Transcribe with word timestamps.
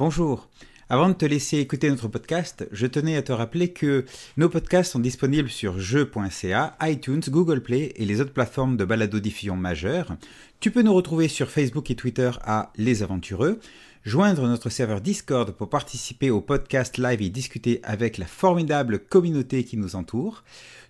Bonjour. 0.00 0.48
Avant 0.88 1.10
de 1.10 1.12
te 1.12 1.26
laisser 1.26 1.58
écouter 1.58 1.90
notre 1.90 2.08
podcast, 2.08 2.66
je 2.72 2.86
tenais 2.86 3.16
à 3.16 3.22
te 3.22 3.32
rappeler 3.32 3.70
que 3.70 4.06
nos 4.38 4.48
podcasts 4.48 4.92
sont 4.92 4.98
disponibles 4.98 5.50
sur 5.50 5.78
jeux.ca, 5.78 6.74
iTunes, 6.80 7.20
Google 7.28 7.60
Play 7.60 7.92
et 7.96 8.06
les 8.06 8.22
autres 8.22 8.32
plateformes 8.32 8.78
de 8.78 8.86
balado-diffusion 8.86 9.56
majeures. 9.56 10.16
Tu 10.58 10.70
peux 10.70 10.80
nous 10.80 10.94
retrouver 10.94 11.28
sur 11.28 11.50
Facebook 11.50 11.90
et 11.90 11.96
Twitter 11.96 12.30
à 12.40 12.72
Les 12.78 13.02
Aventureux, 13.02 13.60
joindre 14.02 14.48
notre 14.48 14.70
serveur 14.70 15.02
Discord 15.02 15.50
pour 15.50 15.68
participer 15.68 16.30
au 16.30 16.40
podcast 16.40 16.96
live 16.96 17.20
et 17.20 17.28
discuter 17.28 17.80
avec 17.82 18.16
la 18.16 18.24
formidable 18.24 19.00
communauté 19.00 19.64
qui 19.64 19.76
nous 19.76 19.96
entoure. 19.96 20.44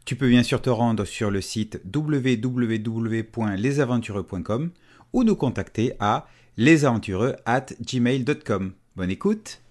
Tu 0.04 0.14
peux 0.14 0.28
bien 0.28 0.44
sûr 0.44 0.62
te 0.62 0.70
rendre 0.70 1.04
sur 1.04 1.32
le 1.32 1.40
site 1.40 1.82
www.lesaventureux.com 1.92 4.70
ou 5.12 5.24
nous 5.24 5.34
contacter 5.34 5.94
à 5.98 6.28
lesaventureux 6.56 7.34
at 7.44 7.66
gmail.com. 7.84 8.74
Bonne 9.00 9.12
écoute 9.12 9.62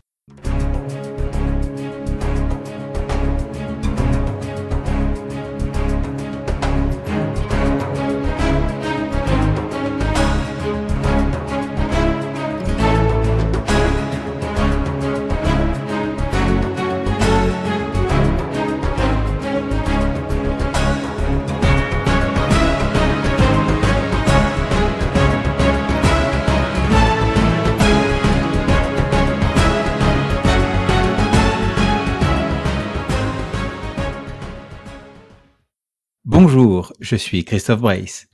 Bonjour, 36.51 36.93
je 36.99 37.15
suis 37.15 37.45
Christophe 37.45 37.81
Brace. 37.81 38.25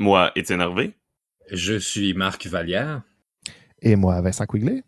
Moi, 0.00 0.32
Étienne 0.34 0.60
Hervé. 0.60 0.94
Je 1.52 1.78
suis 1.78 2.14
Marc 2.14 2.48
Vallière. 2.48 3.02
Et 3.80 3.94
moi, 3.94 4.20
Vincent 4.20 4.44
Quigley. 4.44 4.82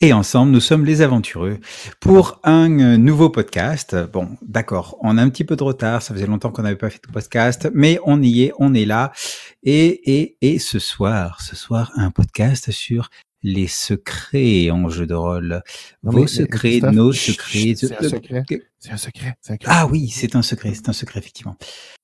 Et 0.00 0.12
ensemble, 0.12 0.50
nous 0.50 0.58
sommes 0.58 0.84
les 0.84 1.00
aventureux 1.00 1.60
pour 2.00 2.40
un 2.42 2.76
euh, 2.80 2.96
nouveau 2.96 3.30
podcast. 3.30 3.94
Bon, 4.12 4.36
d'accord, 4.42 4.98
on 5.00 5.16
a 5.16 5.22
un 5.22 5.30
petit 5.30 5.44
peu 5.44 5.54
de 5.54 5.62
retard, 5.62 6.02
ça 6.02 6.12
faisait 6.12 6.26
longtemps 6.26 6.50
qu'on 6.50 6.62
n'avait 6.62 6.74
pas 6.74 6.90
fait 6.90 7.00
de 7.06 7.12
podcast, 7.12 7.70
mais 7.72 8.00
on 8.04 8.20
y 8.20 8.42
est, 8.42 8.52
on 8.58 8.74
est 8.74 8.84
là. 8.84 9.12
Et, 9.62 10.18
et, 10.18 10.38
et 10.40 10.58
ce 10.58 10.80
soir, 10.80 11.40
ce 11.40 11.54
soir, 11.54 11.92
un 11.94 12.10
podcast 12.10 12.72
sur 12.72 13.10
les 13.44 13.68
secrets 13.68 14.70
en 14.70 14.88
jeu 14.88 15.06
de 15.06 15.14
rôle. 15.14 15.62
Vos 16.02 16.26
secrets, 16.26 16.80
nos 16.80 17.12
secrets. 17.12 17.74
C'est 17.76 17.96
un 17.96 18.08
secret. 18.08 18.44
C'est 18.80 18.90
un 18.90 18.96
secret. 18.96 19.36
Ah 19.66 19.86
oui, 19.86 20.08
c'est 20.08 20.36
un 20.36 20.42
secret, 20.42 20.72
c'est 20.74 20.88
un 20.88 20.92
secret, 20.92 21.20
effectivement. 21.20 21.56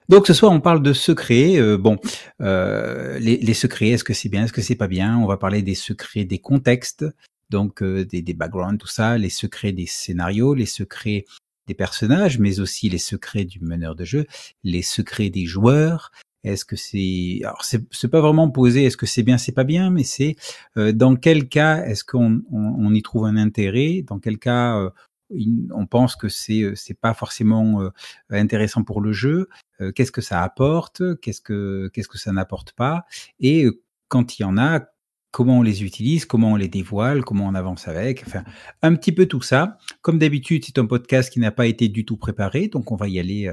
Donc 0.08 0.26
ce 0.26 0.34
soir, 0.34 0.52
on 0.52 0.60
parle 0.60 0.82
de 0.82 0.92
secrets. 0.92 1.56
Euh, 1.56 1.78
bon, 1.78 1.98
euh, 2.40 3.18
les, 3.18 3.38
les, 3.38 3.54
secrets, 3.54 3.88
est-ce 3.88 4.04
que 4.04 4.14
c'est 4.14 4.28
bien, 4.28 4.44
est-ce 4.44 4.52
que 4.52 4.62
c'est 4.62 4.74
pas 4.74 4.88
bien? 4.88 5.18
On 5.18 5.26
va 5.26 5.36
parler 5.36 5.62
des 5.62 5.74
secrets 5.74 6.24
des 6.24 6.38
contextes, 6.38 7.06
donc 7.50 7.82
euh, 7.82 8.04
des, 8.04 8.22
des 8.22 8.34
backgrounds, 8.34 8.78
tout 8.78 8.86
ça, 8.86 9.16
les 9.16 9.30
secrets 9.30 9.72
des 9.72 9.86
scénarios, 9.86 10.54
les 10.54 10.66
secrets 10.66 11.24
des 11.66 11.74
personnages, 11.74 12.38
mais 12.38 12.60
aussi 12.60 12.90
les 12.90 12.98
secrets 12.98 13.44
du 13.44 13.60
meneur 13.60 13.94
de 13.94 14.04
jeu, 14.04 14.26
les 14.62 14.82
secrets 14.82 15.30
des 15.30 15.46
joueurs, 15.46 16.10
est-ce 16.44 16.64
que 16.64 16.76
c'est 16.76 17.40
alors 17.42 17.64
c'est 17.64 18.08
pas 18.08 18.20
vraiment 18.20 18.50
posé 18.50 18.84
est-ce 18.84 18.98
que 18.98 19.06
c'est 19.06 19.22
bien 19.22 19.38
c'est 19.38 19.52
pas 19.52 19.64
bien 19.64 19.90
mais 19.90 20.04
c'est 20.04 20.36
euh, 20.76 20.92
dans 20.92 21.16
quel 21.16 21.48
cas 21.48 21.82
est-ce 21.84 22.04
qu'on 22.04 22.42
on, 22.52 22.74
on, 22.78 22.92
y 22.94 23.02
trouve 23.02 23.24
un 23.24 23.36
intérêt? 23.36 24.04
Dans 24.06 24.18
quel 24.18 24.38
cas 24.38 24.76
euh, 24.78 24.90
on 25.30 25.86
pense 25.86 26.16
que 26.16 26.28
c'est 26.28 26.62
euh, 26.62 26.74
c'est 26.74 26.98
pas 26.98 27.14
forcément 27.14 27.82
euh, 27.82 27.90
intéressant 28.30 28.84
pour 28.84 29.00
le 29.00 29.12
jeu. 29.12 29.48
Qu'est-ce 29.96 30.12
que 30.12 30.20
ça 30.20 30.42
apporte? 30.42 31.02
Qu'est-ce 31.20 31.40
que 31.40 31.90
qu'est-ce 31.92 32.08
que 32.08 32.18
ça 32.18 32.32
n'apporte 32.32 32.72
pas? 32.72 33.06
Et 33.40 33.66
quand 34.08 34.38
il 34.38 34.42
y 34.42 34.44
en 34.44 34.56
a 34.56 34.86
comment 35.32 35.58
on 35.58 35.62
les 35.62 35.82
utilise, 35.82 36.26
comment 36.26 36.52
on 36.52 36.56
les 36.56 36.68
dévoile, 36.68 37.24
comment 37.24 37.46
on 37.48 37.54
avance 37.54 37.88
avec, 37.88 38.22
enfin 38.24 38.44
un 38.82 38.94
petit 38.94 39.10
peu 39.10 39.26
tout 39.26 39.42
ça. 39.42 39.78
Comme 40.00 40.20
d'habitude, 40.20 40.64
c'est 40.64 40.78
un 40.78 40.86
podcast 40.86 41.32
qui 41.32 41.40
n'a 41.40 41.50
pas 41.50 41.66
été 41.66 41.88
du 41.88 42.04
tout 42.04 42.16
préparé, 42.16 42.68
donc 42.68 42.92
on 42.92 42.96
va 42.96 43.08
y 43.08 43.18
aller 43.18 43.52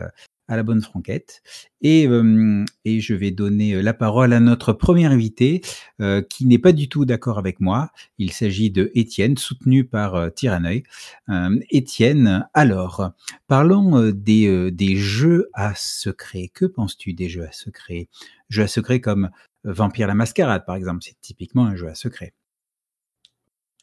à 0.52 0.58
la 0.58 0.64
bonne 0.64 0.82
franquette. 0.82 1.42
Et, 1.82 2.08
euh, 2.08 2.66
et 2.84 3.00
je 3.00 3.14
vais 3.14 3.32
donner 3.32 3.82
la 3.82 3.94
parole 3.94 4.34
à 4.34 4.42
notre 4.42 4.74
premier 4.74 5.06
invité 5.06 5.62
euh, 6.02 6.22
qui 6.22 6.46
n'est 6.46 6.60
pas 6.60 6.74
du 6.74 6.90
tout 6.90 7.06
d'accord 7.06 7.40
avec 7.40 7.62
moi. 7.62 7.90
Il 8.18 8.34
s'agit 8.34 8.70
de 8.70 8.92
Étienne, 8.94 9.38
soutenu 9.38 9.86
par 9.86 10.16
euh, 10.16 10.30
Tyranneuil. 10.30 10.84
Euh, 11.30 11.58
Étienne, 11.70 12.48
alors, 12.54 13.12
parlons 13.48 13.98
euh, 13.98 14.12
des, 14.12 14.48
euh, 14.48 14.72
des 14.72 14.98
jeux 14.98 15.50
à 15.54 15.74
secret. 15.74 16.52
Que 16.54 16.66
penses-tu 16.66 17.14
des 17.14 17.30
jeux 17.30 17.46
à 17.46 17.52
secret? 17.54 18.10
Jeux 18.50 18.64
à 18.64 18.68
secret 18.68 19.00
comme 19.00 19.30
Vampire 19.64 20.08
la 20.08 20.16
Mascarade, 20.16 20.66
par 20.66 20.76
exemple, 20.76 21.00
c'est 21.02 21.20
typiquement 21.22 21.66
un 21.66 21.78
jeu 21.78 21.88
à 21.88 21.96
secret 21.96 22.34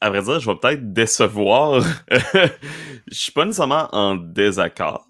à 0.00 0.10
vrai 0.10 0.22
dire, 0.22 0.40
je 0.40 0.50
vais 0.50 0.56
peut-être 0.56 0.92
décevoir. 0.92 1.80
je 2.10 2.48
suis 3.10 3.32
pas 3.32 3.44
nécessairement 3.44 3.88
en 3.92 4.16
désaccord, 4.16 5.06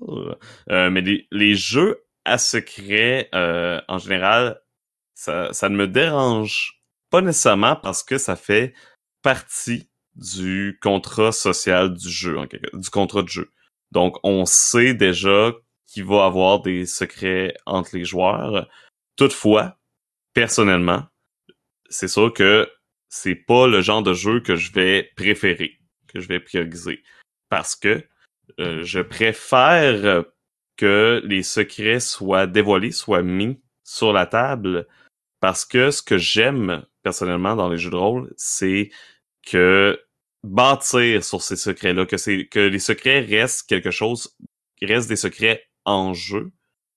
euh, 0.70 0.90
mais 0.90 1.00
les, 1.00 1.26
les, 1.30 1.54
jeux 1.54 2.04
à 2.24 2.38
secret, 2.38 3.28
euh, 3.34 3.80
en 3.88 3.98
général, 3.98 4.60
ça, 5.14 5.52
ça 5.52 5.68
ne 5.68 5.76
me 5.76 5.88
dérange 5.88 6.80
pas 7.10 7.20
nécessairement 7.20 7.76
parce 7.76 8.02
que 8.02 8.18
ça 8.18 8.36
fait 8.36 8.74
partie 9.22 9.88
du 10.14 10.78
contrat 10.82 11.32
social 11.32 11.94
du 11.94 12.10
jeu, 12.10 12.36
du 12.72 12.90
contrat 12.90 13.22
de 13.22 13.28
jeu. 13.28 13.50
Donc, 13.90 14.16
on 14.22 14.44
sait 14.44 14.94
déjà 14.94 15.52
qu'il 15.86 16.04
va 16.04 16.16
y 16.16 16.20
avoir 16.20 16.60
des 16.60 16.86
secrets 16.86 17.54
entre 17.66 17.96
les 17.96 18.04
joueurs. 18.04 18.68
Toutefois, 19.16 19.78
personnellement, 20.34 21.04
c'est 21.88 22.08
sûr 22.08 22.32
que 22.32 22.70
c'est 23.08 23.34
pas 23.34 23.66
le 23.66 23.80
genre 23.80 24.02
de 24.02 24.14
jeu 24.14 24.40
que 24.40 24.56
je 24.56 24.72
vais 24.72 25.10
préférer, 25.16 25.78
que 26.08 26.20
je 26.20 26.28
vais 26.28 26.40
prioriser. 26.40 27.02
Parce 27.48 27.74
que 27.76 28.04
euh, 28.60 28.82
je 28.84 29.00
préfère 29.00 30.24
que 30.76 31.20
les 31.24 31.42
secrets 31.42 32.00
soient 32.00 32.46
dévoilés, 32.46 32.92
soient 32.92 33.22
mis 33.22 33.60
sur 33.84 34.12
la 34.12 34.26
table. 34.26 34.86
Parce 35.40 35.64
que 35.64 35.90
ce 35.90 36.02
que 36.02 36.18
j'aime 36.18 36.84
personnellement 37.02 37.56
dans 37.56 37.68
les 37.68 37.78
jeux 37.78 37.90
de 37.90 37.96
rôle, 37.96 38.32
c'est 38.36 38.90
que 39.46 40.00
bâtir 40.44 41.24
sur 41.24 41.42
ces 41.42 41.56
secrets-là, 41.56 42.06
que 42.06 42.16
c'est 42.16 42.46
que 42.46 42.60
les 42.60 42.78
secrets 42.78 43.20
restent 43.20 43.68
quelque 43.68 43.90
chose, 43.90 44.36
restent 44.82 45.08
des 45.08 45.16
secrets 45.16 45.68
en 45.84 46.14
jeu, 46.14 46.52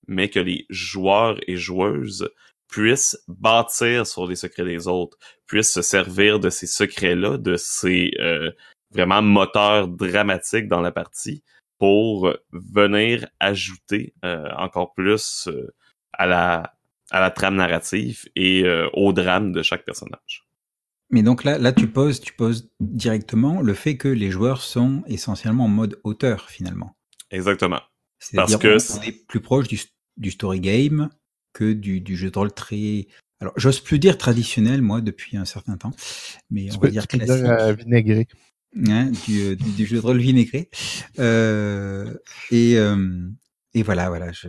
mais 0.08 0.30
que 0.30 0.40
les 0.40 0.66
joueurs 0.70 1.40
et 1.48 1.58
joueuses 1.58 2.30
puissent 2.72 3.18
bâtir 3.28 4.08
sur 4.08 4.26
les 4.26 4.36
secrets 4.36 4.66
des 4.66 4.88
autres, 4.88 5.18
puissent 5.46 5.74
se 5.74 5.84
servir 5.84 6.40
de 6.40 6.50
ces 6.50 6.66
secrets-là, 6.66 7.38
de 7.38 7.58
ces 7.58 8.12
euh, 8.20 8.50
vraiment 8.92 9.22
moteurs 9.22 9.88
dramatiques 9.88 10.68
dans 10.68 10.82
la 10.82 10.92
partie 10.92 11.44
pour 11.78 12.34
venir 12.52 13.28
ajouter 13.40 14.14
euh, 14.24 14.50
encore 14.58 14.94
plus 14.94 15.48
euh, 15.48 15.74
à 16.14 16.26
la 16.26 16.74
à 17.12 17.20
la 17.20 17.30
trame 17.30 17.56
narrative 17.56 18.26
et 18.38 18.64
euh, 18.64 18.88
au 18.94 19.12
drame 19.12 19.52
de 19.52 19.62
chaque 19.62 19.84
personnage. 19.84 20.48
Mais 21.10 21.24
donc 21.24 21.44
là, 21.44 21.58
là 21.58 21.74
tu 21.74 21.88
poses, 21.88 22.22
tu 22.22 22.32
poses 22.32 22.72
directement 22.80 23.62
le 23.62 23.74
fait 23.74 23.98
que 23.98 24.08
les 24.08 24.32
joueurs 24.32 24.62
sont 24.62 25.04
essentiellement 25.08 25.66
en 25.66 25.68
mode 25.68 26.00
auteur 26.06 26.50
finalement. 26.50 26.96
Exactement. 27.32 27.82
Parce 28.34 28.56
que 28.56 28.78
on 28.98 29.02
est 29.02 29.28
plus 29.28 29.42
proche 29.42 29.68
du, 29.68 29.78
du 30.16 30.32
story 30.32 30.62
game 30.62 31.10
que 31.54 31.74
du, 31.74 32.02
du, 32.02 32.16
jeu 32.16 32.32
de 32.32 32.38
rôle 32.38 32.54
très. 32.54 33.08
Alors, 33.40 33.54
j'ose 33.58 33.80
plus 33.80 34.00
dire 34.00 34.18
traditionnel, 34.18 34.82
moi, 34.82 35.02
depuis 35.02 35.38
un 35.38 35.46
certain 35.46 35.78
temps, 35.78 35.92
mais 36.50 36.70
on 36.76 36.80
va 36.80 36.90
dire 36.90 37.08
classique. 37.08 37.36
Dire, 37.36 37.52
euh, 37.52 37.74
vinaigré. 37.74 38.28
Hein, 38.88 39.12
du, 39.28 39.56
du, 39.56 39.72
du, 39.72 39.86
jeu 39.86 39.98
de 39.98 40.02
rôle 40.02 40.20
vinaigré. 40.20 40.70
Euh, 41.20 42.14
et, 42.52 42.78
euh, 42.78 43.28
et 43.74 43.84
voilà, 43.84 44.10
voilà, 44.10 44.32
je, 44.32 44.48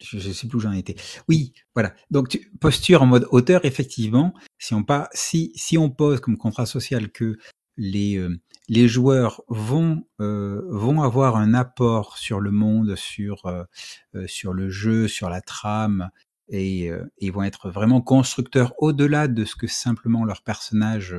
je, 0.00 0.18
je 0.18 0.32
sais 0.32 0.46
plus 0.46 0.56
où 0.56 0.60
j'en 0.60 0.72
étais. 0.72 0.96
Oui, 1.28 1.52
voilà. 1.74 1.94
Donc, 2.10 2.28
tu, 2.28 2.50
posture 2.60 3.02
en 3.02 3.06
mode 3.06 3.26
auteur, 3.30 3.64
effectivement, 3.64 4.32
si 4.58 4.74
on, 4.74 4.84
pas, 4.84 5.08
si, 5.12 5.52
si 5.54 5.76
on 5.76 5.90
pose 5.90 6.20
comme 6.20 6.36
contrat 6.36 6.66
social 6.66 7.10
que 7.10 7.36
les, 7.76 8.16
euh, 8.16 8.36
les 8.68 8.88
joueurs 8.88 9.42
vont, 9.48 10.04
euh, 10.20 10.62
vont 10.68 11.02
avoir 11.02 11.36
un 11.36 11.54
apport 11.54 12.18
sur 12.18 12.40
le 12.40 12.50
monde, 12.50 12.96
sur, 12.96 13.46
euh, 13.46 13.64
sur 14.26 14.52
le 14.52 14.68
jeu, 14.68 15.08
sur 15.08 15.30
la 15.30 15.40
trame, 15.40 16.10
et, 16.48 16.90
euh, 16.90 17.04
et 17.18 17.30
vont 17.30 17.42
être 17.42 17.70
vraiment 17.70 18.00
constructeurs 18.00 18.72
au-delà 18.78 19.28
de 19.28 19.44
ce 19.44 19.56
que 19.56 19.66
simplement 19.66 20.24
leurs 20.24 20.42
personnages 20.42 21.16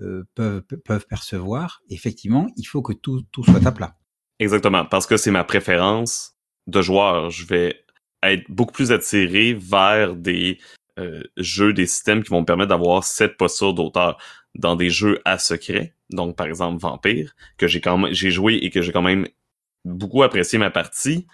euh, 0.00 0.24
peuvent, 0.34 0.62
peuvent 0.84 1.06
percevoir. 1.06 1.80
Effectivement, 1.88 2.48
il 2.56 2.64
faut 2.64 2.82
que 2.82 2.92
tout, 2.92 3.22
tout 3.32 3.44
soit 3.44 3.66
à 3.66 3.72
plat. 3.72 3.96
Exactement, 4.38 4.84
parce 4.84 5.06
que 5.06 5.16
c'est 5.16 5.30
ma 5.30 5.44
préférence 5.44 6.34
de 6.66 6.82
joueur. 6.82 7.30
Je 7.30 7.46
vais 7.46 7.84
être 8.22 8.44
beaucoup 8.50 8.72
plus 8.72 8.92
attiré 8.92 9.54
vers 9.54 10.14
des 10.14 10.58
euh, 10.98 11.22
jeux, 11.36 11.72
des 11.72 11.86
systèmes 11.86 12.22
qui 12.22 12.30
vont 12.30 12.40
me 12.40 12.46
permettre 12.46 12.70
d'avoir 12.70 13.04
cette 13.04 13.36
posture 13.36 13.72
d'auteur 13.72 14.18
dans 14.54 14.76
des 14.76 14.90
jeux 14.90 15.20
à 15.24 15.38
secret. 15.38 15.94
donc 16.10 16.36
par 16.36 16.46
exemple 16.46 16.80
Vampire, 16.80 17.34
que 17.58 17.66
j'ai 17.66 17.80
quand 17.80 17.98
même 17.98 18.12
j'ai 18.12 18.30
joué 18.30 18.54
et 18.54 18.70
que 18.70 18.80
j'ai 18.80 18.92
quand 18.92 19.02
même 19.02 19.28
beaucoup 19.84 20.22
apprécié 20.22 20.58
ma 20.58 20.70
partie, 20.70 21.26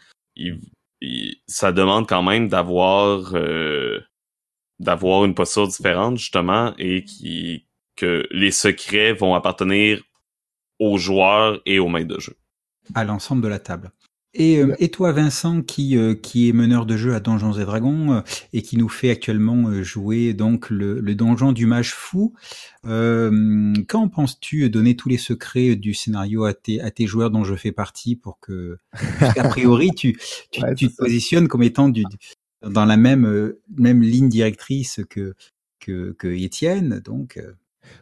ça 1.47 1.73
demande 1.73 2.09
quand 2.09 2.23
même 2.23 2.49
d'avoir 2.49 3.35
euh, 3.35 4.01
d'avoir 4.79 5.25
une 5.25 5.35
posture 5.35 5.69
différente 5.69 6.17
justement 6.19 6.75
et 6.79 7.05
qui 7.05 7.67
que 7.97 8.27
les 8.31 8.51
secrets 8.51 9.13
vont 9.13 9.35
appartenir 9.35 10.03
aux 10.79 10.99
joueurs 10.99 11.61
et 11.67 11.79
aux 11.79 11.89
maîtres 11.89 12.15
de 12.15 12.21
jeu. 12.21 12.37
À 12.95 13.05
l'ensemble 13.05 13.43
de 13.43 13.49
la 13.49 13.59
table. 13.59 13.93
Et, 14.35 14.59
euh, 14.59 14.75
et 14.79 14.89
toi, 14.91 15.13
Vincent, 15.13 15.63
qui, 15.63 15.97
euh, 15.99 16.15
qui 16.15 16.49
est 16.49 16.53
meneur 16.55 16.87
de 16.87 16.97
jeu 16.97 17.15
à 17.15 17.21
Donjons 17.21 17.53
et 17.53 17.65
Dragons 17.65 18.15
euh, 18.15 18.21
et 18.55 18.63
qui 18.63 18.79
nous 18.79 18.89
fait 18.89 19.11
actuellement 19.11 19.83
jouer 19.83 20.33
donc 20.33 20.71
le, 20.71 21.01
le 21.01 21.15
donjon 21.15 21.53
du 21.53 21.67
mage 21.67 21.93
fou, 21.93 22.33
quand 22.85 24.09
penses-tu 24.09 24.71
donner 24.71 24.97
tous 24.97 25.09
les 25.09 25.19
secrets 25.19 25.77
du 25.77 25.93
scénario 25.93 26.45
à 26.45 26.55
tes, 26.55 26.81
à 26.81 26.91
tes 26.91 27.07
joueurs 27.07 27.31
dont 27.31 27.45
je 27.45 27.55
fais 27.55 27.73
partie 27.73 28.17
pour 28.17 28.41
que, 28.41 28.79
a 29.21 29.49
priori, 29.49 29.91
tu, 29.91 30.19
tu, 30.51 30.63
tu 30.77 30.89
te 30.89 30.97
positionnes 30.97 31.49
comme 31.49 31.63
étant 31.63 31.89
du, 31.91 32.05
dans 32.63 32.87
la 32.87 32.97
même, 32.97 33.55
même 33.77 34.03
ligne 34.03 34.29
directrice 34.29 35.01
que, 35.11 35.35
que, 35.79 36.13
que 36.19 36.29
Étienne, 36.29 37.01
donc. 37.05 37.39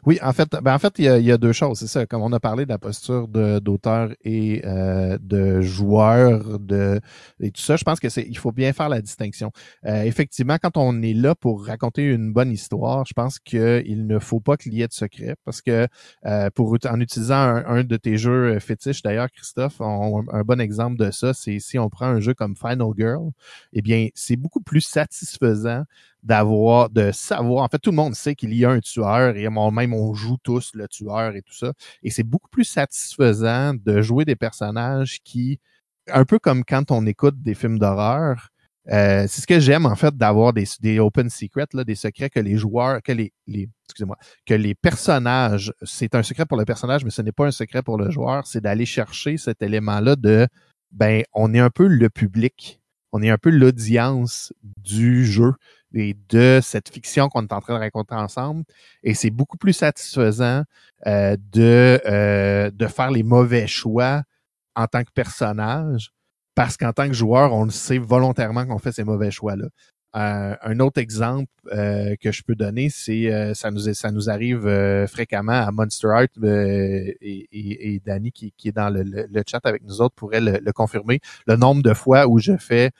Oui, 0.06 0.19
en 0.23 0.32
fait, 0.32 0.49
ben 0.62 0.75
en 0.75 0.79
fait, 0.79 0.94
il 0.99 1.05
y, 1.05 1.09
a, 1.09 1.19
il 1.19 1.25
y 1.25 1.32
a 1.32 1.38
deux 1.38 1.53
choses. 1.53 1.79
C'est 1.79 1.87
ça, 1.87 2.06
comme 2.06 2.23
on 2.23 2.32
a 2.32 2.41
parlé 2.41 2.65
de 2.65 2.71
la 2.71 2.79
posture 2.79 3.29
d'auteur 3.29 4.11
et 4.25 4.62
euh, 4.65 5.19
de 5.21 5.61
joueur 5.61 6.59
de 6.59 7.00
et 7.41 7.50
tout 7.50 7.61
ça, 7.61 7.77
je 7.77 7.85
pense 7.85 8.00
que 8.00 8.09
c'est 8.09 8.27
il 8.29 8.38
faut 8.38 8.53
bien 8.53 8.73
faire 8.73 8.88
la 8.88 9.00
distinction. 9.00 9.50
Euh, 9.87 10.03
effectivement, 10.03 10.56
quand 10.61 10.77
on 10.77 11.03
est 11.03 11.15
là 11.15 11.35
pour 11.35 11.67
raconter 11.67 12.05
une 12.05 12.32
bonne 12.32 12.53
histoire, 12.53 13.05
je 13.06 13.15
pense 13.15 13.38
qu'il 13.38 14.06
ne 14.06 14.19
faut 14.19 14.41
pas 14.41 14.56
qu'il 14.56 14.75
y 14.75 14.82
ait 14.82 14.88
de 14.88 14.93
secret 14.93 15.35
parce 15.44 15.62
que 15.62 15.87
euh, 16.27 16.50
pour 16.55 16.77
en 16.88 17.00
utilisant 17.00 17.35
un, 17.67 17.85
de 17.85 17.97
tes 17.97 18.17
jeux 18.17 18.59
fétiches, 18.59 19.03
d'ailleurs, 19.03 19.31
Christophe, 19.31 19.81
un 19.81 20.43
bon 20.44 20.61
exemple 20.61 20.97
de 20.97 21.11
ça, 21.11 21.35
c'est 21.35 21.59
si 21.59 21.79
on 21.79 21.88
prend 21.88 22.06
un 22.06 22.21
jeu 22.21 22.35
comme 22.35 22.56
Final 22.56 22.88
Girl, 22.97 23.31
eh 23.73 23.82
bien, 23.82 24.09
c'est 24.15 24.37
beaucoup 24.37 24.61
plus 24.61 24.81
satisfaisant 24.81 25.85
d'avoir, 26.22 26.90
de 26.90 27.11
savoir. 27.12 27.64
En 27.64 27.69
fait, 27.69 27.78
tout 27.78 27.90
le 27.90 27.96
monde 27.96 28.14
sait 28.14 28.34
qu'il 28.34 28.55
y 28.55 28.64
a 28.64 28.70
un 28.70 28.81
tueur 28.81 29.37
et 29.37 29.49
même 29.49 29.94
on 29.94 30.14
joue 30.14 30.37
tous 30.43 30.72
le 30.75 30.88
tueur 30.88 31.34
et 31.34 31.43
tout 31.43 31.55
ça. 31.55 31.72
Et 32.02 32.11
c'est 32.11 32.22
beaucoup 32.22 32.49
plus 32.49 32.64
satisfaisant 32.64 33.75
de 33.75 34.02
jouer 34.02 34.25
des 34.25 34.37
personnages 34.37 35.20
qui, 35.25 35.58
un 36.08 36.25
peu 36.25 36.38
comme 36.38 36.64
quand 36.64 36.90
on 36.90 37.06
écoute 37.06 37.40
des 37.43 37.55
films 37.55 37.78
d'horreur, 37.78 38.50
euh, 38.90 39.26
c'est 39.28 39.43
ce 39.43 39.46
que 39.46 39.61
j'aime 39.61 39.87
en 39.87 39.94
fait 39.94 40.17
d'avoir 40.17 40.52
des, 40.52 40.99
open 40.99 41.28
secrets, 41.28 41.67
des 41.87 41.94
secrets 41.94 42.31
que 42.31 42.40
les 42.40 42.56
joueurs, 42.56 43.02
que 43.02 43.12
les, 43.12 43.32
les 43.46 43.69
excusez-moi, 43.84 44.17
que 44.46 44.55
les 44.55 44.75
personnages, 44.75 45.72
c'est 45.82 46.14
un 46.14 46.22
secret 46.22 46.46
pour 46.46 46.56
le 46.56 46.64
personnage, 46.64 47.05
mais 47.05 47.11
ce 47.11 47.22
n'est 47.22 47.32
pas 47.32 47.46
un 47.46 47.50
secret 47.52 47.82
pour 47.82 47.99
le 47.99 48.11
joueur, 48.11 48.46
c'est 48.46 48.61
d'aller 48.61 48.87
chercher 48.87 49.37
cet 49.37 49.62
élément-là 49.62 50.17
de 50.17 50.49
ben 50.90 51.22
on 51.34 51.52
est 51.55 51.61
un 51.61 51.70
peu 51.70 51.87
le 51.87 52.08
public, 52.08 52.81
on 53.12 53.22
est 53.22 53.31
un 53.31 53.38
peu 53.38 53.50
l'audience 53.50 54.52
du 54.62 55.25
jeu 55.26 55.52
et 55.95 56.17
de 56.29 56.61
cette 56.63 56.89
fiction 56.89 57.29
qu'on 57.29 57.43
est 57.43 57.53
en 57.53 57.61
train 57.61 57.75
de 57.75 57.81
raconter 57.81 58.15
ensemble. 58.15 58.65
Et 59.03 59.15
c'est 59.15 59.31
beaucoup 59.31 59.57
plus 59.57 59.73
satisfaisant 59.73 60.65
euh, 61.07 61.37
de, 61.53 62.01
euh, 62.07 62.71
de 62.71 62.87
faire 62.87 63.11
les 63.11 63.23
mauvais 63.23 63.67
choix 63.67 64.23
en 64.77 64.87
tant 64.87 65.03
que 65.03 65.11
personnage, 65.13 66.11
parce 66.55 66.77
qu'en 66.77 66.93
tant 66.93 67.09
que 67.09 67.15
joueur, 67.15 67.53
on 67.53 67.65
le 67.65 67.71
sait 67.71 67.99
volontairement 67.99 68.67
qu'on 68.67 68.79
fait 68.79 68.93
ces 68.93 69.05
mauvais 69.05 69.31
choix-là. 69.31 69.67
Euh, 70.17 70.57
un 70.63 70.81
autre 70.81 71.01
exemple 71.01 71.47
que 71.71 72.33
je 72.33 72.43
peux 72.43 72.57
donner, 72.57 72.91
c'est 72.91 73.55
ça 73.55 73.71
nous 73.71 73.93
ça 73.95 74.11
nous 74.11 74.29
arrive 74.29 74.63
fréquemment 75.07 75.53
à 75.53 75.71
Monster 75.71 76.09
Art 76.09 76.45
et, 76.45 77.47
et, 77.53 78.03
Danny 78.05 78.33
qui, 78.33 78.53
qui 78.57 78.69
est 78.69 78.73
dans 78.73 78.91
le, 78.91 79.05
le, 79.05 79.43
chat 79.47 79.61
avec 79.63 79.85
nous 79.85 80.01
autres 80.01 80.17
pourrait 80.17 80.41
le 80.41 80.73
confirmer. 80.73 81.21
Le 81.47 81.55
nombre 81.55 81.83
de 81.83 81.95
fois 81.95 82.27
où 82.27 82.41
je 82.41 82.57
fais 82.57 82.91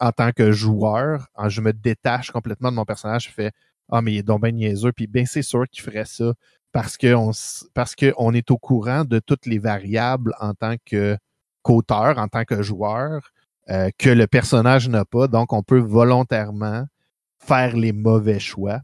en 0.00 0.12
tant 0.12 0.32
que 0.32 0.52
joueur, 0.52 1.28
je 1.48 1.60
me 1.60 1.72
détache 1.72 2.30
complètement 2.30 2.70
de 2.70 2.76
mon 2.76 2.84
personnage, 2.84 3.24
je 3.24 3.30
fais 3.30 3.50
Ah, 3.90 4.02
mais 4.02 4.14
il 4.14 4.18
est 4.18 4.22
donc 4.22 4.42
bien 4.42 4.52
niaiseux, 4.52 4.92
puis 4.92 5.06
bien 5.06 5.24
c'est 5.26 5.42
sûr 5.42 5.64
qu'il 5.68 5.82
ferait 5.82 6.04
ça 6.04 6.32
parce 6.72 6.96
qu'on 6.98 8.32
est 8.34 8.50
au 8.50 8.58
courant 8.58 9.04
de 9.04 9.18
toutes 9.18 9.46
les 9.46 9.58
variables 9.58 10.34
en 10.40 10.52
tant 10.54 10.74
que 10.84 11.16
qu'auteur, 11.62 12.18
en 12.18 12.28
tant 12.28 12.44
que 12.44 12.62
joueur, 12.62 13.32
euh, 13.70 13.90
que 13.98 14.10
le 14.10 14.26
personnage 14.26 14.88
n'a 14.88 15.04
pas. 15.04 15.26
Donc, 15.26 15.52
on 15.52 15.62
peut 15.62 15.80
volontairement 15.80 16.84
faire 17.38 17.76
les 17.76 17.92
mauvais 17.92 18.38
choix 18.38 18.80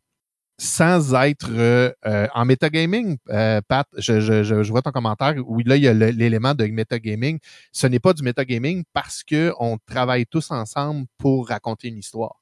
sans 0.62 1.12
être 1.24 1.50
euh, 1.50 1.90
euh, 2.06 2.28
en 2.34 2.44
metagaming, 2.44 3.16
euh, 3.30 3.60
Pat, 3.66 3.88
je, 3.98 4.20
je, 4.20 4.44
je, 4.44 4.70
vois 4.70 4.80
ton 4.80 4.92
commentaire 4.92 5.34
où 5.44 5.58
là, 5.66 5.76
il 5.76 5.82
y 5.82 5.88
a 5.88 5.92
l'élément 5.92 6.54
de 6.54 6.64
metagaming. 6.66 7.40
Ce 7.72 7.88
n'est 7.88 7.98
pas 7.98 8.12
du 8.12 8.22
metagaming 8.22 8.84
parce 8.92 9.24
que 9.24 9.52
on 9.58 9.78
travaille 9.86 10.24
tous 10.24 10.52
ensemble 10.52 11.06
pour 11.18 11.48
raconter 11.48 11.88
une 11.88 11.98
histoire. 11.98 12.40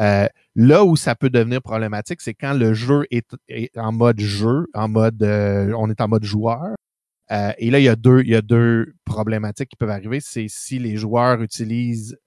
Euh, 0.00 0.26
là 0.54 0.84
où 0.84 0.96
ça 0.96 1.14
peut 1.14 1.30
devenir 1.30 1.62
problématique, 1.62 2.20
c'est 2.20 2.34
quand 2.34 2.52
le 2.52 2.74
jeu 2.74 3.04
est, 3.10 3.26
en 3.78 3.92
mode 3.92 4.20
jeu, 4.20 4.66
en 4.74 4.88
mode 4.88 5.22
on 5.22 5.88
est 5.88 6.00
en 6.02 6.08
mode 6.08 6.24
joueur. 6.24 6.74
et 7.30 7.70
là, 7.70 7.78
il 7.78 7.84
y 7.84 7.88
a 7.88 7.96
deux, 7.96 8.20
il 8.20 8.28
y 8.28 8.36
a 8.36 8.42
deux 8.42 8.92
problématiques 9.06 9.70
qui 9.70 9.76
peuvent 9.76 9.88
arriver. 9.88 10.20
C'est 10.20 10.46
si 10.48 10.78
les 10.78 10.96
joueurs 10.96 11.40
utilisent 11.40 12.18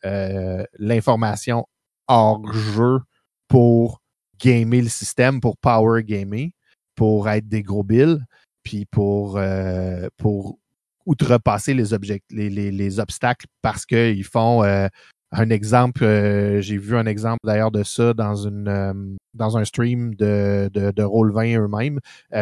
l'information 0.80 1.68
hors 2.08 2.52
jeu 2.52 3.00
pour 3.48 4.02
gamer 4.40 4.82
le 4.82 4.90
système, 4.90 5.40
pour 5.40 5.58
power 5.58 6.04
gamer, 6.04 6.50
pour 6.96 7.30
être 7.30 7.48
des 7.48 7.64
gros 7.64 7.84
bills, 7.84 8.20
puis 8.64 8.86
pour, 8.86 9.38
euh, 9.38 10.08
pour 10.18 10.58
outrepasser 11.06 11.74
les, 11.74 11.86
les, 12.32 12.50
les, 12.50 12.72
les, 12.72 13.00
obstacles 13.00 13.46
parce 13.62 13.86
qu'ils 13.86 14.24
font 14.24 14.64
euh, 14.64 14.88
un 15.32 15.50
exemple, 15.50 16.04
euh, 16.04 16.62
j'ai 16.62 16.78
vu 16.78 16.98
un 16.98 17.06
exemple 17.06 17.40
d'ailleurs 17.44 17.72
de 17.72 17.84
ça 17.84 18.14
dans 18.14 18.36
une 18.36 19.18
dans 19.34 19.58
un 19.58 19.66
stream 19.66 20.16
de, 20.16 20.70
de, 20.74 20.92
de 20.92 21.04
Roll20 21.04 21.60
eux-mêmes, 21.60 22.00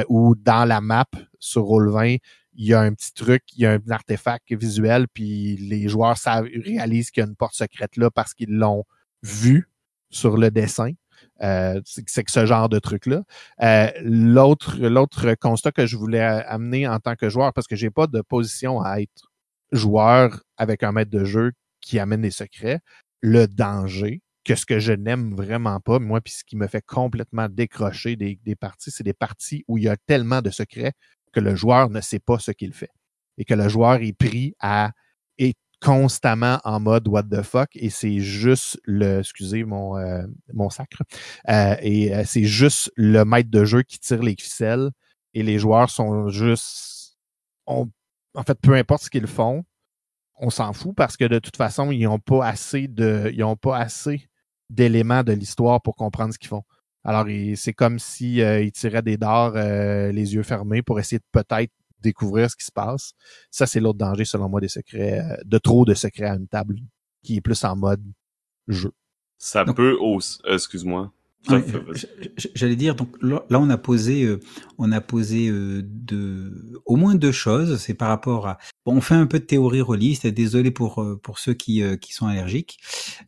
où 0.09 0.35
dans 0.35 0.63
la 0.63 0.79
map 0.79 1.07
sur 1.39 1.63
Roll20, 1.63 2.19
il 2.55 2.65
y 2.67 2.73
a 2.73 2.81
un 2.81 2.93
petit 2.93 3.13
truc, 3.13 3.43
il 3.55 3.61
y 3.61 3.65
a 3.65 3.73
un 3.73 3.89
artefact 3.89 4.53
visuel, 4.53 5.07
puis 5.11 5.57
les 5.57 5.87
joueurs 5.87 6.17
savent, 6.17 6.47
réalisent 6.63 7.09
qu'il 7.09 7.21
y 7.21 7.25
a 7.25 7.27
une 7.27 7.35
porte 7.35 7.55
secrète 7.55 7.97
là 7.97 8.11
parce 8.11 8.35
qu'ils 8.35 8.51
l'ont 8.51 8.83
vu 9.23 9.67
sur 10.09 10.37
le 10.37 10.51
dessin. 10.51 10.91
Euh, 11.41 11.81
c'est 11.85 12.23
que 12.23 12.31
ce 12.31 12.45
genre 12.45 12.69
de 12.69 12.79
truc-là. 12.79 13.23
Euh, 13.61 13.89
l'autre, 14.03 14.77
l'autre 14.77 15.33
constat 15.35 15.71
que 15.71 15.85
je 15.85 15.97
voulais 15.97 16.21
amener 16.21 16.87
en 16.87 16.99
tant 16.99 17.15
que 17.15 17.29
joueur, 17.29 17.53
parce 17.53 17.67
que 17.67 17.75
j'ai 17.75 17.89
pas 17.89 18.07
de 18.07 18.21
position 18.21 18.81
à 18.81 19.01
être 19.01 19.31
joueur 19.71 20.43
avec 20.57 20.83
un 20.83 20.91
maître 20.91 21.11
de 21.11 21.25
jeu 21.25 21.51
qui 21.81 21.99
amène 21.99 22.21
des 22.21 22.31
secrets, 22.31 22.79
le 23.21 23.47
danger, 23.47 24.21
que 24.45 24.55
ce 24.55 24.65
que 24.65 24.79
je 24.79 24.93
n'aime 24.93 25.35
vraiment 25.35 25.79
pas, 25.79 25.99
moi, 25.99 26.21
puis 26.21 26.33
ce 26.33 26.43
qui 26.43 26.55
me 26.55 26.67
fait 26.67 26.85
complètement 26.85 27.47
décrocher 27.49 28.15
des, 28.15 28.39
des 28.43 28.55
parties, 28.55 28.91
c'est 28.91 29.03
des 29.03 29.13
parties 29.13 29.63
où 29.67 29.77
il 29.77 29.85
y 29.85 29.89
a 29.89 29.97
tellement 30.05 30.41
de 30.41 30.49
secrets 30.49 30.93
que 31.31 31.39
le 31.39 31.55
joueur 31.55 31.89
ne 31.89 32.01
sait 32.01 32.19
pas 32.19 32.39
ce 32.39 32.51
qu'il 32.51 32.73
fait. 32.73 32.91
Et 33.37 33.45
que 33.45 33.53
le 33.55 33.67
joueur 33.67 33.95
est 33.95 34.13
pris 34.13 34.53
à 34.59 34.91
constamment 35.83 36.59
en 36.63 36.79
mode 36.79 37.07
what 37.09 37.23
the 37.23 37.41
fuck 37.41 37.69
et 37.75 37.89
c'est 37.89 38.19
juste 38.19 38.79
le 38.85 39.19
excusez 39.19 39.65
mon 39.65 39.97
euh, 39.97 40.23
mon 40.53 40.69
sacre 40.69 41.03
euh, 41.49 41.75
et 41.81 42.15
euh, 42.15 42.23
c'est 42.25 42.45
juste 42.45 42.89
le 42.95 43.25
maître 43.25 43.49
de 43.51 43.65
jeu 43.65 43.83
qui 43.83 43.99
tire 43.99 44.23
les 44.23 44.35
ficelles 44.39 44.91
et 45.33 45.43
les 45.43 45.59
joueurs 45.59 45.89
sont 45.89 46.29
juste 46.29 47.17
en 47.65 47.85
fait 48.47 48.57
peu 48.61 48.75
importe 48.75 49.03
ce 49.03 49.09
qu'ils 49.09 49.27
font 49.27 49.65
on 50.39 50.49
s'en 50.49 50.71
fout 50.71 50.95
parce 50.95 51.17
que 51.17 51.25
de 51.25 51.39
toute 51.39 51.57
façon 51.57 51.91
ils 51.91 52.05
n'ont 52.05 52.19
pas 52.19 52.47
assez 52.47 52.87
de 52.87 53.29
ils 53.33 53.43
ont 53.43 53.57
pas 53.57 53.77
assez 53.77 54.29
d'éléments 54.69 55.23
de 55.23 55.33
l'histoire 55.33 55.81
pour 55.81 55.95
comprendre 55.95 56.33
ce 56.33 56.39
qu'ils 56.39 56.47
font. 56.47 56.63
Alors 57.03 57.27
c'est 57.55 57.73
comme 57.73 57.99
si 57.99 58.37
ils 58.37 58.71
tiraient 58.71 59.01
des 59.01 59.17
dards 59.17 59.55
les 59.55 60.33
yeux 60.33 60.43
fermés 60.43 60.81
pour 60.81 60.99
essayer 60.99 61.19
de 61.19 61.25
peut-être 61.31 61.71
découvrir 62.03 62.51
ce 62.51 62.55
qui 62.55 62.65
se 62.65 62.71
passe. 62.71 63.13
Ça, 63.49 63.65
c'est 63.65 63.79
l'autre 63.79 63.97
danger, 63.97 64.25
selon 64.25 64.49
moi, 64.49 64.61
des 64.61 64.67
secrets, 64.67 65.19
euh, 65.19 65.35
de 65.45 65.57
trop 65.57 65.85
de 65.85 65.93
secrets 65.95 66.27
à 66.27 66.35
une 66.35 66.47
table 66.47 66.79
qui 67.23 67.37
est 67.37 67.41
plus 67.41 67.63
en 67.63 67.75
mode 67.75 68.03
jeu. 68.67 68.91
Ça 69.39 69.65
peut 69.65 69.97
aussi, 69.99 70.39
euh, 70.45 70.53
excuse-moi. 70.53 71.11
J'allais 72.55 72.77
dire, 72.77 72.95
donc 72.95 73.17
là, 73.21 73.43
on 73.49 73.69
a 73.69 73.77
posé, 73.77 74.23
euh, 74.23 74.39
on 74.77 74.93
a 74.93 75.01
posé 75.01 75.51
de, 75.51 76.81
au 76.85 76.95
moins 76.95 77.15
deux 77.15 77.33
choses. 77.33 77.81
C'est 77.81 77.95
par 77.95 78.07
rapport 78.07 78.47
à, 78.47 78.57
bon, 78.85 78.95
on 78.95 79.01
fait 79.01 79.15
un 79.15 79.25
peu 79.25 79.39
de 79.39 79.45
théorie 79.45 79.81
rôliste. 79.81 80.25
Désolé 80.25 80.71
pour 80.71 81.05
pour 81.21 81.39
ceux 81.39 81.53
qui 81.53 81.83
qui 81.99 82.13
sont 82.13 82.27
allergiques. 82.27 82.79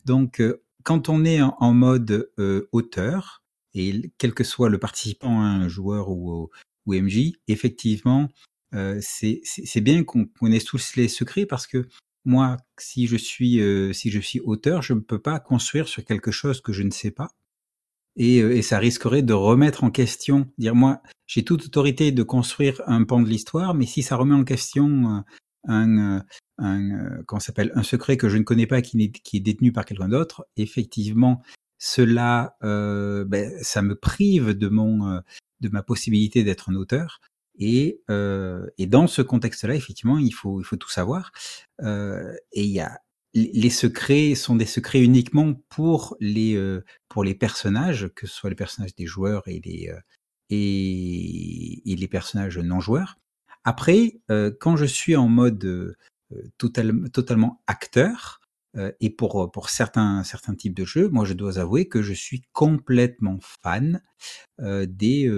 Donc, 0.06 0.42
quand 0.82 1.10
on 1.10 1.26
est 1.26 1.42
en, 1.42 1.74
mode 1.74 2.30
auteur 2.72 3.42
et 3.74 4.10
quel 4.16 4.32
que 4.32 4.44
soit 4.44 4.70
le 4.70 4.78
participant, 4.78 5.42
un 5.42 5.68
joueur 5.68 6.08
ou 6.08 6.48
ou 6.86 6.94
MJ, 6.94 7.32
effectivement, 7.48 8.28
c'est 8.72 9.80
bien 9.80 10.04
qu'on 10.04 10.26
connaisse 10.26 10.64
tous 10.64 10.96
les 10.96 11.08
secrets 11.08 11.46
parce 11.46 11.66
que 11.66 11.88
moi, 12.24 12.56
si 12.78 13.06
je 13.06 13.16
suis 13.16 13.60
si 13.94 14.10
je 14.10 14.20
suis 14.20 14.40
auteur, 14.40 14.82
je 14.82 14.94
ne 14.94 15.00
peux 15.00 15.20
pas 15.20 15.38
construire 15.40 15.88
sur 15.88 16.04
quelque 16.04 16.30
chose 16.30 16.60
que 16.60 16.72
je 16.72 16.82
ne 16.82 16.90
sais 16.90 17.10
pas. 17.10 17.28
et, 18.16 18.38
et, 18.38 18.62
ça 18.62 18.78
risquerait 18.78 19.22
de 19.22 19.34
remettre 19.34 19.84
en 19.84 19.90
question, 19.90 20.50
dire 20.58 20.74
moi 20.74 21.02
j'ai 21.26 21.44
toute 21.44 21.66
autorité 21.66 22.12
de 22.12 22.22
construire 22.22 22.82
un 22.86 23.04
pan 23.04 23.20
de 23.20 23.28
l'histoire, 23.28 23.74
mais 23.74 23.86
si 23.86 24.02
ça 24.02 24.16
remet 24.16 24.34
en 24.34 24.44
question 24.44 25.24
un, 25.68 26.22
un 26.58 27.40
s'appelle 27.40 27.72
un 27.74 27.82
secret 27.82 28.16
que 28.16 28.28
je 28.28 28.38
ne 28.38 28.42
connais 28.42 28.66
pas 28.66 28.82
qui, 28.82 29.02
est, 29.02 29.10
qui 29.10 29.38
est 29.38 29.40
détenu 29.40 29.72
par 29.72 29.84
quelqu'un 29.84 30.08
d'autre, 30.08 30.46
effectivement 30.56 31.42
cela 31.78 32.56
euh, 32.62 33.24
ben, 33.24 33.52
ça 33.62 33.82
me 33.82 33.94
prive 33.94 34.52
de 34.52 34.68
mon 34.68 35.20
de 35.60 35.68
ma 35.68 35.82
possibilité 35.82 36.44
d'être 36.44 36.70
un 36.70 36.74
auteur 36.74 37.20
et, 37.58 38.02
euh, 38.10 38.66
et 38.78 38.86
dans 38.86 39.06
ce 39.06 39.22
contexte-là, 39.22 39.74
effectivement, 39.74 40.18
il 40.18 40.32
faut, 40.32 40.60
il 40.60 40.64
faut 40.64 40.76
tout 40.76 40.90
savoir. 40.90 41.32
Euh, 41.82 42.32
et 42.52 42.62
il 42.64 42.70
y 42.70 42.80
a 42.80 43.00
les 43.36 43.70
secrets 43.70 44.34
sont 44.34 44.56
des 44.56 44.66
secrets 44.66 45.02
uniquement 45.02 45.54
pour 45.68 46.16
les 46.20 46.54
euh, 46.56 46.84
pour 47.08 47.22
les 47.22 47.34
personnages, 47.34 48.08
que 48.14 48.26
ce 48.26 48.34
soit 48.34 48.50
les 48.50 48.56
personnages 48.56 48.94
des 48.94 49.06
joueurs 49.06 49.46
et 49.46 49.60
les 49.64 49.90
euh, 49.90 50.00
et, 50.48 51.92
et, 51.92 51.96
les 51.96 52.08
personnages 52.08 52.58
non 52.58 52.80
joueurs. 52.80 53.18
Après, 53.64 54.20
euh, 54.30 54.52
quand 54.60 54.76
je 54.76 54.84
suis 54.84 55.16
en 55.16 55.28
mode 55.28 55.64
euh, 55.64 55.96
total, 56.58 57.10
totalement 57.12 57.62
acteur, 57.66 58.40
et 59.00 59.08
pour 59.08 59.50
pour 59.52 59.70
certains 59.70 60.22
certains 60.22 60.54
types 60.54 60.74
de 60.74 60.84
jeux, 60.84 61.08
moi 61.08 61.24
je 61.24 61.32
dois 61.32 61.58
avouer 61.58 61.88
que 61.88 62.02
je 62.02 62.12
suis 62.12 62.42
complètement 62.52 63.38
fan 63.62 64.02
des 64.58 65.30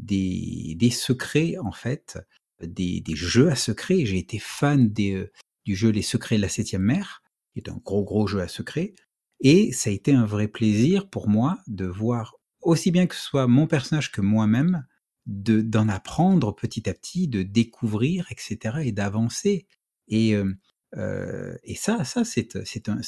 des, 0.00 0.90
secrets 0.90 1.56
en 1.58 1.72
fait, 1.72 2.18
des, 2.62 3.02
jeux 3.14 3.50
à 3.50 3.56
secrets. 3.56 4.04
J'ai 4.04 4.18
été 4.18 4.38
fan 4.38 4.88
des, 4.88 5.14
euh, 5.14 5.32
du 5.64 5.76
jeu 5.76 5.90
Les 5.90 6.02
Secrets 6.02 6.36
de 6.36 6.42
la 6.42 6.48
Septième 6.48 6.82
Mer, 6.82 7.22
qui 7.52 7.60
est 7.60 7.68
un 7.70 7.80
gros 7.84 8.04
gros 8.04 8.26
jeu 8.26 8.40
à 8.40 8.48
secrets, 8.48 8.94
et 9.40 9.72
ça 9.72 9.90
a 9.90 9.92
été 9.92 10.12
un 10.12 10.26
vrai 10.26 10.48
plaisir 10.48 11.08
pour 11.08 11.28
moi 11.28 11.58
de 11.66 11.86
voir 11.86 12.36
aussi 12.60 12.90
bien 12.90 13.06
que 13.06 13.14
ce 13.14 13.22
soit 13.22 13.46
mon 13.46 13.66
personnage 13.66 14.12
que 14.12 14.20
moi-même, 14.20 14.86
de 15.26 15.60
d'en 15.60 15.88
apprendre 15.88 16.54
petit 16.54 16.88
à 16.88 16.94
petit, 16.94 17.28
de 17.28 17.42
découvrir, 17.42 18.26
etc., 18.30 18.78
et 18.84 18.92
d'avancer. 18.92 19.66
Et 20.08 20.34
euh, 20.34 20.52
euh, 20.96 21.56
et 21.62 21.76
ça, 21.76 22.04
ça 22.04 22.24
c'est 22.24 22.56
un 22.56 23.00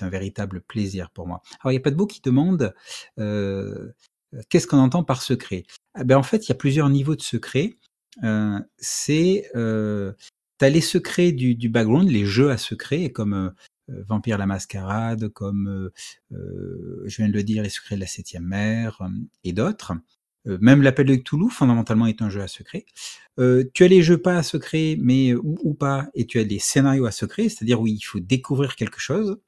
un 0.00 0.08
véritable 0.08 0.62
plaisir 0.62 1.10
pour 1.10 1.26
moi. 1.26 1.42
Alors 1.60 1.72
il 1.72 1.74
y 1.74 1.78
a 1.78 1.80
pas 1.80 1.90
de 1.90 1.96
mots 1.96 2.06
qui 2.06 2.20
demande 2.20 2.74
qu'est-ce 4.48 4.66
qu'on 4.66 4.78
entend 4.78 5.04
par 5.04 5.22
secret? 5.22 5.64
Ah 5.94 6.04
ben, 6.04 6.16
En 6.16 6.22
fait, 6.22 6.46
il 6.46 6.48
y 6.50 6.52
a 6.52 6.56
plusieurs 6.56 6.88
niveaux 6.88 7.16
de 7.16 7.22
secret. 7.22 7.76
Euh, 8.22 8.60
c'est 8.78 9.50
euh, 9.54 10.12
tu 10.62 10.70
les 10.70 10.80
secrets 10.80 11.32
du, 11.32 11.54
du, 11.54 11.68
background, 11.68 12.08
les 12.08 12.24
jeux 12.24 12.50
à 12.50 12.58
secret, 12.58 13.10
comme 13.10 13.34
euh, 13.34 13.50
euh 13.90 14.04
Vampire 14.08 14.38
la 14.38 14.46
Mascarade, 14.46 15.28
comme 15.28 15.68
euh, 15.68 15.92
euh, 16.36 17.02
je 17.06 17.16
viens 17.16 17.28
de 17.28 17.32
le 17.32 17.42
dire, 17.42 17.62
les 17.62 17.68
secrets 17.68 17.96
de 17.96 18.00
la 18.00 18.06
septième 18.06 18.44
mer 18.44 19.00
et 19.44 19.52
d'autres. 19.52 19.92
même 20.44 20.82
l'appel 20.82 21.06
de 21.06 21.16
Cthulhu, 21.16 21.50
fondamentalement, 21.50 22.06
est 22.06 22.22
un 22.22 22.30
jeu 22.30 22.42
à 22.42 22.48
secret. 22.48 22.84
tu 23.74 23.84
as 23.84 23.88
les 23.88 24.02
jeux 24.02 24.18
pas 24.18 24.36
à 24.36 24.42
secret, 24.42 24.96
mais 25.00 25.34
ou, 25.34 25.58
ou, 25.62 25.74
pas, 25.74 26.08
et 26.14 26.26
tu 26.26 26.38
as 26.38 26.44
les 26.44 26.58
scénarios 26.58 27.06
à 27.06 27.12
secret, 27.12 27.48
c'est-à-dire 27.48 27.80
où 27.80 27.86
il 27.86 28.00
faut 28.00 28.20
découvrir 28.20 28.76
quelque 28.76 29.00
chose. 29.00 29.40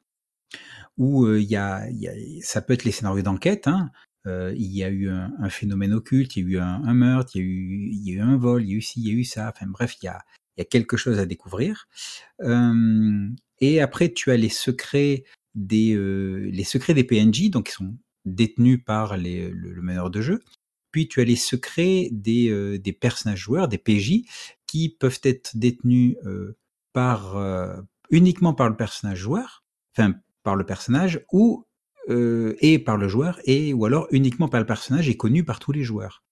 Où 0.96 1.28
il 1.28 1.44
y, 1.44 1.56
a, 1.56 1.90
y, 1.90 2.06
a, 2.06 2.12
ça 2.42 2.62
peut 2.62 2.72
être 2.72 2.84
les 2.84 2.92
scénarios 2.92 3.22
d'enquête. 3.22 3.66
Hein 3.66 3.90
euh, 4.26 4.52
il 4.56 4.72
y 4.74 4.82
a 4.84 4.88
eu 4.88 5.08
un, 5.10 5.32
un, 5.38 5.50
phénomène 5.50 5.92
occulte, 5.92 6.36
il 6.36 6.44
y 6.44 6.46
a 6.46 6.48
eu 6.50 6.58
un, 6.58 6.82
un, 6.84 6.94
meurtre, 6.94 7.32
il 7.34 7.40
y, 7.40 7.42
a 7.42 7.46
eu, 7.46 7.88
il 7.92 8.08
y 8.08 8.12
a 8.12 8.14
eu 8.16 8.20
un 8.20 8.36
vol, 8.36 8.62
il 8.62 8.70
y 8.70 8.74
a 8.74 8.76
eu 8.76 8.80
ci, 8.80 9.00
il 9.00 9.08
y 9.08 9.10
a 9.10 9.14
eu 9.14 9.24
ça. 9.24 9.52
Enfin 9.54 9.66
bref, 9.66 9.96
il 10.02 10.06
y 10.06 10.08
a, 10.08 10.22
il 10.56 10.60
y 10.60 10.62
a 10.62 10.64
quelque 10.64 10.96
chose 10.96 11.18
à 11.18 11.26
découvrir. 11.26 11.86
Euh, 12.40 13.28
et 13.60 13.80
après, 13.80 14.12
tu 14.12 14.30
as 14.30 14.36
les 14.36 14.48
secrets 14.48 15.24
des 15.54 15.94
euh, 15.94 16.48
les 16.50 16.64
secrets 16.64 16.94
des 16.94 17.04
PNJ, 17.04 17.50
donc 17.50 17.66
qui 17.66 17.72
sont 17.72 17.96
détenus 18.24 18.80
par 18.84 19.16
les, 19.16 19.50
le, 19.50 19.72
le 19.72 19.82
meneur 19.82 20.10
de 20.10 20.20
jeu. 20.20 20.40
Puis 20.94 21.08
tu 21.08 21.20
as 21.20 21.24
les 21.24 21.34
secrets 21.34 22.08
des, 22.12 22.50
euh, 22.50 22.78
des 22.78 22.92
personnages 22.92 23.40
joueurs, 23.40 23.66
des 23.66 23.78
PJ, 23.78 24.22
qui 24.68 24.88
peuvent 24.88 25.18
être 25.24 25.56
détenus 25.56 26.16
euh, 26.24 26.56
par 26.92 27.36
euh, 27.36 27.80
uniquement 28.10 28.54
par 28.54 28.68
le 28.68 28.76
personnage 28.76 29.18
joueur, 29.18 29.64
enfin 29.92 30.14
par 30.44 30.54
le 30.54 30.64
personnage, 30.64 31.24
ou 31.32 31.66
euh, 32.08 32.56
et 32.60 32.78
par 32.78 32.96
le 32.96 33.08
joueur, 33.08 33.40
et 33.44 33.72
ou 33.72 33.84
alors 33.84 34.06
uniquement 34.10 34.48
par 34.48 34.60
le 34.60 34.66
personnage 34.66 35.08
et 35.08 35.16
connu 35.16 35.44
par 35.44 35.58
tous 35.58 35.72
les 35.72 35.82
joueurs. 35.82 36.22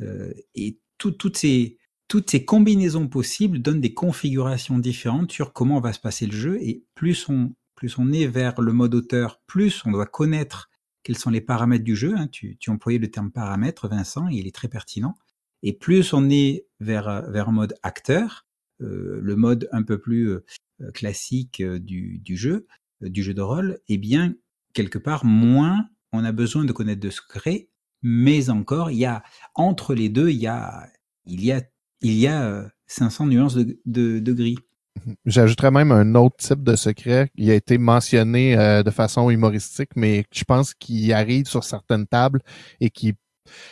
Euh, 0.00 0.32
et 0.54 0.78
tout, 0.98 1.12
toutes 1.12 1.36
ces 1.36 1.78
toutes 2.08 2.30
ces 2.30 2.44
combinaisons 2.44 3.08
possibles 3.08 3.60
donnent 3.60 3.80
des 3.80 3.92
configurations 3.94 4.78
différentes 4.78 5.32
sur 5.32 5.52
comment 5.52 5.80
va 5.80 5.92
se 5.92 5.98
passer 5.98 6.26
le 6.26 6.36
jeu. 6.36 6.58
Et 6.62 6.84
plus 6.94 7.28
on 7.28 7.52
plus 7.74 7.98
on 7.98 8.12
est 8.12 8.26
vers 8.26 8.60
le 8.60 8.72
mode 8.72 8.94
auteur, 8.94 9.40
plus 9.46 9.82
on 9.84 9.90
doit 9.90 10.06
connaître 10.06 10.70
quels 11.02 11.18
sont 11.18 11.30
les 11.30 11.40
paramètres 11.40 11.84
du 11.84 11.94
jeu. 11.94 12.14
Hein. 12.16 12.28
Tu, 12.28 12.56
tu 12.58 12.70
employais 12.70 12.98
le 12.98 13.10
terme 13.10 13.30
paramètre, 13.30 13.88
Vincent, 13.88 14.28
et 14.28 14.36
il 14.36 14.46
est 14.46 14.54
très 14.54 14.68
pertinent. 14.68 15.14
Et 15.62 15.72
plus 15.72 16.12
on 16.12 16.30
est 16.30 16.66
vers 16.80 17.30
vers 17.30 17.52
mode 17.52 17.74
acteur, 17.82 18.46
euh, 18.82 19.20
le 19.22 19.36
mode 19.36 19.68
un 19.72 19.82
peu 19.82 19.98
plus 19.98 20.28
euh, 20.28 20.44
classique 20.92 21.60
euh, 21.60 21.78
du, 21.78 22.18
du 22.18 22.36
jeu, 22.36 22.66
du 23.00 23.22
jeu 23.22 23.34
de 23.34 23.40
rôle, 23.40 23.78
eh 23.88 23.98
bien 23.98 24.34
quelque 24.76 24.98
part, 24.98 25.24
moins 25.24 25.88
on 26.12 26.24
a 26.24 26.32
besoin 26.32 26.64
de 26.64 26.72
connaître 26.72 27.00
de 27.00 27.10
secrets, 27.10 27.68
mais 28.02 28.50
encore, 28.50 28.90
il 28.90 28.98
y 28.98 29.06
a 29.06 29.22
entre 29.54 29.94
les 29.94 30.08
deux, 30.08 30.28
il 30.30 30.36
y 30.36 30.46
a, 30.46 30.86
il 31.24 31.44
y 31.44 31.50
a, 31.50 31.62
il 32.02 32.12
y 32.12 32.28
a 32.28 32.68
500 32.86 33.24
euh, 33.24 33.28
nuances 33.28 33.54
de, 33.54 33.80
de, 33.86 34.20
de 34.20 34.32
gris. 34.32 34.58
J'ajouterais 35.26 35.70
même 35.70 35.92
un 35.92 36.14
autre 36.14 36.36
type 36.36 36.62
de 36.62 36.76
secret 36.76 37.30
qui 37.36 37.50
a 37.50 37.54
été 37.54 37.78
mentionné 37.78 38.56
euh, 38.56 38.82
de 38.82 38.90
façon 38.90 39.30
humoristique, 39.30 39.90
mais 39.96 40.24
je 40.32 40.44
pense 40.44 40.74
qu'il 40.74 41.12
arrive 41.12 41.46
sur 41.46 41.64
certaines 41.64 42.06
tables 42.06 42.40
et 42.80 42.90
qui, 42.90 43.14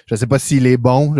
je 0.07 0.15
ne 0.15 0.17
sais 0.17 0.27
pas 0.27 0.39
s'il 0.39 0.67
est 0.67 0.79
bon, 0.79 1.15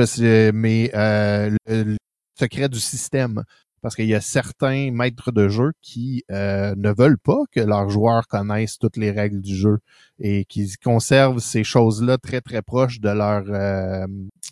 mais 0.55 0.91
euh, 0.95 1.55
le, 1.67 1.97
secret 2.39 2.69
du 2.69 2.81
système 2.81 3.45
parce 3.85 3.97
qu'il 3.97 4.07
y 4.07 4.15
a 4.15 4.23
certains 4.23 4.91
maîtres 4.93 5.31
de 5.31 5.47
jeu 5.51 5.73
qui 5.83 6.25
euh, 6.31 6.75
ne 6.75 6.91
veulent 6.91 7.19
pas 7.19 7.43
que 7.53 7.61
leurs 7.61 7.91
joueurs 7.91 8.27
connaissent 8.29 8.79
toutes 8.79 8.97
les 8.97 9.11
règles 9.11 9.43
du 9.43 9.55
jeu 9.55 9.77
et 10.19 10.47
qui 10.47 10.73
conservent 10.83 11.39
ces 11.39 11.65
choses-là 11.65 12.17
très 12.17 12.41
très 12.41 12.63
proches 12.63 12.99
de 12.99 13.11
leur 13.11 13.45
euh, 13.51 14.07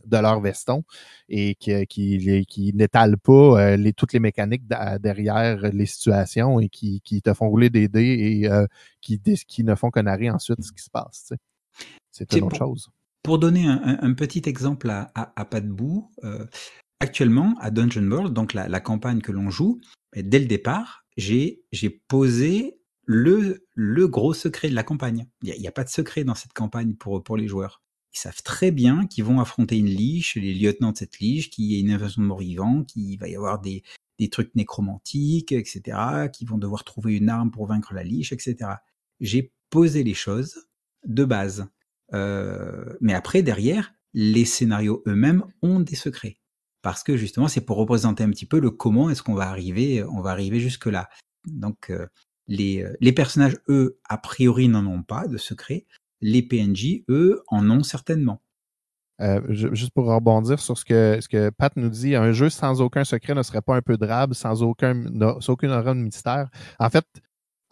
de 0.04 0.16
leur 0.18 0.38
veston 0.42 0.82
et 1.30 1.54
qui 1.54 1.86
qui, 1.86 2.44
qui 2.46 2.72
n'étalent 2.74 3.16
pas 3.16 3.32
euh, 3.32 3.76
les 3.78 3.94
toutes 3.94 4.12
les 4.12 4.20
mécaniques 4.20 4.64
derrière 5.00 5.62
les 5.72 5.86
situations 5.86 6.60
et 6.60 6.68
qui, 6.68 7.00
qui 7.00 7.22
te 7.22 7.32
font 7.32 7.48
rouler 7.48 7.70
des 7.70 7.88
dés 7.88 8.42
et 8.42 8.50
euh, 8.50 8.66
qui 9.00 9.18
qui 9.48 9.64
ne 9.64 9.74
font 9.74 9.90
que 9.90 10.00
narrer 10.00 10.28
ensuite 10.28 10.62
ce 10.62 10.72
qui 10.72 10.82
se 10.82 10.90
passe. 10.90 11.32
C'est 12.10 12.30
une 12.34 12.44
autre 12.44 12.58
pour, 12.58 12.68
chose. 12.68 12.90
Pour 13.22 13.38
donner 13.38 13.66
un, 13.66 13.98
un, 14.02 14.12
petit 14.12 14.42
exemple 14.44 14.90
à, 14.90 15.10
à, 15.14 15.32
à 15.40 15.46
pas 15.46 15.62
de 15.62 15.70
bout, 15.70 16.10
euh, 16.22 16.44
Actuellement, 17.02 17.56
à 17.58 17.72
Dungeon 17.72 18.08
World, 18.08 18.32
donc 18.32 18.54
la, 18.54 18.80
campagne 18.80 19.22
que 19.22 19.32
l'on 19.32 19.50
joue, 19.50 19.80
dès 20.14 20.38
le 20.38 20.46
départ, 20.46 21.04
j'ai 21.16 21.64
posé 22.06 22.78
le, 23.06 23.66
gros 24.06 24.34
secret 24.34 24.68
de 24.68 24.76
la 24.76 24.84
campagne. 24.84 25.26
Il 25.42 25.52
n'y 25.58 25.66
a, 25.66 25.72
pas 25.72 25.82
de 25.82 25.88
secret 25.88 26.22
dans 26.22 26.36
cette 26.36 26.52
campagne 26.52 26.94
pour, 26.94 27.36
les 27.36 27.48
joueurs. 27.48 27.82
Ils 28.14 28.20
savent 28.20 28.44
très 28.44 28.70
bien 28.70 29.08
qu'ils 29.08 29.24
vont 29.24 29.40
affronter 29.40 29.78
une 29.78 29.88
liche, 29.88 30.36
les 30.36 30.54
lieutenants 30.54 30.92
de 30.92 30.96
cette 30.96 31.18
liche, 31.18 31.50
qu'il 31.50 31.72
y 31.72 31.76
a 31.76 31.80
une 31.80 31.90
invasion 31.90 32.22
de 32.22 32.28
morts-vivants, 32.28 32.84
qu'il 32.84 33.18
va 33.18 33.26
y 33.26 33.34
avoir 33.34 33.60
des, 33.60 33.82
des 34.20 34.30
trucs 34.30 34.54
nécromantiques, 34.54 35.50
etc., 35.50 36.28
qu'ils 36.32 36.46
vont 36.46 36.58
devoir 36.58 36.84
trouver 36.84 37.16
une 37.16 37.30
arme 37.30 37.50
pour 37.50 37.66
vaincre 37.66 37.94
la 37.94 38.04
liche, 38.04 38.30
etc. 38.32 38.74
J'ai 39.18 39.52
posé 39.70 40.04
les 40.04 40.14
choses 40.14 40.68
de 41.04 41.24
base. 41.24 41.66
Euh, 42.14 42.94
mais 43.00 43.12
après, 43.12 43.42
derrière, 43.42 43.92
les 44.14 44.44
scénarios 44.44 45.02
eux-mêmes 45.08 45.42
ont 45.62 45.80
des 45.80 45.96
secrets 45.96 46.38
parce 46.82 47.02
que 47.02 47.16
justement 47.16 47.48
c'est 47.48 47.60
pour 47.60 47.76
représenter 47.76 48.24
un 48.24 48.30
petit 48.30 48.46
peu 48.46 48.60
le 48.60 48.70
comment 48.70 49.10
est-ce 49.10 49.22
qu'on 49.22 49.34
va 49.34 49.48
arriver 49.48 50.04
on 50.04 50.20
va 50.20 50.30
arriver 50.30 50.60
jusque 50.60 50.86
là 50.86 51.08
donc 51.46 51.90
euh, 51.90 52.06
les, 52.46 52.82
euh, 52.82 52.94
les 53.00 53.12
personnages 53.12 53.56
eux 53.68 53.98
a 54.08 54.18
priori 54.18 54.68
n'en 54.68 54.86
ont 54.86 55.02
pas 55.02 55.26
de 55.26 55.38
secret. 55.38 55.86
Les 56.20 56.42
PNJ 56.42 57.02
eux 57.08 57.42
en 57.48 57.68
ont 57.70 57.82
certainement. 57.82 58.42
Euh, 59.20 59.40
juste 59.48 59.92
pour 59.94 60.06
rebondir 60.06 60.58
sur 60.58 60.76
ce 60.76 60.84
que, 60.84 61.50
Pat 61.50 61.76
nous 61.76 61.90
dit, 61.90 62.16
un 62.16 62.32
jeu 62.32 62.50
sans 62.50 62.80
aucun 62.80 63.04
secret 63.04 63.34
ne 63.34 63.42
serait 63.42 63.62
pas 63.62 63.76
un 63.76 63.82
peu 63.82 63.96
drabe, 63.96 64.34
sans 64.34 64.62
aucun, 64.62 65.04
sans 65.40 65.52
aucune 65.52 65.70
aura 65.70 65.94
de 65.94 66.00
mystère. 66.00 66.48
En 66.80 66.90
fait, 66.90 67.04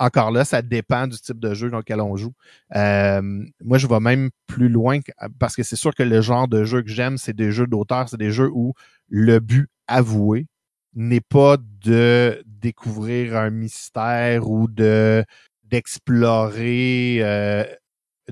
encore 0.00 0.30
là, 0.30 0.44
ça 0.46 0.62
dépend 0.62 1.06
du 1.06 1.18
type 1.18 1.38
de 1.38 1.52
jeu 1.52 1.70
dans 1.70 1.78
lequel 1.78 2.00
on 2.00 2.16
joue. 2.16 2.32
Euh, 2.74 3.20
moi, 3.62 3.76
je 3.76 3.86
vais 3.86 4.00
même 4.00 4.30
plus 4.46 4.70
loin 4.70 4.98
parce 5.38 5.54
que 5.54 5.62
c'est 5.62 5.76
sûr 5.76 5.94
que 5.94 6.02
le 6.02 6.22
genre 6.22 6.48
de 6.48 6.64
jeu 6.64 6.82
que 6.82 6.88
j'aime, 6.88 7.18
c'est 7.18 7.34
des 7.36 7.52
jeux 7.52 7.66
d'auteur, 7.66 8.08
c'est 8.08 8.16
des 8.16 8.32
jeux 8.32 8.50
où 8.52 8.72
le 9.08 9.40
but 9.40 9.68
avoué 9.86 10.46
n'est 10.94 11.20
pas 11.20 11.58
de 11.84 12.42
découvrir 12.46 13.36
un 13.36 13.50
mystère 13.50 14.50
ou 14.50 14.68
de 14.68 15.24
d'explorer 15.64 17.18
euh, 17.20 17.64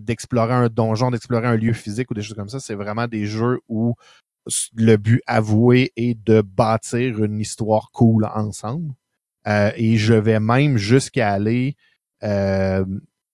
d'explorer 0.01 0.55
un 0.55 0.69
donjon, 0.69 1.11
d'explorer 1.11 1.47
un 1.49 1.57
lieu 1.57 1.75
physique 1.75 2.11
ou 2.11 2.15
des 2.15 2.23
choses 2.23 2.37
comme 2.37 2.49
ça. 2.49 2.61
C'est 2.61 2.75
vraiment 2.75 3.07
des 3.07 3.27
jeux 3.27 3.61
où 3.69 3.95
le 4.75 4.97
but 4.97 5.23
avoué 5.27 5.93
est 5.97 6.19
de 6.25 6.41
bâtir 6.41 7.23
une 7.23 7.39
histoire 7.41 7.91
cool 7.93 8.25
ensemble. 8.35 8.95
Euh, 9.47 9.71
et 9.77 9.97
je 9.97 10.15
vais 10.15 10.41
même 10.41 10.77
jusqu'à 10.77 11.33
aller 11.33 11.77
euh, 12.25 12.85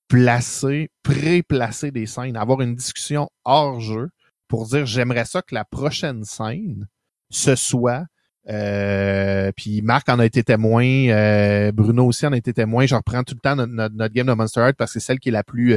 placer, 0.09 0.91
pré-placer 1.03 1.91
des 1.91 2.07
scènes, 2.07 2.37
avoir 2.37 2.61
une 2.61 2.75
discussion 2.75 3.29
hors 3.45 3.81
jeu 3.81 4.11
pour 4.49 4.67
dire 4.67 4.85
j'aimerais 4.85 5.25
ça 5.25 5.41
que 5.41 5.55
la 5.55 5.65
prochaine 5.65 6.25
scène 6.25 6.87
ce 7.31 7.57
soit 7.57 8.05
euh, 8.51 9.51
puis 9.57 9.81
Marc 9.81 10.07
en 10.11 10.19
a 10.19 10.27
été 10.27 10.45
témoin, 10.45 10.85
euh, 10.85 11.73
Bruno 11.73 12.05
aussi 12.05 12.27
en 12.27 12.33
a 12.35 12.37
été 12.37 12.53
témoin. 12.53 12.85
Je 12.85 12.95
reprends 12.95 13.23
tout 13.23 13.35
le 13.35 13.41
temps 13.41 13.57
notre, 13.57 13.73
notre, 13.73 14.13
game 14.13 14.27
de 14.27 14.35
Monster 14.35 14.61
Heart 14.61 14.77
parce 14.77 14.93
que 14.93 15.01
c'est 15.01 15.07
celle 15.07 15.19
qui 15.19 15.31
est 15.31 15.33
la 15.33 15.45
plus 15.45 15.75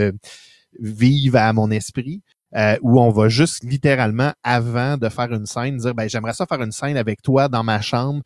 vive 0.78 1.38
à 1.38 1.54
mon 1.54 1.72
esprit. 1.72 2.22
où 2.82 3.00
on 3.00 3.10
va 3.10 3.30
juste 3.30 3.64
littéralement 3.64 4.34
avant 4.44 4.98
de 4.98 5.08
faire 5.08 5.32
une 5.34 5.46
scène 5.46 5.78
dire 5.78 5.96
ben 5.96 6.10
j'aimerais 6.10 6.34
ça 6.34 6.46
faire 6.46 6.62
une 6.62 6.74
scène 6.74 6.98
avec 6.98 7.22
toi 7.22 7.48
dans 7.48 7.64
ma 7.64 7.80
chambre. 7.80 8.22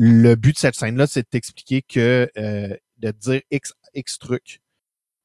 Le 0.00 0.36
but 0.36 0.52
de 0.52 0.58
cette 0.58 0.76
scène 0.76 0.96
là 0.96 1.06
c'est 1.08 1.22
de 1.22 1.28
t'expliquer 1.28 1.82
que 1.82 2.30
de 2.36 3.10
dire 3.10 3.40
x 3.50 3.72
x 3.94 4.18
truc 4.18 4.60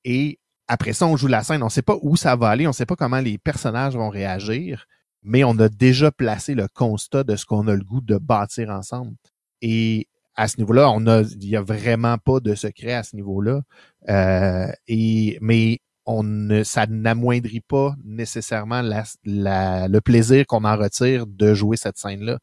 et 0.04 0.40
après 0.68 0.94
ça 0.94 1.06
on 1.06 1.16
joue 1.16 1.28
la 1.28 1.44
scène. 1.44 1.62
On 1.62 1.70
sait 1.70 1.84
pas 1.84 1.98
où 2.02 2.16
ça 2.16 2.36
va 2.36 2.50
aller, 2.50 2.68
on 2.68 2.74
sait 2.74 2.88
pas 2.88 2.96
comment 2.96 3.20
les 3.20 3.38
personnages 3.38 3.96
vont 3.96 4.10
réagir 4.10 4.88
mais 5.24 5.44
on 5.44 5.58
a 5.60 5.70
déjà 5.70 6.12
placé 6.12 6.54
le 6.54 6.68
constat 6.68 7.24
de 7.24 7.36
ce 7.36 7.46
qu'on 7.46 7.68
a 7.68 7.76
le 7.76 7.84
goût 7.84 8.02
de 8.02 8.18
bâtir 8.18 8.70
ensemble. 8.70 9.16
Et 9.62 10.08
à 10.36 10.48
ce 10.48 10.58
niveau-là, 10.58 10.90
on 10.92 11.08
a, 11.08 11.22
il 11.22 11.48
y 11.48 11.56
a 11.56 11.62
vraiment 11.62 12.18
pas 12.18 12.40
de 12.40 12.56
secret 12.56 12.94
à 12.94 13.04
ce 13.04 13.16
niveau-là. 13.16 13.62
Euh, 14.10 14.68
et 14.88 15.38
mais 15.42 15.80
on 16.06 16.24
ne, 16.24 16.64
ça 16.64 16.86
n'amoindrit 16.88 17.62
pas 17.62 17.96
nécessairement 18.04 18.82
la, 18.82 19.04
la, 19.24 19.88
le 19.88 20.02
plaisir 20.02 20.46
qu'on 20.46 20.66
en 20.66 20.76
retire 20.76 21.26
de 21.28 21.54
jouer 21.54 21.78
cette 21.78 21.98
scène-là. 21.98 22.40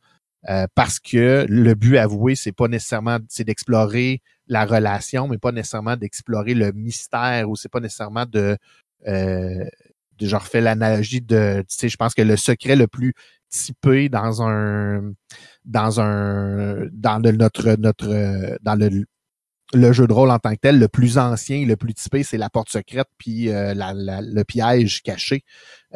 Euh, 0.48 0.66
parce 0.74 0.98
que 0.98 1.44
le 1.48 1.74
but 1.74 1.98
avoué, 1.98 2.34
c'est 2.34 2.52
pas 2.52 2.68
nécessairement, 2.68 3.18
c'est 3.28 3.44
d'explorer 3.44 4.22
la 4.46 4.64
relation, 4.64 5.28
mais 5.28 5.38
pas 5.38 5.52
nécessairement 5.52 5.96
d'explorer 5.96 6.54
le 6.54 6.72
mystère 6.72 7.48
ou 7.50 7.56
c'est 7.56 7.68
pas 7.68 7.80
nécessairement 7.80 8.24
de 8.24 8.56
euh, 9.06 9.64
je 10.26 10.36
refais 10.36 10.60
l'analogie 10.60 11.20
de, 11.20 11.64
tu 11.68 11.76
sais, 11.76 11.88
je 11.88 11.96
pense 11.96 12.14
que 12.14 12.22
le 12.22 12.36
secret 12.36 12.76
le 12.76 12.86
plus 12.86 13.14
typé 13.48 14.08
dans 14.08 14.42
un, 14.42 15.12
dans 15.64 16.00
un, 16.00 16.86
dans 16.92 17.20
notre, 17.20 17.76
notre, 17.78 18.58
dans 18.62 18.74
le, 18.74 19.04
le 19.72 19.92
jeu 19.92 20.06
de 20.06 20.12
rôle 20.12 20.30
en 20.30 20.38
tant 20.38 20.54
que 20.54 20.60
tel, 20.60 20.78
le 20.78 20.88
plus 20.88 21.18
ancien, 21.18 21.64
le 21.66 21.76
plus 21.76 21.94
typé, 21.94 22.22
c'est 22.22 22.38
la 22.38 22.50
porte 22.50 22.70
secrète 22.70 23.08
puis 23.18 23.50
euh, 23.50 23.74
la, 23.74 23.92
le 23.94 24.42
piège 24.44 25.02
caché. 25.02 25.42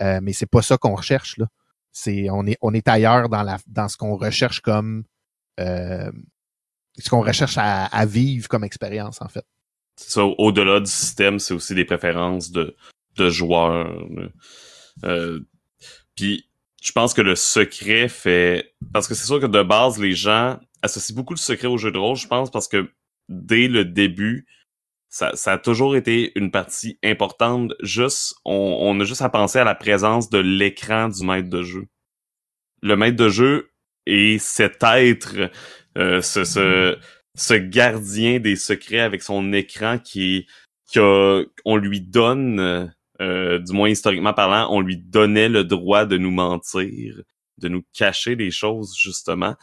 Euh, 0.01 0.21
mais 0.23 0.33
c'est 0.33 0.47
pas 0.47 0.63
ça 0.63 0.77
qu'on 0.77 0.95
recherche 0.95 1.37
là. 1.39 1.47
C'est 1.95 2.29
on 2.29 2.47
est 2.47 2.59
on 2.61 2.75
est 2.75 2.87
ailleurs 2.89 3.31
dans 3.31 3.43
la 3.43 3.57
dans 3.67 3.89
ce 3.89 3.97
qu'on 3.97 4.17
recherche 4.17 4.61
comme 4.61 5.05
euh, 5.59 6.11
ce 6.99 7.09
qu'on 7.09 7.23
recherche 7.23 7.57
à, 7.57 7.87
à, 7.87 8.05
vivre 8.05 8.49
comme 8.49 8.65
expérience 8.65 9.23
en 9.23 9.29
fait. 9.29 9.47
Ça, 9.97 10.25
au-delà 10.25 10.81
du 10.81 10.91
système, 10.91 11.39
c'est 11.39 11.55
aussi 11.55 11.75
des 11.75 11.87
préférences 11.87 12.51
de 12.51 12.77
de 13.17 13.31
joueurs. 13.31 13.97
Euh, 15.05 15.41
Puis 16.17 16.49
je 16.85 16.93
pense 16.93 17.15
que 17.15 17.23
le 17.23 17.35
secret 17.35 18.09
fait... 18.09 18.75
Parce 18.93 19.09
que 19.09 19.15
c'est 19.15 19.27
sûr 19.27 19.41
que 19.41 19.47
de 19.47 19.63
base, 19.63 19.99
les 19.99 20.13
gens 20.13 20.61
associent 20.83 21.17
beaucoup 21.17 21.33
le 21.33 21.39
secret 21.39 21.67
au 21.67 21.79
jeu 21.79 21.91
de 21.91 21.97
rôle, 21.97 22.17
je 22.17 22.27
pense, 22.29 22.51
parce 22.51 22.69
que 22.69 22.91
dès 23.31 23.69
le 23.69 23.87
début, 23.87 24.47
ça, 25.15 25.53
a 25.53 25.59
toujours 25.59 25.95
été 25.95 26.33
une 26.35 26.51
partie 26.51 26.99
importante. 27.05 27.73
Juste, 27.81 28.35
on, 28.45 28.79
on 28.81 28.99
a 28.99 29.05
juste 29.05 29.23
à 29.23 29.29
penser 29.29 29.61
à 29.61 29.65
la 29.65 29.77
présence 29.77 30.29
de 30.29 30.39
l'écran 30.39 31.09
du 31.09 31.25
maître 31.25 31.49
de 31.49 31.63
jeu. 31.63 31.87
Le 32.83 32.97
maître 32.97 33.17
de 33.17 33.29
jeu 33.29 33.71
est 34.07 34.39
cet 34.39 34.83
être, 34.83 35.51
euh, 35.97 36.21
ce, 36.21 37.55
gardien 37.55 38.41
des 38.41 38.57
secrets 38.57 38.99
avec 38.99 39.23
son 39.23 39.53
écran 39.53 39.99
qui, 39.99 40.49
qui 40.91 40.99
a, 40.99 41.43
on 41.65 41.77
lui 41.77 42.01
donne 42.01 42.93
euh, 43.21 43.59
du 43.61 43.73
moins 43.73 43.91
historiquement 43.91 44.35
parlant, 44.35 44.67
on 44.73 44.81
lui 44.81 44.97
donnait 44.97 45.49
le 45.49 45.63
droit 45.63 46.07
de 46.07 46.19
nous 46.19 46.33
mentir, 46.33 47.23
de 47.59 47.69
nous 47.69 47.85
cacher 47.93 48.35
des 48.35 48.51
choses 48.51 48.97
justement, 48.99 49.55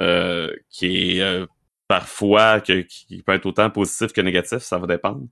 euh, 0.00 0.54
qui 0.70 1.18
est 1.18 1.46
parfois 1.92 2.62
que, 2.62 2.80
qui 2.80 3.22
peut 3.22 3.34
être 3.34 3.44
autant 3.44 3.68
positif 3.68 4.14
que 4.14 4.22
négatif, 4.22 4.60
ça 4.60 4.78
va 4.78 4.86
dépendre. 4.86 5.26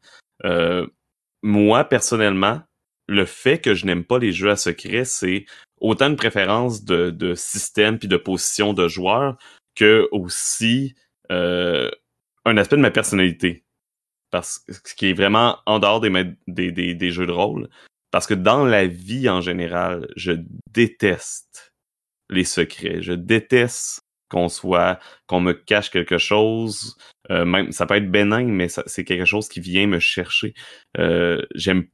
moi 1.42 1.84
personnellement, 1.84 2.60
le 3.08 3.24
fait 3.24 3.58
que 3.58 3.74
je 3.74 3.86
n'aime 3.86 4.04
pas 4.04 4.18
les 4.18 4.30
jeux 4.30 4.50
à 4.50 4.56
secret, 4.56 5.06
c'est 5.06 5.46
autant 5.80 6.08
une 6.08 6.16
préférence 6.16 6.84
de, 6.84 7.08
de 7.08 7.34
système 7.34 7.98
puis 7.98 8.08
de 8.08 8.18
position 8.18 8.74
de 8.74 8.88
joueur 8.88 9.38
que 9.74 10.06
aussi 10.12 10.94
un 11.30 12.56
aspect 12.58 12.76
de 12.76 12.82
ma 12.82 12.90
personnalité 12.90 13.64
parce 14.30 14.62
ce 14.68 14.94
qui 14.94 15.06
est 15.08 15.14
vraiment 15.14 15.60
en 15.64 15.78
dehors 15.78 16.00
des, 16.00 16.10
des, 16.46 16.94
des, 16.94 17.10
jeux 17.10 17.26
de 17.26 17.32
rôle. 17.32 17.70
Parce 18.10 18.26
que 18.26 18.34
dans 18.34 18.66
la 18.66 18.86
vie 18.86 19.30
en 19.30 19.40
général, 19.40 20.08
je 20.14 20.32
déteste 20.70 21.72
les 22.28 22.44
secrets. 22.44 23.02
Je 23.02 23.14
déteste 23.14 24.02
qu'on 24.30 24.48
soit, 24.48 24.98
qu'on 25.26 25.40
me 25.40 25.52
cache 25.52 25.90
quelque 25.90 26.18
chose. 26.18 26.96
Euh, 27.30 27.44
même, 27.44 27.72
ça 27.72 27.86
peut 27.86 27.96
être 27.96 28.10
bénin, 28.10 28.44
mais 28.44 28.68
c'est 28.68 29.04
quelque 29.04 29.26
chose 29.26 29.48
qui 29.48 29.60
vient 29.60 29.86
me 29.86 29.98
chercher. 29.98 30.54
Euh, 30.98 31.42
j'aime, 31.54 31.86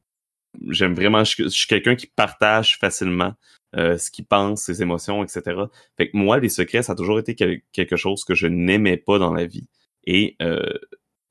j'aime 0.68 0.94
vraiment, 0.94 1.24
je, 1.24 1.48
suis 1.48 1.66
quelqu'un 1.66 1.96
qui 1.96 2.06
partage 2.06 2.78
facilement 2.78 3.34
euh, 3.76 3.98
ce 3.98 4.10
qu'il 4.10 4.26
pense, 4.26 4.62
ses 4.62 4.82
émotions, 4.82 5.24
etc. 5.24 5.60
Fait 5.96 6.10
que 6.10 6.16
moi, 6.16 6.38
les 6.38 6.48
secrets, 6.48 6.82
ça 6.82 6.92
a 6.92 6.96
toujours 6.96 7.18
été 7.18 7.34
quelque 7.72 7.96
chose 7.96 8.24
que 8.24 8.34
je 8.34 8.46
n'aimais 8.46 8.96
pas 8.96 9.18
dans 9.18 9.32
la 9.32 9.46
vie. 9.46 9.68
Et 10.04 10.36
euh, 10.40 10.72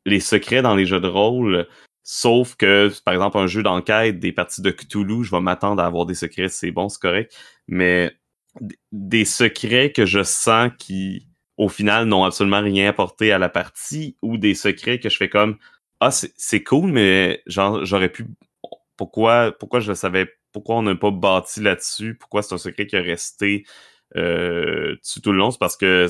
les 0.05 0.19
secrets 0.19 0.61
dans 0.61 0.75
les 0.75 0.85
jeux 0.85 0.99
de 0.99 1.07
rôle, 1.07 1.67
sauf 2.03 2.55
que, 2.55 2.91
par 3.03 3.13
exemple, 3.13 3.37
un 3.37 3.47
jeu 3.47 3.63
d'enquête, 3.63 4.19
des 4.19 4.31
parties 4.31 4.61
de 4.61 4.71
Cthulhu, 4.71 5.23
je 5.23 5.31
vais 5.31 5.41
m'attendre 5.41 5.81
à 5.81 5.85
avoir 5.85 6.05
des 6.05 6.13
secrets, 6.13 6.49
c'est 6.49 6.71
bon, 6.71 6.89
c'est 6.89 7.01
correct, 7.01 7.35
mais 7.67 8.15
des 8.91 9.25
secrets 9.25 9.91
que 9.91 10.05
je 10.05 10.23
sens 10.23 10.71
qui, 10.77 11.27
au 11.57 11.69
final, 11.69 12.05
n'ont 12.05 12.23
absolument 12.23 12.61
rien 12.61 12.89
apporté 12.89 13.31
à 13.31 13.37
la 13.37 13.49
partie, 13.49 14.17
ou 14.21 14.37
des 14.37 14.55
secrets 14.55 14.99
que 14.99 15.09
je 15.09 15.17
fais 15.17 15.29
comme, 15.29 15.57
ah, 15.99 16.11
c'est 16.11 16.63
cool, 16.63 16.91
mais 16.91 17.41
genre, 17.47 17.85
j'aurais 17.85 18.09
pu, 18.09 18.27
pourquoi, 18.97 19.53
pourquoi 19.57 19.79
je 19.79 19.89
le 19.89 19.95
savais, 19.95 20.29
pourquoi 20.51 20.75
on 20.77 20.83
n'a 20.83 20.95
pas 20.95 21.11
bâti 21.11 21.61
là-dessus, 21.61 22.15
pourquoi 22.15 22.41
c'est 22.41 22.55
un 22.55 22.57
secret 22.57 22.87
qui 22.87 22.95
est 22.95 23.01
resté 23.01 23.65
euh, 24.15 24.95
tout 25.23 25.31
le 25.31 25.37
long, 25.37 25.51
c'est 25.51 25.59
parce 25.59 25.77
que 25.77 26.07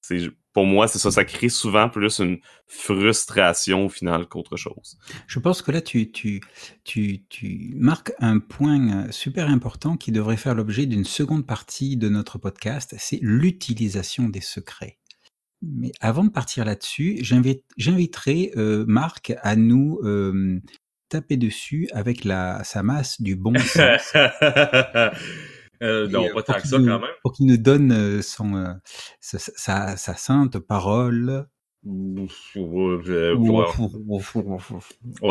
c'est 0.00 0.30
pour 0.52 0.66
moi, 0.66 0.88
c'est 0.88 0.98
ça, 0.98 1.10
ça 1.10 1.24
crée 1.24 1.50
souvent 1.50 1.88
plus 1.88 2.18
une 2.18 2.38
frustration 2.66 3.84
au 3.84 3.88
final 3.88 4.26
qu'autre 4.26 4.56
chose. 4.56 4.98
Je 5.26 5.38
pense 5.38 5.62
que 5.62 5.70
là, 5.70 5.80
tu, 5.80 6.10
tu, 6.10 6.40
tu, 6.82 7.24
tu 7.28 7.74
marques 7.76 8.12
un 8.18 8.40
point 8.40 9.04
euh, 9.06 9.12
super 9.12 9.48
important 9.48 9.96
qui 9.96 10.10
devrait 10.10 10.36
faire 10.36 10.56
l'objet 10.56 10.86
d'une 10.86 11.04
seconde 11.04 11.46
partie 11.46 11.96
de 11.96 12.08
notre 12.08 12.38
podcast, 12.38 12.96
c'est 12.98 13.20
l'utilisation 13.22 14.28
des 14.28 14.40
secrets. 14.40 14.98
Mais 15.62 15.92
avant 16.00 16.24
de 16.24 16.30
partir 16.30 16.64
là-dessus, 16.64 17.18
j'inviterai 17.76 18.52
euh, 18.56 18.84
Marc 18.88 19.34
à 19.42 19.54
nous 19.54 20.00
euh, 20.02 20.60
taper 21.08 21.36
dessus 21.36 21.88
avec 21.92 22.24
la, 22.24 22.62
sa 22.64 22.82
masse 22.82 23.20
du 23.20 23.36
bon 23.36 23.54
sens. 23.58 24.12
Euh, 25.82 26.08
non, 26.08 26.28
pas 26.34 26.42
tant 26.42 26.54
que 26.54 26.66
ça 26.66 26.76
quand 26.76 26.82
même. 26.82 27.02
Pour 27.22 27.32
qu'il 27.32 27.46
nous 27.46 27.56
donne 27.56 27.92
euh, 27.92 28.22
son, 28.22 28.56
euh, 28.56 28.72
sa, 29.20 29.96
sa, 29.96 30.14
sainte 30.14 30.58
parole. 30.58 31.46
On 31.86 32.26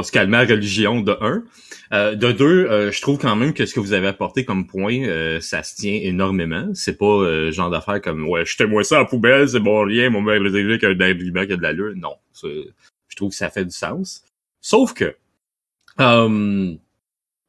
se 0.04 0.12
calme 0.12 0.34
à 0.34 0.46
religion 0.46 1.02
de 1.02 1.18
un. 1.20 1.44
Euh, 1.94 2.16
de 2.16 2.32
deux, 2.32 2.90
je 2.90 3.02
trouve 3.02 3.18
quand 3.18 3.36
même 3.36 3.54
que 3.54 3.66
ce 3.66 3.74
que 3.74 3.82
vous 3.82 3.92
avez 3.92 4.08
apporté 4.08 4.46
comme 4.46 4.66
point, 4.66 5.40
ça 5.42 5.62
se 5.64 5.76
tient 5.76 6.00
énormément. 6.02 6.70
C'est 6.74 6.98
pas 6.98 7.52
genre 7.52 7.70
d'affaire 7.70 8.02
comme 8.02 8.28
ouais, 8.28 8.46
jetez-moi 8.46 8.84
ça 8.86 9.02
en 9.02 9.06
poubelle, 9.06 9.50
c'est 9.50 9.60
bon 9.60 9.84
rien, 9.84 10.10
mon 10.10 10.22
mère 10.22 10.40
les 10.40 10.74
a 10.74 10.78
qu'un 10.78 10.92
imbriment 10.92 11.46
qui 11.46 11.54
a 11.54 11.58
de 11.58 11.62
l'allure. 11.62 11.94
Non, 11.98 12.16
je 12.42 13.16
trouve 13.16 13.32
que 13.32 13.36
ça 13.36 13.50
fait 13.50 13.66
du 13.66 13.72
sens. 13.72 14.24
Sauf 14.62 14.94
que 14.94 15.16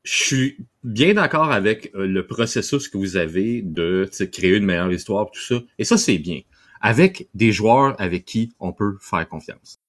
je 0.08 0.24
suis 0.24 0.56
bien 0.84 1.12
d'accord 1.12 1.52
avec 1.52 1.90
euh, 1.94 2.06
le 2.06 2.26
processus 2.26 2.88
que 2.88 2.96
vous 2.96 3.18
avez 3.18 3.60
de 3.60 4.08
créer 4.32 4.56
une 4.56 4.64
meilleure 4.64 4.90
histoire, 4.90 5.30
tout 5.30 5.40
ça. 5.40 5.56
Et 5.78 5.84
ça, 5.84 5.98
c'est 5.98 6.16
bien. 6.16 6.40
Avec 6.80 7.28
des 7.34 7.52
joueurs 7.52 7.94
avec 8.00 8.24
qui 8.24 8.54
on 8.58 8.72
peut 8.72 8.96
faire 9.00 9.28
confiance. 9.28 9.80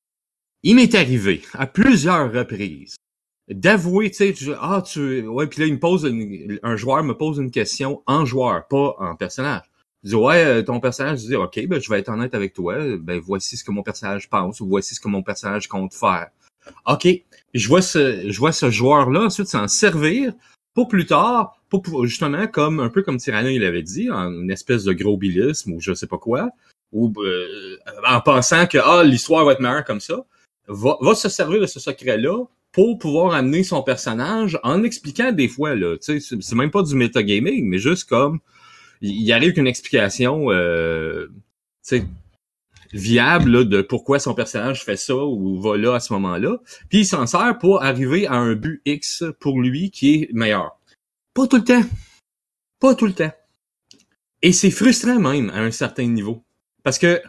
Il 0.63 0.75
m'est 0.75 0.93
arrivé 0.93 1.41
à 1.53 1.67
plusieurs 1.67 2.33
reprises 2.33 2.97
d'avouer, 3.47 4.11
tu 4.11 4.35
sais, 4.35 4.55
ah, 4.59 4.83
tu, 4.85 5.25
ouais, 5.25 5.47
puis 5.47 5.61
là, 5.61 5.67
il 5.67 5.73
me 5.75 5.79
pose 5.79 6.05
un 6.63 6.75
joueur 6.75 7.03
me 7.03 7.13
pose 7.17 7.37
une 7.37 7.49
question 7.49 8.03
en 8.05 8.25
joueur, 8.25 8.67
pas 8.67 8.95
en 8.99 9.15
personnage. 9.15 9.71
Je 10.03 10.09
dis, 10.09 10.15
ouais, 10.15 10.43
euh, 10.43 10.61
ton 10.63 10.81
personnage, 10.81 11.21
je 11.21 11.27
dis, 11.27 11.35
ok, 11.35 11.65
ben, 11.67 11.79
je 11.79 11.89
vais 11.89 11.99
être 11.99 12.09
honnête 12.09 12.35
avec 12.35 12.53
toi, 12.53 12.75
ben, 12.97 13.19
voici 13.19 13.55
ce 13.55 13.63
que 13.63 13.71
mon 13.71 13.83
personnage 13.83 14.29
pense, 14.29 14.59
ou 14.59 14.67
voici 14.67 14.95
ce 14.95 14.99
que 14.99 15.07
mon 15.07 15.23
personnage 15.23 15.67
compte 15.69 15.93
faire. 15.93 16.29
OK, 16.85 17.07
je 17.53 17.67
vois 17.67 17.81
ce, 17.81 18.29
je 18.29 18.39
vois 18.39 18.51
ce 18.51 18.69
joueur-là 18.69 19.21
ensuite 19.21 19.47
s'en 19.47 19.67
servir 19.67 20.33
pour 20.73 20.87
plus 20.87 21.05
tard, 21.05 21.59
pour, 21.69 22.05
justement 22.05 22.47
comme 22.47 22.79
un 22.79 22.89
peu 22.89 23.01
comme 23.01 23.17
Tyranny 23.17 23.55
il 23.55 23.63
avait 23.63 23.83
dit, 23.83 24.09
en 24.09 24.31
une 24.31 24.51
espèce 24.51 24.83
de 24.83 24.93
gros 24.93 25.17
bilisme 25.17 25.73
ou 25.73 25.81
je 25.81 25.93
sais 25.93 26.07
pas 26.07 26.17
quoi, 26.17 26.49
ou 26.91 27.13
euh, 27.17 27.77
en 28.07 28.21
pensant 28.21 28.65
que 28.65 28.77
ah 28.77 29.03
l'histoire 29.03 29.45
va 29.45 29.53
être 29.53 29.59
meilleure 29.59 29.85
comme 29.85 29.99
ça, 29.99 30.25
va, 30.67 30.97
va 31.01 31.15
se 31.15 31.29
servir 31.29 31.61
de 31.61 31.65
ce 31.65 31.79
secret-là 31.79 32.45
pour 32.71 32.99
pouvoir 32.99 33.33
amener 33.33 33.63
son 33.63 33.81
personnage 33.81 34.59
en 34.63 34.83
expliquant 34.83 35.31
des 35.31 35.47
fois 35.47 35.75
là, 35.75 35.97
tu 35.97 36.19
sais, 36.19 36.37
c'est 36.39 36.55
même 36.55 36.71
pas 36.71 36.83
du 36.83 36.95
metagaming, 36.95 37.67
mais 37.67 37.79
juste 37.79 38.07
comme 38.07 38.39
il 39.01 39.31
arrive 39.31 39.53
qu'une 39.53 39.67
explication, 39.67 40.51
euh, 40.51 41.27
tu 41.27 41.97
sais, 41.97 42.05
viable 42.93 43.69
de 43.69 43.81
pourquoi 43.81 44.19
son 44.19 44.33
personnage 44.33 44.83
fait 44.83 44.97
ça 44.97 45.15
ou 45.15 45.61
va 45.61 45.77
là 45.77 45.95
à 45.95 45.99
ce 45.99 46.13
moment-là. 46.13 46.57
Puis 46.89 46.99
il 46.99 47.05
s'en 47.05 47.27
sert 47.27 47.57
pour 47.59 47.83
arriver 47.83 48.27
à 48.27 48.33
un 48.33 48.55
but 48.55 48.81
X 48.85 49.23
pour 49.39 49.61
lui 49.61 49.91
qui 49.91 50.15
est 50.15 50.29
meilleur. 50.33 50.79
Pas 51.33 51.47
tout 51.47 51.57
le 51.57 51.63
temps. 51.63 51.83
Pas 52.79 52.95
tout 52.95 53.05
le 53.05 53.13
temps. 53.13 53.31
Et 54.41 54.53
c'est 54.53 54.71
frustrant 54.71 55.19
même 55.19 55.49
à 55.49 55.59
un 55.59 55.71
certain 55.71 56.05
niveau. 56.05 56.43
Parce 56.83 56.97
que 56.97 57.21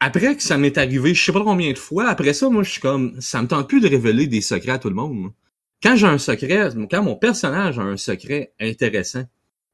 après 0.00 0.36
que 0.36 0.42
ça 0.42 0.58
m'est 0.58 0.78
arrivé, 0.78 1.14
je 1.14 1.22
sais 1.24 1.32
pas 1.32 1.44
combien 1.44 1.72
de 1.72 1.78
fois, 1.78 2.08
après 2.08 2.32
ça, 2.32 2.48
moi, 2.48 2.64
je 2.64 2.70
suis 2.72 2.80
comme, 2.80 3.20
ça 3.20 3.40
me 3.40 3.46
tente 3.46 3.68
plus 3.68 3.80
de 3.80 3.88
révéler 3.88 4.26
des 4.26 4.40
secrets 4.40 4.72
à 4.72 4.78
tout 4.78 4.88
le 4.88 4.96
monde. 4.96 5.32
Quand 5.80 5.94
j'ai 5.94 6.06
un 6.06 6.18
secret, 6.18 6.70
quand 6.90 7.02
mon 7.02 7.14
personnage 7.14 7.78
a 7.78 7.82
un 7.82 7.96
secret 7.96 8.52
intéressant 8.60 9.24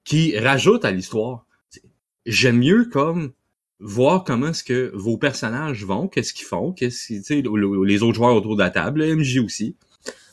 qui 0.05 0.39
rajoute 0.39 0.85
à 0.85 0.91
l'histoire, 0.91 1.47
j'aime 2.27 2.59
mieux 2.59 2.87
comme 2.87 3.33
voir 3.81 4.25
comment 4.25 4.49
est-ce 4.49 4.65
que 4.65 4.91
vos 4.95 5.19
personnages 5.19 5.85
vont, 5.85 6.09
qu'est-ce 6.09 6.33
qu'ils 6.33 6.47
font, 6.47 6.73
qu'est-ce 6.73 7.07
qu'ils, 7.07 7.45
les 7.85 8.03
autres 8.03 8.17
joueurs 8.17 8.35
autour 8.35 8.57
de 8.57 8.63
la 8.63 8.71
table, 8.71 9.01
le 9.01 9.17
MJ 9.17 9.39
aussi. 9.39 9.77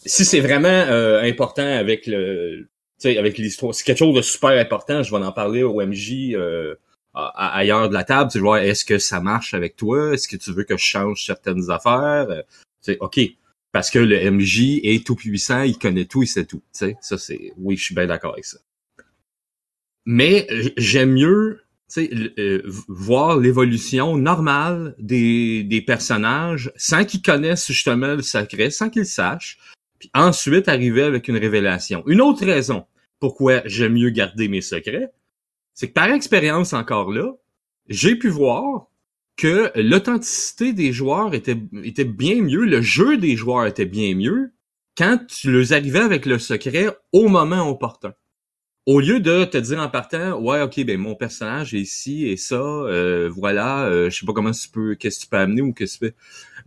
Si 0.05 0.25
c'est 0.25 0.39
vraiment 0.39 0.67
euh, 0.67 1.21
important 1.21 1.65
avec 1.65 2.07
le, 2.07 2.67
avec 3.03 3.37
l'histoire, 3.37 3.73
c'est 3.73 3.83
quelque 3.83 3.99
chose 3.99 4.15
de 4.15 4.21
super 4.21 4.51
important, 4.51 5.03
je 5.03 5.11
vais 5.11 5.23
en 5.23 5.31
parler 5.31 5.63
au 5.63 5.81
MJ 5.85 6.33
euh, 6.33 6.75
ailleurs 7.13 7.89
de 7.89 7.93
la 7.93 8.03
table, 8.03 8.31
tu 8.31 8.39
vois, 8.39 8.63
est-ce 8.63 8.85
que 8.85 8.97
ça 8.97 9.19
marche 9.19 9.53
avec 9.53 9.75
toi, 9.75 10.13
est-ce 10.13 10.27
que 10.27 10.37
tu 10.37 10.51
veux 10.51 10.63
que 10.63 10.77
je 10.77 10.83
change 10.83 11.25
certaines 11.25 11.69
affaires, 11.69 12.27
c'est 12.81 13.01
euh, 13.01 13.05
ok, 13.05 13.19
parce 13.71 13.91
que 13.91 13.99
le 13.99 14.31
MJ 14.31 14.79
est 14.83 15.05
tout 15.05 15.15
puissant, 15.15 15.63
il 15.63 15.77
connaît 15.77 16.05
tout, 16.05 16.23
il 16.23 16.27
sait 16.27 16.45
tout, 16.45 16.61
tu 16.73 16.79
sais, 16.79 16.97
ça 17.01 17.17
c'est, 17.17 17.51
oui, 17.57 17.77
je 17.77 17.83
suis 17.83 17.95
bien 17.95 18.07
d'accord 18.07 18.33
avec 18.33 18.45
ça. 18.45 18.57
Mais 20.05 20.47
j'aime 20.77 21.13
mieux 21.13 21.64
euh, 21.97 22.61
voir 22.87 23.37
l'évolution 23.37 24.17
normale 24.17 24.95
des, 24.97 25.83
personnages 25.85 26.71
sans 26.75 27.05
qu'ils 27.05 27.21
connaissent 27.21 27.67
justement 27.67 28.15
le 28.15 28.21
secret, 28.21 28.71
sans 28.71 28.89
qu'ils 28.89 29.05
sachent, 29.05 29.59
puis 29.99 30.09
ensuite 30.13 30.67
arriver 30.67 31.03
avec 31.03 31.27
une 31.27 31.37
révélation. 31.37 32.03
Une 32.07 32.21
autre 32.21 32.45
raison 32.45 32.85
pourquoi 33.19 33.61
j'aime 33.65 33.93
mieux 33.93 34.09
garder 34.09 34.47
mes 34.47 34.61
secrets, 34.61 35.11
c'est 35.73 35.89
que 35.89 35.93
par 35.93 36.09
expérience 36.09 36.73
encore 36.73 37.11
là, 37.11 37.31
j'ai 37.87 38.15
pu 38.15 38.29
voir 38.29 38.87
que 39.37 39.71
l'authenticité 39.75 40.73
des 40.73 40.91
joueurs 40.91 41.33
était, 41.33 41.57
était 41.83 42.05
bien 42.05 42.41
mieux, 42.41 42.65
le 42.65 42.81
jeu 42.81 43.17
des 43.17 43.35
joueurs 43.35 43.65
était 43.65 43.85
bien 43.85 44.15
mieux 44.15 44.53
quand 44.97 45.19
tu 45.27 45.51
les 45.51 45.73
arrivais 45.73 45.99
avec 45.99 46.25
le 46.25 46.39
secret 46.39 46.87
au 47.11 47.27
moment 47.27 47.69
opportun 47.69 48.13
au 48.85 48.99
lieu 48.99 49.19
de 49.19 49.45
te 49.45 49.57
dire 49.57 49.79
en 49.79 49.89
partant, 49.89 50.39
ouais, 50.39 50.61
ok, 50.61 50.83
ben 50.85 50.99
mon 50.99 51.15
personnage 51.15 51.73
est 51.73 51.79
ici 51.79 52.27
et 52.27 52.37
ça, 52.37 52.55
euh, 52.55 53.29
voilà, 53.33 53.85
euh, 53.85 54.09
je 54.09 54.19
sais 54.19 54.25
pas 54.25 54.33
comment 54.33 54.51
tu 54.51 54.69
peux, 54.69 54.95
qu'est-ce 54.95 55.19
que 55.19 55.23
tu 55.23 55.29
peux 55.29 55.37
amener 55.37 55.61
ou 55.61 55.73
qu'est-ce 55.73 55.97
que 55.97 56.05
tu 56.05 56.11
peux. 56.11 56.17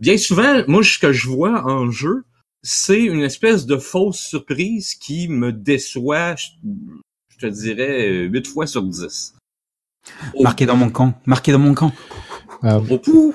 Bien 0.01 0.17
souvent, 0.17 0.63
moi, 0.67 0.83
ce 0.83 0.99
que 0.99 1.13
je 1.13 1.27
vois 1.27 1.63
en 1.65 1.89
jeu, 1.91 2.25
c'est 2.61 3.01
une 3.01 3.21
espèce 3.21 3.65
de 3.65 3.77
fausse 3.77 4.19
surprise 4.19 4.95
qui 4.95 5.29
me 5.29 5.53
déçoit, 5.53 6.35
je, 6.35 6.47
te 7.39 7.45
dirais, 7.45 8.23
8 8.25 8.47
fois 8.47 8.67
sur 8.67 8.83
10. 8.83 9.35
Marqué 10.41 10.65
dans 10.65 10.75
mon 10.75 10.89
camp, 10.89 11.13
marqué 11.25 11.53
dans 11.53 11.59
mon 11.59 11.73
camp. 11.73 11.93
Euh, 12.63 12.79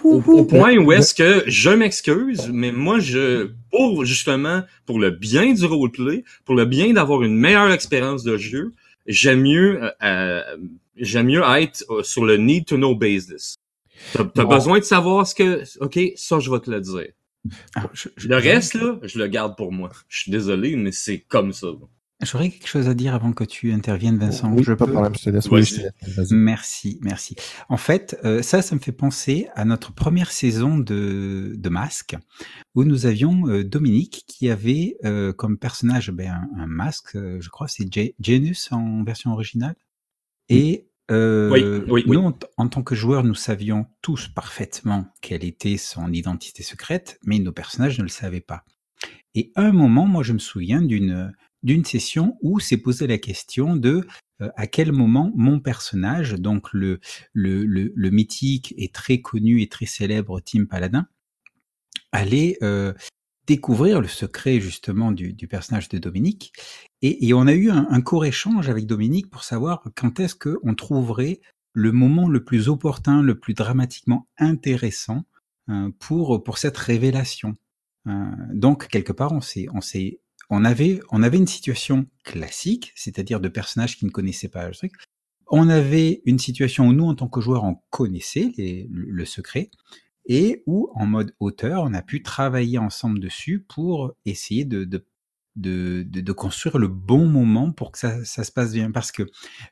au, 0.05 0.45
point 0.45 0.77
où 0.77 0.93
est-ce 0.93 1.15
que 1.15 1.45
je 1.47 1.71
m'excuse, 1.71 2.51
mais 2.53 2.73
moi 2.73 2.99
je 2.99 3.53
pour 3.71 4.05
justement 4.05 4.63
pour 4.85 4.99
le 4.99 5.11
bien 5.11 5.55
du 5.55 5.65
roleplay, 5.65 6.25
pour 6.45 6.55
le 6.55 6.67
bien 6.67 6.93
d'avoir 6.93 7.23
une 7.23 7.35
meilleure 7.35 7.73
expérience 7.73 8.23
de 8.23 8.37
jeu, 8.37 8.75
j'aime 9.07 9.41
mieux 9.41 9.83
euh, 9.83 9.91
euh 10.03 10.57
j'aime 10.97 11.27
mieux 11.27 11.43
être 11.57 11.85
euh, 11.91 12.03
sur 12.03 12.25
le 12.25 12.37
need 12.37 12.67
to 12.67 12.77
know 12.77 12.95
basis. 12.95 13.57
T'as 14.13 14.25
as 14.37 14.45
besoin 14.45 14.79
de 14.79 14.85
savoir 14.85 15.27
ce 15.27 15.35
que 15.35 15.63
ok 15.81 15.99
ça 16.17 16.39
je 16.39 16.51
vais 16.51 16.61
te 16.61 16.71
le 16.71 16.81
dire. 16.81 17.09
Ah, 17.77 17.91
le 18.25 18.37
reste 18.37 18.75
là, 18.75 18.99
je 19.03 19.19
le 19.19 19.27
garde 19.27 19.57
pour 19.57 19.73
moi. 19.73 19.91
Je 20.09 20.21
suis 20.21 20.31
désolé 20.31 20.77
mais 20.77 20.93
c'est 20.93 21.21
comme 21.21 21.53
ça. 21.55 21.69
J'aurais 22.25 22.51
quelque 22.51 22.67
chose 22.67 22.89
à 22.89 22.95
dire 22.95 23.15
avant 23.15 23.33
que 23.33 23.45
tu 23.45 23.73
interviennes, 23.73 24.19
Vincent. 24.19 24.53
Oui, 24.53 24.63
je 24.63 24.73
peux 24.73 24.91
pas 24.91 25.11
je 25.13 25.25
te 25.25 25.31
laisse. 25.31 26.31
merci, 26.31 26.99
merci. 27.03 27.37
En 27.69 27.77
fait, 27.77 28.19
euh, 28.25 28.43
ça, 28.43 28.63
ça 28.63 28.75
me 28.75 28.81
fait 28.81 28.93
penser 28.93 29.49
à 29.55 29.65
notre 29.65 29.93
première 29.93 30.31
saison 30.31 30.79
de, 30.79 31.53
de 31.57 31.69
Masque, 31.69 32.17
où 32.75 32.85
nous 32.85 33.07
avions 33.07 33.49
euh, 33.49 33.65
Dominique 33.65 34.25
qui 34.27 34.51
avait 34.51 34.97
euh, 35.05 35.33
comme 35.33 35.59
personnage 35.59 36.11
ben, 36.11 36.49
un, 36.57 36.67
masque, 36.67 37.13
je 37.15 37.49
crois, 37.49 37.69
c'est 37.69 37.87
Janus 38.21 38.73
en 38.73 39.05
version 39.05 39.33
originale. 39.33 39.77
Et 40.49 40.87
nous, 41.11 42.33
en, 42.57 42.69
tant 42.69 42.83
que 42.83 42.95
joueurs, 42.95 43.25
nous 43.25 43.35
savions 43.35 43.87
tous 44.03 44.29
parfaitement 44.29 45.07
quelle 45.21 45.45
était 45.45 45.77
son 45.77 46.13
identité 46.13 46.63
secrète, 46.63 47.19
mais 47.25 47.39
nos 47.39 47.53
personnages 47.53 47.99
ne 47.99 48.05
le 48.05 48.09
savaient 48.09 48.41
pas. 48.41 48.65
Et 49.35 49.53
à 49.55 49.63
un 49.63 49.73
moment, 49.73 50.07
moi, 50.07 50.23
je 50.23 50.33
me 50.33 50.39
souviens 50.39 50.81
d'une 50.81 51.33
d'une 51.65 51.85
session 51.85 52.39
où 52.43 52.61
s'est 52.61 52.77
posé 52.77 53.09
la 53.09 53.19
question 53.19 53.75
de 53.75 54.07
euh, 54.41 54.51
à 54.57 54.67
quel 54.67 54.93
moment 54.93 55.33
mon 55.35 55.59
personnage, 55.59 56.35
donc 56.35 56.73
le, 56.73 57.01
le, 57.33 57.65
le, 57.65 58.11
mythique 58.11 58.75
et 58.77 58.91
très 58.91 59.21
connu 59.21 59.63
et 59.63 59.69
très 59.69 59.87
célèbre 59.87 60.41
Tim 60.41 60.67
Paladin, 60.67 61.07
allait 62.13 62.59
euh, 62.63 62.93
découvrir 63.47 64.01
le 64.01 64.09
secret 64.09 64.61
justement 64.61 65.11
du, 65.11 65.33
du 65.33 65.49
personnage 65.49 65.89
de 65.89 65.99
Dominique. 65.99 66.53
Et, 67.01 67.27
et 67.27 67.35
on 67.35 67.47
a 67.47 67.55
eu 67.55 67.71
un, 67.71 67.87
un, 67.89 68.01
court 68.03 68.27
échange 68.27 68.69
avec 68.69 68.87
Dominique 68.87 69.31
pour 69.31 69.43
savoir 69.43 69.83
quand 69.97 70.21
est-ce 70.21 70.35
qu'on 70.35 70.75
trouverait 70.75 71.41
le 71.73 71.93
moment 71.93 72.29
le 72.29 72.45
plus 72.45 72.69
opportun, 72.69 73.23
le 73.23 73.39
plus 73.39 73.55
dramatiquement 73.55 74.29
intéressant 74.39 75.25
euh, 75.71 75.91
pour, 75.99 76.45
pour 76.45 76.59
cette 76.59 76.77
révélation. 76.77 77.57
donc 78.53 78.89
quelque 78.89 79.13
part, 79.13 79.33
on 79.33 79.41
s'est, 79.41 80.21
on 80.51 80.65
avait, 80.65 81.01
on 81.11 81.23
avait 81.23 81.39
une 81.39 81.47
situation 81.47 82.07
classique, 82.25 82.93
c'est-à-dire 82.95 83.41
de 83.41 83.49
personnages 83.49 83.97
qui 83.97 84.05
ne 84.05 84.11
connaissaient 84.11 84.49
pas 84.49 84.67
le 84.67 84.75
truc. 84.75 84.93
On 85.49 85.69
avait 85.69 86.23
une 86.25 86.39
situation 86.39 86.89
où 86.89 86.93
nous, 86.93 87.07
en 87.07 87.15
tant 87.15 87.29
que 87.29 87.41
joueurs, 87.41 87.65
on 87.65 87.77
connaissait 87.91 88.53
le, 88.59 89.25
secret 89.25 89.71
et 90.27 90.63
où, 90.67 90.91
en 90.95 91.07
mode 91.07 91.35
auteur, 91.39 91.83
on 91.83 91.93
a 91.95 92.03
pu 92.03 92.23
travailler 92.23 92.79
ensemble 92.79 93.21
dessus 93.21 93.61
pour 93.61 94.15
essayer 94.25 94.65
de, 94.65 94.85
de, 94.85 95.05
de, 95.57 96.33
construire 96.33 96.79
le 96.79 96.89
bon 96.89 97.27
moment 97.27 97.73
pour 97.73 97.93
que 97.93 97.99
ça, 97.99 98.25
se 98.25 98.53
passe 98.53 98.73
bien. 98.73 98.91
Parce 98.91 99.13
que 99.13 99.25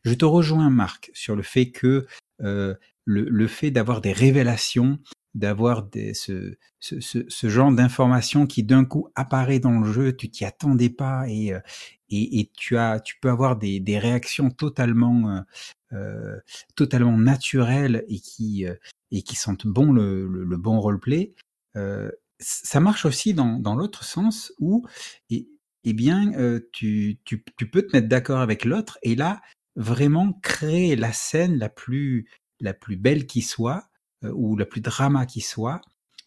je 0.04 0.14
te 0.14 0.24
rejoins, 0.24 0.68
Marc, 0.68 1.10
sur 1.14 1.36
le 1.36 1.42
fait 1.42 1.70
que 1.70 2.06
euh, 2.42 2.74
le, 3.04 3.24
le, 3.24 3.46
fait 3.46 3.70
d'avoir 3.70 4.02
des 4.02 4.12
révélations, 4.12 4.98
d'avoir 5.34 5.88
ce, 6.14 6.56
ce, 6.80 7.00
ce, 7.00 7.48
genre 7.48 7.72
d'information 7.72 8.46
qui 8.46 8.62
d'un 8.62 8.84
coup 8.84 9.08
apparaît 9.14 9.60
dans 9.60 9.80
le 9.80 9.90
jeu, 9.90 10.14
tu 10.14 10.30
t'y 10.30 10.44
attendais 10.44 10.90
pas 10.90 11.26
et, 11.28 11.54
euh, 11.54 11.60
et, 12.10 12.40
et, 12.40 12.50
tu 12.56 12.76
as, 12.76 13.00
tu 13.00 13.16
peux 13.20 13.30
avoir 13.30 13.56
des, 13.56 13.80
des 13.80 13.98
réactions 13.98 14.50
totalement, 14.50 15.30
euh, 15.30 15.40
euh 15.92 16.40
totalement 16.76 17.16
naturelles 17.16 18.04
et 18.08 18.18
qui, 18.20 18.66
euh, 18.66 18.74
et 19.10 19.22
qui 19.22 19.36
sentent 19.36 19.66
bon 19.66 19.92
le, 19.92 20.26
le, 20.26 20.56
bon 20.56 20.80
roleplay. 20.80 21.34
Euh, 21.76 22.10
ça 22.38 22.80
marche 22.80 23.06
aussi 23.06 23.32
dans, 23.34 23.58
dans 23.58 23.74
l'autre 23.74 24.04
sens 24.04 24.52
où, 24.58 24.86
et, 25.30 25.48
eh 25.84 25.92
bien, 25.94 26.32
tu, 26.72 27.18
tu, 27.24 27.44
tu 27.56 27.68
peux 27.68 27.82
te 27.82 27.96
mettre 27.96 28.08
d'accord 28.08 28.40
avec 28.40 28.64
l'autre 28.64 28.98
et 29.02 29.16
là, 29.16 29.42
vraiment 29.74 30.32
créer 30.42 30.94
la 30.94 31.12
scène 31.12 31.58
la 31.58 31.68
plus, 31.68 32.28
la 32.60 32.74
plus 32.74 32.96
belle 32.96 33.26
qui 33.26 33.42
soit 33.42 33.84
euh, 33.84 33.91
ou 34.24 34.56
la 34.56 34.64
plus 34.64 34.80
drama 34.80 35.26
qui 35.26 35.40
soit, 35.40 35.80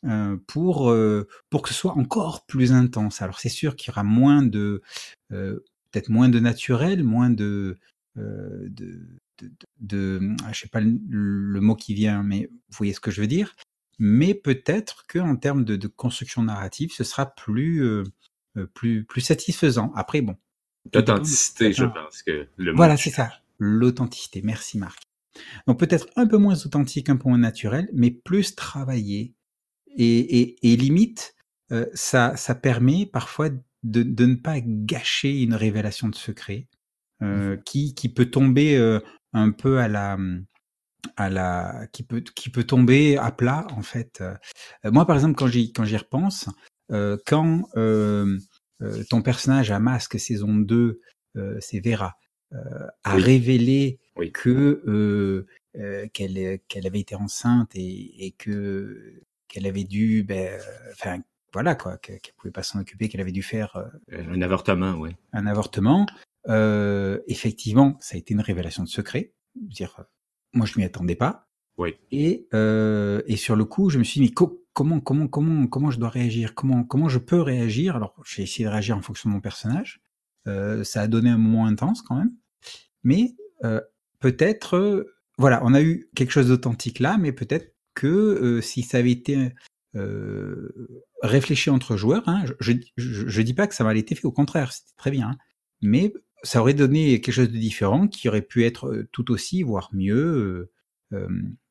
euh, 0.05 0.38
pour, 0.45 0.91
euh, 0.91 1.27
pour 1.49 1.63
que 1.63 1.69
ce 1.69 1.73
soit 1.73 1.97
encore 1.97 2.45
plus 2.45 2.73
intense. 2.73 3.23
Alors 3.23 3.39
c'est 3.39 3.49
sûr 3.49 3.75
qu'il 3.75 3.89
y 3.89 3.91
aura 3.91 4.03
moins 4.03 4.43
de, 4.43 4.84
peut-être 5.29 6.10
moins 6.10 6.29
de 6.29 6.39
naturel, 6.39 7.03
moins 7.03 7.31
de, 7.31 7.77
de, 8.15 8.69
de, 8.69 9.51
de, 9.79 10.36
ah, 10.43 10.53
je 10.53 10.60
sais 10.60 10.67
pas 10.67 10.81
le, 10.81 11.60
mot 11.60 11.75
qui 11.75 11.95
vient, 11.95 12.21
mais 12.21 12.47
vous 12.51 12.77
voyez 12.77 12.93
ce 12.93 12.99
que 12.99 13.10
je 13.10 13.21
veux 13.21 13.27
dire. 13.27 13.55
Mais 13.97 14.36
peut-être 14.36 15.08
que 15.08 15.17
en 15.17 15.38
termes 15.38 15.65
de, 15.65 15.75
de, 15.75 15.88
construction 15.88 16.43
narrative, 16.43 16.91
ce 16.93 17.03
sera 17.03 17.25
plus, 17.25 18.03
plus, 18.75 19.05
plus 19.05 19.21
satisfaisant. 19.21 19.91
Après, 19.95 20.21
bon. 20.21 20.36
L'authenticité, 20.93 21.73
je 21.73 21.86
pense 21.86 22.21
que 22.21 22.47
le 22.58 22.75
Voilà, 22.75 22.95
c'est 22.95 23.10
ça. 23.10 23.31
L'authenticité. 23.58 24.41
Merci, 24.43 24.77
Marc. 24.77 25.01
Donc 25.67 25.80
peut-être 25.80 26.08
un 26.15 26.28
peu 26.28 26.38
moins 26.38 26.56
authentique, 26.65 27.10
un 27.10 27.17
peu 27.17 27.30
moins 27.30 27.38
naturel, 27.38 27.89
mais 27.93 28.12
plus 28.12 28.56
travaillé. 28.56 29.36
Et, 29.98 30.41
et, 30.41 30.74
et 30.74 30.76
limite, 30.76 31.36
euh, 31.71 31.86
ça, 31.93 32.36
ça 32.36 32.56
permet 32.56 33.06
parfois 33.06 33.50
de, 33.84 34.04
de, 34.04 34.26
ne 34.26 34.36
pas 34.36 34.60
gâcher 34.60 35.41
une 35.41 35.54
révélation 35.54 36.10
de 36.10 36.15
secret 36.15 36.67
euh, 37.21 37.56
mmh. 37.56 37.63
qui, 37.63 37.95
qui 37.95 38.10
peut 38.10 38.26
tomber 38.26 38.78
euh, 38.78 39.00
un 39.34 39.52
peu 39.52 39.80
à 39.80 39.88
la 39.88 40.17
à 41.17 41.30
la 41.30 41.88
qui 41.91 42.04
peut 42.04 42.21
qui 42.21 42.50
peut 42.50 42.63
tomber 42.63 43.17
à 43.17 43.32
plat 43.32 43.67
en 43.71 43.82
fait. 43.82 44.21
Euh, 44.21 44.36
moi 44.91 45.06
par 45.06 45.15
exemple 45.15 45.36
quand 45.36 45.48
j'y 45.48 45.71
quand 45.71 45.86
j'y 45.86 45.98
repense, 45.98 46.50
euh, 46.91 47.17
quand 47.26 47.63
euh, 47.78 48.38
euh, 48.82 49.04
ton 49.10 49.21
personnage 49.21 49.71
à 49.71 49.80
masque 49.80 50.19
saison 50.19 50.56
2, 50.56 51.00
euh, 51.38 51.58
c'est 51.60 51.80
Vera, 51.80 52.17
a 53.04 53.15
Oui. 53.15 53.22
révélé 53.22 54.00
Oui. 54.18 54.32
que 54.32 54.82
euh, 54.88 55.46
euh, 55.78 56.08
qu'elle 56.13 56.60
qu'elle 56.68 56.88
avait 56.88 57.00
été 57.02 57.15
enceinte 57.15 57.76
et, 57.76 58.26
et 58.26 58.32
que 58.32 59.22
qu'elle 59.48 59.68
avait 59.68 59.84
dû, 59.84 60.24
ben, 60.24 60.54
euh, 60.54 60.91
enfin 60.94 61.20
voilà 61.54 61.76
quoi, 61.76 61.98
que- 61.98 62.13
qu'elle 62.13 62.34
pouvait 62.36 62.52
pas 62.52 62.63
s'en 62.63 62.80
occuper, 62.80 63.08
qu'elle 63.10 63.22
avait 63.22 63.32
dû 63.32 63.44
faire 63.44 63.76
euh, 64.12 64.24
Un 64.30 64.41
avortement, 64.41 64.94
oui. 64.94 65.12
un 65.34 65.46
avortement. 65.48 66.06
Euh, 66.48 67.20
effectivement, 67.28 67.98
ça 68.00 68.15
a 68.15 68.18
été 68.18 68.34
une 68.34 68.41
révélation 68.41 68.84
de 68.84 68.88
secret. 68.89 69.34
Dire, 69.56 69.96
euh, 70.00 70.04
moi, 70.54 70.65
je 70.65 70.78
m'y 70.78 70.84
attendais 70.86 71.15
pas. 71.15 71.48
Oui. 71.78 71.96
Et, 72.12 72.48
euh, 72.54 73.22
et 73.26 73.36
sur 73.36 73.56
le 73.56 73.65
coup, 73.65 73.89
je 73.89 73.98
me 74.00 74.04
suis 74.04 74.20
dit, 74.22 74.28
mais 74.28 74.34
co- 74.34 74.63
comment, 74.74 75.00
comment, 75.00 75.28
comment, 75.28 75.68
comment 75.68 75.91
je 75.91 76.00
dois 76.00 76.10
réagir? 76.10 76.56
Comment, 76.56 76.84
comment 76.84 77.10
je 77.10 77.20
peux 77.20 77.41
réagir? 77.41 77.96
Alors, 77.96 78.15
j'ai 78.26 78.44
essayé 78.44 78.65
de 78.65 78.70
réagir 78.72 78.96
en 78.98 79.02
fonction 79.02 79.30
de 79.30 79.36
mon 79.36 79.41
personnage. 79.41 80.02
Euh, 80.48 80.84
ça 80.84 81.02
a 81.02 81.08
donné 81.08 81.30
un 81.30 81.38
moment 81.38 81.65
intense 81.65 82.02
quand 82.02 82.15
même. 82.18 82.32
Mais 83.06 83.36
euh, 83.63 83.80
peut-être, 84.20 84.76
euh, 84.76 85.15
voilà, 85.38 85.62
on 85.63 85.74
a 85.74 85.82
eu 85.82 86.10
quelque 86.15 86.32
chose 86.32 86.50
d'authentique 86.50 87.00
là, 87.00 87.18
mais 87.18 87.32
peut-être 87.32 87.74
que 87.94 88.08
euh, 88.08 88.62
si 88.62 88.82
ça 88.82 88.98
avait 88.98 89.12
été 89.12 89.54
réfléchi 91.22 91.70
entre 91.70 91.96
joueurs, 91.96 92.28
hein, 92.28 92.44
je, 92.60 92.74
je 92.98 93.41
dis 93.41 93.54
pas 93.54 93.68
que 93.68 93.76
ça 93.76 93.86
m'avait 93.86 94.00
été 94.00 94.15
fait, 94.15 94.26
au 94.26 94.34
contraire, 94.34 94.74
c'était 94.74 94.91
très 94.98 95.12
bien. 95.12 95.30
hein, 95.30 95.38
mais 95.82 96.13
ça 96.44 96.60
aurait 96.60 96.74
donné 96.74 97.22
quelque 97.22 97.34
chose 97.34 97.52
de 97.52 97.58
différent 97.58 98.08
qui 98.08 98.28
aurait 98.28 98.41
pu 98.41 98.65
être 98.65 99.06
tout 99.13 99.32
aussi, 99.32 99.63
voire 99.63 99.89
mieux, 99.94 100.70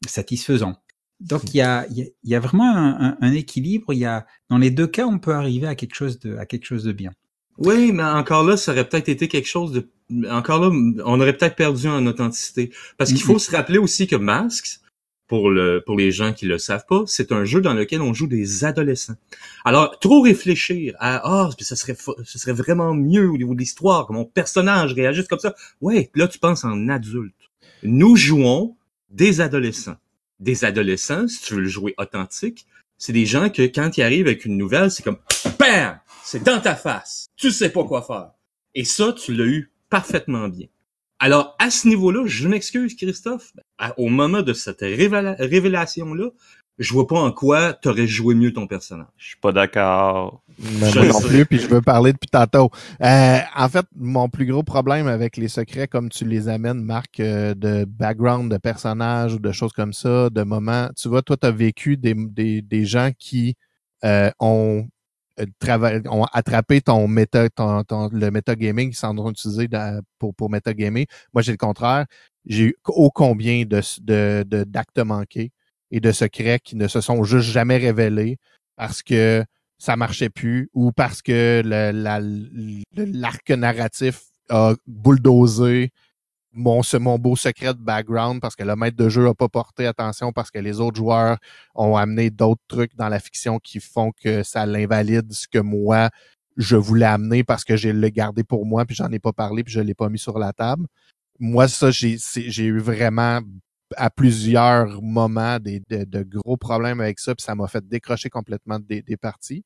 satisfaisant. 0.06 0.82
Donc 1.20 1.54
il 1.54 1.58
y 1.58 1.62
a, 1.62 2.40
vraiment 2.40 2.74
un, 2.74 3.32
équilibre. 3.32 3.92
Il 3.92 3.98
y 3.98 4.04
a, 4.04 4.26
dans 4.48 4.58
les 4.58 4.70
deux 4.70 4.86
cas, 4.86 5.06
on 5.06 5.18
peut 5.18 5.34
arriver 5.34 5.66
à 5.66 5.74
quelque 5.74 5.94
chose 5.94 6.18
de 6.18 6.92
bien. 6.92 7.12
Oui, 7.58 7.92
mais 7.92 8.02
encore 8.02 8.44
là, 8.44 8.56
ça 8.56 8.72
aurait 8.72 8.88
peut-être 8.88 9.08
été 9.08 9.28
quelque 9.28 9.48
chose 9.48 9.72
de... 9.72 9.88
Encore 10.30 10.60
là, 10.60 10.70
on 11.04 11.20
aurait 11.20 11.36
peut-être 11.36 11.56
perdu 11.56 11.88
en 11.88 12.06
authenticité. 12.06 12.70
Parce 12.98 13.10
qu'il 13.10 13.22
faut 13.22 13.38
se 13.38 13.50
rappeler 13.50 13.78
aussi 13.78 14.06
que 14.06 14.16
Masks, 14.16 14.80
pour 15.26 15.50
le 15.50 15.82
pour 15.84 15.96
les 15.96 16.10
gens 16.12 16.32
qui 16.32 16.46
le 16.46 16.58
savent 16.58 16.84
pas, 16.86 17.04
c'est 17.06 17.32
un 17.32 17.44
jeu 17.44 17.60
dans 17.60 17.72
lequel 17.72 18.02
on 18.02 18.12
joue 18.12 18.26
des 18.26 18.64
adolescents. 18.64 19.16
Alors, 19.64 19.98
trop 19.98 20.20
réfléchir 20.20 20.94
à 20.98 21.20
ah, 21.24 21.50
puis 21.56 21.64
ça 21.64 21.76
serait 21.76 21.96
ce 22.24 22.38
serait 22.38 22.52
vraiment 22.52 22.94
mieux 22.94 23.30
au 23.30 23.38
niveau 23.38 23.54
de 23.54 23.60
l'histoire, 23.60 24.06
que 24.06 24.12
mon 24.12 24.24
personnage 24.26 24.92
réagisse 24.92 25.26
comme 25.26 25.38
ça. 25.38 25.54
Ouais, 25.80 26.10
là 26.14 26.28
tu 26.28 26.38
penses 26.38 26.64
en 26.64 26.88
adulte. 26.88 27.34
Nous 27.82 28.16
jouons 28.16 28.76
des 29.10 29.40
adolescents. 29.40 29.96
Des 30.40 30.64
adolescents, 30.64 31.26
si 31.28 31.40
tu 31.42 31.54
veux 31.54 31.60
le 31.60 31.68
jouer 31.68 31.94
authentique, 31.96 32.66
c'est 32.98 33.12
des 33.12 33.26
gens 33.26 33.48
que 33.48 33.62
quand 33.62 33.96
ils 33.96 34.02
arrivent 34.02 34.26
avec 34.26 34.44
une 34.44 34.56
nouvelle, 34.56 34.90
c'est 34.90 35.02
comme 35.02 35.18
BAM! 35.58 35.93
C'est 36.34 36.42
dans 36.42 36.58
ta 36.60 36.74
face. 36.74 37.28
Tu 37.36 37.52
sais 37.52 37.68
pas 37.68 37.84
quoi 37.84 38.02
faire. 38.02 38.30
Et 38.74 38.82
ça, 38.84 39.12
tu 39.12 39.32
l'as 39.32 39.44
eu 39.44 39.70
parfaitement 39.88 40.48
bien. 40.48 40.66
Alors, 41.20 41.54
à 41.60 41.70
ce 41.70 41.86
niveau-là, 41.86 42.24
je 42.26 42.48
m'excuse, 42.48 42.96
Christophe. 42.96 43.52
Au 43.98 44.08
moment 44.08 44.42
de 44.42 44.52
cette 44.52 44.80
révéla- 44.80 45.36
révélation-là, 45.38 46.30
je 46.80 46.92
vois 46.92 47.06
pas 47.06 47.20
en 47.20 47.30
quoi 47.30 47.72
t'aurais 47.72 48.08
joué 48.08 48.34
mieux 48.34 48.52
ton 48.52 48.66
personnage. 48.66 49.06
Je 49.16 49.26
suis 49.28 49.36
pas 49.36 49.52
d'accord. 49.52 50.42
Mais 50.58 50.90
Je 50.90 50.98
moi 50.98 51.06
non 51.06 51.20
sais. 51.20 51.28
plus, 51.28 51.46
puis 51.46 51.58
je 51.60 51.68
veux 51.68 51.80
parler 51.82 52.12
depuis 52.12 52.30
tantôt. 52.30 52.68
Euh, 53.00 53.38
en 53.54 53.68
fait, 53.68 53.86
mon 53.94 54.28
plus 54.28 54.46
gros 54.46 54.64
problème 54.64 55.06
avec 55.06 55.36
les 55.36 55.46
secrets, 55.46 55.86
comme 55.86 56.08
tu 56.08 56.24
les 56.24 56.48
amènes, 56.48 56.82
Marc, 56.82 57.20
euh, 57.20 57.54
de 57.54 57.84
background 57.84 58.50
de 58.50 58.56
personnages 58.58 59.34
ou 59.34 59.38
de 59.38 59.52
choses 59.52 59.72
comme 59.72 59.92
ça, 59.92 60.30
de 60.30 60.42
moments, 60.42 60.88
tu 61.00 61.06
vois, 61.06 61.22
toi, 61.22 61.36
tu 61.36 61.46
as 61.46 61.52
vécu 61.52 61.96
des, 61.96 62.14
des, 62.16 62.60
des 62.60 62.84
gens 62.86 63.10
qui 63.16 63.54
euh, 64.04 64.32
ont 64.40 64.88
ont 66.10 66.24
attrapé 66.32 66.80
ton 66.80 67.08
méta, 67.08 67.48
ton, 67.50 67.82
ton- 67.84 68.08
le 68.12 68.30
metagaming 68.30 68.88
qu'ils 68.90 68.96
sont 68.98 69.30
utilisé 69.30 69.68
dans- 69.68 70.00
pour, 70.18 70.34
pour 70.34 70.50
metagamer. 70.50 71.06
Moi, 71.32 71.42
j'ai 71.42 71.52
le 71.52 71.58
contraire. 71.58 72.06
J'ai 72.46 72.64
eu 72.64 72.76
ô 72.86 73.10
combien 73.10 73.64
de, 73.64 73.80
de, 74.02 74.64
d'actes 74.64 74.98
manqués 74.98 75.50
et 75.90 76.00
de 76.00 76.12
secrets 76.12 76.60
qui 76.62 76.76
ne 76.76 76.88
se 76.88 77.00
sont 77.00 77.24
juste 77.24 77.48
jamais 77.50 77.76
révélés 77.78 78.36
parce 78.76 79.02
que 79.02 79.44
ça 79.78 79.96
marchait 79.96 80.30
plus 80.30 80.70
ou 80.72 80.92
parce 80.92 81.22
que 81.22 81.62
le- 81.64 82.82
l'arc 82.96 83.50
narratif 83.50 84.20
a 84.50 84.74
bulldozé 84.86 85.90
mon, 86.54 87.18
beau 87.18 87.36
secret 87.36 87.74
de 87.74 87.80
background 87.80 88.40
parce 88.40 88.56
que 88.56 88.62
le 88.62 88.76
maître 88.76 88.96
de 88.96 89.08
jeu 89.08 89.28
a 89.28 89.34
pas 89.34 89.48
porté 89.48 89.86
attention 89.86 90.32
parce 90.32 90.50
que 90.50 90.58
les 90.58 90.80
autres 90.80 90.96
joueurs 90.96 91.38
ont 91.74 91.96
amené 91.96 92.30
d'autres 92.30 92.62
trucs 92.68 92.94
dans 92.96 93.08
la 93.08 93.20
fiction 93.20 93.58
qui 93.58 93.80
font 93.80 94.12
que 94.12 94.42
ça 94.42 94.64
l'invalide 94.66 95.32
ce 95.32 95.48
que 95.48 95.58
moi 95.58 96.10
je 96.56 96.76
voulais 96.76 97.06
amener 97.06 97.42
parce 97.44 97.64
que 97.64 97.76
j'ai 97.76 97.92
le 97.92 98.08
gardé 98.08 98.44
pour 98.44 98.64
moi 98.66 98.84
puis 98.84 98.94
j'en 98.94 99.10
ai 99.10 99.18
pas 99.18 99.32
parlé 99.32 99.64
puis 99.64 99.72
je 99.72 99.80
l'ai 99.80 99.94
pas 99.94 100.08
mis 100.08 100.18
sur 100.18 100.38
la 100.38 100.52
table. 100.52 100.86
Moi 101.40 101.68
ça 101.68 101.90
j'ai 101.90 102.64
eu 102.64 102.78
vraiment 102.78 103.40
à 103.96 104.10
plusieurs 104.10 105.02
moments 105.02 105.58
des, 105.58 105.82
de, 105.90 106.04
de 106.04 106.22
gros 106.22 106.56
problèmes 106.56 107.00
avec 107.00 107.18
ça 107.18 107.34
puis 107.34 107.44
ça 107.44 107.54
m'a 107.54 107.68
fait 107.68 107.86
décrocher 107.86 108.30
complètement 108.30 108.78
des, 108.78 109.02
des 109.02 109.16
parties 109.16 109.64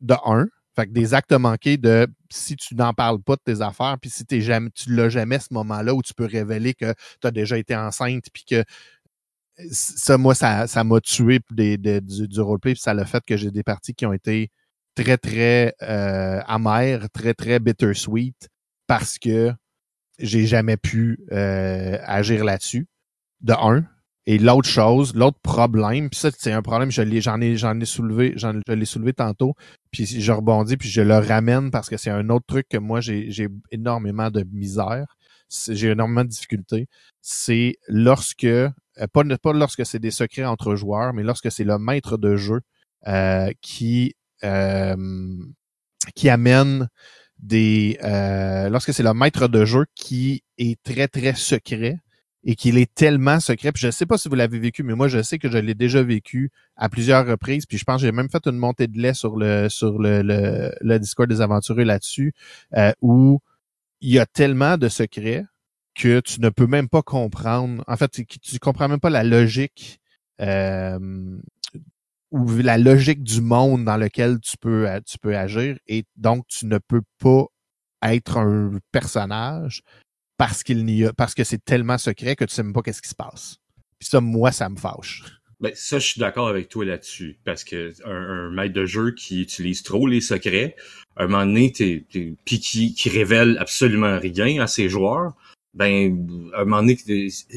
de 0.00 0.14
un. 0.24 0.46
Fait 0.76 0.86
que 0.86 0.92
des 0.92 1.14
actes 1.14 1.32
manqués 1.32 1.76
de 1.76 2.06
si 2.30 2.56
tu 2.56 2.74
n'en 2.76 2.94
parles 2.94 3.20
pas 3.20 3.36
de 3.36 3.42
tes 3.44 3.60
affaires, 3.60 3.96
puis 4.00 4.10
si 4.10 4.24
t'es 4.24 4.40
jamais, 4.40 4.70
tu 4.70 4.94
l'as 4.94 5.08
jamais 5.08 5.38
ce 5.38 5.52
moment-là 5.52 5.94
où 5.94 6.02
tu 6.02 6.14
peux 6.14 6.26
révéler 6.26 6.74
que 6.74 6.94
tu 7.20 7.26
as 7.26 7.30
déjà 7.30 7.58
été 7.58 7.74
enceinte, 7.74 8.26
puis 8.32 8.44
que 8.44 8.64
ça, 9.70 10.16
moi, 10.16 10.34
ça, 10.34 10.66
ça 10.66 10.84
m'a 10.84 11.00
tué 11.00 11.40
du, 11.50 12.28
du 12.28 12.40
roleplay, 12.40 12.72
puis 12.72 12.80
ça 12.80 12.94
l'a 12.94 13.04
fait 13.04 13.24
que 13.24 13.36
j'ai 13.36 13.50
des 13.50 13.62
parties 13.62 13.94
qui 13.94 14.06
ont 14.06 14.12
été 14.12 14.50
très, 14.94 15.18
très 15.18 15.74
euh, 15.82 16.40
amères, 16.46 17.10
très, 17.10 17.34
très 17.34 17.58
bittersweet, 17.58 18.48
parce 18.86 19.18
que 19.18 19.52
j'ai 20.18 20.46
jamais 20.46 20.76
pu 20.76 21.20
euh, 21.32 21.98
agir 22.04 22.44
là-dessus, 22.44 22.86
de 23.40 23.52
un. 23.52 23.84
Et 24.26 24.38
l'autre 24.38 24.68
chose, 24.68 25.14
l'autre 25.14 25.38
problème, 25.42 26.10
puis 26.10 26.20
ça, 26.20 26.30
c'est 26.36 26.52
un 26.52 26.62
problème, 26.62 26.90
j'en 26.90 27.40
ai, 27.40 27.56
j'en 27.56 27.80
ai 27.80 27.84
soulevé, 27.86 28.34
j'en, 28.36 28.52
je 28.66 28.72
l'ai 28.74 28.84
soulevé 28.84 29.12
tantôt, 29.14 29.54
puis 29.90 30.04
je 30.06 30.32
rebondis, 30.32 30.76
puis 30.76 30.90
je 30.90 31.00
le 31.00 31.16
ramène 31.16 31.70
parce 31.70 31.88
que 31.88 31.96
c'est 31.96 32.10
un 32.10 32.28
autre 32.28 32.44
truc 32.46 32.66
que 32.68 32.76
moi, 32.76 33.00
j'ai, 33.00 33.30
j'ai 33.30 33.48
énormément 33.70 34.30
de 34.30 34.44
misère, 34.52 35.16
j'ai 35.68 35.88
énormément 35.88 36.22
de 36.22 36.28
difficultés. 36.28 36.86
C'est 37.22 37.76
lorsque, 37.88 38.44
euh, 38.44 38.68
pas, 39.12 39.24
pas 39.42 39.52
lorsque 39.54 39.86
c'est 39.86 39.98
des 39.98 40.10
secrets 40.10 40.44
entre 40.44 40.76
joueurs, 40.76 41.14
mais 41.14 41.22
lorsque 41.22 41.50
c'est 41.50 41.64
le 41.64 41.78
maître 41.78 42.18
de 42.18 42.36
jeu 42.36 42.60
euh, 43.08 43.50
qui, 43.62 44.14
euh, 44.44 45.36
qui 46.14 46.28
amène 46.28 46.88
des... 47.38 47.98
euh, 48.04 48.68
lorsque 48.68 48.92
c'est 48.92 49.02
le 49.02 49.14
maître 49.14 49.48
de 49.48 49.64
jeu 49.64 49.86
qui 49.94 50.42
est 50.58 50.80
très, 50.82 51.08
très 51.08 51.34
secret, 51.34 51.96
et 52.44 52.54
qu'il 52.54 52.78
est 52.78 52.92
tellement 52.94 53.40
secret. 53.40 53.72
Puis 53.72 53.82
je 53.82 53.90
sais 53.90 54.06
pas 54.06 54.18
si 54.18 54.28
vous 54.28 54.34
l'avez 54.34 54.58
vécu, 54.58 54.82
mais 54.82 54.94
moi 54.94 55.08
je 55.08 55.22
sais 55.22 55.38
que 55.38 55.50
je 55.50 55.58
l'ai 55.58 55.74
déjà 55.74 56.02
vécu 56.02 56.50
à 56.76 56.88
plusieurs 56.88 57.26
reprises. 57.26 57.66
Puis 57.66 57.78
je 57.78 57.84
pense 57.84 58.00
que 58.00 58.06
j'ai 58.06 58.12
même 58.12 58.30
fait 58.30 58.46
une 58.46 58.56
montée 58.56 58.86
de 58.86 58.98
lait 58.98 59.14
sur 59.14 59.36
le 59.36 59.68
sur 59.68 59.98
le, 59.98 60.22
le, 60.22 60.72
le 60.80 60.98
Discord 60.98 61.28
des 61.28 61.40
aventureux 61.40 61.84
là-dessus, 61.84 62.32
euh, 62.76 62.92
où 63.02 63.40
il 64.00 64.10
y 64.12 64.18
a 64.18 64.26
tellement 64.26 64.78
de 64.78 64.88
secrets 64.88 65.44
que 65.94 66.20
tu 66.20 66.40
ne 66.40 66.48
peux 66.48 66.66
même 66.66 66.88
pas 66.88 67.02
comprendre. 67.02 67.84
En 67.86 67.96
fait, 67.96 68.08
tu, 68.08 68.26
tu 68.26 68.58
comprends 68.58 68.88
même 68.88 69.00
pas 69.00 69.10
la 69.10 69.24
logique 69.24 70.00
euh, 70.40 71.38
ou 72.30 72.48
la 72.58 72.78
logique 72.78 73.22
du 73.22 73.40
monde 73.42 73.84
dans 73.84 73.96
lequel 73.96 74.40
tu 74.40 74.56
peux 74.56 74.88
tu 75.04 75.18
peux 75.18 75.36
agir, 75.36 75.76
et 75.88 76.04
donc 76.16 76.46
tu 76.46 76.66
ne 76.66 76.78
peux 76.78 77.02
pas 77.18 77.46
être 78.02 78.38
un 78.38 78.78
personnage 78.92 79.82
parce 80.40 80.62
qu'il 80.62 80.86
n'y 80.86 81.04
a 81.04 81.12
parce 81.12 81.34
que 81.34 81.44
c'est 81.44 81.62
tellement 81.62 81.98
secret 81.98 82.34
que 82.34 82.46
tu 82.46 82.54
sais 82.54 82.62
même 82.62 82.72
pas 82.72 82.80
qu'est-ce 82.80 83.02
qui 83.02 83.10
se 83.10 83.14
passe. 83.14 83.58
Puis 83.98 84.08
ça, 84.08 84.22
moi, 84.22 84.52
ça 84.52 84.70
me 84.70 84.76
fâche. 84.76 85.22
Ben, 85.60 85.70
ça, 85.74 85.98
je 85.98 86.06
suis 86.06 86.18
d'accord 86.18 86.48
avec 86.48 86.70
toi 86.70 86.86
là-dessus. 86.86 87.38
Parce 87.44 87.62
que 87.62 87.92
un, 88.06 88.46
un 88.46 88.50
maître 88.50 88.72
de 88.72 88.86
jeu 88.86 89.10
qui 89.12 89.42
utilise 89.42 89.82
trop 89.82 90.06
les 90.06 90.22
secrets, 90.22 90.76
un 91.18 91.26
moment 91.26 91.44
donné, 91.44 91.70
t'es, 91.72 92.06
t'es- 92.10 92.36
puis 92.46 92.58
qui, 92.58 92.94
qui 92.94 93.10
révèle 93.10 93.58
absolument 93.60 94.18
rien 94.18 94.62
à 94.62 94.66
ses 94.66 94.88
joueurs, 94.88 95.34
ben, 95.74 96.50
à 96.54 96.62
un 96.62 96.64
moment 96.64 96.80
donné, 96.80 96.96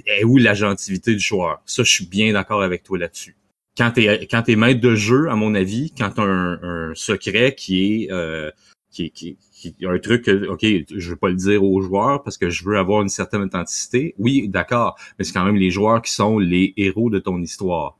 est 0.05 0.25
où 0.25 0.37
l'agentivité 0.37 1.13
du 1.13 1.21
joueur? 1.21 1.61
Ça, 1.65 1.83
je 1.83 1.89
suis 1.89 2.05
bien 2.05 2.33
d'accord 2.33 2.63
avec 2.63 2.83
toi 2.83 2.97
là-dessus. 2.97 3.37
Quand 3.77 3.91
t'es, 3.91 4.27
quand 4.29 4.41
t'es 4.41 4.57
maître 4.57 4.81
de 4.81 4.93
jeu, 4.93 5.29
à 5.29 5.37
mon 5.37 5.55
avis, 5.55 5.93
quand 5.97 6.09
t'as 6.09 6.23
un, 6.23 6.61
un 6.61 6.95
secret 6.95 7.55
qui 7.55 8.03
est, 8.03 8.11
euh, 8.11 8.51
qui, 8.91 9.09
qui, 9.11 9.37
qui 9.71 9.85
un 9.85 9.99
truc 9.99 10.25
que, 10.25 10.47
ok, 10.47 10.65
je 10.95 11.09
veux 11.09 11.15
pas 11.15 11.29
le 11.29 11.35
dire 11.35 11.63
aux 11.63 11.81
joueurs 11.81 12.23
parce 12.23 12.37
que 12.37 12.49
je 12.49 12.63
veux 12.65 12.77
avoir 12.77 13.01
une 13.01 13.09
certaine 13.09 13.41
authenticité. 13.41 14.15
Oui, 14.17 14.47
d'accord, 14.49 14.97
mais 15.17 15.25
c'est 15.25 15.33
quand 15.33 15.45
même 15.45 15.55
les 15.55 15.71
joueurs 15.71 16.01
qui 16.01 16.11
sont 16.11 16.39
les 16.39 16.73
héros 16.77 17.09
de 17.09 17.19
ton 17.19 17.41
histoire. 17.41 17.97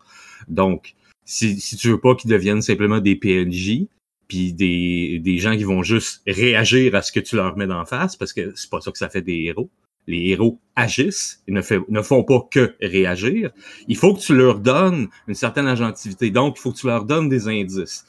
Donc, 0.47 0.95
si, 1.25 1.59
si 1.59 1.77
tu 1.77 1.89
veux 1.89 1.99
pas 1.99 2.15
qu'ils 2.15 2.31
deviennent 2.31 2.61
simplement 2.61 2.99
des 2.99 3.15
PNJ, 3.15 3.87
puis 4.27 4.53
des, 4.53 5.19
des 5.19 5.37
gens 5.37 5.55
qui 5.55 5.63
vont 5.63 5.83
juste 5.83 6.21
réagir 6.27 6.95
à 6.95 7.01
ce 7.01 7.11
que 7.11 7.19
tu 7.19 7.35
leur 7.35 7.55
mets 7.57 7.67
d'en 7.67 7.85
face, 7.85 8.15
parce 8.15 8.33
que 8.33 8.53
c'est 8.55 8.69
pas 8.69 8.81
ça 8.81 8.91
que 8.91 8.97
ça 8.97 9.09
fait 9.09 9.21
des 9.21 9.43
héros. 9.43 9.69
Les 10.05 10.29
héros 10.29 10.59
agissent, 10.75 11.41
ils 11.47 11.53
ne, 11.53 11.61
ne 11.87 12.01
font 12.01 12.23
pas 12.23 12.45
que 12.51 12.75
réagir. 12.81 13.51
Il 13.87 13.95
faut 13.95 14.13
que 14.13 14.19
tu 14.19 14.35
leur 14.35 14.59
donnes 14.59 15.07
une 15.27 15.33
certaine 15.33 15.67
agentivité. 15.67 16.29
Donc, 16.29 16.55
il 16.57 16.61
faut 16.61 16.73
que 16.73 16.77
tu 16.77 16.87
leur 16.87 17.05
donnes 17.05 17.29
des 17.29 17.47
indices. 17.47 18.05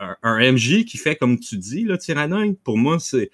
Un, 0.00 0.52
MJ 0.52 0.84
qui 0.84 0.96
fait 0.96 1.16
comme 1.16 1.38
tu 1.38 1.58
dis, 1.58 1.84
là, 1.84 1.98
pour 2.64 2.78
moi, 2.78 2.98
c'est. 2.98 3.30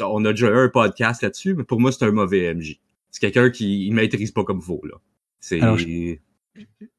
On 0.00 0.24
a 0.24 0.30
déjà 0.30 0.48
eu 0.48 0.56
un 0.56 0.68
podcast 0.68 1.22
là-dessus, 1.22 1.54
mais 1.54 1.64
pour 1.64 1.80
moi, 1.80 1.92
c'est 1.92 2.04
un 2.04 2.12
mauvais 2.12 2.54
MJ. 2.54 2.80
C'est 3.10 3.20
quelqu'un 3.20 3.50
qui 3.50 3.88
ne 3.90 3.94
maîtrise 3.94 4.32
pas 4.32 4.44
comme 4.44 4.60
vous, 4.60 4.80
là. 4.84 4.96
C'est. 5.40 5.60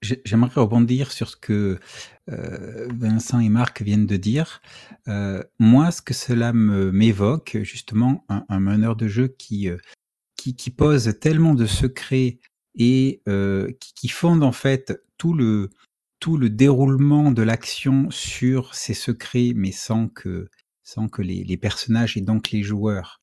J'aimerais 0.02 0.62
rebondir 0.62 1.12
sur 1.12 1.30
ce 1.30 1.36
que 1.36 1.80
euh, 2.30 2.88
Vincent 2.98 3.40
et 3.40 3.50
Marc 3.50 3.82
viennent 3.82 4.06
de 4.06 4.16
dire. 4.16 4.62
Euh, 5.08 5.44
moi, 5.60 5.92
ce 5.92 6.02
que 6.02 6.14
cela 6.14 6.54
m'évoque, 6.54 7.58
justement, 7.64 8.24
un, 8.30 8.46
un, 8.48 8.60
meneur 8.62 8.96
de 8.96 9.10
jeu 9.10 9.28
qui, 9.28 9.70
euh, 9.70 9.78
qui, 10.38 10.56
qui, 10.56 10.70
pose 10.70 11.20
tellement 11.20 11.56
de 11.56 11.66
secrets 11.66 12.40
et 12.76 13.22
euh, 13.28 13.72
qui, 13.80 13.94
qui, 13.94 14.08
fonde 14.08 14.44
en 14.44 14.54
fait 14.54 15.04
tout 15.18 15.34
le, 15.34 15.70
tout 16.20 16.38
le 16.38 16.50
déroulement 16.50 17.32
de 17.32 17.42
l'action 17.42 18.10
sur 18.12 18.76
ces 18.76 18.94
secrets, 18.94 19.54
mais 19.56 19.72
sans 19.72 20.08
que, 20.08 20.50
sans 20.84 21.08
que 21.08 21.22
les, 21.22 21.58
personnages 21.58 22.18
et 22.18 22.22
donc 22.22 22.52
les 22.52 22.64
joueurs, 22.64 23.22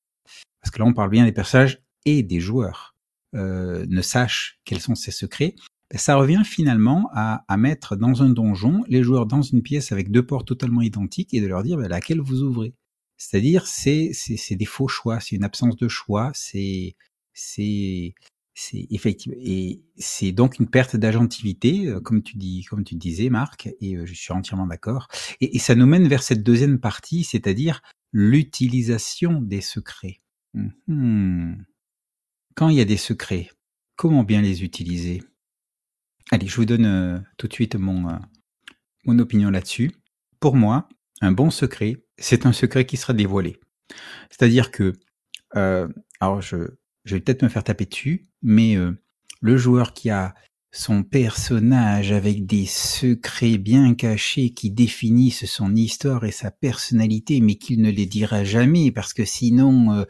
parce 0.61 0.71
que 0.71 0.79
là 0.79 0.87
on 0.87 0.95
parle 0.95 1.11
bien 1.11 1.25
des 1.25 1.33
personnages 1.33 1.83
et 2.05 2.23
des 2.23 2.41
joueurs, 2.41 2.95
euh, 3.35 3.85
ne 3.89 4.01
sachent 4.01 4.61
quels 4.65 4.81
sont 4.81 4.95
ces 4.95 5.11
secrets, 5.11 5.55
ben, 5.91 5.99
ça 5.99 6.17
revient 6.17 6.43
finalement 6.45 7.11
à, 7.13 7.45
à, 7.49 7.57
mettre 7.57 7.97
dans 7.97 8.23
un 8.23 8.31
donjon 8.31 8.83
les 8.89 9.03
joueurs 9.03 9.27
dans 9.27 9.43
une 9.43 9.63
pièce 9.63 9.93
avec 9.93 10.11
deux 10.11 10.25
portes 10.25 10.49
totalement 10.49 10.83
identiques 10.83 11.35
et 11.35 11.41
de 11.41 11.47
leur 11.47 11.63
dire 11.63 11.77
ben, 11.77 11.89
laquelle 11.89 12.21
vous 12.21 12.43
ouvrez. 12.43 12.75
C'est-à-dire 13.19 13.67
c'est 13.67 14.11
c'est 14.13 14.57
des 14.57 14.67
faux 14.67 14.89
choix, 14.89 15.21
c'est 15.21 15.37
une 15.37 15.45
absence 15.45 15.77
de 15.77 15.89
choix, 15.89 16.33
c'est 16.35 16.95
c'est 18.59 18.87
effectivement 18.89 19.37
et 19.39 19.83
c'est 19.99 20.33
donc 20.33 20.59
une 20.59 20.67
perte 20.67 20.97
d'agentivité, 20.97 21.89
euh, 21.89 22.01
comme 22.01 22.23
tu 22.23 22.39
dis, 22.39 22.65
comme 22.65 22.85
tu 22.85 22.95
disais, 22.95 23.29
Marc, 23.29 23.69
et 23.83 23.97
euh, 23.97 24.07
je 24.07 24.15
suis 24.15 24.33
entièrement 24.33 24.67
d'accord. 24.67 25.09
Et, 25.43 25.59
ça 25.59 25.75
nous 25.75 25.85
mène 25.85 26.09
vers 26.09 26.23
cette 26.23 26.43
deuxième 26.43 26.81
partie, 26.81 27.23
c'est-à-dire 27.23 27.83
l'utilisation 28.13 29.43
des 29.43 29.61
secrets. 29.61 30.23
Mmh. 30.55 31.57
Quand 32.55 32.71
il 32.71 32.77
y 32.77 32.81
a 32.81 32.87
des 32.87 32.97
secrets, 32.97 33.51
comment 33.95 34.25
bien 34.25 34.41
les 34.41 34.65
utiliser? 34.65 35.23
Allez, 36.31 36.47
je 36.47 36.57
vous 36.57 36.65
donne 36.65 36.87
euh, 36.87 37.19
tout 37.37 37.49
de 37.49 37.53
suite 37.53 37.77
mon 37.77 38.19
mon 39.05 39.19
opinion 39.19 39.51
là-dessus. 39.51 39.93
Pour 40.41 40.57
moi, 40.57 40.89
un 41.21 41.31
bon 41.31 41.51
secret, 41.51 42.07
c'est 42.17 42.47
un 42.47 42.53
secret 42.55 42.87
qui 42.87 42.97
sera 42.97 43.13
dévoilé. 43.13 43.61
C'est-à-dire 44.31 44.71
que, 44.71 44.95
alors 45.53 46.41
je 46.41 46.77
je 47.07 47.15
vais 47.15 47.21
peut-être 47.21 47.43
me 47.43 47.49
faire 47.49 47.65
taper 47.65 47.87
dessus, 47.87 48.27
mais 48.43 48.77
euh, 48.77 48.93
le 49.41 49.57
joueur 49.57 49.95
qui 49.95 50.11
a 50.11 50.35
son 50.73 51.05
personnage 51.05 52.13
avec 52.13 52.45
des 52.45 52.67
secrets 52.67 53.57
bien 53.57 53.95
cachés 53.95 54.51
qui 54.51 54.71
définissent 54.71 55.47
son 55.47 55.75
histoire 55.75 56.25
et 56.25 56.33
sa 56.33 56.51
personnalité, 56.51 57.41
mais 57.41 57.55
qu'il 57.55 57.81
ne 57.81 57.91
les 57.91 58.05
dira 58.05 58.45
jamais 58.45 58.91
parce 58.91 59.15
que 59.15 59.25
sinon 59.25 59.93
euh, 59.93 60.05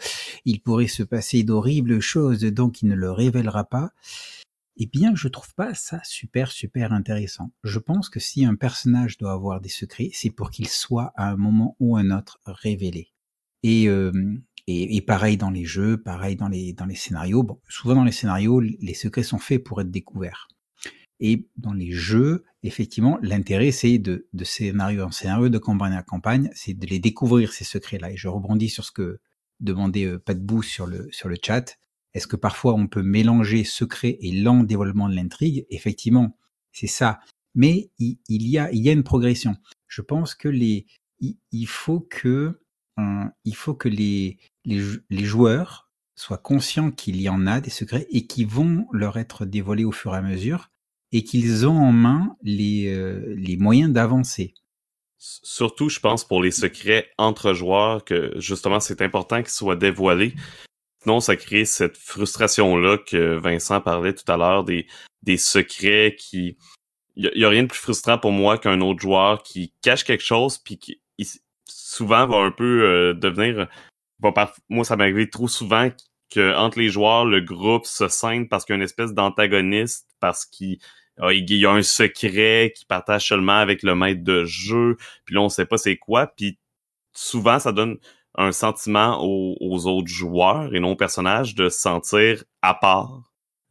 il 0.45 0.61
pourrait 0.61 0.89
se 0.89 1.05
passer 1.05 1.45
d'horribles 1.45 2.01
choses, 2.01 2.41
donc 2.41 2.83
il 2.83 2.89
ne 2.89 2.97
le 2.97 3.13
révélera 3.13 3.65
pas. 3.65 3.93
Eh 4.79 4.87
bien, 4.87 5.15
je 5.15 5.29
trouve 5.29 5.55
pas 5.55 5.75
ça 5.75 6.01
super 6.05 6.51
super 6.51 6.93
intéressant. 6.93 7.53
Je 7.63 7.79
pense 7.79 8.09
que 8.09 8.21
si 8.21 8.45
un 8.45 8.57
personnage 8.57 9.19
doit 9.19 9.33
avoir 9.33 9.61
des 9.61 9.69
secrets, 9.69 10.11
c'est 10.13 10.31
pour 10.31 10.51
qu'il 10.51 10.69
soit 10.69 11.13
à 11.15 11.31
un 11.31 11.37
moment 11.37 11.77
ou 11.79 11.97
un 11.97 12.11
autre 12.11 12.41
révélé. 12.45 13.13
Et 13.63 13.89
euh, 13.89 14.13
et, 14.67 14.97
et, 14.97 15.01
pareil 15.01 15.37
dans 15.37 15.51
les 15.51 15.65
jeux, 15.65 15.97
pareil 16.03 16.37
dans 16.37 16.49
les, 16.49 16.73
dans 16.73 16.87
les 16.87 16.95
scénarios. 16.95 17.43
Bon, 17.43 17.61
souvent 17.69 17.95
dans 17.95 18.05
les 18.05 18.13
scénarios, 18.13 18.61
les 18.61 18.95
secrets 18.95 19.23
sont 19.23 19.39
faits 19.39 19.63
pour 19.63 19.81
être 19.81 19.91
découverts. 19.91 20.49
Et 21.21 21.49
dans 21.57 21.73
les 21.73 21.93
jeux, 21.93 22.45
effectivement, 22.63 23.19
l'intérêt, 23.23 23.71
c'est 23.71 23.99
de, 23.99 24.29
de 24.33 24.45
scénario 24.45 25.05
en 25.05 25.11
scénario, 25.11 25.49
de 25.49 25.59
campagne 25.59 25.95
à 25.95 26.03
campagne, 26.03 26.51
c'est 26.55 26.75
de 26.75 26.87
les 26.87 26.99
découvrir, 26.99 27.53
ces 27.53 27.65
secrets-là. 27.65 28.11
Et 28.11 28.17
je 28.17 28.29
rebondis 28.29 28.69
sur 28.69 28.85
ce 28.85 28.93
que 28.93 29.21
demandait 29.61 30.05
euh, 30.05 30.23
sur 30.63 30.87
le, 30.87 31.09
sur 31.11 31.29
le 31.29 31.37
chat. 31.43 31.79
Est-ce 32.13 32.27
que 32.27 32.37
parfois 32.37 32.75
on 32.75 32.87
peut 32.87 33.03
mélanger 33.03 33.65
secret 33.65 34.19
et 34.21 34.33
lent 34.33 34.63
dévoilement 34.63 35.09
de 35.09 35.15
l'intrigue? 35.15 35.65
Effectivement, 35.71 36.37
c'est 36.73 36.87
ça. 36.87 37.21
Mais 37.55 37.91
il, 37.99 38.19
il, 38.29 38.47
y 38.49 38.59
a, 38.59 38.71
il 38.73 38.83
y 38.83 38.89
a 38.91 38.93
une 38.93 39.05
progression. 39.05 39.57
Je 39.87 40.03
pense 40.03 40.35
que 40.35 40.49
les, 40.49 40.87
il, 41.21 41.39
il 41.53 41.67
faut 41.67 42.01
que 42.01 42.61
il 43.45 43.55
faut 43.55 43.75
que 43.75 43.89
les, 43.89 44.39
joueurs 45.11 45.91
soient 46.15 46.39
conscients 46.39 46.91
qu'il 46.91 47.21
y 47.21 47.29
en 47.29 47.47
a 47.47 47.61
des 47.61 47.71
secrets 47.71 48.07
et 48.11 48.27
qui 48.27 48.45
vont 48.45 48.87
leur 48.93 49.19
être 49.19 49.45
dévoilés 49.45 49.85
au 49.85 49.93
fur 49.93 50.15
et 50.15 50.19
à 50.19 50.23
mesure 50.23 50.71
et 51.13 51.23
qu'ils 51.25 51.67
ont 51.67 51.79
en 51.79 51.93
main 51.93 52.37
les, 52.43 52.89
euh, 52.89 53.37
moyens 53.59 53.93
d'avancer. 53.93 54.55
Surtout, 55.19 55.89
je 55.89 56.01
pense, 56.01 56.25
pour 56.25 56.43
les 56.43 56.51
secrets 56.51 57.11
entre 57.17 57.55
joueurs, 57.55 58.05
que 58.05 58.33
justement, 58.37 58.81
c'est 58.81 59.01
important 59.03 59.43
qu'ils 59.43 59.51
soient 59.51 59.77
dévoilés. 59.77 60.35
Sinon, 61.03 61.21
ça 61.21 61.37
crée 61.37 61.65
cette 61.65 61.97
frustration-là 61.97 62.99
que 62.99 63.37
Vincent 63.37 63.81
parlait 63.81 64.15
tout 64.15 64.31
à 64.31 64.37
l'heure, 64.37 64.65
des, 64.65 64.87
secrets 65.37 66.17
qui... 66.19 66.57
Il 67.19 67.31
y, 67.35 67.45
a 67.47 67.49
rien 67.49 67.63
de 67.63 67.69
plus 67.69 67.79
frustrant 67.79 68.19
pour 68.19 68.31
moi 68.31 68.59
qu'un 68.59 68.83
autre 68.83 69.01
joueur 69.01 69.43
qui 69.43 69.73
cache 69.81 70.05
quelque 70.05 70.23
chose 70.23 70.59
puis 70.59 70.79
qui 70.79 71.01
souvent 71.87 72.27
va 72.27 72.39
un 72.39 72.51
peu 72.51 72.83
euh, 72.83 73.15
devenir 73.15 73.69
va 74.19 74.33
par... 74.33 74.53
moi 74.69 74.85
ça 74.85 74.97
m'arrive 74.97 75.29
trop 75.29 75.47
souvent 75.47 75.89
que 76.31 76.57
entre 76.57 76.81
les 76.81 76.89
joueurs 76.89 77.25
le 77.25 77.41
groupe 77.41 77.87
se 77.87 78.09
scinde 78.09 78.49
parce 78.49 78.65
qu'il 78.65 78.73
y 78.73 78.75
a 78.75 78.79
une 78.79 78.83
espèce 78.83 79.15
d'antagoniste 79.15 80.09
parce 80.19 80.45
qu'il 80.45 80.79
ah, 81.19 81.33
y 81.33 81.67
a 81.67 81.71
un 81.71 81.83
secret 81.83 82.73
qui 82.77 82.85
partage 82.87 83.29
seulement 83.29 83.59
avec 83.59 83.85
le 83.85 83.95
maître 83.95 84.25
de 84.25 84.45
jeu 84.45 84.97
puis 85.25 85.37
là 85.37 85.43
on 85.43 85.49
sait 85.49 85.65
pas 85.67 85.79
c'est 85.79 85.97
quoi 85.97 86.27
puis 86.27 86.59
souvent 87.13 87.61
ça 87.61 87.71
donne 87.71 87.99
un 88.35 88.53
sentiment 88.53 89.19
aux, 89.23 89.87
autres 89.87 90.09
joueurs 90.09 90.75
et 90.75 90.81
non 90.81 90.91
aux 90.91 90.97
personnages 90.97 91.55
de 91.55 91.71
se 91.71 91.81
sentir 91.81 92.45
à 92.61 92.75
part. 92.75 93.23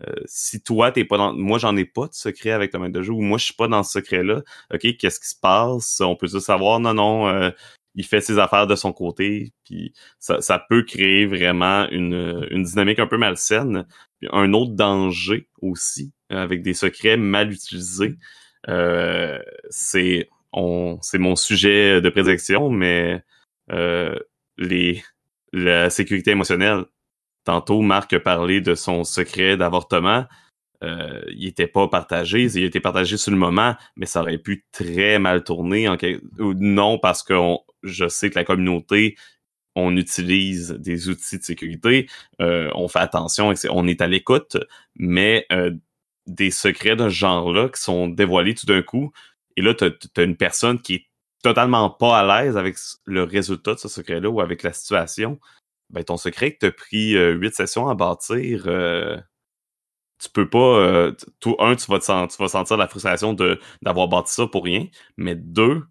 Euh, 0.07 0.13
si 0.25 0.61
toi 0.63 0.91
t'es 0.91 1.05
pas 1.05 1.17
dans 1.17 1.33
moi 1.33 1.59
j'en 1.59 1.77
ai 1.77 1.85
pas 1.85 2.07
de 2.07 2.13
secret 2.13 2.51
avec 2.51 2.73
le 2.73 2.79
maître 2.79 2.93
de 2.93 3.01
jeu 3.01 3.13
ou 3.13 3.21
moi 3.21 3.37
je 3.37 3.45
suis 3.45 3.53
pas 3.53 3.67
dans 3.69 3.83
ce 3.83 3.91
secret 3.93 4.23
là 4.23 4.41
ok 4.73 4.97
qu'est-ce 4.97 5.19
qui 5.19 5.29
se 5.29 5.39
passe? 5.39 6.01
On 6.01 6.15
peut 6.15 6.27
se 6.27 6.39
savoir 6.39 6.79
non 6.79 6.93
non 6.93 7.27
euh, 7.27 7.51
il 7.95 8.05
fait 8.05 8.21
ses 8.21 8.39
affaires 8.39 8.67
de 8.67 8.75
son 8.75 8.93
côté, 8.93 9.53
puis 9.63 9.93
ça, 10.19 10.41
ça 10.41 10.63
peut 10.69 10.83
créer 10.83 11.25
vraiment 11.25 11.87
une, 11.89 12.47
une 12.51 12.63
dynamique 12.63 12.99
un 12.99 13.07
peu 13.07 13.17
malsaine. 13.17 13.85
Un 14.31 14.53
autre 14.53 14.73
danger 14.73 15.47
aussi, 15.61 16.11
avec 16.29 16.61
des 16.61 16.73
secrets 16.73 17.17
mal 17.17 17.51
utilisés, 17.51 18.17
euh, 18.69 19.39
c'est 19.69 20.29
on 20.51 20.97
c'est 21.01 21.17
mon 21.17 21.35
sujet 21.35 22.01
de 22.01 22.09
prédilection, 22.09 22.69
mais 22.69 23.23
euh, 23.71 24.17
les 24.57 25.03
la 25.53 25.89
sécurité 25.89 26.31
émotionnelle. 26.31 26.85
Tantôt, 27.45 27.81
Marc 27.81 28.13
a 28.13 28.19
parlé 28.19 28.61
de 28.61 28.75
son 28.75 29.03
secret 29.03 29.55
d'avortement. 29.57 30.25
Euh, 30.83 31.21
il 31.31 31.47
était 31.47 31.67
pas 31.67 31.87
partagé, 31.87 32.43
il 32.43 32.63
était 32.63 32.79
partagé 32.79 33.17
sur 33.17 33.31
le 33.31 33.37
moment, 33.37 33.75
mais 33.95 34.05
ça 34.05 34.21
aurait 34.21 34.37
pu 34.37 34.65
très 34.71 35.19
mal 35.19 35.43
tourner. 35.43 35.87
En 35.87 35.97
Non, 36.39 36.99
parce 36.99 37.23
que 37.23 37.33
je 37.85 38.07
sais 38.07 38.29
que 38.29 38.35
la 38.35 38.45
communauté, 38.45 39.15
on 39.75 39.95
utilise 39.97 40.71
des 40.71 41.09
outils 41.09 41.39
de 41.39 41.43
sécurité, 41.43 42.09
euh, 42.41 42.69
on 42.75 42.87
fait 42.87 42.99
attention, 42.99 43.53
on 43.69 43.87
est 43.87 44.01
à 44.01 44.07
l'écoute, 44.07 44.57
mais 44.95 45.45
euh, 45.51 45.71
des 46.27 46.51
secrets 46.51 46.95
de 46.95 47.09
ce 47.09 47.15
genre-là 47.15 47.69
qui 47.69 47.81
sont 47.81 48.07
dévoilés 48.07 48.55
tout 48.55 48.65
d'un 48.65 48.81
coup, 48.81 49.11
et 49.57 49.61
là, 49.61 49.73
tu 49.73 49.85
as, 49.85 50.23
une 50.23 50.37
personne 50.37 50.81
qui 50.81 50.95
est 50.95 51.05
totalement 51.43 51.89
pas 51.89 52.19
à 52.19 52.43
l'aise 52.43 52.57
avec 52.57 52.77
le 53.05 53.23
résultat 53.23 53.75
de 53.75 53.79
ce 53.79 53.87
secret-là 53.87 54.29
ou 54.29 54.41
avec 54.41 54.63
la 54.63 54.73
situation, 54.73 55.39
ben 55.91 56.03
ton 56.03 56.17
secret 56.17 56.53
que 56.53 56.59
t'as 56.59 56.71
pris 56.71 57.13
huit 57.13 57.53
sessions 57.53 57.87
à 57.87 57.95
bâtir, 57.95 58.67
tu 60.19 60.29
peux 60.29 60.49
pas 60.49 60.79
euh, 60.79 61.11
tout 61.39 61.55
un 61.59 61.75
tu 61.75 61.89
vas 61.91 61.99
te 61.99 62.27
tu 62.27 62.41
vas 62.41 62.47
sentir 62.47 62.77
la 62.77 62.87
frustration 62.87 63.33
d'avoir 63.81 64.07
bâti 64.07 64.33
ça 64.33 64.47
pour 64.47 64.63
rien 64.63 64.87
mais 65.17 65.35
deux 65.35 65.83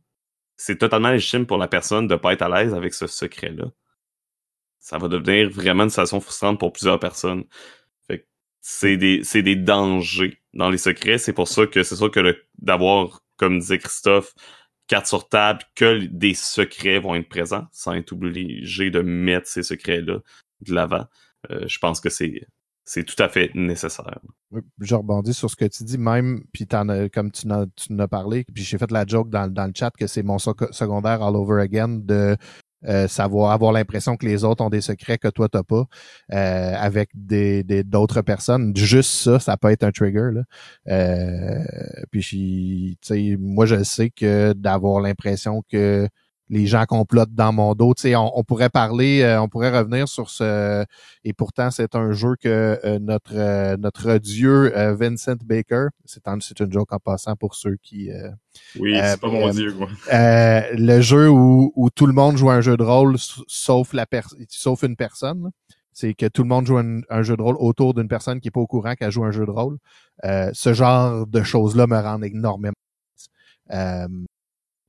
c'est 0.57 0.79
totalement 0.79 1.11
légitime 1.11 1.47
pour 1.47 1.59
la 1.59 1.69
personne 1.69 2.07
de 2.07 2.17
pas 2.17 2.33
être 2.33 2.43
à 2.43 2.49
l'aise 2.49 2.75
avec 2.75 2.95
ce 2.95 3.07
secret 3.07 3.51
là 3.51 3.67
ça 4.85 4.99
va 4.99 5.09
devenir 5.09 5.49
vraiment 5.49 5.85
une 5.85 5.89
situation 5.89 6.21
frustrante 6.21 6.61
pour 6.61 6.71
plusieurs 6.71 7.01
personnes. 7.01 7.45
C'est 8.61 8.97
des 8.99 9.23
c'est 9.25 9.43
des 9.43 9.57
dangers 9.57 10.39
dans 10.53 10.71
les 10.71 10.79
secrets. 10.79 11.19
C'est 11.19 11.33
pour 11.33 11.49
ça 11.49 11.67
que 11.67 11.83
c'est 11.83 11.97
sûr 11.97 12.11
que 12.11 12.37
d'avoir 12.59 13.21
comme 13.39 13.59
disait 13.59 13.79
Christophe 13.79 14.35
carte 14.87 15.07
sur 15.07 15.29
table 15.29 15.63
que 15.75 16.05
des 16.07 16.35
secrets 16.35 16.99
vont 16.99 17.15
être 17.15 17.29
présents 17.29 17.67
sans 17.73 17.95
être 17.95 18.13
obligé 18.13 18.91
de 18.91 19.01
mettre 19.01 19.49
ces 19.49 19.63
secrets 19.63 20.03
là 20.03 20.19
de 20.61 20.75
l'avant. 20.75 21.07
Euh, 21.51 21.67
je 21.67 21.79
pense 21.79 22.01
que 22.01 22.11
c'est 22.11 22.47
c'est 22.85 23.05
tout 23.05 23.21
à 23.23 23.29
fait 23.29 23.51
nécessaire. 23.55 24.19
Je 24.81 24.95
rebondis 24.95 25.35
sur 25.35 25.51
ce 25.51 25.57
que 25.57 25.65
tu 25.65 25.85
dis, 25.85 25.99
même, 25.99 26.45
puis 26.53 26.67
as, 26.73 27.09
comme 27.09 27.31
tu 27.31 27.51
en, 27.51 27.67
tu 27.75 27.95
parlé, 28.09 28.45
puis 28.55 28.63
j'ai 28.63 28.79
fait 28.79 28.91
la 28.91 29.07
joke 29.07 29.31
dans, 29.31 29.53
dans 29.53 29.67
le 29.67 29.73
chat 29.75 29.91
que 29.91 30.07
c'est 30.07 30.23
mon 30.23 30.39
secondaire 30.39 31.23
all 31.23 31.37
over 31.37 31.61
again 31.61 31.89
de 31.89 32.37
euh, 32.87 33.09
savoir 33.09 33.53
avoir 33.53 33.73
l'impression 33.73 34.17
que 34.17 34.27
les 34.27 34.45
autres 34.45 34.63
ont 34.63 34.69
des 34.69 34.83
secrets 34.83 35.17
que 35.17 35.29
toi 35.29 35.49
t'as 35.49 35.63
pas 35.63 35.87
euh, 36.35 36.75
avec 36.77 37.09
des 37.15 37.63
d'autres 37.83 38.21
personnes 38.21 38.77
juste 38.77 39.11
ça 39.11 39.39
ça 39.39 39.57
peut 39.57 39.71
être 39.71 39.85
un 39.85 39.91
trigger 39.91 40.29
là 40.35 40.43
euh, 40.89 41.65
puis 42.11 42.99
tu 43.01 43.09
sais 43.09 43.37
moi 43.41 43.65
je 43.65 43.83
sais 43.83 44.11
que 44.11 44.53
d'avoir 44.53 45.01
l'impression 45.01 45.63
que 45.71 46.07
les 46.49 46.67
gens 46.67 46.85
complotent 46.85 47.35
dans 47.35 47.53
mon 47.53 47.75
dos. 47.75 47.95
Tu 47.95 48.03
sais, 48.03 48.17
on, 48.17 48.39
on 48.39 48.45
pourrait 48.45 48.69
parler, 48.69 49.23
euh, 49.23 49.41
on 49.41 49.49
pourrait 49.49 49.77
revenir 49.77 50.09
sur 50.09 50.31
ce. 50.31 50.85
Et 51.25 51.33
pourtant, 51.33 51.71
c'est 51.71 51.95
un 51.95 52.13
jeu 52.13 52.37
que 52.41 52.79
euh, 52.85 52.99
notre 52.99 53.35
euh, 53.35 53.77
notre 53.77 54.19
dieu 54.19 54.73
Vincent 54.95 55.37
Baker, 55.45 55.89
c'est 56.05 56.29
un, 56.29 56.39
c'est 56.41 56.61
une 56.61 56.73
joke 56.73 56.93
en 56.93 56.99
passant 56.99 57.37
pour 57.37 57.55
ceux 57.55 57.77
qui. 57.83 58.11
oui, 58.79 58.97
c'est 59.03 59.21
pas 59.21 59.29
mon 59.29 59.51
dieu. 59.51 59.73
Quoi. 59.73 59.89
le 60.11 61.01
jeu 61.01 61.29
où, 61.29 61.73
où 61.75 61.91
tout 61.91 62.07
le 62.07 62.13
monde 62.13 62.37
joue 62.37 62.51
un 62.51 62.61
jeu 62.61 62.77
de 62.77 62.83
rôle 62.83 63.17
sauf 63.19 63.93
la 63.93 64.07
sauf 64.49 64.83
une 64.83 64.97
personne. 64.97 65.51
C'est 65.97 66.15
que 66.15 66.27
tout 66.27 66.43
le 66.43 66.49
monde 66.49 66.67
joue 66.67 66.77
un, 66.77 67.23
jeu 67.23 67.37
de 67.37 67.43
rôle 67.43 67.57
autour 67.61 67.95
d'une 67.95 68.09
personne 68.09 68.41
qui 68.41 68.49
est 68.49 68.51
pas 68.51 68.61
au 68.61 68.67
courant 68.67 68.95
qu'elle 68.95 69.13
joue 69.13 69.25
un 69.25 69.31
jeu 69.31 69.47
de 69.47 69.51
rôle. 69.51 69.79
ce 70.23 70.75
genre 70.75 71.27
de 71.27 71.43
choses-là 71.43 71.87
me 71.87 71.97
rendent 71.97 72.25
énormément 72.25 72.75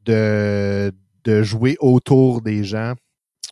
de 0.05 0.91
de 1.25 1.43
jouer 1.43 1.75
autour 1.79 2.41
des 2.41 2.63
gens 2.63 2.93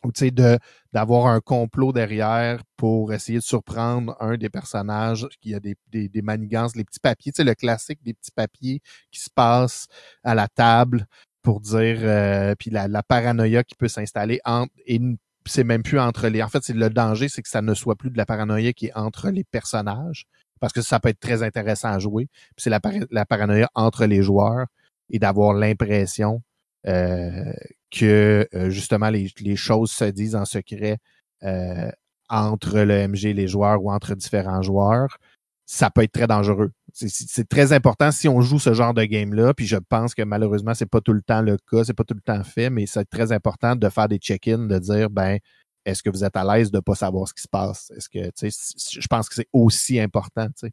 ou 0.04 0.12
de 0.12 0.58
d'avoir 0.92 1.26
un 1.26 1.40
complot 1.40 1.92
derrière 1.92 2.62
pour 2.76 3.12
essayer 3.12 3.38
de 3.38 3.44
surprendre 3.44 4.16
un 4.20 4.36
des 4.36 4.50
personnages 4.50 5.26
qui 5.40 5.54
a 5.54 5.60
des, 5.60 5.74
des, 5.90 6.08
des 6.08 6.22
manigances, 6.22 6.76
les 6.76 6.84
petits 6.84 7.00
papiers, 7.00 7.32
tu 7.32 7.36
sais 7.38 7.44
le 7.44 7.54
classique 7.54 7.98
des 8.04 8.14
petits 8.14 8.30
papiers 8.30 8.80
qui 9.10 9.20
se 9.20 9.30
passent 9.34 9.86
à 10.22 10.34
la 10.34 10.46
table 10.46 11.06
pour 11.42 11.60
dire 11.60 11.98
euh, 12.00 12.54
puis 12.58 12.70
la, 12.70 12.86
la, 12.88 13.02
paranoïa 13.02 13.64
qui 13.64 13.74
peut 13.74 13.88
s'installer 13.88 14.40
entre 14.44 14.72
et 14.86 15.00
c'est 15.46 15.64
même 15.64 15.82
plus 15.82 15.98
entre 16.00 16.28
les 16.28 16.42
en 16.42 16.48
fait 16.48 16.62
c'est 16.62 16.74
le 16.74 16.90
danger 16.90 17.28
c'est 17.28 17.42
que 17.42 17.48
ça 17.48 17.60
ne 17.60 17.74
soit 17.74 17.96
plus 17.96 18.10
de 18.10 18.16
la 18.16 18.24
paranoïa 18.24 18.72
qui 18.72 18.86
est 18.86 18.96
entre 18.96 19.30
les 19.30 19.44
personnages 19.44 20.24
parce 20.60 20.72
que 20.72 20.80
ça 20.80 21.00
peut 21.00 21.10
être 21.10 21.20
très 21.20 21.42
intéressant 21.42 21.88
à 21.88 21.98
jouer 21.98 22.28
c'est 22.56 22.70
la, 22.70 22.80
paranoïa 23.26 23.68
entre 23.74 24.06
les 24.06 24.22
joueurs 24.22 24.66
et 25.10 25.18
d'avoir 25.18 25.52
l'impression 25.52 26.42
que 26.84 28.48
euh, 28.54 28.70
justement 28.70 29.10
les, 29.10 29.30
les, 29.40 29.56
choses 29.56 29.90
se 29.90 30.04
disent 30.04 30.36
en 30.36 30.44
secret 30.44 30.98
euh, 31.42 31.90
entre 32.28 32.80
le 32.80 33.08
MG 33.08 33.26
et 33.26 33.34
les 33.34 33.48
joueurs 33.48 33.82
ou 33.82 33.90
entre 33.90 34.14
différents 34.14 34.62
joueurs, 34.62 35.18
ça 35.66 35.90
peut 35.90 36.02
être 36.02 36.12
très 36.12 36.26
dangereux. 36.26 36.72
C'est 36.92 37.48
très 37.48 37.72
important 37.72 38.10
si 38.12 38.28
on 38.28 38.40
joue 38.40 38.58
ce 38.58 38.74
genre 38.74 38.94
de 38.94 39.04
game-là, 39.04 39.54
puis 39.54 39.66
je 39.66 39.76
pense 39.76 40.14
que 40.14 40.22
malheureusement, 40.22 40.74
c'est 40.74 40.86
pas 40.86 41.00
tout 41.00 41.12
le 41.12 41.22
temps 41.22 41.42
le 41.42 41.56
cas, 41.70 41.84
c'est 41.84 41.94
pas 41.94 42.04
tout 42.04 42.14
le 42.14 42.20
temps 42.20 42.44
fait, 42.44 42.70
mais 42.70 42.86
c'est 42.86 43.04
très 43.08 43.32
important 43.32 43.74
de 43.74 43.88
faire 43.88 44.08
des 44.08 44.18
check-ins, 44.18 44.66
de 44.66 44.78
dire 44.78 45.10
ben 45.10 45.38
est-ce 45.84 46.02
que 46.02 46.10
vous 46.10 46.24
êtes 46.24 46.36
à 46.36 46.44
l'aise 46.44 46.70
de 46.70 46.80
pas 46.80 46.94
savoir 46.94 47.28
ce 47.28 47.34
qui 47.34 47.42
se 47.42 47.48
passe? 47.48 47.92
Est-ce 47.96 48.08
que 48.08 48.26
tu 48.30 48.50
sais, 48.50 49.00
je 49.00 49.06
pense 49.06 49.28
que 49.28 49.34
c'est 49.34 49.48
aussi 49.52 49.98
important, 50.00 50.46
tu 50.48 50.68
sais. 50.68 50.72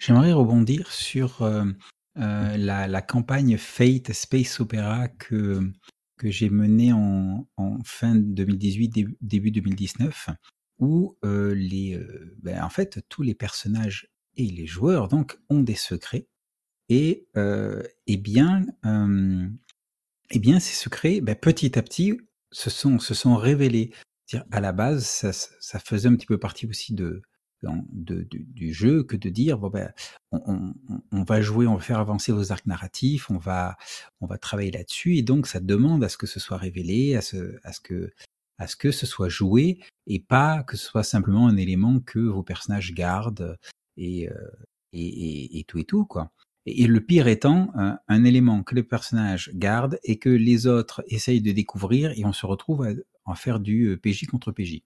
J'aimerais 0.00 0.32
rebondir 0.32 0.90
sur 0.90 1.42
euh, 1.42 1.64
la, 2.16 2.88
la, 2.88 3.02
campagne 3.02 3.56
Fate 3.58 4.12
Space 4.12 4.60
Opera 4.60 5.08
que, 5.08 5.60
que 6.16 6.30
j'ai 6.30 6.50
menée 6.50 6.92
en, 6.92 7.46
en, 7.56 7.78
fin 7.84 8.14
2018, 8.14 8.88
début, 8.88 9.16
début 9.20 9.50
2019, 9.50 10.30
où 10.78 11.16
euh, 11.24 11.54
les, 11.54 11.94
euh, 11.94 12.36
ben, 12.42 12.62
en 12.62 12.70
fait, 12.70 13.00
tous 13.08 13.22
les 13.22 13.34
personnages 13.34 14.10
et 14.36 14.46
les 14.46 14.66
joueurs 14.66 15.08
donc 15.08 15.38
ont 15.48 15.60
des 15.60 15.74
secrets 15.74 16.26
et 16.88 17.26
euh, 17.36 17.82
eh 18.06 18.16
bien, 18.16 18.64
euh, 18.84 19.46
eh 20.30 20.38
bien 20.38 20.60
ces 20.60 20.74
secrets, 20.74 21.20
ben, 21.20 21.34
petit 21.34 21.78
à 21.78 21.82
petit, 21.82 22.18
se 22.52 22.70
sont 22.70 22.98
se 22.98 23.14
sont 23.14 23.36
révélés. 23.36 23.92
À 24.50 24.60
la 24.60 24.72
base, 24.72 25.06
ça, 25.06 25.32
ça 25.32 25.78
faisait 25.78 26.08
un 26.08 26.16
petit 26.16 26.26
peu 26.26 26.38
partie 26.38 26.66
aussi 26.66 26.94
de 26.94 27.22
de, 27.62 28.26
du 28.30 28.72
jeu 28.72 29.02
que 29.02 29.16
de 29.16 29.28
dire 29.28 29.58
bon 29.58 29.70
ben 29.70 29.92
on, 30.32 30.74
on, 31.12 31.22
va 31.22 31.40
jouer, 31.40 31.66
on 31.66 31.74
va 31.74 31.80
faire 31.80 31.98
avancer 31.98 32.32
vos 32.32 32.52
arcs 32.52 32.66
narratifs, 32.66 33.30
on 33.30 33.38
va 33.38 33.76
on 34.20 34.26
va 34.26 34.38
travailler 34.38 34.70
là-dessus 34.70 35.16
et 35.16 35.22
donc 35.22 35.46
ça 35.46 35.60
demande 35.60 36.04
à 36.04 36.08
ce 36.08 36.16
que 36.16 36.26
ce 36.26 36.40
soit 36.40 36.58
révélé, 36.58 37.16
à 37.16 37.22
ce 37.22 37.58
à 37.64 37.72
ce 37.72 37.80
que 37.80 38.12
à 38.58 38.66
ce 38.66 38.76
que 38.76 38.90
ce 38.90 39.06
soit 39.06 39.28
joué 39.28 39.80
et 40.06 40.20
pas 40.20 40.62
que 40.62 40.76
ce 40.76 40.86
soit 40.86 41.02
simplement 41.02 41.48
un 41.48 41.56
élément 41.56 42.00
que 42.00 42.18
vos 42.18 42.42
personnages 42.42 42.92
gardent 42.92 43.58
et 43.96 44.28
euh, 44.28 44.34
et, 44.92 45.58
et, 45.58 45.64
tout 45.64 45.78
et 45.78 45.84
tout 45.84 46.06
quoi. 46.06 46.30
Et, 46.64 46.86
le 46.86 47.00
pire 47.00 47.28
étant 47.28 47.70
un, 47.74 48.24
élément 48.24 48.62
que 48.62 48.74
les 48.74 48.82
personnages 48.82 49.50
gardent 49.54 49.98
et 50.04 50.18
que 50.18 50.30
les 50.30 50.66
autres 50.66 51.04
essayent 51.08 51.42
de 51.42 51.52
découvrir 51.52 52.12
et 52.12 52.24
on 52.24 52.32
se 52.32 52.46
retrouve 52.46 52.82
à, 52.82 52.90
à 53.30 53.34
faire 53.34 53.60
du 53.60 53.88
euh, 53.88 53.96
PJ 53.96 54.26
contre 54.26 54.52
PJ 54.52 54.82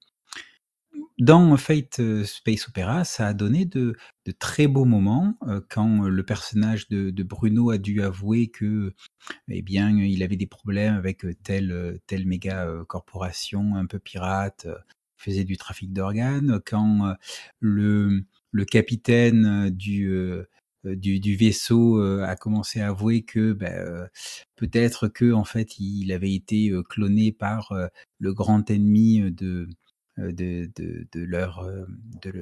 dans 1.21 1.55
Fate 1.59 2.01
euh, 2.01 2.25
Space 2.25 2.67
Opera, 2.69 3.05
ça 3.05 3.29
a 3.29 3.35
donné 3.35 3.67
de, 3.67 3.95
très 4.39 4.67
beaux 4.67 4.87
moments 4.87 5.37
euh, 5.47 5.61
quand 5.69 6.09
le 6.09 6.25
personnage 6.25 6.89
de, 6.89 7.23
Bruno 7.23 7.71
a 7.71 7.79
dû 7.79 8.03
avouer 8.03 8.49
que, 8.49 8.95
eh 9.49 9.63
bien, 9.63 9.91
il 9.91 10.23
avait 10.23 10.37
des 10.37 10.47
problèmes 10.47 10.95
avec 10.95 11.25
telle 11.43 12.01
telle 12.07 12.27
méga 12.27 12.67
corporation 12.89 13.77
un 13.77 13.87
peu 13.87 13.99
pirate, 13.99 14.67
faisait 15.19 15.45
du 15.45 15.57
trafic 15.59 15.93
d'organes. 15.93 16.61
Quand 16.65 17.15
le 17.61 18.25
capitaine 18.71 19.69
du 19.71 20.47
vaisseau 21.37 22.01
a 22.01 22.37
commencé 22.37 22.81
à 22.81 22.89
avouer 22.89 23.23
que 23.23 23.53
ben, 23.53 24.09
peut-être 24.57 25.09
que 25.09 25.33
en 25.33 25.45
fait 25.45 25.79
il 25.79 26.13
avait 26.13 26.35
été 26.35 26.73
cloné 26.89 27.33
par 27.33 27.75
le 28.19 28.33
grand 28.33 28.71
ennemi 28.71 29.31
de 29.33 29.69
euh, 29.69 29.69
de, 30.19 30.71
de, 30.77 31.07
de 31.13 31.25
leur 31.25 31.61
euh, 31.61 31.85
de, 32.23 32.33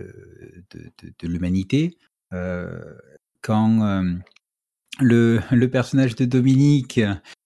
de, 0.70 1.14
de 1.18 1.28
l'humanité. 1.28 1.96
Euh, 2.32 2.96
quand 3.42 4.02
le, 5.00 5.40
le 5.50 5.70
personnage 5.70 6.16
de 6.16 6.24
Dominique 6.24 7.00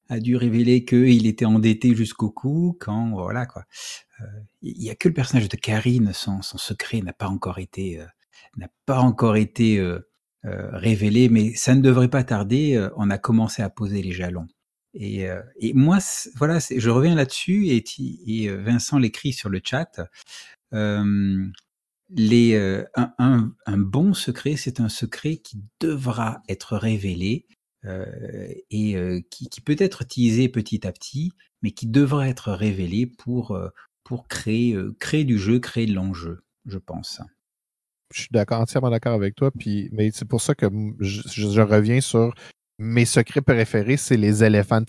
a 0.08 0.20
dû 0.20 0.36
révéler 0.36 0.84
qu'il 0.84 1.26
était 1.26 1.44
endetté 1.44 1.94
jusqu'au 1.94 2.30
cou, 2.30 2.76
quand 2.80 3.10
voilà 3.10 3.46
quoi. 3.46 3.64
Il 4.60 4.78
n'y 4.78 4.90
a 4.90 4.94
que 4.94 5.08
le 5.08 5.14
personnage 5.14 5.48
de 5.48 5.56
Karine, 5.56 6.12
son, 6.12 6.42
son 6.42 6.58
secret 6.58 7.00
n'a 7.00 7.12
pas 7.12 7.26
encore 7.26 7.58
été 7.58 8.00
n'a 8.56 8.68
pas 8.86 9.00
encore 9.00 9.36
été 9.36 9.78
euh, 9.78 9.98
révélé, 10.44 11.28
mais 11.28 11.54
ça 11.54 11.74
ne 11.74 11.80
devrait 11.80 12.10
pas 12.10 12.22
tarder. 12.22 12.88
on 12.96 13.10
a 13.10 13.18
commencé 13.18 13.62
à 13.62 13.70
poser 13.70 14.02
les 14.02 14.12
jalons. 14.12 14.46
Et, 14.94 15.28
euh, 15.28 15.42
et 15.56 15.72
moi, 15.72 15.98
voilà, 16.36 16.58
je 16.58 16.90
reviens 16.90 17.14
là-dessus 17.14 17.68
et, 17.68 18.48
euh, 18.48 18.62
Vincent 18.62 18.98
l'écrit 18.98 19.32
sur 19.32 19.48
le 19.48 19.60
chat. 19.62 20.00
Les, 22.14 22.54
euh, 22.54 22.84
un, 23.18 23.78
bon 23.78 24.12
secret, 24.12 24.56
c'est 24.56 24.80
un 24.80 24.90
secret 24.90 25.36
qui 25.36 25.62
devra 25.80 26.42
être 26.48 26.76
révélé 26.76 27.46
et 28.70 29.24
qui, 29.30 29.60
peut 29.64 29.76
être 29.78 30.02
utilisé 30.02 30.48
petit 30.48 30.86
à 30.86 30.92
petit, 30.92 31.32
mais 31.62 31.70
qui 31.70 31.86
devra 31.86 32.28
être 32.28 32.52
révélé 32.52 33.06
pour, 33.06 33.58
pour 34.04 34.28
créer, 34.28 34.76
créer 35.00 35.24
du 35.24 35.38
jeu, 35.38 35.58
créer 35.58 35.86
de 35.86 35.94
l'enjeu, 35.94 36.44
je 36.66 36.78
pense. 36.78 37.22
Je 38.14 38.20
suis 38.20 38.28
d'accord, 38.30 38.60
entièrement 38.60 38.90
d'accord 38.90 39.14
avec 39.14 39.34
toi. 39.34 39.50
Puis, 39.50 39.88
mais 39.92 40.10
c'est 40.12 40.28
pour 40.28 40.42
ça 40.42 40.54
que 40.54 40.66
je 41.00 41.60
reviens 41.62 42.02
sur 42.02 42.34
mes 42.82 43.04
secrets 43.04 43.40
préférés, 43.40 43.96
c'est 43.96 44.16
les 44.16 44.42
éléphants, 44.42 44.80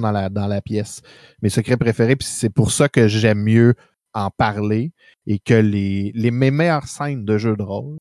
dans 0.00 0.10
la, 0.10 0.60
pièce. 0.60 1.00
Mes 1.40 1.48
secrets 1.48 1.76
préférés, 1.76 2.16
puis 2.16 2.26
c'est 2.28 2.50
pour 2.50 2.72
ça 2.72 2.88
que 2.88 3.06
j'aime 3.06 3.42
mieux 3.42 3.74
en 4.12 4.30
parler 4.30 4.92
et 5.26 5.38
que 5.38 5.54
les, 5.54 6.12
les, 6.14 6.30
mes 6.30 6.50
meilleures 6.50 6.88
scènes 6.88 7.24
de 7.24 7.38
jeu 7.38 7.56
de 7.56 7.62
rôle, 7.62 7.96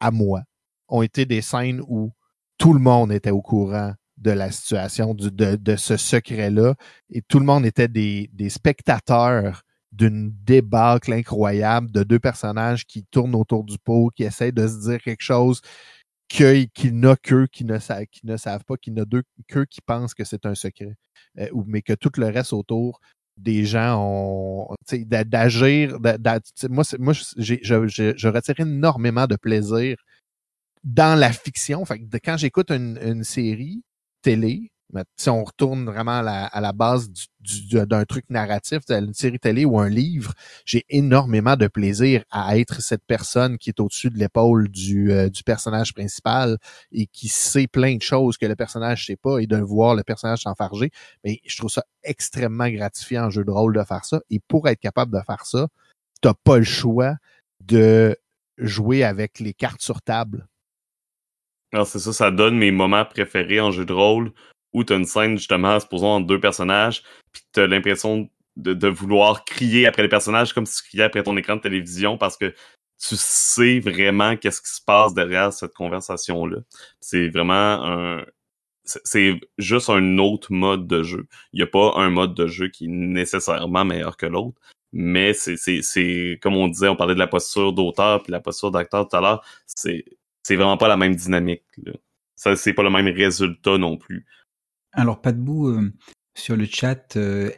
à 0.00 0.10
moi, 0.10 0.42
ont 0.88 1.02
été 1.02 1.24
des 1.24 1.40
scènes 1.40 1.82
où 1.88 2.12
tout 2.58 2.72
le 2.72 2.78
monde 2.78 3.10
était 3.10 3.30
au 3.30 3.42
courant 3.42 3.94
de 4.18 4.30
la 4.32 4.50
situation, 4.50 5.14
de 5.14 5.76
ce 5.76 5.96
secret-là, 5.96 6.74
et 7.10 7.22
tout 7.22 7.38
le 7.38 7.46
monde 7.46 7.64
était 7.64 7.88
des, 7.88 8.28
des 8.32 8.50
spectateurs 8.50 9.62
d'une 9.92 10.32
débâcle 10.44 11.12
incroyable 11.12 11.90
de 11.90 12.02
deux 12.02 12.18
personnages 12.18 12.84
qui 12.84 13.04
tournent 13.04 13.34
autour 13.34 13.64
du 13.64 13.78
pot, 13.78 14.10
qui 14.14 14.24
essayent 14.24 14.52
de 14.52 14.66
se 14.66 14.88
dire 14.88 15.00
quelque 15.00 15.22
chose, 15.22 15.60
qu'il 16.28 16.70
qu 16.70 16.92
n'a 16.92 17.16
qu'eux 17.16 17.46
qui 17.46 17.64
ne, 17.64 17.78
savent, 17.78 18.06
qui 18.06 18.26
ne 18.26 18.36
savent 18.36 18.64
pas, 18.64 18.76
qu'il 18.76 18.94
n'a 18.94 19.04
qu'eux 19.48 19.64
qui 19.64 19.80
pensent 19.80 20.14
que 20.14 20.24
c'est 20.24 20.46
un 20.46 20.54
secret, 20.54 20.96
euh, 21.38 21.48
mais 21.66 21.82
que 21.82 21.94
tout 21.94 22.12
le 22.16 22.26
reste 22.26 22.52
autour 22.52 23.00
des 23.36 23.64
gens 23.64 23.96
ont 24.00 24.74
d'agir. 24.92 25.98
Moi, 26.68 26.84
moi 26.98 27.12
je, 27.12 28.28
retire 28.28 28.60
énormément 28.60 29.26
de 29.26 29.36
plaisir 29.36 29.96
dans 30.84 31.18
la 31.18 31.32
fiction. 31.32 31.84
Fait 31.84 32.00
que 32.00 32.18
quand 32.22 32.36
j'écoute 32.36 32.70
une 32.70 33.24
série 33.24 33.82
télé, 34.22 34.70
si 35.16 35.28
on 35.28 35.44
retourne 35.44 35.84
vraiment 35.84 36.20
à 36.22 36.60
la, 36.60 36.72
base 36.72 37.10
d'un 37.72 38.04
truc 38.04 38.24
narratif, 38.30 38.80
une 38.88 39.12
série 39.12 39.38
télé 39.38 39.64
ou 39.64 39.78
un 39.78 39.88
livre, 39.88 40.32
j'ai 40.64 40.84
énormément 40.88 41.56
de 41.56 41.66
plaisir 41.66 42.24
à 42.30 42.58
être 42.58 42.80
cette 42.80 43.04
personne 43.06 43.58
qui 43.58 43.70
est 43.70 43.80
au-dessus 43.80 44.10
de 44.10 44.18
l'épaule 44.18 44.68
du, 44.68 45.12
euh, 45.12 45.28
du 45.28 45.42
personnage 45.42 45.92
principal 45.92 46.56
et 46.92 47.06
qui 47.06 47.28
sait 47.28 47.66
plein 47.66 47.96
de 47.96 48.02
choses 48.02 48.38
que 48.38 48.46
le 48.46 48.56
personnage 48.56 49.06
sait 49.06 49.16
pas 49.16 49.38
et 49.38 49.46
de 49.46 49.56
voir 49.56 49.94
le 49.94 50.02
personnage 50.02 50.42
s'enfarger. 50.42 50.90
Mais 51.24 51.40
je 51.44 51.56
trouve 51.58 51.70
ça 51.70 51.84
extrêmement 52.02 52.68
gratifiant 52.70 53.26
en 53.26 53.30
jeu 53.30 53.44
de 53.44 53.50
rôle 53.50 53.74
de 53.74 53.82
faire 53.84 54.04
ça. 54.04 54.20
Et 54.30 54.40
pour 54.48 54.68
être 54.68 54.80
capable 54.80 55.12
de 55.12 55.22
faire 55.26 55.44
ça, 55.44 55.68
t'as 56.20 56.34
pas 56.44 56.58
le 56.58 56.64
choix 56.64 57.14
de 57.60 58.16
jouer 58.56 59.04
avec 59.04 59.38
les 59.40 59.52
cartes 59.52 59.82
sur 59.82 60.00
table. 60.02 60.48
Alors 61.72 61.86
c'est 61.86 61.98
ça, 61.98 62.14
ça 62.14 62.30
donne 62.30 62.56
mes 62.56 62.70
moments 62.70 63.04
préférés 63.04 63.60
en 63.60 63.70
jeu 63.70 63.84
de 63.84 63.92
rôle 63.92 64.32
où 64.72 64.84
tu 64.84 64.92
as 64.92 64.96
une 64.96 65.04
scène 65.04 65.38
justement, 65.38 65.78
supposons 65.80 66.08
entre 66.08 66.26
deux 66.26 66.40
personnages, 66.40 67.02
puis 67.32 67.42
tu 67.52 67.60
as 67.60 67.66
l'impression 67.66 68.28
de, 68.56 68.74
de, 68.74 68.88
vouloir 68.88 69.44
crier 69.44 69.86
après 69.86 70.02
les 70.02 70.08
personnages 70.08 70.52
comme 70.52 70.66
si 70.66 70.82
tu 70.82 70.88
criais 70.88 71.04
après 71.04 71.22
ton 71.22 71.36
écran 71.36 71.56
de 71.56 71.60
télévision 71.60 72.18
parce 72.18 72.36
que 72.36 72.52
tu 73.00 73.16
sais 73.16 73.78
vraiment 73.78 74.36
qu'est-ce 74.36 74.60
qui 74.60 74.70
se 74.70 74.82
passe 74.84 75.14
derrière 75.14 75.52
cette 75.52 75.74
conversation-là. 75.74 76.58
C'est 77.00 77.28
vraiment 77.28 77.54
un... 77.84 78.24
C'est 79.04 79.38
juste 79.58 79.90
un 79.90 80.16
autre 80.16 80.50
mode 80.50 80.86
de 80.86 81.02
jeu. 81.02 81.26
Il 81.52 81.58
n'y 81.58 81.62
a 81.62 81.66
pas 81.66 81.92
un 81.96 82.08
mode 82.08 82.32
de 82.32 82.46
jeu 82.46 82.68
qui 82.68 82.86
est 82.86 82.88
nécessairement 82.88 83.84
meilleur 83.84 84.16
que 84.16 84.24
l'autre, 84.24 84.58
mais 84.92 85.34
c'est 85.34 86.38
comme 86.40 86.56
on 86.56 86.68
disait, 86.68 86.88
on 86.88 86.96
parlait 86.96 87.12
de 87.12 87.18
la 87.18 87.26
posture 87.26 87.74
d'auteur 87.74 88.22
puis 88.22 88.32
la 88.32 88.40
posture 88.40 88.70
d'acteur 88.70 89.06
tout 89.06 89.16
à 89.16 89.20
l'heure, 89.20 89.44
c'est 89.66 90.04
vraiment 90.48 90.78
pas 90.78 90.88
la 90.88 90.96
même 90.96 91.14
dynamique. 91.14 91.64
Là. 91.84 91.92
Ça, 92.34 92.56
c'est 92.56 92.72
pas 92.72 92.82
le 92.82 92.90
même 92.90 93.08
résultat 93.08 93.76
non 93.76 93.98
plus. 93.98 94.24
Alors, 94.92 95.20
pas 95.20 95.32
debout 95.32 95.68
euh, 95.68 95.92
sur 96.34 96.56
le 96.56 96.64
chat 96.64 97.16
euh, 97.16 97.50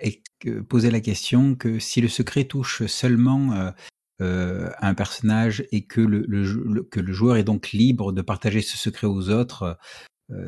posait 0.68 0.90
la 0.90 1.00
question 1.00 1.54
que 1.54 1.78
si 1.78 2.00
le 2.00 2.08
secret 2.08 2.44
touche 2.44 2.86
seulement 2.86 3.72
euh, 4.20 4.70
un 4.80 4.94
personnage 4.94 5.64
et 5.70 5.86
que 5.86 6.00
le, 6.00 6.82
que 6.90 7.00
le 7.00 7.12
joueur 7.12 7.36
est 7.36 7.44
donc 7.44 7.72
libre 7.72 8.12
de 8.12 8.22
partager 8.22 8.62
ce 8.62 8.76
secret 8.76 9.06
aux 9.06 9.30
autres, 9.30 9.78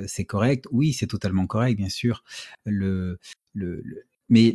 c'est 0.06 0.24
correct? 0.24 0.66
Oui, 0.70 0.92
c'est 0.92 1.08
totalement 1.08 1.46
correct, 1.48 1.76
bien 1.76 1.88
sûr. 1.88 2.22
Le, 2.64 3.18
le, 3.52 3.82
mais 4.28 4.54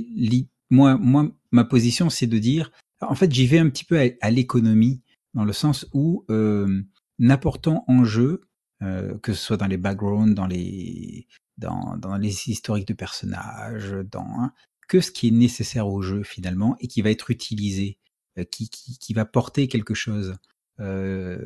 moi, 0.70 0.98
moi, 0.98 1.30
ma 1.52 1.66
position, 1.66 2.10
c'est 2.10 2.28
de 2.28 2.38
dire, 2.38 2.72
en 3.02 3.14
fait, 3.14 3.32
j'y 3.34 3.46
vais 3.46 3.60
un 3.60 3.70
petit 3.70 3.84
peu 3.84 4.00
à, 4.22 4.32
l'économie, 4.32 5.02
dans 5.34 5.44
le 5.44 5.52
sens 5.52 5.86
où 5.94 6.24
euh, 6.30 6.82
n'apportons 7.20 7.84
en 7.88 8.06
jeu, 8.06 8.42
que 8.80 9.34
ce 9.34 9.44
soit 9.44 9.58
dans 9.58 9.68
les 9.68 9.78
backgrounds, 9.78 10.34
dans 10.34 10.48
les, 10.48 11.28
dans, 11.58 11.98
dans 11.98 12.18
les 12.18 12.50
historiques 12.50 12.88
de 12.88 12.94
personnages, 12.94 13.96
dans 14.12 14.28
hein, 14.40 14.54
que 14.88 15.02
ce 15.02 15.12
qui 15.12 15.30
est 15.30 15.32
nécessaire 15.32 15.88
au 15.88 16.02
jeu 16.02 16.24
finalement 16.24 16.76
et 16.80 16.88
qui 16.88 17.02
va 17.02 17.10
être 17.10 17.32
utilisé. 17.32 17.98
Euh, 18.38 18.44
qui, 18.44 18.70
qui, 18.70 18.98
qui, 19.00 19.14
va 19.14 19.26
porter 19.26 19.68
quelque 19.68 19.94
chose. 19.94 20.36
Euh, 20.80 21.40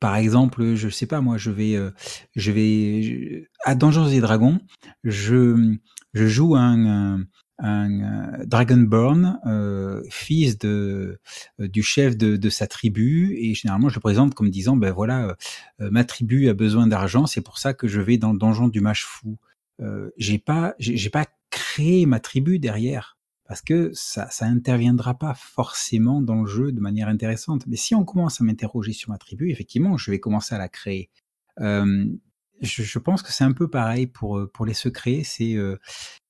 par 0.00 0.16
exemple, 0.16 0.74
je 0.74 0.88
sais 0.88 1.06
pas 1.06 1.20
moi, 1.20 1.38
je 1.38 1.50
vais, 1.50 1.76
euh, 1.76 1.90
je 2.34 2.52
vais 2.52 3.48
à 3.64 3.74
Dungeons 3.74 4.08
et 4.08 4.20
Dragons, 4.20 4.60
je, 5.04 5.74
je 6.12 6.26
joue 6.26 6.54
un, 6.56 6.86
un, 6.86 7.24
un 7.58 8.44
Dragonborn, 8.44 9.40
euh, 9.46 10.02
fils 10.10 10.58
de 10.58 11.18
du 11.58 11.82
chef 11.82 12.16
de, 12.16 12.36
de, 12.36 12.50
sa 12.50 12.66
tribu, 12.66 13.34
et 13.38 13.54
généralement 13.54 13.88
je 13.88 13.94
le 13.94 14.00
présente 14.00 14.34
comme 14.34 14.50
disant 14.50 14.76
ben 14.76 14.92
voilà, 14.92 15.36
ma 15.78 16.04
tribu 16.04 16.48
a 16.48 16.54
besoin 16.54 16.86
d'argent, 16.86 17.26
c'est 17.26 17.40
pour 17.40 17.58
ça 17.58 17.74
que 17.74 17.88
je 17.88 18.00
vais 18.00 18.18
dans 18.18 18.32
le 18.32 18.38
donjon 18.38 18.68
du 18.68 18.80
mage 18.80 19.04
fou. 19.04 19.38
Euh, 19.82 20.10
j'ai 20.16 20.38
pas, 20.38 20.74
j'ai 20.78 21.10
pas 21.10 21.26
créé 21.50 22.06
ma 22.06 22.20
tribu 22.20 22.58
derrière 22.58 23.18
parce 23.46 23.60
que 23.60 23.90
ça, 23.94 24.28
ça 24.30 24.46
interviendra 24.46 25.14
pas 25.14 25.34
forcément 25.34 26.20
dans 26.20 26.42
le 26.42 26.46
jeu 26.48 26.72
de 26.72 26.80
manière 26.80 27.08
intéressante. 27.08 27.66
Mais 27.66 27.76
si 27.76 27.94
on 27.94 28.04
commence 28.04 28.40
à 28.40 28.44
m'interroger 28.44 28.92
sur 28.92 29.10
ma 29.10 29.18
tribu, 29.18 29.50
effectivement, 29.50 29.96
je 29.96 30.10
vais 30.10 30.18
commencer 30.18 30.54
à 30.54 30.58
la 30.58 30.68
créer. 30.68 31.10
Euh, 31.60 32.06
je, 32.60 32.82
je, 32.82 32.98
pense 32.98 33.22
que 33.22 33.32
c'est 33.32 33.44
un 33.44 33.52
peu 33.52 33.68
pareil 33.68 34.06
pour 34.06 34.38
euh, 34.38 34.50
pour 34.52 34.66
les 34.66 34.74
secrets. 34.74 35.22
C'est 35.24 35.54
euh, 35.54 35.78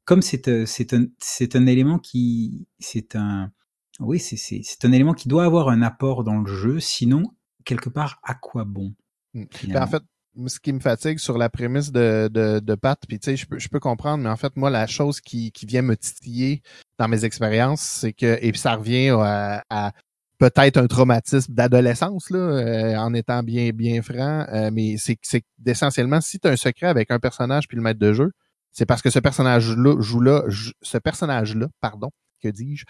comme 0.07 0.23
c'est 0.23 0.49
euh, 0.49 0.65
un 0.93 1.05
c'est 1.19 1.57
un 1.57 1.67
élément 1.67 1.99
qui 1.99 2.67
c'est 2.79 3.15
un 3.17 3.53
oui 4.01 4.19
c'est 4.19 4.85
un 4.85 4.93
élément 4.93 5.13
qui 5.13 5.29
doit 5.29 5.45
avoir 5.45 5.69
un 5.69 5.83
apport 5.83 6.25
dans 6.25 6.41
le 6.41 6.47
jeu. 6.47 6.81
Sinon, 6.81 7.25
quelque 7.65 7.91
part, 7.91 8.19
à 8.23 8.35
quoi 8.35 8.65
bon 8.65 8.95
mmh. 9.35 9.45
ben, 9.69 9.83
En 9.83 9.87
fait, 9.87 10.03
ce 10.47 10.61
qui 10.61 10.73
me 10.73 10.81
fatigue 10.81 11.19
sur 11.19 11.37
la 11.37 11.49
prémisse 11.49 11.93
de, 11.93 12.29
de, 12.33 12.61
de 12.61 12.75
Pat, 12.75 12.99
puis 13.09 13.19
tu 13.19 13.31
sais, 13.31 13.37
je 13.37 13.47
peux, 13.47 13.59
je 13.59 13.69
peux 13.69 13.81
comprendre, 13.81 14.23
mais 14.23 14.31
en 14.31 14.37
fait, 14.37 14.55
moi, 14.57 14.71
la 14.71 14.87
chose 14.87 15.21
qui, 15.21 15.51
qui 15.51 15.67
vient 15.67 15.83
me 15.83 15.97
titiller 15.97 16.63
dans 16.99 17.09
mes 17.09 17.25
expériences, 17.25 17.81
c'est 17.81 18.13
que, 18.13 18.39
et 18.41 18.53
puis 18.53 18.61
ça 18.61 18.77
revient 18.77 19.11
à, 19.19 19.63
à 19.71 19.93
peut-être 20.39 20.77
un 20.77 20.87
traumatisme 20.87 21.53
d'adolescence, 21.55 22.31
là, 22.31 22.39
euh, 22.39 22.97
en 22.97 23.15
étant 23.15 23.43
bien, 23.43 23.71
bien 23.71 24.03
franc, 24.03 24.47
euh, 24.53 24.71
mais 24.73 24.97
c'est 24.99 25.17
c'est 25.23 25.45
essentiellement, 25.67 26.21
si 26.21 26.39
tu 26.39 26.49
as 26.49 26.53
un 26.53 26.57
secret 26.57 26.87
avec 26.87 27.11
un 27.11 27.19
personnage 27.19 27.67
puis 27.69 27.77
le 27.77 27.83
maître 27.83 28.01
de 28.01 28.13
jeu, 28.13 28.33
c'est 28.77 28.87
parce 28.87 29.03
que 29.03 29.11
ce 29.11 29.19
personnage-là 29.19 30.01
joue 30.01 30.21
là, 30.21 30.45
ce 30.83 30.99
personnage-là, 30.99 31.69
pardon, 31.81 32.11
que 32.43 32.49
dis-je, 32.49 32.85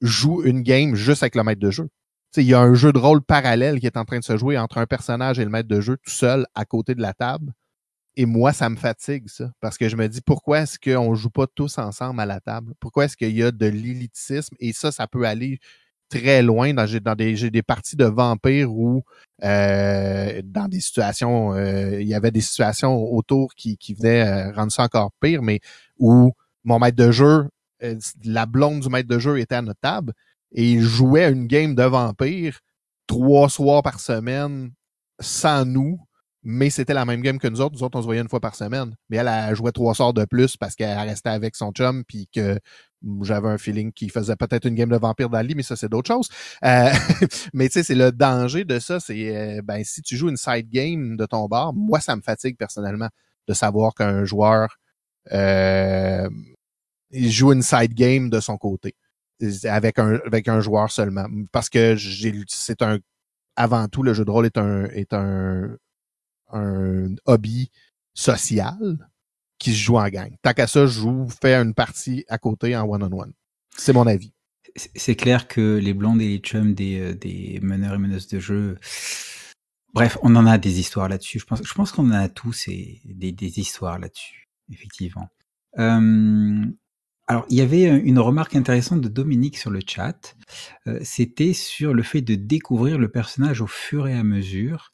joue 0.00 0.42
une 0.42 0.62
game 0.62 0.94
juste 0.94 1.22
avec 1.22 1.34
le 1.34 1.44
maître 1.44 1.60
de 1.60 1.70
jeu 1.70 1.88
il 2.36 2.44
y 2.44 2.54
a 2.54 2.60
un 2.60 2.74
jeu 2.74 2.92
de 2.92 2.98
rôle 2.98 3.22
parallèle 3.22 3.80
qui 3.80 3.86
est 3.86 3.96
en 3.96 4.04
train 4.04 4.18
de 4.18 4.24
se 4.24 4.36
jouer 4.36 4.58
entre 4.58 4.78
un 4.78 4.86
personnage 4.86 5.38
et 5.38 5.44
le 5.44 5.50
maître 5.50 5.68
de 5.68 5.80
jeu 5.80 5.96
tout 5.96 6.10
seul 6.10 6.46
à 6.54 6.64
côté 6.64 6.94
de 6.94 7.00
la 7.00 7.14
table. 7.14 7.52
Et 8.16 8.26
moi, 8.26 8.52
ça 8.52 8.68
me 8.68 8.76
fatigue, 8.76 9.28
ça. 9.28 9.52
Parce 9.60 9.78
que 9.78 9.88
je 9.88 9.96
me 9.96 10.08
dis, 10.08 10.20
pourquoi 10.20 10.60
est-ce 10.60 10.78
qu'on 10.78 11.14
joue 11.14 11.30
pas 11.30 11.46
tous 11.46 11.78
ensemble 11.78 12.20
à 12.20 12.26
la 12.26 12.40
table? 12.40 12.74
Pourquoi 12.80 13.04
est-ce 13.04 13.16
qu'il 13.16 13.36
y 13.36 13.42
a 13.42 13.52
de 13.52 13.66
l'élitisme? 13.66 14.56
Et 14.58 14.72
ça, 14.72 14.90
ça 14.90 15.06
peut 15.06 15.24
aller 15.24 15.60
très 16.08 16.42
loin 16.42 16.72
dans, 16.74 17.14
des, 17.14 17.50
des 17.50 17.62
parties 17.62 17.96
de 17.96 18.04
vampires 18.04 18.72
où 18.72 19.02
euh, 19.44 20.40
dans 20.44 20.68
des 20.68 20.80
situations, 20.80 21.54
euh, 21.54 22.00
il 22.00 22.08
y 22.08 22.14
avait 22.14 22.30
des 22.30 22.40
situations 22.40 22.96
autour 23.12 23.54
qui, 23.54 23.76
qui 23.76 23.94
venaient 23.94 24.26
euh, 24.26 24.52
rendre 24.52 24.72
ça 24.72 24.84
encore 24.84 25.12
pire, 25.20 25.42
mais 25.42 25.60
où 25.98 26.32
mon 26.64 26.78
maître 26.78 26.96
de 26.96 27.10
jeu, 27.10 27.48
la 28.24 28.46
blonde 28.46 28.80
du 28.80 28.88
maître 28.88 29.08
de 29.08 29.18
jeu 29.18 29.38
était 29.38 29.54
à 29.54 29.62
notre 29.62 29.80
table, 29.80 30.12
et 30.52 30.72
il 30.72 30.80
jouait 30.80 31.30
une 31.30 31.46
game 31.46 31.74
de 31.74 31.82
vampire 31.84 32.58
trois 33.06 33.48
soirs 33.48 33.82
par 33.82 34.00
semaine 34.00 34.70
sans 35.20 35.64
nous, 35.64 35.98
mais 36.42 36.70
c'était 36.70 36.94
la 36.94 37.04
même 37.04 37.20
game 37.20 37.38
que 37.38 37.48
nous 37.48 37.60
autres. 37.60 37.74
Nous 37.74 37.82
autres, 37.82 37.98
on 37.98 38.02
se 38.02 38.06
voyait 38.06 38.20
une 38.20 38.28
fois 38.28 38.40
par 38.40 38.54
semaine. 38.54 38.94
Mais 39.10 39.16
elle 39.16 39.28
a 39.28 39.52
joué 39.54 39.72
trois 39.72 39.94
soirs 39.94 40.12
de 40.12 40.24
plus 40.24 40.56
parce 40.56 40.76
qu'elle 40.76 40.96
restait 40.96 41.30
avec 41.30 41.56
son 41.56 41.72
chum, 41.72 42.04
puis 42.04 42.28
que 42.32 42.58
j'avais 43.22 43.48
un 43.48 43.58
feeling 43.58 43.92
qu'il 43.92 44.10
faisait 44.10 44.36
peut-être 44.36 44.66
une 44.66 44.74
game 44.74 44.88
de 44.90 44.96
vampire 44.96 45.30
lit, 45.42 45.54
mais 45.54 45.62
ça, 45.62 45.76
c'est 45.76 45.88
d'autres 45.88 46.12
choses. 46.12 46.28
Euh, 46.64 46.90
mais 47.54 47.68
tu 47.68 47.74
sais, 47.74 47.82
c'est 47.82 47.94
le 47.94 48.12
danger 48.12 48.64
de 48.64 48.78
ça, 48.78 49.00
c'est 49.00 49.36
euh, 49.36 49.62
ben 49.62 49.82
si 49.84 50.02
tu 50.02 50.16
joues 50.16 50.28
une 50.28 50.36
side 50.36 50.68
game 50.68 51.16
de 51.16 51.26
ton 51.26 51.46
bar, 51.46 51.72
moi, 51.74 52.00
ça 52.00 52.16
me 52.16 52.22
fatigue 52.22 52.56
personnellement 52.56 53.08
de 53.46 53.54
savoir 53.54 53.94
qu'un 53.94 54.24
joueur 54.24 54.68
euh, 55.32 56.28
il 57.10 57.30
joue 57.30 57.52
une 57.52 57.62
side 57.62 57.94
game 57.94 58.30
de 58.30 58.40
son 58.40 58.56
côté 58.58 58.94
avec 59.64 59.98
un 59.98 60.18
avec 60.26 60.48
un 60.48 60.60
joueur 60.60 60.90
seulement 60.90 61.26
parce 61.52 61.68
que 61.68 61.96
c'est 62.48 62.82
un 62.82 62.98
avant 63.56 63.88
tout 63.88 64.02
le 64.02 64.12
jeu 64.14 64.24
de 64.24 64.30
rôle 64.30 64.46
est 64.46 64.58
un 64.58 64.84
est 64.86 65.12
un 65.12 65.76
un 66.52 67.14
hobby 67.26 67.70
social 68.14 68.76
qui 69.58 69.72
se 69.72 69.78
joue 69.78 69.96
en 69.96 70.08
gang. 70.08 70.34
Tant 70.42 70.52
qu'à 70.52 70.66
ça, 70.66 70.86
je 70.86 71.00
joue, 71.00 71.28
fais 71.40 71.54
une 71.54 71.74
partie 71.74 72.24
à 72.28 72.38
côté 72.38 72.76
en 72.76 72.88
one-on-one. 72.88 73.32
C'est 73.76 73.92
mon 73.92 74.06
avis. 74.06 74.32
C'est 74.76 75.16
clair 75.16 75.48
que 75.48 75.78
les 75.78 75.94
blondes 75.94 76.22
et 76.22 76.28
les 76.28 76.38
chums 76.38 76.74
des, 76.74 77.00
euh, 77.00 77.14
des 77.14 77.58
meneurs 77.62 77.94
et 77.94 77.98
meneuses 77.98 78.28
de 78.28 78.38
jeu, 78.38 78.78
bref, 79.92 80.18
on 80.22 80.36
en 80.36 80.46
a 80.46 80.58
des 80.58 80.78
histoires 80.78 81.08
là-dessus. 81.08 81.40
Je 81.40 81.44
pense, 81.44 81.62
je 81.64 81.74
pense 81.74 81.90
qu'on 81.90 82.08
en 82.08 82.12
a 82.12 82.28
tous 82.28 82.68
et 82.68 83.00
des, 83.04 83.32
des 83.32 83.58
histoires 83.58 83.98
là-dessus, 83.98 84.48
effectivement. 84.70 85.28
Euh, 85.78 86.64
alors, 87.26 87.44
il 87.50 87.58
y 87.58 87.60
avait 87.60 87.84
une 87.84 88.18
remarque 88.18 88.56
intéressante 88.56 89.02
de 89.02 89.08
Dominique 89.08 89.58
sur 89.58 89.70
le 89.70 89.80
chat. 89.86 90.34
Euh, 90.86 90.98
c'était 91.02 91.52
sur 91.52 91.92
le 91.92 92.02
fait 92.02 92.22
de 92.22 92.34
découvrir 92.34 92.98
le 92.98 93.10
personnage 93.10 93.60
au 93.60 93.66
fur 93.66 94.08
et 94.08 94.14
à 94.14 94.22
mesure. 94.22 94.92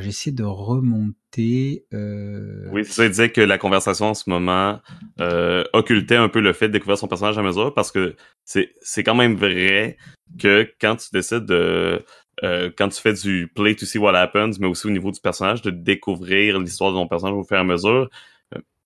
J'essaie 0.00 0.32
de 0.32 0.44
remonter. 0.44 1.84
Euh... 1.92 2.68
Oui, 2.72 2.84
ça 2.84 3.08
disait 3.08 3.30
que 3.30 3.40
la 3.40 3.58
conversation 3.58 4.06
en 4.06 4.14
ce 4.14 4.28
moment 4.28 4.80
euh, 5.20 5.64
occultait 5.72 6.16
un 6.16 6.28
peu 6.28 6.40
le 6.40 6.52
fait 6.52 6.68
de 6.68 6.72
découvrir 6.72 6.98
son 6.98 7.08
personnage 7.08 7.38
à 7.38 7.42
mesure 7.42 7.74
parce 7.74 7.90
que 7.90 8.16
c'est 8.44 8.72
c'est 8.80 9.02
quand 9.02 9.14
même 9.14 9.34
vrai 9.34 9.96
que 10.38 10.68
quand 10.80 10.96
tu 10.96 11.08
décides 11.12 11.46
de 11.46 12.04
euh, 12.42 12.70
quand 12.76 12.88
tu 12.88 13.00
fais 13.00 13.12
du 13.12 13.50
play 13.54 13.74
to 13.74 13.86
see 13.86 13.98
what 13.98 14.16
happens, 14.16 14.58
mais 14.58 14.66
aussi 14.66 14.86
au 14.86 14.90
niveau 14.90 15.10
du 15.10 15.20
personnage, 15.20 15.62
de 15.62 15.70
découvrir 15.70 16.58
l'histoire 16.58 16.92
de 16.92 16.96
ton 16.96 17.06
personnage 17.06 17.36
au 17.36 17.44
fur 17.44 17.56
et 17.56 17.60
à 17.60 17.64
mesure, 17.64 18.08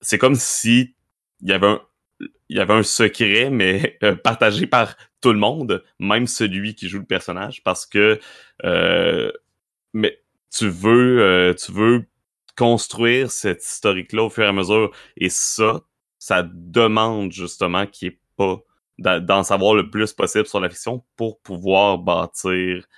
c'est 0.01 0.19
comme 0.19 0.35
si 0.35 0.95
il 1.41 1.49
y 1.49 1.53
avait 1.53 1.67
un, 1.67 1.81
il 2.49 2.57
y 2.57 2.61
avait 2.61 2.75
un 2.75 2.83
secret, 2.83 3.51
mais 3.51 3.99
partagé 4.23 4.67
par 4.67 4.97
tout 5.21 5.33
le 5.33 5.39
monde, 5.39 5.83
même 5.99 6.27
celui 6.27 6.75
qui 6.75 6.89
joue 6.89 6.99
le 6.99 7.05
personnage, 7.05 7.63
parce 7.63 7.87
que 7.87 8.21
mais 9.95 10.21
tu 10.55 10.69
veux 10.69 11.21
euh, 11.23 11.55
tu 11.55 11.73
veux 11.73 12.07
construire 12.57 13.31
cette 13.31 13.65
historique-là 13.65 14.25
au 14.25 14.31
fur 14.31 14.45
et 14.45 14.49
à 14.49 14.53
mesure, 14.53 14.91
et 15.17 15.29
ça, 15.31 15.83
ça 16.19 16.43
demande 16.43 17.33
justement 17.33 17.87
qu'il 17.87 18.09
n'y 18.09 18.15
ait 18.15 18.21
pas 18.37 19.21
d'en 19.21 19.45
savoir 19.45 19.75
le 19.75 19.91
plus 19.91 20.13
possible 20.13 20.47
sur 20.47 20.61
la 20.61 20.69
fiction 20.69 21.05
pour 21.17 21.41
pouvoir 21.41 21.99
bâtir 21.99 22.89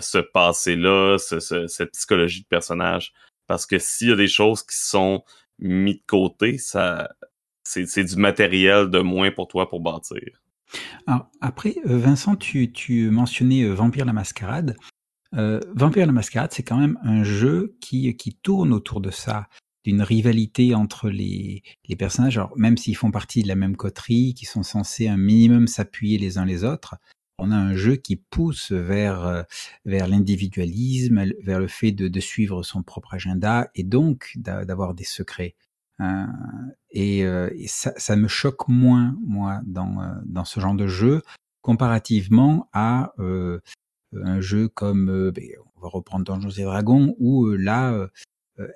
ce 0.00 0.18
passé-là, 0.18 1.16
cette 1.18 1.92
psychologie 1.92 2.42
de 2.42 2.46
personnage. 2.46 3.14
Parce 3.46 3.64
que 3.64 3.78
s'il 3.78 4.08
y 4.08 4.12
a 4.12 4.16
des 4.16 4.28
choses 4.28 4.62
qui 4.62 4.76
sont 4.76 5.24
mises 5.58 5.96
de 5.96 6.02
côté, 6.06 6.58
ça 6.58 7.08
c'est 7.68 8.04
du 8.04 8.16
matériel 8.16 8.88
de 8.90 9.00
moins 9.00 9.30
pour 9.30 9.48
toi 9.48 9.68
pour 9.68 9.80
bâtir. 9.80 10.42
Alors, 11.06 11.30
après, 11.40 11.76
euh, 11.86 11.98
Vincent, 11.98 12.36
tu, 12.36 12.72
tu 12.72 13.10
mentionnais 13.10 13.62
euh, 13.62 13.72
Vampire 13.72 14.04
la 14.04 14.12
Mascarade. 14.12 14.76
Euh, 15.36 15.60
Vampire 15.74 16.06
la 16.06 16.12
Mascarade, 16.12 16.52
c'est 16.52 16.62
quand 16.62 16.78
même 16.78 16.98
un 17.02 17.22
jeu 17.22 17.76
qui, 17.80 18.14
qui 18.16 18.34
tourne 18.34 18.72
autour 18.72 19.00
de 19.00 19.10
ça. 19.10 19.48
d'une 19.84 20.02
rivalité 20.02 20.74
entre 20.74 21.08
les, 21.08 21.62
les 21.88 21.96
personnages, 21.96 22.36
alors 22.36 22.52
même 22.56 22.76
s'ils 22.76 22.96
font 22.96 23.10
partie 23.10 23.42
de 23.42 23.48
la 23.48 23.54
même 23.54 23.76
coterie, 23.76 24.34
qui 24.34 24.44
sont 24.44 24.62
censés 24.62 25.08
un 25.08 25.16
minimum 25.16 25.66
s'appuyer 25.66 26.18
les 26.18 26.36
uns 26.36 26.44
les 26.44 26.64
autres, 26.64 26.96
on 27.38 27.52
a 27.52 27.56
un 27.56 27.74
jeu 27.74 27.96
qui 27.96 28.16
pousse 28.16 28.72
vers 28.72 29.24
euh, 29.24 29.42
vers 29.84 30.08
l'individualisme, 30.08 31.24
vers 31.42 31.60
le 31.60 31.68
fait 31.68 31.92
de, 31.92 32.08
de, 32.08 32.20
suivre 32.20 32.62
son 32.62 32.82
propre 32.82 33.14
agenda 33.14 33.70
et 33.74 33.84
donc 33.84 34.32
d'avoir 34.36 34.94
des 34.94 35.04
secrets. 35.04 35.54
Euh, 36.00 36.26
et, 36.90 37.20
et 37.20 37.66
ça, 37.68 37.92
ça, 37.96 38.16
me 38.16 38.28
choque 38.28 38.68
moins 38.68 39.16
moi 39.24 39.60
dans 39.64 40.20
dans 40.26 40.44
ce 40.44 40.60
genre 40.60 40.74
de 40.74 40.86
jeu 40.86 41.22
comparativement 41.68 42.68
à 42.72 43.12
euh, 43.18 43.60
un 44.12 44.40
jeu 44.40 44.68
comme 44.68 45.30
ben, 45.30 45.44
on 45.76 45.80
va 45.80 45.88
reprendre 45.88 46.24
Donjons 46.24 46.50
et 46.50 46.62
Dragons 46.62 47.14
où 47.18 47.46
là 47.46 48.08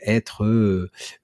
être 0.02 0.44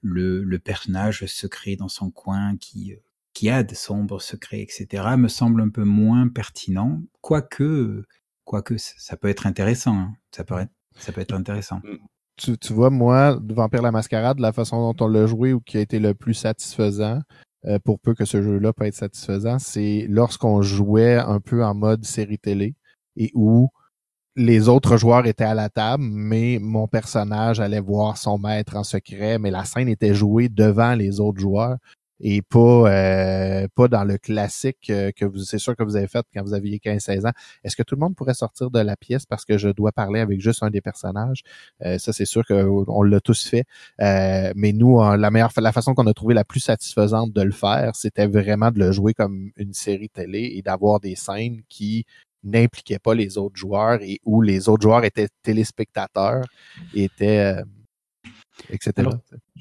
le, 0.01 0.57
personnage 0.57 1.25
secret 1.25 1.75
dans 1.75 1.87
son 1.87 2.11
coin 2.11 2.57
qui 2.57 2.95
qui 3.33 3.49
a 3.49 3.63
de 3.63 3.73
sombres 3.73 4.21
secrets, 4.21 4.61
etc., 4.61 5.15
me 5.17 5.29
semble 5.29 5.61
un 5.61 5.69
peu 5.69 5.85
moins 5.85 6.27
pertinent, 6.27 7.01
quoique, 7.21 8.03
quoique 8.43 8.75
ça 8.77 9.15
peut 9.15 9.29
être 9.29 9.47
intéressant. 9.47 9.95
Hein. 9.95 10.13
Ça, 10.35 10.43
peut 10.43 10.59
être, 10.59 10.71
ça 10.97 11.13
peut 11.13 11.21
être 11.21 11.33
intéressant. 11.33 11.77
Mm. 11.77 11.97
Tu, 12.35 12.57
tu 12.57 12.73
vois, 12.73 12.89
moi, 12.89 13.39
Vampire 13.41 13.81
la 13.81 13.91
Mascarade, 13.91 14.39
la 14.39 14.51
façon 14.51 14.91
dont 14.91 15.05
on 15.05 15.07
l'a 15.07 15.25
joué 15.25 15.53
ou 15.53 15.61
qui 15.61 15.77
a 15.77 15.81
été 15.81 15.99
le 15.99 16.13
plus 16.13 16.33
satisfaisant, 16.33 17.21
euh, 17.65 17.79
pour 17.79 17.99
peu 17.99 18.13
que 18.13 18.25
ce 18.25 18.41
jeu-là 18.41 18.73
peut 18.73 18.85
être 18.85 18.95
satisfaisant, 18.95 19.59
c'est 19.59 20.05
lorsqu'on 20.09 20.61
jouait 20.61 21.15
un 21.15 21.39
peu 21.39 21.63
en 21.63 21.73
mode 21.73 22.05
série 22.05 22.39
télé 22.39 22.75
et 23.17 23.31
où 23.35 23.69
les 24.39 24.69
autres 24.69 24.95
joueurs 24.97 25.25
étaient 25.25 25.43
à 25.43 25.53
la 25.53 25.69
table, 25.69 26.03
mais 26.03 26.59
mon 26.61 26.87
personnage 26.87 27.59
allait 27.59 27.81
voir 27.81 28.17
son 28.17 28.37
maître 28.37 28.77
en 28.77 28.83
secret, 28.83 29.37
mais 29.37 29.51
la 29.51 29.65
scène 29.65 29.89
était 29.89 30.13
jouée 30.13 30.47
devant 30.47 30.95
les 30.95 31.19
autres 31.19 31.39
joueurs 31.39 31.77
et 32.21 32.41
pas 32.41 32.89
euh, 32.91 33.67
pas 33.75 33.87
dans 33.87 34.03
le 34.03 34.17
classique 34.17 34.89
euh, 34.89 35.11
que 35.15 35.23
vous 35.23 35.39
c'est 35.39 35.57
sûr 35.57 35.73
que 35.75 35.83
vous 35.83 35.95
avez 35.95 36.07
fait 36.07 36.25
quand 36.33 36.43
vous 36.43 36.53
aviez 36.53 36.77
15-16 36.77 37.27
ans. 37.27 37.31
Est-ce 37.63 37.75
que 37.77 37.83
tout 37.83 37.95
le 37.95 37.99
monde 37.99 38.15
pourrait 38.15 38.33
sortir 38.33 38.71
de 38.71 38.79
la 38.79 38.97
pièce 38.97 39.25
parce 39.25 39.45
que 39.45 39.57
je 39.57 39.69
dois 39.69 39.91
parler 39.93 40.19
avec 40.19 40.41
juste 40.41 40.63
un 40.63 40.69
des 40.69 40.81
personnages? 40.81 41.43
Euh, 41.85 41.97
Ça 41.97 42.11
c'est 42.13 42.25
sûr 42.25 42.45
qu'on 42.45 43.03
l'a 43.03 43.19
tous 43.21 43.47
fait. 43.47 43.65
mais 43.99 44.73
nous, 44.73 44.99
la 45.01 45.31
meilleure 45.31 45.51
la 45.57 45.71
façon 45.71 45.93
qu'on 45.93 46.07
a 46.07 46.13
trouvé 46.13 46.33
la 46.33 46.43
plus 46.45 46.59
satisfaisante 46.61 47.31
de 47.33 47.41
le 47.41 47.51
faire, 47.51 47.95
c'était 47.95 48.27
vraiment 48.27 48.71
de 48.71 48.79
le 48.79 48.91
jouer 48.91 49.13
comme 49.13 49.51
une 49.57 49.73
série 49.73 50.09
télé 50.09 50.53
et 50.55 50.61
d'avoir 50.61 50.99
des 50.99 51.15
scènes 51.15 51.61
qui 51.69 52.05
n'impliquaient 52.43 52.99
pas 52.99 53.13
les 53.13 53.37
autres 53.37 53.57
joueurs 53.57 54.01
et 54.01 54.19
où 54.25 54.41
les 54.41 54.69
autres 54.69 54.83
joueurs 54.83 55.03
étaient 55.03 55.27
téléspectateurs 55.43 56.45
étaient 56.93 57.55
etc. 58.69 59.09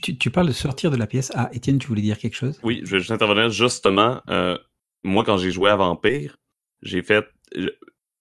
tu, 0.03 0.31
parles 0.31 0.49
de 0.49 0.53
sortir 0.53 0.91
de 0.91 0.97
la 0.97 1.07
pièce. 1.07 1.31
Ah, 1.35 1.49
Étienne, 1.53 1.79
tu 1.79 1.89
voulais 1.89 2.03
dire 2.03 2.19
quelque 2.19 2.35
chose? 2.35 2.59
Oui, 2.63 2.81
je 2.85 2.93
vais 2.93 2.99
juste 2.99 3.11
intervenir. 3.11 3.51
Justement, 3.51 4.21
euh, 4.29 4.59
moi, 5.03 5.25
quand 5.25 5.39
j'ai 5.39 5.51
joué 5.51 5.71
à 5.71 5.77
Vampire, 5.77 6.39
j'ai 6.83 7.03
fait. 7.03 7.27
Il 7.55 7.71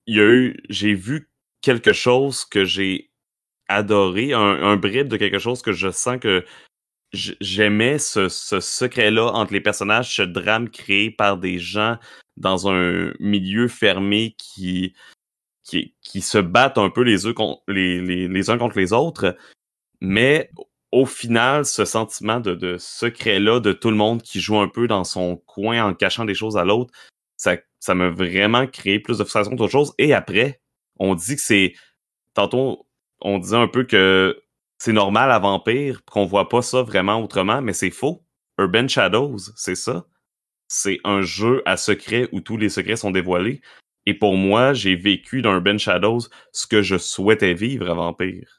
y 0.08 0.20
a 0.20 0.26
eu. 0.26 0.60
J'ai 0.70 0.94
vu 0.94 1.30
quelque 1.62 1.94
chose 1.94 2.46
que 2.46 2.66
j'ai 2.66 3.12
adoré, 3.68 4.34
un, 4.34 4.40
un 4.40 4.78
bride 4.78 5.08
de 5.08 5.18
quelque 5.18 5.40
chose 5.40 5.62
que 5.62 5.74
je 5.74 5.92
sens 5.92 6.20
que 6.20 6.46
j'aimais 7.14 8.00
ce, 8.00 8.30
secret-là 8.30 9.32
entre 9.34 9.54
les 9.54 9.62
personnages, 9.62 10.16
ce 10.16 10.22
drame 10.22 10.70
créé 10.70 11.12
par 11.12 11.38
des 11.38 11.60
gens 11.60 11.98
dans 12.36 12.70
un 12.70 13.14
milieu 13.20 13.68
fermé 13.68 14.36
qui, 14.38 14.94
qui, 15.64 15.96
qui 16.02 16.22
se 16.22 16.38
battent 16.38 16.78
un 16.78 16.90
peu 16.90 17.02
les, 17.02 17.26
uns 17.26 17.34
contre 17.34 18.78
les 18.78 18.94
autres. 18.94 19.36
Mais 20.02 20.52
au 20.92 21.06
final, 21.06 21.66
ce 21.66 21.86
sentiment 21.86 22.40
de, 22.40 22.54
de 22.56 22.78
secret-là 22.78 23.60
de 23.60 23.74
tout 23.74 23.90
le 23.90 23.98
monde 23.98 24.22
qui 24.22 24.40
joue 24.40 24.60
un 24.60 24.68
peu 24.68 24.88
dans 24.88 25.04
son 25.04 25.38
coin 25.38 25.84
en 25.84 25.94
cachant 25.94 26.26
des 26.26 26.36
choses 26.36 26.58
à 26.58 26.66
l'autre, 26.66 26.94
ça, 27.36 27.58
ça 27.80 27.96
m'a 27.96 28.10
vraiment 28.10 28.68
créé 28.68 29.00
plus 29.00 29.18
de 29.18 29.24
frustration 29.24 29.56
qu'autre 29.56 29.72
chose. 29.72 29.94
Et 29.98 30.14
après, 30.14 30.62
on 31.00 31.16
dit 31.16 31.36
que 31.36 31.42
c'est... 31.42 31.74
Tantôt, 32.34 32.88
on 33.22 33.40
disait 33.40 33.58
un 33.58 33.68
peu 33.68 33.84
que 33.84 34.40
c'est 34.78 34.94
normal 34.94 35.32
à 35.32 35.40
Vampire, 35.40 36.04
qu'on 36.06 36.26
voit 36.26 36.50
pas 36.50 36.62
ça 36.62 36.84
vraiment 36.84 37.22
autrement, 37.22 37.62
mais 37.62 37.74
c'est 37.74 37.90
faux. 37.90 38.24
Urban 38.60 38.88
Shadows, 38.88 39.38
c'est 39.56 39.76
ça. 39.76 40.06
C'est 40.68 41.00
un 41.04 41.22
jeu 41.22 41.62
à 41.66 41.78
secret 41.78 42.28
où 42.32 42.42
tous 42.42 42.58
les 42.58 42.70
secrets 42.70 42.96
sont 42.98 43.12
dévoilés. 43.12 43.62
Et 44.06 44.14
pour 44.14 44.36
moi, 44.36 44.74
j'ai 44.74 44.96
vécu 44.96 45.42
dans 45.42 45.54
Urban 45.54 45.78
Shadows 45.78 46.22
ce 46.52 46.68
que 46.68 46.82
je 46.82 46.98
souhaitais 46.98 47.54
vivre 47.54 47.90
à 47.90 47.94
Vampire 47.94 48.58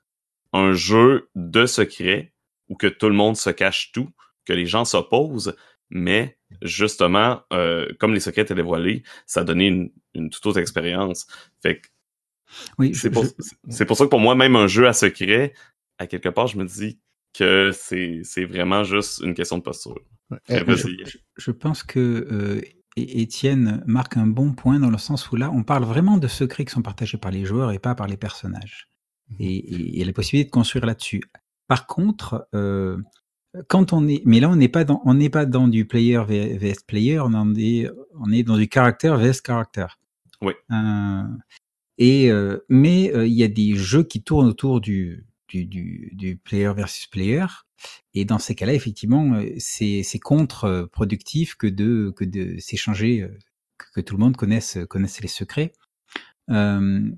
un 0.52 0.72
jeu 0.72 1.28
de 1.34 1.66
secret 1.66 2.32
où 2.68 2.76
que 2.76 2.86
tout 2.86 3.08
le 3.08 3.14
monde 3.14 3.36
se 3.36 3.50
cache 3.50 3.92
tout, 3.92 4.10
que 4.44 4.52
les 4.52 4.66
gens 4.66 4.84
s'opposent, 4.84 5.56
mais 5.90 6.38
justement, 6.62 7.42
euh, 7.52 7.88
comme 7.98 8.14
les 8.14 8.20
secrets 8.20 8.42
étaient 8.42 8.54
dévoilés, 8.54 9.02
ça 9.26 9.44
donnait 9.44 9.68
une, 9.68 9.90
une 10.14 10.30
toute 10.30 10.44
autre 10.46 10.58
expérience. 10.58 11.26
Fait 11.62 11.80
que 11.80 11.88
oui, 12.78 12.94
c'est 12.94 13.10
pour, 13.10 13.24
pour, 13.86 13.96
ça 13.96 14.04
que 14.04 14.10
pour 14.10 14.20
moi, 14.20 14.34
même 14.34 14.56
un 14.56 14.66
jeu 14.66 14.86
à 14.86 14.94
secret, 14.94 15.52
à 15.98 16.06
quelque 16.06 16.28
part, 16.28 16.46
je 16.46 16.58
me 16.58 16.64
dis 16.64 16.98
que 17.34 17.70
c'est 17.72 18.44
vraiment 18.44 18.84
juste 18.84 19.20
une 19.20 19.34
question 19.34 19.58
de 19.58 19.62
posture. 19.62 19.94
je, 20.48 21.18
je, 21.36 21.50
pense 21.50 21.82
que 21.82 21.98
euh, 22.30 22.60
Étienne 22.96 23.82
marque 23.86 24.16
un 24.16 24.26
bon 24.26 24.52
point 24.52 24.78
dans 24.78 24.90
le 24.90 24.98
sens 24.98 25.30
où 25.30 25.36
là, 25.36 25.50
on 25.52 25.62
parle 25.62 25.84
vraiment 25.84 26.18
de 26.18 26.28
secrets 26.28 26.64
qui 26.64 26.72
sont 26.72 26.82
partagés 26.82 27.18
par 27.18 27.30
les 27.30 27.44
joueurs 27.44 27.72
et 27.72 27.78
pas 27.78 27.94
par 27.94 28.06
les 28.06 28.16
personnages. 28.16 28.88
Mmh. 29.30 29.34
et, 29.40 29.72
il 29.74 29.98
y 29.98 30.02
a 30.02 30.06
la 30.06 30.12
possibilité 30.12 30.48
de 30.48 30.52
construire 30.52 30.86
là-dessus. 30.86 31.22
Par 31.66 31.86
contre, 31.86 32.48
euh, 32.54 32.98
quand 33.68 33.92
on 33.92 34.06
est, 34.08 34.22
mais 34.24 34.40
là 34.40 34.48
on 34.48 34.56
n'est 34.56 34.68
pas 34.68 34.84
dans, 34.84 35.00
on 35.04 35.14
n'est 35.14 35.30
pas 35.30 35.46
dans 35.46 35.68
du 35.68 35.86
player 35.86 36.18
vs 36.18 36.84
player, 36.86 37.20
on, 37.20 37.54
est, 37.54 37.90
on 38.18 38.30
est 38.30 38.42
dans 38.42 38.56
du 38.56 38.68
caractère 38.68 39.18
vs 39.18 39.40
caractère. 39.42 39.98
Oui. 40.42 40.52
Euh, 40.70 41.22
et 41.98 42.30
euh, 42.30 42.58
mais 42.68 43.12
euh, 43.14 43.26
il 43.26 43.34
y 43.34 43.42
a 43.42 43.48
des 43.48 43.74
jeux 43.74 44.04
qui 44.04 44.22
tournent 44.22 44.48
autour 44.48 44.80
du 44.80 45.26
du, 45.48 45.64
du, 45.64 46.10
du 46.12 46.36
player 46.36 46.72
versus 46.74 47.06
player, 47.06 47.46
et 48.14 48.24
dans 48.24 48.38
ces 48.38 48.54
cas-là, 48.54 48.74
effectivement, 48.74 49.34
euh, 49.34 49.54
c'est 49.58 50.18
contre-productif 50.18 51.54
que 51.54 51.66
de 51.66 52.12
que 52.16 52.24
de 52.24 52.58
s'échanger, 52.58 53.28
que, 53.78 53.86
que, 53.94 54.00
tout 54.00 54.16
le 54.16 54.20
monde 54.20 54.36
connaisse 54.36 54.78
connaisse 54.88 55.20
les 55.20 55.28
secrets. 55.28 55.72
Euh, 56.50 57.10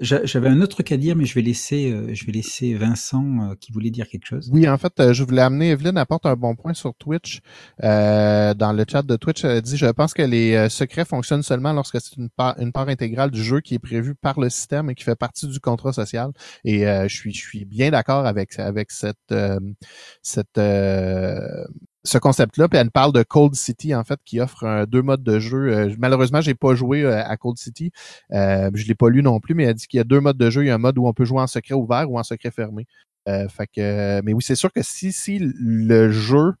j'avais 0.00 0.48
un 0.48 0.60
autre 0.60 0.74
truc 0.74 0.90
à 0.90 0.96
dire, 0.96 1.14
mais 1.14 1.24
je 1.24 1.34
vais 1.34 1.42
laisser, 1.42 1.92
euh, 1.92 2.12
je 2.12 2.26
vais 2.26 2.32
laisser 2.32 2.74
Vincent 2.74 3.24
euh, 3.24 3.54
qui 3.60 3.70
voulait 3.70 3.90
dire 3.90 4.08
quelque 4.08 4.26
chose. 4.26 4.50
Oui, 4.52 4.68
en 4.68 4.76
fait, 4.76 4.92
euh, 4.98 5.12
je 5.12 5.22
voulais 5.22 5.42
amener 5.42 5.70
Evelyne 5.70 5.96
apporte 5.96 6.26
un 6.26 6.34
bon 6.34 6.56
point 6.56 6.74
sur 6.74 6.94
Twitch. 6.94 7.40
dans 7.80 8.76
le 8.76 8.84
chat 8.90 9.02
de 9.02 9.16
Twitch, 9.16 9.44
elle 9.44 9.62
dit 9.62 9.76
Je 9.76 9.86
pense 9.86 10.12
que 10.12 10.22
les 10.22 10.68
secrets 10.68 11.04
fonctionnent 11.04 11.42
seulement 11.42 11.72
lorsque 11.72 12.00
c'est 12.00 12.16
une 12.16 12.28
part, 12.30 12.56
intégrale 12.88 13.30
du 13.30 13.42
jeu 13.42 13.60
qui 13.60 13.74
est 13.74 13.78
prévue 13.78 14.14
par 14.14 14.40
le 14.40 14.50
système 14.50 14.90
et 14.90 14.94
qui 14.94 15.04
fait 15.04 15.16
partie 15.16 15.46
du 15.46 15.60
contrat 15.60 15.92
social. 15.92 16.32
Et 16.64 16.80
je 16.80 17.14
suis, 17.14 17.32
je 17.32 17.40
suis 17.40 17.64
bien 17.64 17.90
d'accord 17.90 18.26
avec, 18.26 18.58
avec 18.58 18.90
cette, 18.90 19.34
cette 20.22 20.58
ce 22.04 22.18
concept-là, 22.18 22.68
puis 22.68 22.78
elle 22.78 22.90
parle 22.90 23.12
de 23.12 23.22
Cold 23.22 23.54
City, 23.54 23.94
en 23.94 24.04
fait, 24.04 24.20
qui 24.24 24.38
offre 24.40 24.84
deux 24.86 25.02
modes 25.02 25.22
de 25.22 25.38
jeu. 25.38 25.72
Euh, 25.72 25.94
malheureusement, 25.98 26.40
j'ai 26.42 26.54
pas 26.54 26.74
joué 26.74 27.02
euh, 27.02 27.24
à 27.24 27.36
Cold 27.36 27.56
City. 27.56 27.90
Euh, 28.32 28.70
je 28.74 28.86
l'ai 28.86 28.94
pas 28.94 29.08
lu 29.08 29.22
non 29.22 29.40
plus, 29.40 29.54
mais 29.54 29.64
elle 29.64 29.74
dit 29.74 29.86
qu'il 29.86 29.98
y 29.98 30.00
a 30.00 30.04
deux 30.04 30.20
modes 30.20 30.36
de 30.36 30.50
jeu. 30.50 30.64
Il 30.64 30.68
y 30.68 30.70
a 30.70 30.74
un 30.74 30.78
mode 30.78 30.98
où 30.98 31.06
on 31.06 31.14
peut 31.14 31.24
jouer 31.24 31.40
en 31.40 31.46
secret 31.46 31.74
ouvert 31.74 32.10
ou 32.10 32.18
en 32.18 32.22
secret 32.22 32.50
fermé. 32.50 32.86
Euh, 33.26 33.48
fait 33.48 33.66
que, 33.66 34.20
mais 34.22 34.34
oui, 34.34 34.42
c'est 34.42 34.54
sûr 34.54 34.70
que 34.70 34.82
si, 34.82 35.12
si 35.12 35.38
le 35.40 36.10
jeu 36.10 36.52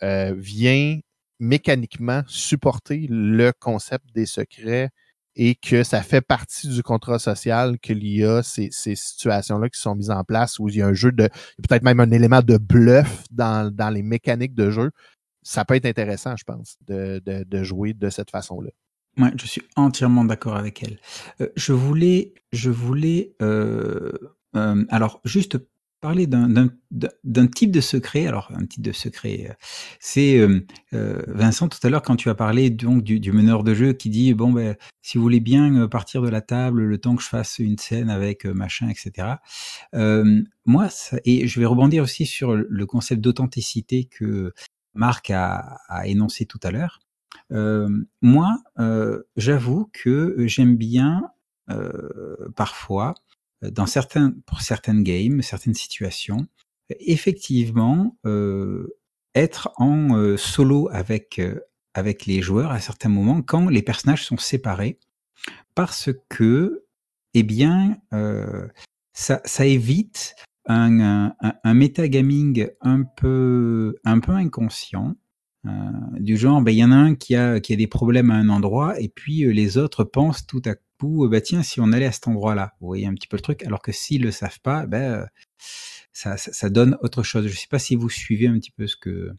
vient 0.00 0.98
mécaniquement 1.40 2.22
supporter 2.26 3.06
le 3.08 3.52
concept 3.52 4.04
des 4.14 4.26
secrets 4.26 4.90
et 5.38 5.54
que 5.54 5.84
ça 5.84 6.02
fait 6.02 6.20
partie 6.20 6.68
du 6.68 6.82
contrat 6.82 7.20
social 7.20 7.78
qu'il 7.78 8.04
y 8.04 8.24
a 8.24 8.42
ces, 8.42 8.68
ces 8.72 8.96
situations-là 8.96 9.70
qui 9.70 9.80
sont 9.80 9.94
mises 9.94 10.10
en 10.10 10.24
place 10.24 10.58
où 10.58 10.68
il 10.68 10.76
y 10.76 10.82
a 10.82 10.88
un 10.88 10.92
jeu 10.92 11.12
de 11.12 11.28
peut-être 11.62 11.84
même 11.84 12.00
un 12.00 12.10
élément 12.10 12.42
de 12.42 12.58
bluff 12.58 13.22
dans, 13.30 13.72
dans 13.72 13.88
les 13.88 14.02
mécaniques 14.02 14.54
de 14.54 14.70
jeu. 14.70 14.90
Ça 15.44 15.64
peut 15.64 15.76
être 15.76 15.86
intéressant, 15.86 16.36
je 16.36 16.42
pense, 16.42 16.76
de, 16.88 17.22
de, 17.24 17.62
jouer 17.62 17.94
de 17.94 18.10
cette 18.10 18.32
façon-là. 18.32 18.70
Ouais, 19.16 19.30
je 19.40 19.46
suis 19.46 19.62
entièrement 19.76 20.24
d'accord 20.24 20.56
avec 20.56 20.82
elle. 20.82 20.98
Euh, 21.40 21.48
je 21.56 21.72
voulais, 21.72 22.34
je 22.52 22.70
voulais, 22.70 23.34
euh, 23.40 24.12
euh, 24.56 24.84
alors 24.90 25.20
juste 25.24 25.58
parler 26.00 26.26
d'un 26.26 27.46
type 27.48 27.70
de 27.70 27.80
secret. 27.80 28.26
Alors, 28.26 28.50
un 28.54 28.64
type 28.66 28.82
de 28.82 28.92
secret, 28.92 29.48
euh, 29.50 29.54
c'est 30.00 30.38
euh, 30.38 30.60
euh, 30.92 31.22
Vincent 31.26 31.68
tout 31.68 31.78
à 31.82 31.90
l'heure 31.90 32.02
quand 32.02 32.16
tu 32.16 32.28
as 32.28 32.34
parlé 32.34 32.70
donc 32.70 33.02
du, 33.02 33.20
du, 33.20 33.32
meneur 33.32 33.64
de 33.64 33.74
jeu 33.74 33.92
qui 33.92 34.10
dit 34.10 34.34
bon 34.34 34.52
ben 34.52 34.76
si 35.02 35.18
vous 35.18 35.22
voulez 35.22 35.40
bien 35.40 35.88
partir 35.88 36.22
de 36.22 36.28
la 36.28 36.40
table 36.40 36.82
le 36.82 36.98
temps 36.98 37.16
que 37.16 37.22
je 37.22 37.28
fasse 37.28 37.58
une 37.58 37.78
scène 37.78 38.10
avec 38.10 38.44
machin, 38.44 38.88
etc. 38.88 39.36
Euh, 39.94 40.42
moi, 40.64 40.88
ça, 40.88 41.18
et 41.24 41.46
je 41.46 41.60
vais 41.60 41.66
rebondir 41.66 42.02
aussi 42.02 42.26
sur 42.26 42.54
le 42.54 42.86
concept 42.86 43.20
d'authenticité 43.20 44.04
que 44.04 44.52
Marc 44.94 45.30
a, 45.30 45.78
a, 45.88 46.06
énoncé 46.06 46.46
tout 46.46 46.60
à 46.62 46.70
l'heure. 46.70 47.00
moi, 48.20 48.58
j'avoue 49.36 49.90
que 49.92 50.34
j'aime 50.46 50.76
bien 50.76 51.30
parfois 52.56 53.14
dans 53.62 53.86
certains, 53.86 54.34
pour 54.46 54.60
certaines 54.60 55.02
games, 55.02 55.42
certaines 55.42 55.74
situations, 55.74 56.46
effectivement, 57.00 58.16
euh, 58.26 58.96
être 59.34 59.72
en 59.76 60.16
euh, 60.16 60.36
solo 60.36 60.88
avec, 60.92 61.38
euh, 61.38 61.60
avec 61.94 62.26
les 62.26 62.40
joueurs 62.40 62.70
à 62.70 62.80
certains 62.80 63.08
moments 63.08 63.42
quand 63.42 63.68
les 63.68 63.82
personnages 63.82 64.24
sont 64.24 64.36
séparés, 64.36 64.98
parce 65.74 66.10
que, 66.28 66.84
eh 67.34 67.42
bien, 67.42 67.98
euh, 68.12 68.68
ça, 69.12 69.40
ça 69.44 69.66
évite 69.66 70.34
un, 70.66 71.00
un, 71.00 71.34
un 71.64 71.74
metagaming 71.74 72.68
un 72.80 73.02
peu, 73.02 73.96
un 74.04 74.20
peu 74.20 74.32
inconscient, 74.32 75.14
euh, 75.66 75.70
du 76.18 76.36
genre, 76.36 76.62
ben, 76.62 76.72
il 76.72 76.78
y 76.78 76.84
en 76.84 76.92
a 76.92 76.96
un 76.96 77.14
qui 77.14 77.34
a, 77.34 77.60
qui 77.60 77.72
a 77.72 77.76
des 77.76 77.86
problèmes 77.86 78.30
à 78.30 78.34
un 78.34 78.48
endroit, 78.48 79.00
et 79.00 79.08
puis 79.08 79.44
euh, 79.44 79.50
les 79.50 79.76
autres 79.76 80.04
pensent 80.04 80.46
tout 80.46 80.62
à 80.66 80.74
coup, 80.98 81.24
euh, 81.24 81.28
bah 81.28 81.40
tiens, 81.40 81.62
si 81.62 81.80
on 81.80 81.92
allait 81.92 82.06
à 82.06 82.12
cet 82.12 82.28
endroit-là, 82.28 82.74
vous 82.80 82.86
voyez 82.88 83.06
un 83.06 83.14
petit 83.14 83.28
peu 83.28 83.36
le 83.36 83.42
truc, 83.42 83.64
alors 83.64 83.80
que 83.82 83.92
s'ils 83.92 84.22
le 84.22 84.30
savent 84.32 84.60
pas, 84.60 84.86
ben, 84.86 85.26
ça, 86.12 86.36
ça, 86.36 86.52
ça 86.52 86.70
donne 86.70 86.96
autre 87.02 87.22
chose. 87.22 87.46
Je 87.48 87.56
sais 87.56 87.68
pas 87.70 87.78
si 87.78 87.94
vous 87.96 88.10
suivez 88.10 88.46
un 88.48 88.58
petit 88.58 88.70
peu 88.72 88.86
ce 88.86 88.96
que, 88.96 89.30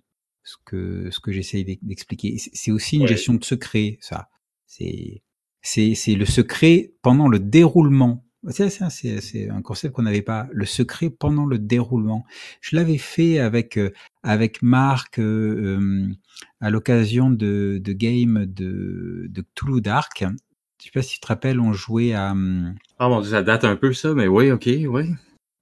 ce 0.43 0.55
que, 0.65 1.09
ce 1.11 1.19
que 1.19 1.31
j'essaye 1.31 1.65
d'expliquer. 1.81 2.37
C'est 2.53 2.71
aussi 2.71 2.95
une 2.97 3.03
Ouais. 3.03 3.07
gestion 3.09 3.33
de 3.35 3.43
secret, 3.43 3.97
ça. 4.01 4.29
C'est, 4.65 5.21
c'est, 5.61 5.95
c'est 5.95 6.15
le 6.15 6.25
secret 6.25 6.93
pendant 7.01 7.27
le 7.27 7.39
déroulement. 7.39 8.25
C'est, 8.49 8.69
c'est, 8.69 8.89
c'est- 8.89 9.19
c'est 9.21 9.49
un 9.49 9.61
concept 9.61 9.93
qu'on 9.95 10.03
n'avait 10.03 10.21
pas. 10.21 10.47
Le 10.53 10.65
secret 10.65 11.09
pendant 11.09 11.45
le 11.45 11.59
déroulement. 11.59 12.23
Je 12.61 12.77
l'avais 12.77 12.97
fait 12.97 13.39
avec, 13.39 13.77
euh, 13.77 13.91
avec 14.23 14.61
Marc 14.61 15.19
euh, 15.19 16.07
à 16.61 16.69
l'occasion 16.69 17.29
de, 17.29 17.81
de 17.83 17.93
game 17.93 18.45
de, 18.45 19.25
de 19.29 19.41
Cthulhu 19.55 19.81
Dark. 19.81 20.23
Je 20.79 20.85
sais 20.85 20.91
pas 20.93 21.01
si 21.01 21.15
tu 21.15 21.19
te 21.19 21.27
rappelles, 21.27 21.59
on 21.59 21.73
jouait 21.73 22.13
à, 22.13 22.31
hum, 22.31 22.75
Ah 22.99 23.09
mon 23.09 23.21
dieu, 23.21 23.31
ça 23.31 23.43
date 23.43 23.63
un 23.65 23.75
peu 23.75 23.93
ça, 23.93 24.13
mais 24.13 24.27
oui, 24.27 24.51
ok, 24.51 24.63
oui. 24.87 25.03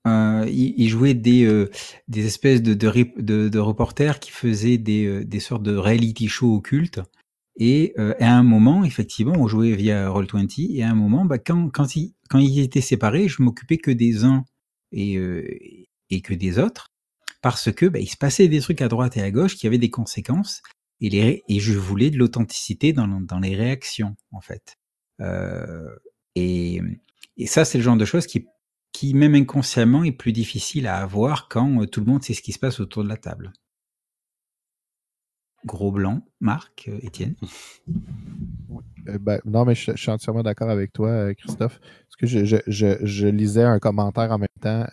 euh, 0.08 0.46
il, 0.48 0.74
il 0.78 0.90
jouait 0.90 1.14
des, 1.16 1.44
euh, 1.46 1.70
des 2.08 2.26
espèces 2.28 2.62
de, 2.62 2.74
de, 2.74 2.92
de, 3.22 3.50
de 3.50 3.60
reporters 3.60 4.20
qui 4.20 4.32
faisaient 4.32 4.78
des, 4.78 5.06
euh, 5.06 5.26
des 5.26 5.40
sortes 5.40 5.64
de 5.64 5.76
reality 5.76 6.28
shows 6.28 6.56
occultes. 6.56 7.02
Et 7.60 7.94
euh, 7.98 8.14
à 8.20 8.38
un 8.38 8.44
moment, 8.44 8.84
effectivement, 8.84 9.34
on 9.36 9.48
jouait 9.48 9.76
via 9.76 10.08
Roll20. 10.10 10.76
Et 10.76 10.84
à 10.84 10.90
un 10.92 10.96
moment, 10.96 11.26
bah, 11.26 11.40
quand, 11.40 11.70
quand, 11.72 11.96
ils, 11.96 12.14
quand 12.30 12.38
ils 12.38 12.60
étaient 12.60 12.82
séparés, 12.82 13.28
je 13.28 13.42
m'occupais 13.42 13.78
que 13.80 13.90
des 13.92 14.24
uns 14.24 14.46
et, 14.92 15.18
euh, 15.18 15.44
et 16.12 16.22
que 16.22 16.36
des 16.36 16.60
autres. 16.60 16.88
Parce 17.42 17.72
que 17.72 17.88
bah, 17.88 18.00
il 18.00 18.08
se 18.08 18.18
passait 18.18 18.48
des 18.48 18.62
trucs 18.62 18.82
à 18.82 18.88
droite 18.88 19.18
et 19.18 19.22
à 19.22 19.32
gauche 19.32 19.56
qui 19.56 19.66
avaient 19.66 19.80
des 19.80 19.90
conséquences. 19.90 20.62
Et, 21.02 21.10
les, 21.10 21.44
et 21.50 21.60
je 21.60 21.74
voulais 21.74 22.12
de 22.12 22.18
l'authenticité 22.18 22.94
dans, 22.94 23.08
dans 23.08 23.40
les 23.40 23.56
réactions, 23.56 24.16
en 24.32 24.42
fait. 24.42 24.76
Euh, 25.22 25.96
et, 26.36 26.82
ça, 27.46 27.66
c'est 27.66 27.78
le 27.78 27.84
genre 27.84 27.98
de 27.98 28.06
choses 28.06 28.28
qui 28.28 29.14
même 29.14 29.36
inconsciemment, 29.36 30.04
est 30.04 30.12
plus 30.12 30.34
difficile 30.34 30.88
à 30.88 30.98
avoir 30.98 31.50
quand 31.50 31.82
euh, 31.82 31.86
tout 31.86 32.00
le 32.00 32.08
monde 32.08 32.24
sait 32.24 32.34
ce 32.34 32.42
qui 32.42 32.52
se 32.52 32.60
passe 32.60 32.80
autour 32.80 33.04
de 33.04 33.10
la 33.10 33.18
table. 33.18 33.54
Gros 35.66 35.92
blanc, 35.92 36.24
Marc, 36.40 36.88
euh, 36.88 37.00
Étienne. 37.02 37.36
Ben, 39.22 39.40
non, 39.46 39.64
mais 39.64 39.74
je, 39.74 39.96
suis 39.96 40.12
entièrement 40.12 40.44
d'accord 40.44 40.70
avec 40.70 40.92
toi, 40.92 41.34
Christophe. 41.34 41.80
Parce 41.80 42.16
que 42.20 42.28
je, 42.28 43.28
lisais 43.28 43.64
un 43.64 43.80
commentaire 43.80 44.34
en 44.34 44.38
même 44.38 44.50
temps 44.60 44.86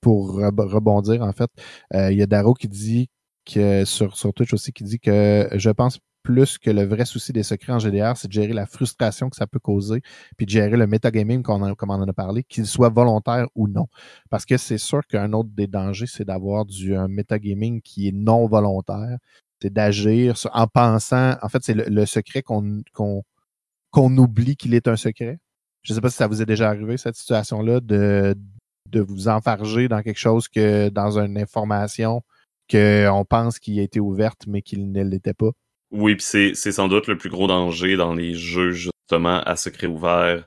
pour 0.00 0.36
reb- 0.36 0.60
rebondir, 0.60 1.22
en 1.22 1.32
fait. 1.32 1.50
Il 1.92 2.16
y 2.16 2.22
a 2.22 2.26
Daro 2.26 2.54
qui 2.54 2.68
dit 2.68 3.10
que 3.44 3.84
sur 3.84 4.14
Twitch 4.32 4.54
aussi 4.54 4.72
qui 4.72 4.84
dit 4.84 5.00
que 5.00 5.48
je 5.54 5.70
pense 5.70 5.98
plus 6.24 6.58
que 6.58 6.70
le 6.70 6.84
vrai 6.84 7.04
souci 7.04 7.32
des 7.32 7.44
secrets 7.44 7.72
en 7.72 7.78
GDR, 7.78 8.16
c'est 8.16 8.28
de 8.28 8.32
gérer 8.32 8.54
la 8.54 8.66
frustration 8.66 9.30
que 9.30 9.36
ça 9.36 9.46
peut 9.46 9.60
causer, 9.60 10.00
puis 10.36 10.46
de 10.46 10.50
gérer 10.50 10.76
le 10.76 10.86
metagaming 10.88 11.42
qu'on 11.42 11.62
a- 11.62 11.74
comme 11.76 11.90
on 11.90 11.94
en 11.94 12.08
a 12.08 12.12
parlé, 12.14 12.42
qu'il 12.42 12.66
soit 12.66 12.88
volontaire 12.88 13.46
ou 13.54 13.68
non. 13.68 13.86
Parce 14.30 14.44
que 14.46 14.56
c'est 14.56 14.78
sûr 14.78 15.06
qu'un 15.06 15.32
autre 15.34 15.50
des 15.52 15.66
dangers, 15.68 16.06
c'est 16.06 16.24
d'avoir 16.24 16.64
du 16.64 16.96
un 16.96 17.08
metagaming 17.08 17.80
qui 17.82 18.08
est 18.08 18.12
non 18.12 18.46
volontaire. 18.48 19.18
C'est 19.62 19.72
d'agir 19.72 20.34
en 20.52 20.66
pensant. 20.66 21.36
En 21.42 21.48
fait, 21.48 21.62
c'est 21.62 21.74
le, 21.74 22.06
secret 22.06 22.42
qu'on 22.42 22.82
oublie 24.18 24.56
qu'il 24.56 24.74
est 24.74 24.88
un 24.88 24.96
secret. 24.96 25.38
Je 25.82 25.92
ne 25.92 25.96
sais 25.96 26.00
pas 26.00 26.10
si 26.10 26.16
ça 26.16 26.26
vous 26.26 26.42
est 26.42 26.46
déjà 26.46 26.68
arrivé, 26.70 26.96
cette 26.96 27.16
situation-là, 27.16 27.80
de, 27.80 28.34
de 28.90 29.00
vous 29.00 29.28
enfarger 29.28 29.88
dans 29.88 30.02
quelque 30.02 30.18
chose 30.18 30.48
que 30.48 30.88
dans 30.88 31.18
une 31.18 31.38
information 31.38 32.22
qu'on 32.70 33.24
pense 33.28 33.58
qui 33.58 33.80
a 33.80 33.82
été 33.82 34.00
ouverte, 34.00 34.46
mais 34.46 34.62
qu'il 34.62 34.90
ne 34.90 35.02
l'était 35.02 35.34
pas. 35.34 35.50
Oui, 35.94 36.16
puis 36.16 36.24
c'est, 36.24 36.54
c'est 36.54 36.72
sans 36.72 36.88
doute 36.88 37.06
le 37.06 37.16
plus 37.16 37.30
gros 37.30 37.46
danger 37.46 37.96
dans 37.96 38.14
les 38.14 38.34
jeux, 38.34 38.72
justement, 38.72 39.40
à 39.44 39.54
secret 39.54 39.86
ouvert, 39.86 40.44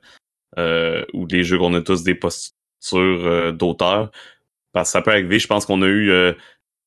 euh, 0.58 1.06
ou 1.14 1.26
les 1.26 1.44
jeux 1.46 1.58
qu'on 1.58 1.74
a 1.74 1.82
tous 1.82 2.04
des 2.04 2.16
postures 2.16 2.46
euh, 2.94 3.52
d'auteur. 3.54 4.12
Parce 4.74 4.90
que 4.90 4.94
ça 4.94 5.02
peut 5.02 5.12
arriver, 5.12 5.40
je 5.40 5.48
pense 5.48 5.66
qu'on 5.66 5.82
a 5.84 5.88
eu, 5.88 6.12
euh, 6.12 6.34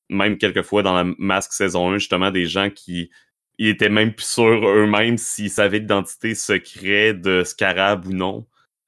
même 0.09 0.37
quelques 0.37 0.61
fois 0.63 0.83
dans 0.83 0.95
la 0.95 1.05
Masque 1.17 1.53
saison 1.53 1.91
1, 1.91 1.97
justement, 1.97 2.31
des 2.31 2.45
gens 2.45 2.69
qui 2.69 3.09
ils 3.57 3.69
étaient 3.69 3.89
même 3.89 4.13
plus 4.13 4.27
sûrs 4.27 4.67
eux-mêmes 4.67 5.17
s'ils 5.17 5.51
savaient 5.51 5.79
l'identité 5.79 6.35
secrète 6.35 7.21
de 7.21 7.43
Scarab 7.43 8.05
ou 8.07 8.13
non. 8.13 8.47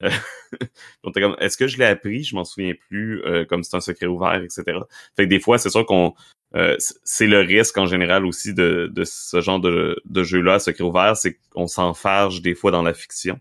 On 1.04 1.10
était 1.10 1.20
comme, 1.20 1.36
est-ce 1.40 1.56
que 1.56 1.68
je 1.68 1.78
l'ai 1.78 1.84
appris? 1.84 2.24
Je 2.24 2.34
m'en 2.36 2.44
souviens 2.44 2.74
plus, 2.88 3.22
euh, 3.24 3.44
comme 3.44 3.64
c'est 3.64 3.76
un 3.76 3.80
secret 3.80 4.06
ouvert, 4.06 4.42
etc. 4.42 4.78
Fait 5.16 5.24
que 5.24 5.30
des 5.30 5.40
fois, 5.40 5.58
c'est 5.58 5.70
sûr 5.70 5.86
qu'on 5.86 6.14
euh, 6.54 6.76
c'est 6.78 7.26
le 7.26 7.40
risque 7.40 7.76
en 7.78 7.86
général 7.86 8.24
aussi 8.26 8.54
de, 8.54 8.90
de 8.92 9.04
ce 9.04 9.40
genre 9.40 9.60
de, 9.60 10.00
de 10.04 10.22
jeu-là, 10.22 10.58
secret 10.58 10.84
ouvert, 10.84 11.16
c'est 11.16 11.38
qu'on 11.50 11.66
s'enfarge 11.66 12.42
des 12.42 12.54
fois 12.54 12.70
dans 12.70 12.82
la 12.82 12.94
fiction. 12.94 13.38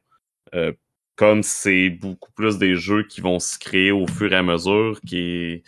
Euh, 0.55 0.71
comme 1.15 1.43
c'est 1.43 1.89
beaucoup 1.91 2.31
plus 2.31 2.57
des 2.57 2.75
jeux 2.75 3.03
qui 3.03 3.21
vont 3.21 3.39
se 3.39 3.59
créer 3.59 3.91
au 3.91 4.07
fur 4.07 4.31
et 4.33 4.35
à 4.35 4.43
mesure, 4.43 4.99
qui 5.05 5.17
est- 5.19 5.63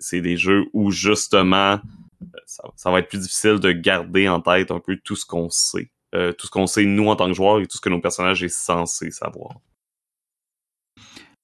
c'est 0.00 0.20
des 0.20 0.36
jeux 0.36 0.64
où 0.72 0.90
justement 0.90 1.78
euh, 2.20 2.26
ça, 2.46 2.64
ça 2.74 2.90
va 2.90 2.98
être 2.98 3.08
plus 3.08 3.20
difficile 3.20 3.60
de 3.60 3.70
garder 3.70 4.28
en 4.28 4.40
tête 4.40 4.72
un 4.72 4.80
peu 4.80 4.96
tout 5.04 5.14
ce 5.14 5.24
qu'on 5.24 5.48
sait. 5.50 5.92
Euh, 6.16 6.32
tout 6.32 6.46
ce 6.46 6.50
qu'on 6.50 6.66
sait 6.66 6.84
nous 6.84 7.06
en 7.08 7.14
tant 7.14 7.28
que 7.28 7.34
joueurs 7.34 7.60
et 7.60 7.66
tout 7.66 7.76
ce 7.76 7.80
que 7.80 7.88
nos 7.88 8.00
personnages 8.00 8.42
est 8.42 8.48
censés 8.48 9.12
savoir. 9.12 9.60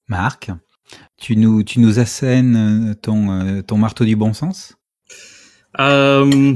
Marc, 0.07 0.51
tu 1.17 1.37
nous, 1.37 1.63
tu 1.63 1.79
nous 1.79 1.99
assènes 1.99 2.89
euh, 2.91 2.93
ton, 2.93 3.61
ton 3.63 3.77
marteau 3.77 4.03
du 4.03 4.15
bon 4.17 4.33
sens? 4.33 4.75
Euh, 5.79 6.55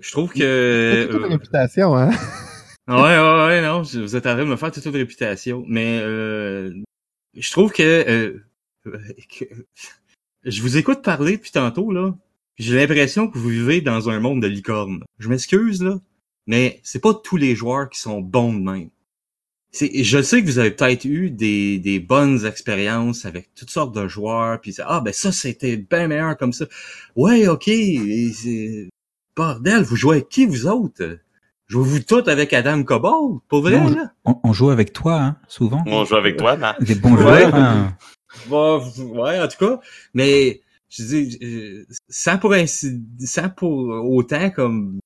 je 0.00 0.10
trouve 0.12 0.32
que... 0.32 1.06
Toute 1.06 1.16
une 1.16 1.24
euh, 1.24 1.28
réputation, 1.28 1.96
hein? 1.96 2.10
ouais, 2.88 2.94
ouais, 2.94 3.46
ouais, 3.46 3.62
non, 3.62 3.82
vous 3.82 4.16
êtes 4.16 4.26
en 4.26 4.34
train 4.34 4.44
de 4.44 4.50
me 4.50 4.56
faire 4.56 4.70
toute 4.72 4.84
une 4.84 4.92
réputation, 4.96 5.64
mais 5.66 6.00
euh, 6.02 6.72
je 7.34 7.50
trouve 7.50 7.72
que, 7.72 7.82
euh, 7.82 8.44
que- 9.38 9.44
je 10.44 10.62
vous 10.62 10.76
écoute 10.76 11.02
parler 11.02 11.36
depuis 11.36 11.52
tantôt 11.52 11.90
là, 11.90 12.14
j'ai 12.56 12.76
l'impression 12.76 13.28
que 13.28 13.38
vous 13.38 13.48
vivez 13.48 13.80
dans 13.80 14.10
un 14.10 14.20
monde 14.20 14.42
de 14.42 14.46
licorne. 14.46 15.02
Je 15.18 15.28
m'excuse 15.28 15.82
là, 15.82 15.98
mais 16.46 16.80
c'est 16.84 17.00
pas 17.00 17.14
tous 17.14 17.36
les 17.36 17.54
joueurs 17.56 17.88
qui 17.88 17.98
sont 17.98 18.20
bons 18.20 18.52
de 18.52 18.60
même. 18.60 18.90
C'est, 19.76 20.04
je 20.04 20.22
sais 20.22 20.40
que 20.40 20.46
vous 20.46 20.60
avez 20.60 20.70
peut-être 20.70 21.04
eu 21.04 21.30
des, 21.30 21.80
des 21.80 21.98
bonnes 21.98 22.46
expériences 22.46 23.24
avec 23.24 23.52
toutes 23.56 23.70
sortes 23.70 23.92
de 23.92 24.06
joueurs, 24.06 24.60
puis 24.60 24.72
ah 24.86 25.00
ben 25.00 25.12
ça 25.12 25.32
c'était 25.32 25.76
bien 25.76 26.06
meilleur 26.06 26.36
comme 26.36 26.52
ça. 26.52 26.66
Ouais, 27.16 27.48
ok, 27.48 27.68
bordel, 29.36 29.82
vous 29.82 29.96
jouez 29.96 30.16
avec 30.18 30.28
qui 30.28 30.46
vous 30.46 30.68
autres? 30.68 31.18
Jouez-vous 31.66 32.00
tous 32.04 32.28
avec 32.28 32.52
Adam 32.52 32.84
Cobalt? 32.84 33.40
Pour 33.48 33.62
vrai, 33.62 33.80
Non, 33.80 33.88
là? 33.88 34.12
on, 34.24 34.38
on 34.44 34.52
joue 34.52 34.70
avec 34.70 34.92
toi, 34.92 35.20
hein, 35.20 35.36
souvent. 35.48 35.82
Moi, 35.86 36.02
on 36.02 36.04
joue 36.04 36.16
avec 36.16 36.36
toi, 36.36 36.56
Matt. 36.56 36.80
Des 36.80 36.94
bons 36.94 37.16
Ouais. 37.16 37.22
joueurs. 37.22 37.54
hein. 37.56 37.96
Bah, 38.48 38.78
ouais, 38.78 39.40
en 39.40 39.48
tout 39.48 39.58
cas. 39.58 39.80
Mais, 40.12 40.60
je 40.88 41.02
dis, 41.02 41.38
euh, 41.42 41.84
sans 42.08 42.38
pour 42.38 42.52
ainsi, 42.52 43.00
sans 43.24 43.48
pour 43.48 43.88
autant 44.08 44.50
comme, 44.50 45.00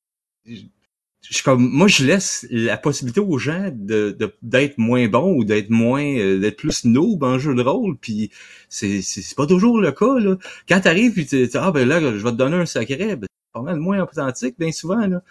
je 1.29 1.35
suis 1.35 1.45
comme, 1.45 1.69
moi, 1.69 1.89
je 1.89 2.05
laisse 2.05 2.47
la 2.51 2.79
possibilité 2.79 3.21
aux 3.21 3.39
gens 3.39 3.71
de, 3.73 4.17
d'être 4.43 4.79
moins 4.79 5.09
bons 5.09 5.35
ou 5.35 5.45
d'être 5.45 5.69
moins, 5.71 6.05
euh, 6.05 6.39
d'être 6.39 6.57
plus 6.57 6.85
noob 6.85 7.23
en 7.23 7.39
jeu 7.39 7.55
de 7.55 7.63
rôle, 7.63 7.97
puis 7.99 8.31
c'est, 8.69 9.03
c'est, 9.03 9.37
pas 9.37 9.47
toujours 9.47 9.81
le 9.81 9.93
cas, 9.93 10.19
là. 10.19 10.37
Quand 10.69 10.81
t'arrives 10.81 11.13
puis 11.13 11.27
tu 11.27 11.49
ah, 11.55 11.71
ben 11.71 11.87
là, 11.87 12.01
je 12.01 12.25
vais 12.25 12.31
te 12.31 12.37
donner 12.37 12.57
un 12.57 12.67
secret, 12.67 13.17
ben, 13.17 13.27
pas 13.53 13.63
mal 13.63 13.79
moins 13.79 14.03
authentique, 14.03 14.55
bien 14.59 14.73
souvent, 14.73 15.07
là. 15.07 15.23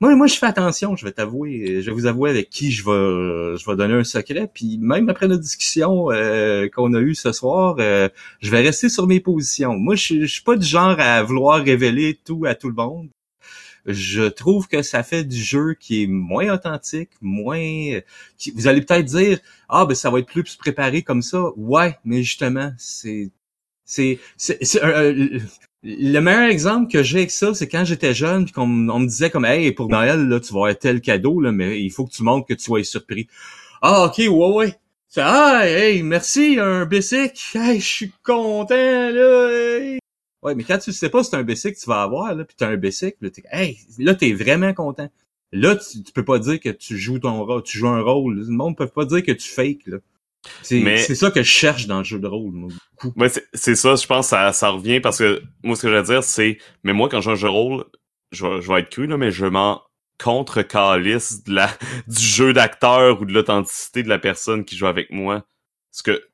Moi, 0.00 0.14
moi, 0.16 0.26
je 0.26 0.34
fais 0.34 0.46
attention, 0.46 0.96
je 0.96 1.04
vais 1.04 1.12
t'avouer, 1.12 1.80
je 1.80 1.86
vais 1.90 1.92
vous 1.92 2.06
avouer 2.06 2.30
avec 2.30 2.50
qui 2.50 2.70
je 2.70 2.84
vais, 2.84 3.56
je 3.56 3.70
vais 3.70 3.76
donner 3.76 3.94
un 3.94 4.04
secret, 4.04 4.50
puis 4.52 4.78
même 4.78 5.08
après 5.08 5.28
notre 5.28 5.42
discussion 5.42 6.10
euh, 6.10 6.68
qu'on 6.68 6.92
a 6.94 7.00
eue 7.00 7.14
ce 7.14 7.32
soir, 7.32 7.76
euh, 7.78 8.08
je 8.40 8.50
vais 8.50 8.60
rester 8.60 8.88
sur 8.88 9.06
mes 9.06 9.20
positions. 9.20 9.76
Moi, 9.76 9.94
je, 9.96 10.22
je 10.22 10.26
suis 10.26 10.42
pas 10.42 10.56
du 10.56 10.66
genre 10.66 10.96
à 10.98 11.22
vouloir 11.22 11.64
révéler 11.64 12.18
tout 12.24 12.44
à 12.46 12.54
tout 12.54 12.68
le 12.68 12.74
monde. 12.74 13.08
Je 13.86 14.22
trouve 14.22 14.68
que 14.68 14.82
ça 14.82 15.02
fait 15.02 15.24
du 15.24 15.36
jeu 15.42 15.74
qui 15.78 16.04
est 16.04 16.06
moins 16.06 16.52
authentique, 16.54 17.10
moins. 17.20 18.00
qui- 18.38 18.52
vous 18.52 18.66
allez 18.68 18.82
peut-être 18.82 19.06
dire, 19.06 19.38
ah 19.68 19.84
ben 19.86 19.94
ça 19.94 20.10
va 20.10 20.20
être 20.20 20.26
plus 20.26 20.56
préparé 20.56 21.02
comme 21.02 21.22
ça. 21.22 21.50
Ouais, 21.56 21.96
mais 22.04 22.22
justement, 22.22 22.72
c'est, 22.78 23.30
c'est, 23.84 24.18
euh, 24.82 24.84
euh, 24.84 25.40
le 25.82 26.20
meilleur 26.20 26.48
exemple 26.50 26.90
que 26.90 27.02
j'ai 27.02 27.18
avec 27.20 27.30
ça, 27.32 27.54
c'est 27.54 27.68
quand 27.68 27.84
j'étais 27.84 28.14
jeune, 28.14 28.44
puis 28.44 28.52
qu'on 28.52 28.66
me 28.66 29.06
disait 29.06 29.30
comme, 29.30 29.44
hey, 29.44 29.72
pour 29.72 29.88
Noël, 29.88 30.28
là, 30.28 30.40
tu 30.40 30.52
vas 30.52 30.60
avoir 30.60 30.78
tel 30.78 31.00
cadeau, 31.00 31.40
là, 31.40 31.52
mais 31.52 31.80
il 31.82 31.90
faut 31.90 32.06
que 32.06 32.12
tu 32.12 32.22
montres 32.22 32.46
que 32.46 32.54
tu 32.54 32.62
sois 32.64 32.84
surpris. 32.84 33.26
Ah, 33.82 34.06
ok, 34.06 34.18
ouais, 34.18 34.28
ouais. 34.30 34.74
Ah 35.16 35.62
hey 35.66 36.02
merci 36.02 36.58
un 36.60 36.86
basic, 36.86 37.40
hey 37.54 37.80
je 37.80 37.86
suis 37.86 38.12
content 38.24 38.74
là. 39.10 39.98
Ouais 40.42 40.54
mais 40.54 40.64
quand 40.64 40.78
tu 40.78 40.92
sais 40.92 41.08
pas 41.08 41.22
si 41.22 41.30
c'est 41.30 41.36
un 41.36 41.42
basic 41.44 41.74
que 41.74 41.80
tu 41.80 41.86
vas 41.86 42.02
avoir 42.02 42.34
là, 42.34 42.44
puis 42.44 42.56
t'as 42.58 42.68
un 42.68 42.76
basic, 42.76 43.16
là 43.20 43.30
t'es 43.30 43.42
hey 43.52 43.78
là 43.98 44.14
t'es 44.14 44.32
vraiment 44.32 44.72
content. 44.74 45.10
Là 45.52 45.76
tu, 45.76 46.02
tu 46.02 46.12
peux 46.12 46.24
pas 46.24 46.38
dire 46.38 46.58
que 46.60 46.70
tu 46.70 46.96
joues 46.98 47.18
ton 47.18 47.44
rôle, 47.44 47.62
tu 47.62 47.78
joues 47.78 47.88
un 47.88 48.00
rôle. 48.02 48.38
Le 48.38 48.46
monde 48.46 48.76
peut 48.76 48.86
pas 48.88 49.04
dire 49.04 49.22
que 49.22 49.32
tu 49.32 49.48
fakes 49.48 49.86
là. 49.86 49.98
C'est 50.62 50.80
Mais- 50.80 50.98
c'est 50.98 51.14
ça 51.14 51.30
que 51.30 51.42
je 51.42 51.48
cherche 51.48 51.86
dans 51.86 51.98
le 51.98 52.04
jeu 52.04 52.18
de 52.18 52.26
rôle. 52.26 52.50
Moi, 52.52 52.70
beaucoup. 53.02 53.18
Ouais, 53.20 53.28
c'est- 53.28 53.74
ça, 53.76 53.94
je 53.94 54.06
pense, 54.06 54.28
ça, 54.28 54.52
ça 54.52 54.70
revient 54.70 54.98
parce 55.00 55.18
que 55.18 55.40
moi, 55.62 55.76
ce 55.76 55.82
que 55.82 55.88
je 55.88 55.94
veux 55.94 56.02
dire, 56.02 56.24
c'est, 56.24 56.58
mais 56.82 56.92
moi, 56.92 57.08
quand 57.08 57.20
je 57.20 57.24
joue 57.26 57.30
un 57.30 57.34
jeu 57.36 57.46
de 57.48 57.52
rôle, 57.52 57.84
je 58.32 58.46
vais, 58.46 58.60
je 58.60 58.72
vais 58.72 58.80
être 58.80 58.90
cru, 58.90 59.06
là, 59.06 59.16
mais 59.16 59.30
je 59.30 59.46
m'en 59.46 59.82
contre 60.18 60.62
calice 60.62 61.44
de 61.44 61.54
la, 61.54 61.68
du 62.08 62.20
jeu 62.22 62.52
d'acteur 62.52 63.20
ou 63.20 63.24
de 63.24 63.32
l'authenticité 63.32 64.02
de 64.02 64.08
la 64.08 64.18
personne 64.18 64.64
qui 64.64 64.76
joue 64.76 64.86
avec 64.86 65.10
moi. 65.12 65.44
Parce 65.92 66.02
que 66.02 66.24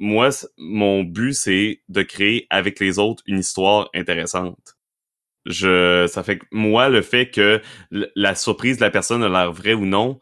moi, 0.00 0.30
mon 0.56 1.02
but, 1.04 1.34
c'est 1.34 1.82
de 1.88 2.02
créer 2.02 2.46
avec 2.48 2.80
les 2.80 2.98
autres 2.98 3.22
une 3.26 3.40
histoire 3.40 3.90
intéressante. 3.94 4.78
Je, 5.44 6.06
ça 6.06 6.22
fait 6.22 6.38
que 6.38 6.46
moi, 6.50 6.88
le 6.88 7.02
fait 7.02 7.30
que 7.30 7.60
la 7.90 8.34
surprise 8.34 8.78
de 8.78 8.82
la 8.82 8.90
personne 8.90 9.22
a 9.22 9.28
l'air 9.28 9.52
vraie 9.52 9.74
ou 9.74 9.84
non, 9.84 10.18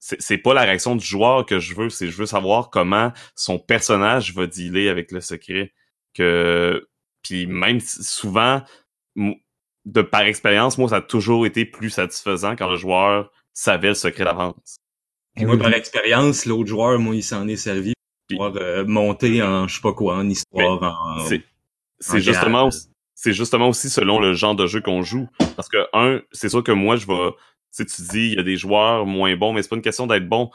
c'est 0.00 0.38
pas 0.38 0.54
la 0.54 0.62
réaction 0.62 0.96
du 0.96 1.04
joueur 1.04 1.46
que 1.46 1.60
je 1.60 1.76
veux, 1.76 1.88
c'est 1.88 2.08
je 2.08 2.16
veux 2.16 2.26
savoir 2.26 2.70
comment 2.70 3.12
son 3.36 3.60
personnage 3.60 4.34
va 4.34 4.48
dealer 4.48 4.88
avec 4.88 5.12
le 5.12 5.20
secret. 5.20 5.72
Que 6.12 6.88
puis 7.22 7.46
même 7.46 7.78
souvent, 7.78 8.62
de 9.14 10.02
par 10.02 10.22
expérience, 10.22 10.78
moi 10.78 10.88
ça 10.88 10.96
a 10.96 11.00
toujours 11.00 11.46
été 11.46 11.64
plus 11.64 11.90
satisfaisant 11.90 12.56
quand 12.56 12.68
le 12.68 12.76
joueur 12.76 13.30
savait 13.52 13.88
le 13.88 13.94
secret 13.94 14.24
d'avance. 14.24 14.78
Puis 15.36 15.44
moi, 15.44 15.56
par 15.56 15.72
expérience, 15.72 16.44
l'autre 16.44 16.68
joueur, 16.68 16.98
moi, 16.98 17.14
il 17.14 17.22
s'en 17.22 17.48
est 17.48 17.56
servi 17.56 17.94
Euh, 18.40 18.84
monter 18.86 19.42
en 19.42 19.68
je 19.68 19.76
sais 19.76 19.80
pas 19.80 19.92
quoi, 19.92 20.16
en 20.16 20.28
histoire, 20.28 20.82
en... 20.82 21.24
C'est 21.26 21.42
c'est 22.00 22.16
en 22.16 22.20
justement 22.20 22.70
c'est 23.14 23.32
justement 23.32 23.68
aussi 23.68 23.88
selon 23.88 24.18
le 24.18 24.34
genre 24.34 24.56
de 24.56 24.66
jeu 24.66 24.80
qu'on 24.80 25.02
joue. 25.02 25.28
Parce 25.56 25.68
que 25.68 25.78
un, 25.92 26.20
c'est 26.32 26.48
sûr 26.48 26.64
que 26.64 26.72
moi 26.72 26.96
je 26.96 27.06
vais, 27.06 27.30
tu 27.30 27.36
sais, 27.70 27.86
tu 27.86 28.02
dis 28.02 28.26
il 28.30 28.34
y 28.34 28.38
a 28.38 28.42
des 28.42 28.56
joueurs 28.56 29.06
moins 29.06 29.36
bons, 29.36 29.52
mais 29.52 29.62
c'est 29.62 29.68
pas 29.68 29.76
une 29.76 29.82
question 29.82 30.06
d'être 30.06 30.28
bon. 30.28 30.50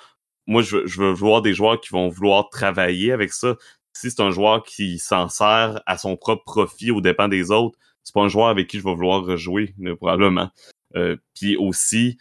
Moi 0.48 0.62
je 0.62 0.78
veux, 0.78 0.88
je 0.88 1.02
veux 1.02 1.12
voir 1.12 1.42
des 1.42 1.54
joueurs 1.54 1.80
qui 1.80 1.90
vont 1.90 2.10
vouloir 2.10 2.50
travailler 2.50 3.12
avec 3.12 3.32
ça. 3.32 3.56
Si 3.94 4.12
c'est 4.12 4.22
un 4.22 4.32
joueur 4.32 4.64
qui 4.64 5.00
s'en 5.00 5.30
sert 5.30 5.82
à 5.86 5.98
son 5.98 6.18
propre 6.18 6.44
profit 6.44 6.92
aux 6.92 7.02
dépens 7.02 7.30
des 7.30 7.52
autres, 7.52 7.78
c'est 8.04 8.14
pas 8.14 8.22
un 8.22 8.28
joueur 8.28 8.48
avec 8.48 8.68
qui 8.68 8.80
je 8.80 8.84
vais 8.84 8.94
vouloir 8.94 9.24
rejouer 9.24 9.74
probablement. 9.98 10.50
Euh, 10.96 11.18
Puis 11.34 11.58
aussi, 11.58 12.18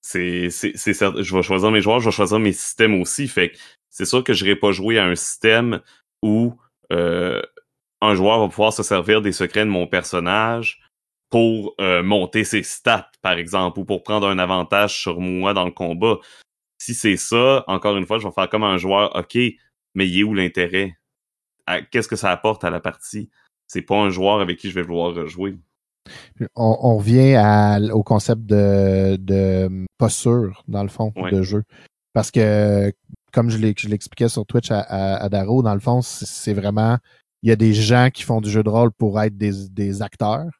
c'est 0.00 0.48
c'est 0.50 0.72
je 0.74 1.34
vais 1.34 1.42
choisir 1.42 1.70
mes 1.70 1.80
joueurs, 1.80 2.00
je 2.00 2.06
vais 2.06 2.14
choisir 2.14 2.38
mes 2.38 2.52
systèmes 2.52 3.00
aussi. 3.00 3.28
Fait 3.28 3.50
que 3.50 3.58
c'est 3.90 4.04
sûr 4.04 4.22
que 4.24 4.32
je 4.32 4.44
n'irai 4.44 4.56
pas 4.56 4.72
jouer 4.72 4.98
à 4.98 5.04
un 5.04 5.14
système 5.14 5.80
où 6.22 6.54
euh, 6.92 7.42
un 8.00 8.14
joueur 8.14 8.40
va 8.40 8.48
pouvoir 8.48 8.72
se 8.72 8.82
servir 8.82 9.22
des 9.22 9.32
secrets 9.32 9.64
de 9.64 9.70
mon 9.70 9.86
personnage 9.86 10.80
pour 11.30 11.74
euh, 11.80 12.02
monter 12.02 12.44
ses 12.44 12.62
stats, 12.62 13.10
par 13.22 13.32
exemple, 13.34 13.80
ou 13.80 13.84
pour 13.84 14.02
prendre 14.02 14.26
un 14.28 14.38
avantage 14.38 14.98
sur 14.98 15.20
moi 15.20 15.52
dans 15.52 15.64
le 15.64 15.70
combat. 15.70 16.16
Si 16.80 16.94
c'est 16.94 17.16
ça, 17.16 17.64
encore 17.66 17.96
une 17.96 18.06
fois, 18.06 18.18
je 18.18 18.26
vais 18.26 18.32
faire 18.32 18.48
comme 18.48 18.64
un 18.64 18.78
joueur, 18.78 19.14
OK, 19.16 19.36
mais 19.94 20.08
il 20.08 20.20
est 20.20 20.22
où 20.22 20.32
l'intérêt? 20.32 20.96
Qu'est-ce 21.90 22.08
que 22.08 22.16
ça 22.16 22.30
apporte 22.30 22.64
à 22.64 22.70
la 22.70 22.80
partie? 22.80 23.28
C'est 23.66 23.82
pas 23.82 23.96
un 23.96 24.08
joueur 24.08 24.40
avec 24.40 24.58
qui 24.58 24.70
je 24.70 24.74
vais 24.74 24.82
vouloir 24.82 25.26
jouer. 25.26 25.58
On, 26.54 26.78
on 26.80 26.96
revient 26.96 27.34
à- 27.34 27.78
au 27.92 28.02
concept 28.02 28.42
de, 28.46 29.16
de 29.16 29.68
posture, 29.98 30.62
dans 30.66 30.82
le 30.82 30.88
fond, 30.88 31.12
Ouais. 31.16 31.30
de 31.30 31.42
jeu. 31.42 31.64
Parce 32.14 32.30
que, 32.30 32.90
comme 33.32 33.50
je 33.50 33.58
l'expliquais 33.58 34.28
sur 34.28 34.46
Twitch 34.46 34.70
à, 34.70 34.80
à, 34.80 35.16
à 35.16 35.28
Daro, 35.28 35.62
dans 35.62 35.74
le 35.74 35.80
fond, 35.80 36.00
c'est 36.02 36.54
vraiment. 36.54 36.98
Il 37.42 37.48
y 37.48 37.52
a 37.52 37.56
des 37.56 37.72
gens 37.72 38.08
qui 38.12 38.24
font 38.24 38.40
du 38.40 38.50
jeu 38.50 38.62
de 38.62 38.68
rôle 38.68 38.90
pour 38.92 39.20
être 39.20 39.36
des, 39.36 39.68
des 39.70 40.02
acteurs. 40.02 40.50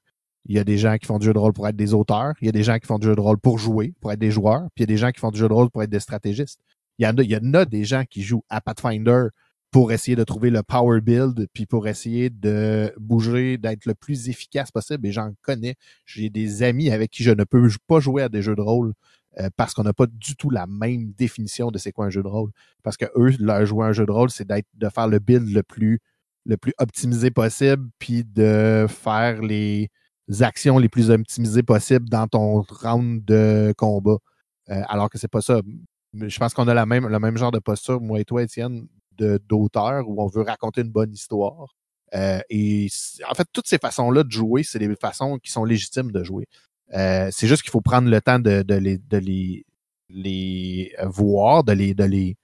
Il 0.47 0.57
y 0.57 0.59
a 0.59 0.65
des 0.65 0.79
gens 0.79 0.97
qui 0.97 1.07
font 1.07 1.19
du 1.19 1.27
jeu 1.27 1.33
de 1.33 1.39
rôle 1.39 1.53
pour 1.53 1.69
être 1.69 1.77
des 1.77 1.93
auteurs. 1.93 2.35
Il 2.41 2.47
y 2.47 2.49
a 2.49 2.53
des 2.53 2.63
gens 2.63 2.79
qui 2.79 2.87
font 2.87 2.99
du 2.99 3.07
jeu 3.07 3.17
de 3.17 3.21
rôle 3.21 3.39
pour 3.39 3.59
jouer, 3.59 3.95
pour 4.01 4.13
être 4.13 4.19
des 4.19 4.31
joueurs. 4.31 4.69
Puis 4.75 4.79
il 4.79 4.81
y 4.83 4.85
a 4.85 4.87
des 4.87 4.97
gens 4.97 5.11
qui 5.11 5.21
font 5.21 5.31
du 5.31 5.39
jeu 5.39 5.49
de 5.49 5.53
rôle 5.53 5.71
pour 5.71 5.83
être 5.83 5.91
des 5.91 6.01
stratégistes. 6.01 6.61
Il 6.99 7.05
y 7.05 7.09
en 7.09 7.17
a, 7.19 7.23
il 7.23 7.31
y 7.31 7.37
en 7.37 7.55
a 7.55 7.65
des 7.65 7.85
gens 7.85 8.05
qui 8.09 8.23
jouent 8.23 8.45
à 8.49 8.61
Pathfinder 8.61 9.27
pour 9.71 9.93
essayer 9.93 10.17
de 10.17 10.25
trouver 10.25 10.49
le 10.49 10.63
power 10.63 11.01
build, 11.03 11.47
puis 11.53 11.67
pour 11.67 11.87
essayer 11.87 12.31
de 12.31 12.93
bouger, 12.99 13.59
d'être 13.59 13.85
le 13.85 13.95
plus 13.95 14.31
efficace 14.31 14.71
possible. 14.71 15.07
Et 15.07 15.13
j'en 15.13 15.33
connais. 15.43 15.75
J'ai 16.07 16.31
des 16.31 16.63
amis 16.63 16.91
avec 16.91 17.11
qui 17.11 17.23
je 17.23 17.31
ne 17.33 17.45
peux 17.45 17.69
pas 17.87 18.01
jouer 18.01 18.23
à 18.23 18.29
des 18.31 18.41
jeux 18.41 18.57
de 18.57 18.63
rôle 18.63 18.95
euh, 19.41 19.51
parce 19.57 19.75
qu'on 19.75 19.85
n'a 19.85 19.93
pas 19.93 20.07
du 20.07 20.37
tout 20.37 20.51
la 20.51 20.67
même 20.67 21.13
définition 21.13 21.71
de 21.71 21.79
c'est 21.79 21.93
quoi 21.93 22.07
un 22.07 22.11
jeu 22.11 22.23
de 22.23 22.29
rôle. 22.29 22.51
Parce 22.83 22.97
que 22.97 23.07
eux, 23.17 23.33
leur 23.39 23.65
jouer 23.67 23.87
un 23.87 23.93
jeu 23.93 24.07
de 24.07 24.11
rôle, 24.11 24.31
c'est 24.31 24.47
d'être 24.47 24.67
de 24.75 24.89
faire 24.89 25.09
le 25.09 25.19
build 25.19 25.49
le 25.49 25.63
plus 25.63 26.01
le 26.45 26.57
plus 26.57 26.73
optimisé 26.79 27.31
possible, 27.31 27.89
puis 27.99 28.25
de 28.25 28.87
faire 28.89 29.43
les 29.43 29.91
actions 30.41 30.79
les 30.79 30.89
plus 30.89 31.11
optimisées 31.11 31.63
possibles 31.63 32.09
dans 32.09 32.27
ton 32.27 32.63
round 32.63 33.25
de 33.25 33.75
combat. 33.77 34.17
Euh, 34.71 34.83
alors 34.89 35.11
que 35.11 35.19
c'est 35.19 35.29
pas 35.29 35.43
ça. 35.43 35.61
Je 36.15 36.39
pense 36.39 36.55
qu'on 36.55 36.69
a 36.69 36.75
la 36.75 36.87
même, 36.87 37.07
le 37.07 37.19
même 37.19 37.37
genre 37.37 37.53
de 37.53 37.59
posture, 37.59 38.01
moi 38.01 38.21
et 38.21 38.25
toi, 38.25 38.43
Étienne, 38.43 38.89
d'auteur, 39.19 40.09
où 40.09 40.23
on 40.23 40.27
veut 40.27 40.43
raconter 40.43 40.81
une 40.83 40.91
bonne 40.91 41.13
histoire. 41.13 41.75
Euh, 42.15 42.41
et 42.49 42.89
en 43.29 43.35
fait, 43.35 43.47
toutes 43.53 43.67
ces 43.67 43.79
façons-là 43.79 44.25
de 44.25 44.31
jouer, 44.31 44.63
c'est 44.63 44.79
des 44.79 44.95
façons 44.97 45.39
qui 45.39 45.51
sont 45.51 45.65
légitimes 45.65 46.11
de 46.11 46.25
jouer. 46.25 46.47
Euh, 46.95 47.29
c'est 47.33 47.47
juste 47.47 47.63
qu'il 47.63 47.71
faut 47.71 47.81
prendre 47.81 48.09
le 48.09 48.21
temps 48.21 48.39
de, 48.39 48.63
de 48.63 48.75
les, 48.75 48.99
de 48.99 49.19
les, 49.19 49.65
les 50.09 50.93
voir, 51.05 51.65
de 51.65 51.73
les, 51.73 51.95
de 51.95 52.05
les 52.05 52.37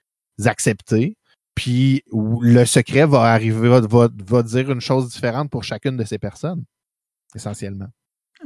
accepter. 0.45 1.17
Puis 1.55 2.03
le 2.13 2.65
secret 2.65 3.07
va 3.07 3.33
arriver, 3.33 3.69
va, 3.69 4.09
va, 4.27 4.43
dire 4.43 4.71
une 4.71 4.81
chose 4.81 5.09
différente 5.11 5.51
pour 5.51 5.63
chacune 5.63 5.97
de 5.97 6.05
ces 6.05 6.19
personnes, 6.19 6.65
essentiellement. 7.35 7.89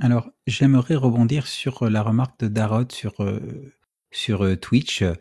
Alors, 0.00 0.30
j'aimerais 0.46 0.94
rebondir 0.94 1.46
sur 1.46 1.88
la 1.88 2.02
remarque 2.02 2.38
de 2.40 2.48
Darod 2.48 2.92
sur, 2.92 3.20
euh, 3.22 3.72
sur 4.10 4.44
euh, 4.44 4.56
Twitch. 4.56 5.02
Euh, 5.02 5.14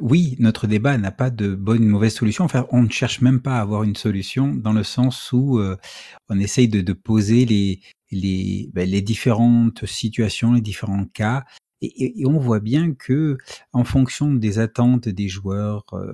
oui, 0.00 0.36
notre 0.38 0.66
débat 0.66 0.96
n'a 0.98 1.10
pas 1.10 1.30
de 1.30 1.54
bonne 1.54 1.84
ou 1.84 1.88
mauvaise 1.88 2.14
solution. 2.14 2.44
Enfin, 2.44 2.66
on 2.70 2.82
ne 2.82 2.90
cherche 2.90 3.20
même 3.20 3.40
pas 3.40 3.58
à 3.58 3.60
avoir 3.60 3.82
une 3.82 3.96
solution 3.96 4.54
dans 4.54 4.72
le 4.72 4.84
sens 4.84 5.32
où 5.32 5.58
euh, 5.58 5.76
on 6.28 6.38
essaye 6.38 6.68
de, 6.68 6.80
de 6.80 6.92
poser 6.92 7.44
les, 7.44 7.80
les, 8.12 8.70
ben, 8.72 8.88
les 8.88 9.02
différentes 9.02 9.86
situations, 9.86 10.52
les 10.52 10.60
différents 10.60 11.06
cas. 11.06 11.44
Et, 11.80 12.24
on 12.26 12.38
voit 12.38 12.60
bien 12.60 12.94
que, 12.94 13.38
en 13.72 13.84
fonction 13.84 14.32
des 14.32 14.60
attentes 14.60 15.08
des 15.08 15.28
joueurs, 15.28 15.84
euh, 15.94 16.12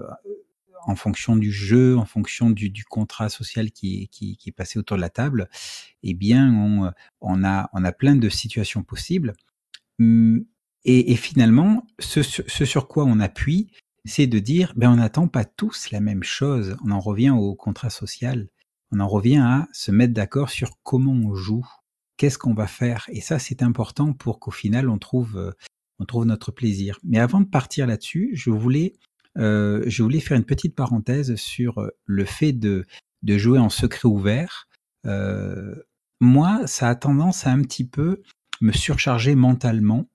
en 0.87 0.97
fonction 0.97 1.37
du 1.37 1.53
jeu, 1.53 1.99
en 1.99 2.07
fonction 2.07 2.51
du, 2.51 2.71
du 2.71 2.85
contrat 2.85 3.29
social 3.29 3.71
qui 3.73 4.09
qui, 4.09 4.37
qui 4.39 4.49
est 4.49 4.53
passé 4.53 4.79
autour 4.79 4.97
de 4.97 5.03
la 5.03 5.11
table, 5.11 5.51
eh 6.03 6.15
bien, 6.15 6.55
on, 6.55 6.93
on 7.21 7.45
a, 7.45 7.69
on 7.75 7.85
a 7.85 7.93
plein 7.93 8.17
de 8.17 8.29
situations 8.31 8.83
possibles. 8.83 9.35
Hum, 10.01 10.45
Et, 10.85 11.13
et 11.13 11.17
finalement, 11.17 11.87
ce, 11.99 12.23
ce 12.23 12.65
sur 12.65 12.89
quoi 12.89 13.05
on 13.05 13.21
appuie, 13.21 13.71
c'est 14.05 14.27
de 14.27 14.39
dire, 14.39 14.73
ben, 14.77 14.91
on 14.91 14.97
n'attend 14.97 15.29
pas 15.29 15.45
tous 15.45 15.91
la 15.91 16.01
même 16.01 16.23
chose. 16.23 16.77
On 16.85 16.91
en 16.93 17.01
revient 17.01 17.31
au 17.31 17.55
contrat 17.55 17.91
social. 17.91 18.49
On 18.93 19.01
en 19.01 19.09
revient 19.09 19.39
à 19.39 19.69
se 19.73 19.91
mettre 19.91 20.15
d'accord 20.15 20.49
sur 20.51 20.79
comment 20.83 21.13
on 21.13 21.35
joue, 21.35 21.67
qu'est-ce 22.19 22.37
qu'on 22.37 22.53
va 22.53 22.67
faire? 22.67 23.07
Et 23.09 23.23
ça, 23.23 23.39
c'est 23.39 23.63
important 23.63 24.13
pour 24.13 24.39
qu'au 24.41 24.51
final, 24.51 24.91
on 24.91 24.99
trouve, 24.99 25.39
euh, 25.39 25.53
on 25.99 26.05
trouve 26.05 26.27
notre 26.27 26.53
plaisir. 26.53 26.99
Mais 27.03 27.19
avant 27.19 27.41
de 27.41 27.47
partir 27.47 27.87
là-dessus, 27.87 28.33
je 28.35 28.51
voulais, 28.51 28.93
euh, 29.39 29.83
je 29.87 30.03
voulais 30.03 30.21
faire 30.21 30.37
une 30.37 30.45
petite 30.45 30.75
parenthèse 30.75 31.35
sur 31.37 31.79
euh, 31.79 31.89
le 32.05 32.27
fait 32.27 32.53
de, 32.53 32.85
de 33.23 33.39
jouer 33.39 33.59
en 33.59 33.71
secret 33.71 34.09
ouvert. 34.09 34.69
Moi, 36.21 36.67
ça 36.67 36.89
a 36.89 36.95
tendance 36.97 37.47
à 37.47 37.53
un 37.53 37.63
petit 37.63 37.87
peu 37.87 38.23
me 38.61 38.73
surcharger 38.73 39.35
mentalement. 39.35 40.11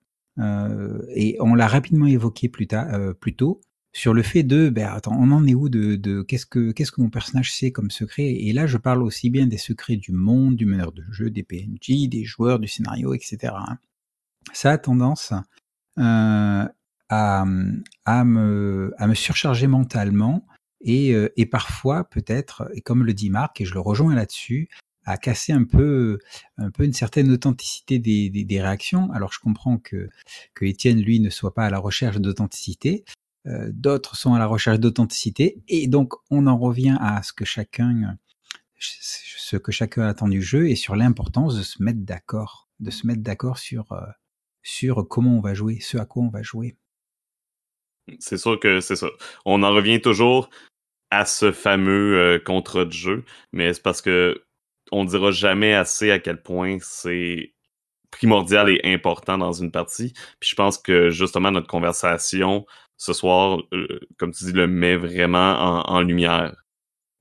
Et 1.16 1.38
on 1.40 1.56
l'a 1.56 1.68
rapidement 1.68 2.06
évoqué 2.06 2.50
plus 2.50 2.68
tôt 2.68 3.62
sur 3.96 4.14
le 4.14 4.24
fait 4.24 4.44
de, 4.44 4.70
ben 4.70 4.88
attends, 4.88 5.16
on 5.18 5.32
en 5.32 5.46
est 5.46 5.54
où 5.54 5.70
de, 5.70 5.96
de 5.96 6.24
qu'est-ce 6.24 6.48
que 6.48 6.72
qu'est-ce 6.72 6.92
que 6.92 7.02
mon 7.02 7.12
personnage 7.12 7.54
sait 7.54 7.72
comme 7.72 7.92
secret? 7.92 8.26
Et 8.26 8.52
là, 8.52 8.66
je 8.66 8.78
parle 8.78 9.04
aussi 9.04 9.30
bien 9.30 9.46
des 9.46 9.60
secrets 9.60 9.98
du 9.98 10.12
monde, 10.12 10.56
du 10.56 10.66
meneur 10.66 10.92
de 10.92 11.04
jeu, 11.12 11.30
des 11.30 11.44
PNJ, 11.44 12.10
des 12.10 12.26
joueurs, 12.26 12.60
du 12.60 12.68
scénario, 12.68 13.14
etc. 13.14 13.54
hein. 13.56 13.78
Ça 14.52 14.72
a 14.72 14.78
tendance 14.78 15.32
euh, 16.00 16.68
à, 17.10 17.46
à, 18.06 18.26
me, 18.26 18.94
à 18.98 19.08
me 19.08 19.14
surcharger 19.14 19.68
mentalement 19.68 20.46
et, 20.82 21.14
euh, 21.14 21.32
et 21.38 21.46
parfois 21.46 22.04
peut-être, 22.04 22.70
comme 22.84 23.04
le 23.06 23.14
dit 23.14 23.30
Marc, 23.30 23.62
et 23.62 23.66
je 23.66 23.74
le 23.74 23.80
rejoins 23.80 24.16
là-dessus, 24.16 24.70
à 25.06 25.18
casser 25.18 25.54
un 25.54 25.66
peu, 25.66 26.18
un 26.58 26.72
peu 26.72 26.84
une 26.84 26.94
certaine 26.94 27.32
authenticité 27.32 28.00
des, 28.00 28.30
des, 28.30 28.44
des 28.44 28.62
réactions. 28.62 29.12
Alors 29.12 29.32
je 29.32 29.40
comprends 29.40 29.78
que, 29.78 30.10
que 30.56 30.66
Étienne, 30.66 31.00
lui, 31.00 31.20
ne 31.20 31.30
soit 31.30 31.54
pas 31.54 31.66
à 31.66 31.70
la 31.70 31.80
recherche 31.80 32.18
d'authenticité, 32.18 33.06
euh, 33.46 33.70
d'autres 33.74 34.16
sont 34.16 34.34
à 34.34 34.40
la 34.40 34.48
recherche 34.48 34.80
d'authenticité, 34.80 35.62
et 35.68 35.88
donc 35.88 36.14
on 36.30 36.48
en 36.48 36.58
revient 36.58 36.98
à 37.00 37.22
ce 37.24 37.34
que 37.34 37.46
chacun, 37.46 38.18
ce 38.80 39.58
que 39.58 39.72
chacun 39.72 40.04
attend 40.04 40.28
du 40.28 40.42
jeu 40.42 40.70
et 40.70 40.76
sur 40.76 40.96
l'importance 40.96 41.58
de 41.58 41.64
se 41.64 41.82
mettre 41.84 42.00
d'accord, 42.00 42.70
de 42.80 42.92
se 42.92 43.06
mettre 43.06 43.22
d'accord 43.22 43.58
sur, 43.58 43.92
euh, 43.92 44.02
sur 44.62 45.08
comment 45.08 45.38
on 45.38 45.42
va 45.42 45.54
jouer, 45.54 45.80
ce 45.80 45.98
à 45.98 46.06
quoi 46.06 46.24
on 46.24 46.30
va 46.30 46.42
jouer. 46.42 46.78
C'est 48.20 48.38
sûr 48.38 48.60
que 48.60 48.82
c'est 48.82 48.98
ça. 48.98 49.08
On 49.46 49.64
en 49.64 49.72
revient 49.72 50.02
toujours 50.02 50.50
à 51.10 51.26
ce 51.26 51.52
fameux 51.52 52.18
euh, 52.18 52.40
contrat 52.40 52.86
de 52.86 52.92
jeu, 52.92 53.24
mais 53.52 53.74
c'est 53.74 53.84
parce 53.84 54.02
que 54.02 54.44
on 54.92 55.06
dira 55.06 55.32
jamais 55.32 55.74
assez 55.74 56.12
à 56.12 56.20
quel 56.20 56.42
point 56.42 56.78
c'est 56.82 57.54
primordial 58.12 58.70
et 58.70 58.94
important 58.94 59.38
dans 59.38 59.54
une 59.54 59.72
partie. 59.72 60.14
Puis 60.40 60.50
je 60.52 60.56
pense 60.56 60.78
que 60.78 61.10
justement 61.10 61.52
notre 61.52 61.68
conversation 61.68 62.66
ce 62.98 63.14
soir, 63.14 63.60
euh, 63.74 64.00
comme 64.18 64.32
tu 64.32 64.46
dis, 64.46 64.52
le 64.54 64.68
met 64.68 64.96
vraiment 64.96 65.84
en, 65.90 66.02
lumière. 66.02 66.56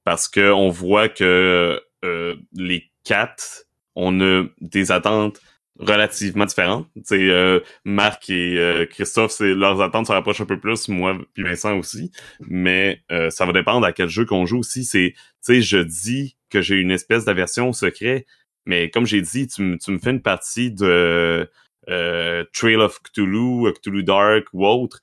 Parce 0.05 0.29
que 0.29 0.53
on 0.53 0.69
voit 0.69 1.09
que 1.09 1.81
euh, 2.05 2.37
les 2.55 2.91
quatre, 3.05 3.65
on 3.95 4.21
a 4.21 4.45
des 4.61 4.93
attentes 4.93 5.41
relativement 5.79 6.45
différentes. 6.45 6.89
Tu 7.07 7.31
euh, 7.31 7.61
Marc 7.85 8.31
et 8.31 8.59
euh, 8.59 8.87
Christophe, 8.87 9.33
c'est 9.33 9.55
leurs 9.55 9.81
attentes 9.81 10.07
se 10.07 10.13
rapprochent 10.13 10.41
un 10.41 10.47
peu 10.47 10.59
plus, 10.59 10.89
moi 10.89 11.19
puis 11.35 11.43
Vincent 11.43 11.77
aussi. 11.79 12.13
Mais 12.41 13.03
euh, 13.11 13.31
ça 13.31 13.47
va 13.47 13.53
dépendre 13.53 13.87
à 13.87 13.93
quel 13.93 14.09
jeu 14.09 14.25
qu'on 14.25 14.47
joue 14.47 14.59
aussi. 14.59 14.85
C'est, 14.85 15.15
tu 15.15 15.21
sais, 15.41 15.63
je 15.63 15.79
dis 15.79 16.37
que 16.51 16.61
j'ai 16.61 16.77
une 16.77 16.91
espèce 16.91 17.25
d'aversion 17.25 17.71
au 17.71 17.73
secret, 17.73 18.27
mais 18.67 18.91
comme 18.91 19.07
j'ai 19.07 19.23
dit, 19.23 19.47
tu, 19.49 19.63
me 19.63 19.99
fais 19.99 20.11
une 20.11 20.23
partie 20.23 20.71
de 20.71 21.51
Trail 21.87 22.77
of 22.77 23.01
Cthulhu, 23.03 23.73
Cthulhu 23.73 24.05
Dark 24.05 24.47
ou 24.53 24.67
autre, 24.67 25.01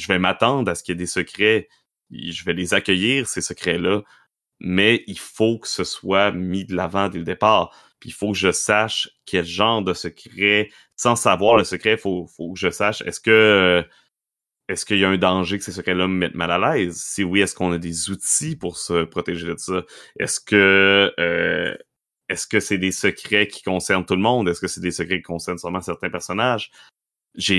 je 0.00 0.08
vais 0.08 0.18
m'attendre 0.18 0.70
à 0.70 0.74
ce 0.74 0.82
qu'il 0.82 0.94
y 0.94 0.96
ait 0.96 0.98
des 0.98 1.06
secrets. 1.06 1.68
Je 2.10 2.44
vais 2.44 2.54
les 2.54 2.74
accueillir, 2.74 3.28
ces 3.28 3.40
secrets-là. 3.40 4.02
Mais 4.60 5.04
il 5.06 5.18
faut 5.18 5.58
que 5.58 5.68
ce 5.68 5.84
soit 5.84 6.32
mis 6.32 6.64
de 6.64 6.74
l'avant 6.74 7.08
dès 7.08 7.18
le 7.18 7.24
départ 7.24 7.72
puis 8.00 8.10
il 8.10 8.12
faut 8.12 8.32
que 8.32 8.38
je 8.38 8.50
sache 8.50 9.10
quel 9.26 9.44
genre 9.44 9.82
de 9.82 9.94
secret, 9.94 10.70
sans 10.96 11.16
savoir 11.16 11.56
le 11.56 11.64
secret, 11.64 11.98
faut, 11.98 12.26
faut 12.26 12.52
que 12.54 12.58
je 12.58 12.70
sache, 12.70 13.02
est-ce 13.02 13.20
que 13.20 13.84
est-ce 14.68 14.86
qu'il 14.86 14.98
y 14.98 15.04
a 15.04 15.08
un 15.10 15.18
danger 15.18 15.58
que 15.58 15.64
ces 15.64 15.72
secrets-là 15.72 16.06
me 16.08 16.14
mettent 16.14 16.34
mal 16.36 16.50
à 16.52 16.58
l'aise? 16.58 16.96
Si 16.96 17.24
oui, 17.24 17.40
est-ce 17.40 17.54
qu'on 17.56 17.72
a 17.72 17.78
des 17.78 18.10
outils 18.10 18.56
pour 18.56 18.78
se 18.78 19.04
protéger 19.04 19.46
de 19.48 19.56
ça? 19.56 19.82
Est-ce 20.18 20.40
que 20.40 21.12
euh, 21.18 21.76
est-ce 22.28 22.46
que 22.46 22.60
c'est 22.60 22.78
des 22.78 22.92
secrets 22.92 23.48
qui 23.48 23.62
concernent 23.62 24.06
tout 24.06 24.14
le 24.14 24.22
monde? 24.22 24.48
Est-ce 24.48 24.60
que 24.60 24.68
c'est 24.68 24.80
des 24.80 24.92
secrets 24.92 25.16
qui 25.18 25.24
concernent 25.24 25.58
seulement 25.58 25.80
certains 25.80 26.10
personnages? 26.10 26.70
J'ai, 27.36 27.58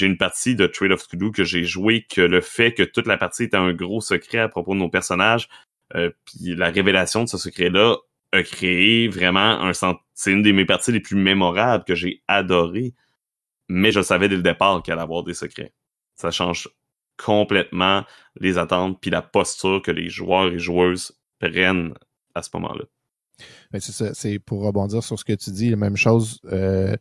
une 0.00 0.16
partie 0.16 0.54
de 0.54 0.66
Trade 0.66 0.92
of 0.92 1.06
Cthulhu 1.06 1.32
que 1.32 1.44
j'ai 1.44 1.64
joué 1.64 2.06
que 2.08 2.20
le 2.20 2.40
fait 2.40 2.72
que 2.72 2.84
toute 2.84 3.06
la 3.06 3.16
partie 3.16 3.44
était 3.44 3.56
un 3.56 3.72
gros 3.72 4.00
secret 4.00 4.38
à 4.38 4.48
propos 4.48 4.74
de 4.74 4.78
nos 4.78 4.88
personnages, 4.88 5.48
euh, 5.94 6.10
puis 6.24 6.54
la 6.54 6.70
révélation 6.70 7.24
de 7.24 7.28
ce 7.28 7.38
secret-là 7.38 7.96
a 8.32 8.42
créé 8.42 9.08
vraiment 9.08 9.60
un 9.62 9.72
c'est 10.14 10.32
une 10.32 10.42
de 10.42 10.52
mes 10.52 10.64
parties 10.64 10.92
les 10.92 11.00
plus 11.00 11.16
mémorables 11.16 11.84
que 11.84 11.94
j'ai 11.94 12.22
adoré 12.28 12.94
mais 13.68 13.92
je 13.92 14.02
savais 14.02 14.28
dès 14.28 14.36
le 14.36 14.42
départ 14.42 14.82
qu'elle 14.82 14.94
allait 14.94 15.02
avoir 15.02 15.24
des 15.24 15.34
secrets. 15.34 15.72
Ça 16.14 16.30
change 16.30 16.68
complètement 17.16 18.04
les 18.38 18.58
attentes 18.58 19.00
puis 19.00 19.10
la 19.10 19.22
posture 19.22 19.82
que 19.82 19.90
les 19.90 20.08
joueurs 20.08 20.52
et 20.52 20.58
joueuses 20.58 21.18
prennent 21.38 21.94
à 22.34 22.42
ce 22.42 22.50
moment-là. 22.54 22.84
C'est 23.78 24.38
pour 24.38 24.62
rebondir 24.62 25.02
sur 25.02 25.18
ce 25.18 25.24
que 25.24 25.32
tu 25.32 25.50
dis 25.50 25.70
la 25.70 25.76
même 25.76 25.96
chose 25.96 26.40
euh, 26.46 26.96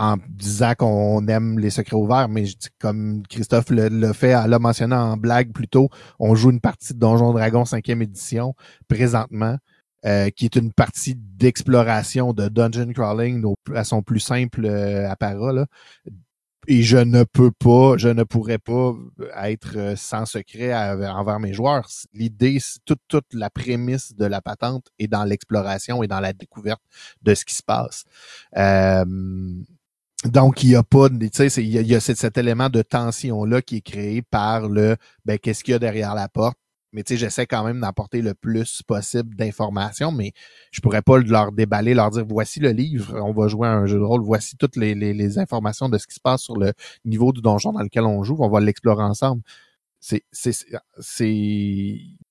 en 0.00 0.16
disant 0.30 0.72
qu'on 0.78 1.26
aime 1.28 1.58
les 1.58 1.68
secrets 1.68 1.94
ouverts, 1.94 2.30
mais 2.30 2.46
comme 2.78 3.22
Christophe 3.28 3.68
l'a 3.68 4.14
fait, 4.14 4.32
l'a 4.48 4.58
mentionné 4.58 4.96
en 4.96 5.18
blague 5.18 5.52
plus 5.52 5.68
tôt, 5.68 5.90
on 6.18 6.34
joue 6.34 6.50
une 6.50 6.60
partie 6.60 6.94
de 6.94 6.98
Donjon 6.98 7.34
Dragon 7.34 7.64
5e 7.64 8.02
édition 8.02 8.54
présentement. 8.88 9.58
Euh, 10.06 10.30
qui 10.30 10.46
est 10.46 10.56
une 10.56 10.72
partie 10.72 11.14
d'exploration 11.14 12.32
de 12.32 12.48
dungeon 12.48 12.90
crawling 12.94 13.44
à 13.74 13.84
son 13.84 14.00
plus 14.00 14.18
simple 14.18 14.64
euh, 14.64 15.06
apparat. 15.10 15.52
Là. 15.52 15.66
Et 16.68 16.82
je 16.82 16.96
ne 16.96 17.22
peux 17.24 17.50
pas, 17.50 17.98
je 17.98 18.08
ne 18.08 18.22
pourrais 18.22 18.56
pas 18.56 18.94
être 19.42 19.76
euh, 19.76 19.96
sans 19.96 20.24
secret 20.24 20.74
envers 20.74 21.38
mes 21.38 21.52
joueurs. 21.52 21.86
L'idée, 22.14 22.56
toute, 22.86 23.02
toute 23.08 23.26
la 23.34 23.50
prémisse 23.50 24.16
de 24.16 24.24
la 24.24 24.40
patente 24.40 24.86
est 24.98 25.06
dans 25.06 25.24
l'exploration 25.24 26.02
et 26.02 26.06
dans 26.06 26.20
la 26.20 26.32
découverte 26.32 26.80
de 27.20 27.34
ce 27.34 27.44
qui 27.44 27.54
se 27.54 27.62
passe. 27.62 28.04
Donc, 30.24 30.62
il 30.62 30.70
n'y 30.70 30.76
a 30.76 30.82
pas, 30.82 31.08
tu 31.08 31.30
sais, 31.32 31.48
il 31.64 31.70
y 31.70 31.94
a, 31.94 32.00
cet, 32.00 32.18
cet, 32.18 32.36
élément 32.36 32.68
de 32.68 32.82
tension-là 32.82 33.62
qui 33.62 33.76
est 33.76 33.80
créé 33.80 34.22
par 34.22 34.68
le, 34.68 34.96
ben, 35.24 35.38
qu'est-ce 35.38 35.64
qu'il 35.64 35.72
y 35.72 35.74
a 35.74 35.78
derrière 35.78 36.14
la 36.14 36.28
porte? 36.28 36.58
mais 36.92 37.02
tu 37.04 37.14
sais, 37.14 37.18
j'essaie 37.18 37.46
quand 37.46 37.64
même 37.64 37.80
d'apporter 37.80 38.22
le 38.22 38.34
plus 38.34 38.82
possible 38.82 39.34
d'informations, 39.36 40.12
mais 40.12 40.32
je 40.72 40.80
pourrais 40.80 41.02
pas 41.02 41.18
leur 41.18 41.52
déballer, 41.52 41.94
leur 41.94 42.10
dire 42.10 42.24
voici 42.26 42.60
le 42.60 42.70
livre, 42.70 43.14
on 43.20 43.32
va 43.32 43.48
jouer 43.48 43.68
à 43.68 43.72
un 43.72 43.86
jeu 43.86 43.98
de 43.98 44.02
rôle, 44.02 44.22
voici 44.22 44.56
toutes 44.56 44.76
les, 44.76 44.94
les, 44.94 45.38
informations 45.38 45.88
de 45.88 45.98
ce 45.98 46.06
qui 46.06 46.14
se 46.14 46.20
passe 46.20 46.42
sur 46.42 46.56
le 46.56 46.72
niveau 47.04 47.32
du 47.32 47.40
donjon 47.40 47.72
dans 47.72 47.82
lequel 47.82 48.04
on 48.04 48.22
joue, 48.24 48.36
on 48.40 48.48
va 48.48 48.60
l'explorer 48.60 49.04
ensemble. 49.04 49.42
C'est 50.00 50.22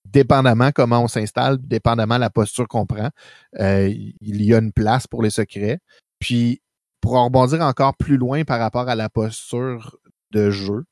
dépendamment 0.06 0.72
comment 0.72 1.04
on 1.04 1.08
s'installe, 1.08 1.58
dépendamment 1.62 2.18
la 2.18 2.30
posture 2.30 2.68
qu'on 2.68 2.86
prend, 2.86 3.10
euh, 3.60 3.88
il 3.90 4.44
y 4.44 4.54
a 4.54 4.58
une 4.58 4.74
place 4.74 5.08
pour 5.08 5.22
les 5.22 5.30
secrets. 5.30 5.80
Puis 6.20 6.62
pour 7.02 7.16
en 7.16 7.26
rebondir 7.26 7.62
encore 7.62 7.96
plus 7.96 8.18
loin 8.18 8.44
par 8.44 8.60
rapport 8.60 8.90
à 8.90 8.96
la 8.96 9.10
posture 9.10 9.98
de 10.32 10.50
jeu, 10.50 10.86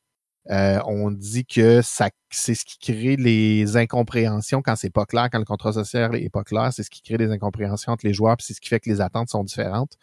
euh, 0.49 0.79
on 0.85 1.11
dit 1.11 1.45
que 1.45 1.81
c'est 1.81 2.55
ce 2.55 2.63
qui 2.63 2.77
crée 2.79 3.17
les 3.17 3.75
incompréhensions 3.75 4.61
quand 4.61 4.75
c'est 4.77 4.89
pas 4.89 5.05
clair, 5.05 5.29
quand 5.29 5.39
le 5.39 5.45
contrat 5.45 5.73
social 5.73 6.15
est 6.15 6.29
pas 6.29 6.43
clair, 6.43 6.71
c'est 6.71 6.83
ce 6.83 6.89
qui 6.89 7.01
crée 7.01 7.17
des 7.17 7.31
incompréhensions 7.31 7.91
entre 7.91 8.05
les 8.05 8.13
joueurs, 8.13 8.37
puis 8.37 8.45
c'est 8.45 8.53
ce 8.53 8.61
qui 8.61 8.69
fait 8.69 8.79
que 8.79 8.89
les 8.89 9.01
attentes 9.01 9.29
sont 9.29 9.43
différentes. 9.43 9.97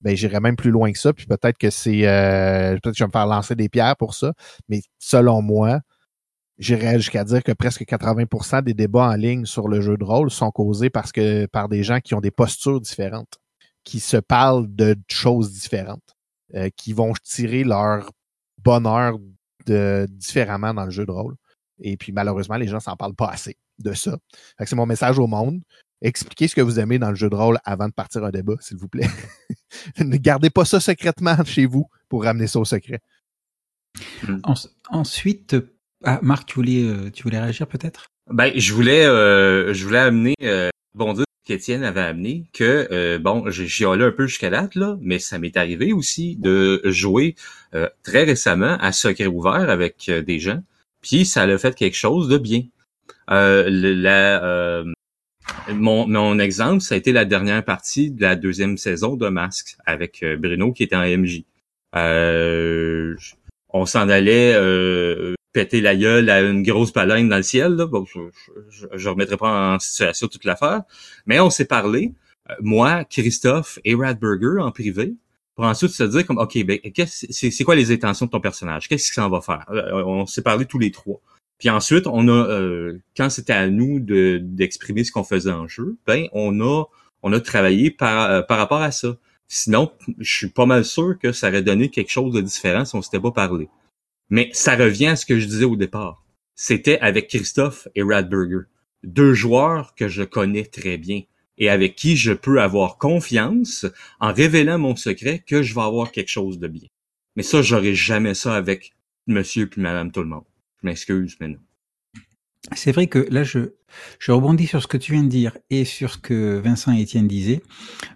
Ben, 0.00 0.14
j'irais 0.16 0.40
même 0.40 0.54
plus 0.54 0.70
loin 0.70 0.92
que 0.92 0.98
ça, 0.98 1.12
puis 1.12 1.26
peut-être 1.26 1.58
que 1.58 1.70
c'est, 1.70 2.06
euh, 2.06 2.72
peut-être 2.74 2.92
que 2.92 2.98
je 2.98 3.02
vais 3.02 3.08
me 3.08 3.12
faire 3.12 3.26
lancer 3.26 3.56
des 3.56 3.68
pierres 3.68 3.96
pour 3.96 4.14
ça, 4.14 4.32
mais 4.68 4.82
selon 5.00 5.42
moi, 5.42 5.80
j'irais 6.58 6.98
jusqu'à 6.98 7.24
dire 7.24 7.42
que 7.42 7.52
presque 7.52 7.84
80% 7.84 8.62
des 8.62 8.74
débats 8.74 9.08
en 9.08 9.14
ligne 9.14 9.44
sur 9.46 9.66
le 9.68 9.80
jeu 9.80 9.96
de 9.96 10.04
rôle 10.04 10.30
sont 10.30 10.52
causés 10.52 10.90
parce 10.90 11.10
que 11.10 11.46
par 11.46 11.68
des 11.68 11.82
gens 11.82 11.98
qui 12.00 12.14
ont 12.14 12.20
des 12.20 12.30
postures 12.30 12.80
différentes, 12.80 13.38
qui 13.88 14.00
se 14.00 14.18
parlent 14.18 14.66
de 14.68 14.94
choses 15.08 15.50
différentes, 15.50 16.14
euh, 16.54 16.68
qui 16.76 16.92
vont 16.92 17.14
tirer 17.24 17.64
leur 17.64 18.10
bonheur 18.62 19.18
différemment 20.08 20.74
dans 20.74 20.84
le 20.84 20.90
jeu 20.90 21.06
de 21.06 21.10
rôle. 21.10 21.36
Et 21.80 21.96
puis 21.96 22.12
malheureusement, 22.12 22.56
les 22.56 22.68
gens 22.68 22.80
s'en 22.80 22.96
parlent 22.96 23.14
pas 23.14 23.28
assez 23.28 23.56
de 23.78 23.94
ça. 23.94 24.18
C'est 24.58 24.76
mon 24.76 24.84
message 24.84 25.18
au 25.18 25.26
monde. 25.26 25.62
Expliquez 26.02 26.48
ce 26.48 26.54
que 26.54 26.60
vous 26.60 26.78
aimez 26.78 26.98
dans 26.98 27.08
le 27.08 27.16
jeu 27.16 27.30
de 27.30 27.34
rôle 27.34 27.58
avant 27.64 27.88
de 27.88 27.92
partir 27.92 28.24
un 28.24 28.30
débat, 28.30 28.56
s'il 28.60 28.76
vous 28.76 28.88
plaît. 28.88 29.08
ne 29.98 30.16
gardez 30.18 30.50
pas 30.50 30.66
ça 30.66 30.80
secrètement 30.80 31.42
chez 31.44 31.64
vous 31.64 31.86
pour 32.10 32.24
ramener 32.24 32.46
ça 32.46 32.60
au 32.60 32.66
secret. 32.66 33.00
Hmm. 34.22 34.40
ensuite, 34.90 35.56
ah, 36.04 36.20
Marc, 36.22 36.46
tu 36.46 36.54
voulais, 36.56 36.84
euh, 36.84 37.10
tu 37.10 37.22
voulais 37.22 37.40
réagir 37.40 37.66
peut-être? 37.66 38.06
Ben, 38.30 38.52
je 38.54 38.74
voulais, 38.74 39.04
euh, 39.06 39.72
je 39.72 39.84
voulais 39.84 39.98
amener, 39.98 40.34
euh, 40.42 40.68
bon 40.94 41.14
Dieu, 41.14 41.24
qu'Étienne 41.48 41.82
avait 41.82 42.02
amené, 42.02 42.44
que 42.52 42.88
euh, 42.92 43.18
bon, 43.18 43.44
j'ai 43.48 43.86
allé 43.86 44.04
un 44.04 44.10
peu 44.12 44.26
jusqu'à 44.26 44.50
date 44.50 44.74
là, 44.74 44.98
mais 45.00 45.18
ça 45.18 45.38
m'est 45.38 45.56
arrivé 45.56 45.94
aussi 45.94 46.36
de 46.36 46.82
jouer 46.84 47.36
euh, 47.74 47.88
très 48.02 48.24
récemment 48.24 48.76
à 48.80 48.92
secret 48.92 49.26
ouvert 49.26 49.70
avec 49.70 50.10
euh, 50.10 50.20
des 50.20 50.40
gens, 50.40 50.62
puis 51.00 51.24
ça 51.24 51.44
a 51.44 51.58
fait 51.58 51.74
quelque 51.74 51.96
chose 51.96 52.28
de 52.28 52.36
bien. 52.36 52.64
la, 53.28 54.84
mon, 55.72 56.06
mon 56.06 56.38
exemple, 56.38 56.82
ça 56.82 56.94
a 56.94 56.98
été 56.98 57.12
la 57.12 57.24
dernière 57.24 57.64
partie 57.64 58.10
de 58.10 58.20
la 58.20 58.36
deuxième 58.36 58.76
saison 58.76 59.16
de 59.16 59.30
Masque 59.30 59.78
avec 59.86 60.22
Bruno 60.38 60.74
qui 60.74 60.82
était 60.82 60.96
en 60.96 61.06
MJ. 61.06 61.44
on 61.94 63.86
s'en 63.86 64.10
allait 64.10 64.54
péter 65.52 65.80
la 65.80 65.96
gueule 65.96 66.30
à 66.30 66.40
une 66.40 66.62
grosse 66.62 66.92
baleine 66.92 67.28
dans 67.28 67.36
le 67.36 67.42
ciel. 67.42 67.74
Là. 67.74 67.88
je, 68.70 68.86
je, 68.92 69.08
remettrai 69.08 69.36
pas 69.36 69.74
en 69.74 69.78
situation 69.78 70.28
toute 70.28 70.44
l'affaire. 70.44 70.82
Mais 71.26 71.40
on 71.40 71.50
s'est 71.50 71.64
parlé, 71.64 72.14
euh, 72.50 72.54
moi, 72.60 73.04
Christophe 73.04 73.78
et 73.84 73.94
Radburger 73.94 74.60
en 74.60 74.70
privé, 74.70 75.14
pour 75.54 75.64
ensuite 75.64 75.90
se 75.90 76.04
dire 76.04 76.26
comme, 76.26 76.38
OK, 76.38 76.62
ben, 76.64 76.78
c'est 77.06 77.64
quoi 77.64 77.74
les 77.74 77.90
intentions 77.90 78.26
de 78.26 78.30
ton 78.30 78.40
personnage? 78.40 78.88
Qu'est-ce 78.88 79.06
qu'il 79.06 79.14
s'en 79.14 79.28
va 79.28 79.40
faire? 79.40 79.66
Euh, 79.70 80.04
on 80.04 80.26
s'est 80.26 80.42
parlé 80.42 80.66
tous 80.66 80.78
les 80.78 80.90
trois. 80.90 81.20
Puis 81.58 81.70
ensuite, 81.70 82.06
on 82.06 82.28
a, 82.28 82.32
euh, 82.32 82.98
quand 83.16 83.30
c'était 83.30 83.52
à 83.52 83.68
nous 83.68 83.98
de 83.98 84.38
d'exprimer 84.40 85.02
ce 85.02 85.10
qu'on 85.10 85.24
faisait 85.24 85.50
en 85.50 85.66
jeu, 85.66 85.96
ben 86.06 86.28
on 86.32 86.60
a 86.60 86.84
on 87.22 87.32
a 87.32 87.40
travaillé 87.40 87.90
par 87.90 88.46
par 88.46 88.58
rapport 88.58 88.80
à 88.80 88.92
ça. 88.92 89.16
Sinon, 89.48 89.90
je 90.18 90.32
suis 90.32 90.48
pas 90.50 90.66
mal 90.66 90.84
sûr 90.84 91.18
que 91.18 91.32
ça 91.32 91.48
aurait 91.48 91.62
donné 91.62 91.88
quelque 91.88 92.10
chose 92.10 92.32
de 92.32 92.40
différent 92.40 92.84
si 92.84 92.94
on 92.94 93.02
s'était 93.02 93.18
pas 93.18 93.32
parlé. 93.32 93.68
Mais 94.30 94.50
ça 94.52 94.76
revient 94.76 95.08
à 95.08 95.16
ce 95.16 95.26
que 95.26 95.38
je 95.38 95.46
disais 95.46 95.64
au 95.64 95.76
départ. 95.76 96.24
C'était 96.54 96.98
avec 97.00 97.28
Christophe 97.28 97.88
et 97.94 98.02
Radburger. 98.02 98.66
Deux 99.04 99.32
joueurs 99.32 99.94
que 99.94 100.08
je 100.08 100.22
connais 100.22 100.64
très 100.64 100.98
bien 100.98 101.22
et 101.56 101.68
avec 101.68 101.96
qui 101.96 102.16
je 102.16 102.32
peux 102.32 102.60
avoir 102.60 102.98
confiance 102.98 103.86
en 104.20 104.32
révélant 104.32 104.78
mon 104.78 104.96
secret 104.96 105.44
que 105.46 105.62
je 105.62 105.74
vais 105.74 105.82
avoir 105.82 106.12
quelque 106.12 106.28
chose 106.28 106.58
de 106.58 106.68
bien. 106.68 106.88
Mais 107.36 107.42
ça, 107.42 107.62
j'aurais 107.62 107.94
jamais 107.94 108.34
ça 108.34 108.54
avec 108.54 108.92
monsieur 109.26 109.68
puis 109.68 109.80
madame 109.80 110.10
tout 110.10 110.22
le 110.22 110.28
monde. 110.28 110.44
Je 110.82 110.86
m'excuse, 110.86 111.36
mais 111.40 111.48
non. 111.48 111.58
C'est 112.74 112.92
vrai 112.92 113.06
que 113.06 113.20
là, 113.30 113.44
je, 113.44 113.74
je 114.18 114.32
rebondis 114.32 114.66
sur 114.66 114.82
ce 114.82 114.86
que 114.86 114.96
tu 114.96 115.12
viens 115.12 115.22
de 115.22 115.28
dire 115.28 115.56
et 115.70 115.84
sur 115.84 116.12
ce 116.12 116.18
que 116.18 116.58
Vincent 116.58 116.92
et 116.92 117.00
Étienne 117.00 117.28
disaient. 117.28 117.62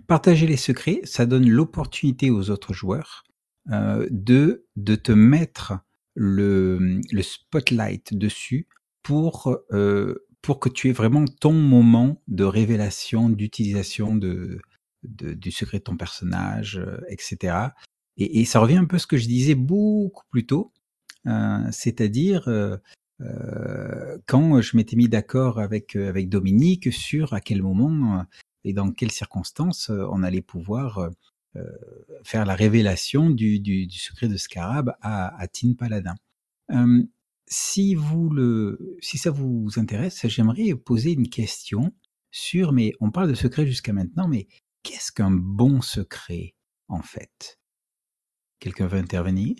Partager 0.06 0.46
les 0.46 0.56
secrets, 0.56 1.00
ça 1.04 1.26
donne 1.26 1.48
l'opportunité 1.48 2.30
aux 2.30 2.50
autres 2.50 2.74
joueurs 2.74 3.24
euh, 3.70 4.06
de, 4.10 4.66
de 4.76 4.94
te 4.94 5.12
mettre 5.12 5.74
le, 6.14 7.00
le 7.10 7.22
spotlight 7.22 8.14
dessus 8.14 8.68
pour, 9.02 9.56
euh, 9.72 10.26
pour 10.40 10.60
que 10.60 10.68
tu 10.68 10.88
aies 10.88 10.92
vraiment 10.92 11.24
ton 11.24 11.52
moment 11.52 12.22
de 12.28 12.44
révélation, 12.44 13.28
d'utilisation 13.28 14.14
de, 14.16 14.60
du 15.02 15.50
secret 15.50 15.78
de 15.78 15.84
ton 15.84 15.96
personnage, 15.96 16.78
euh, 16.78 17.00
etc. 17.08 17.56
Et, 18.16 18.44
ça 18.44 18.60
revient 18.60 18.76
un 18.76 18.84
peu 18.84 18.96
à 18.96 18.98
ce 18.98 19.06
que 19.06 19.16
je 19.16 19.26
disais 19.26 19.54
beaucoup 19.54 20.24
plus 20.30 20.46
tôt, 20.46 20.72
euh, 21.26 21.66
c'est-à-dire 21.70 22.48
quand 24.26 24.60
je 24.60 24.76
m'étais 24.76 24.96
mis 24.96 25.08
d'accord 25.08 25.60
avec, 25.60 25.94
avec 25.96 26.28
Dominique 26.28 26.92
sur 26.92 27.32
à 27.32 27.40
quel 27.40 27.62
moment 27.62 28.26
et 28.64 28.72
dans 28.72 28.90
quelles 28.90 29.12
circonstances 29.12 29.90
on 29.90 30.24
allait 30.24 30.42
pouvoir 30.42 31.08
faire 32.24 32.44
la 32.44 32.54
révélation 32.54 33.30
du, 33.30 33.60
du, 33.60 33.86
du, 33.86 33.98
secret 33.98 34.28
de 34.28 34.36
Scarab 34.36 34.94
à, 35.00 35.38
à 35.40 35.48
Tin 35.48 35.74
Paladin. 35.74 36.14
Si 37.46 37.94
vous 37.94 38.30
le, 38.30 38.96
si 39.00 39.18
ça 39.18 39.30
vous 39.30 39.68
intéresse, 39.76 40.26
j'aimerais 40.26 40.74
poser 40.74 41.12
une 41.12 41.28
question 41.28 41.92
sur, 42.30 42.72
mais 42.72 42.94
on 43.00 43.10
parle 43.10 43.28
de 43.28 43.34
secret 43.34 43.66
jusqu'à 43.66 43.92
maintenant, 43.92 44.26
mais 44.26 44.48
qu'est-ce 44.82 45.12
qu'un 45.12 45.30
bon 45.30 45.80
secret 45.80 46.54
en 46.88 47.02
fait? 47.02 47.58
Quelqu'un 48.58 48.86
veut 48.86 48.98
intervenir? 48.98 49.56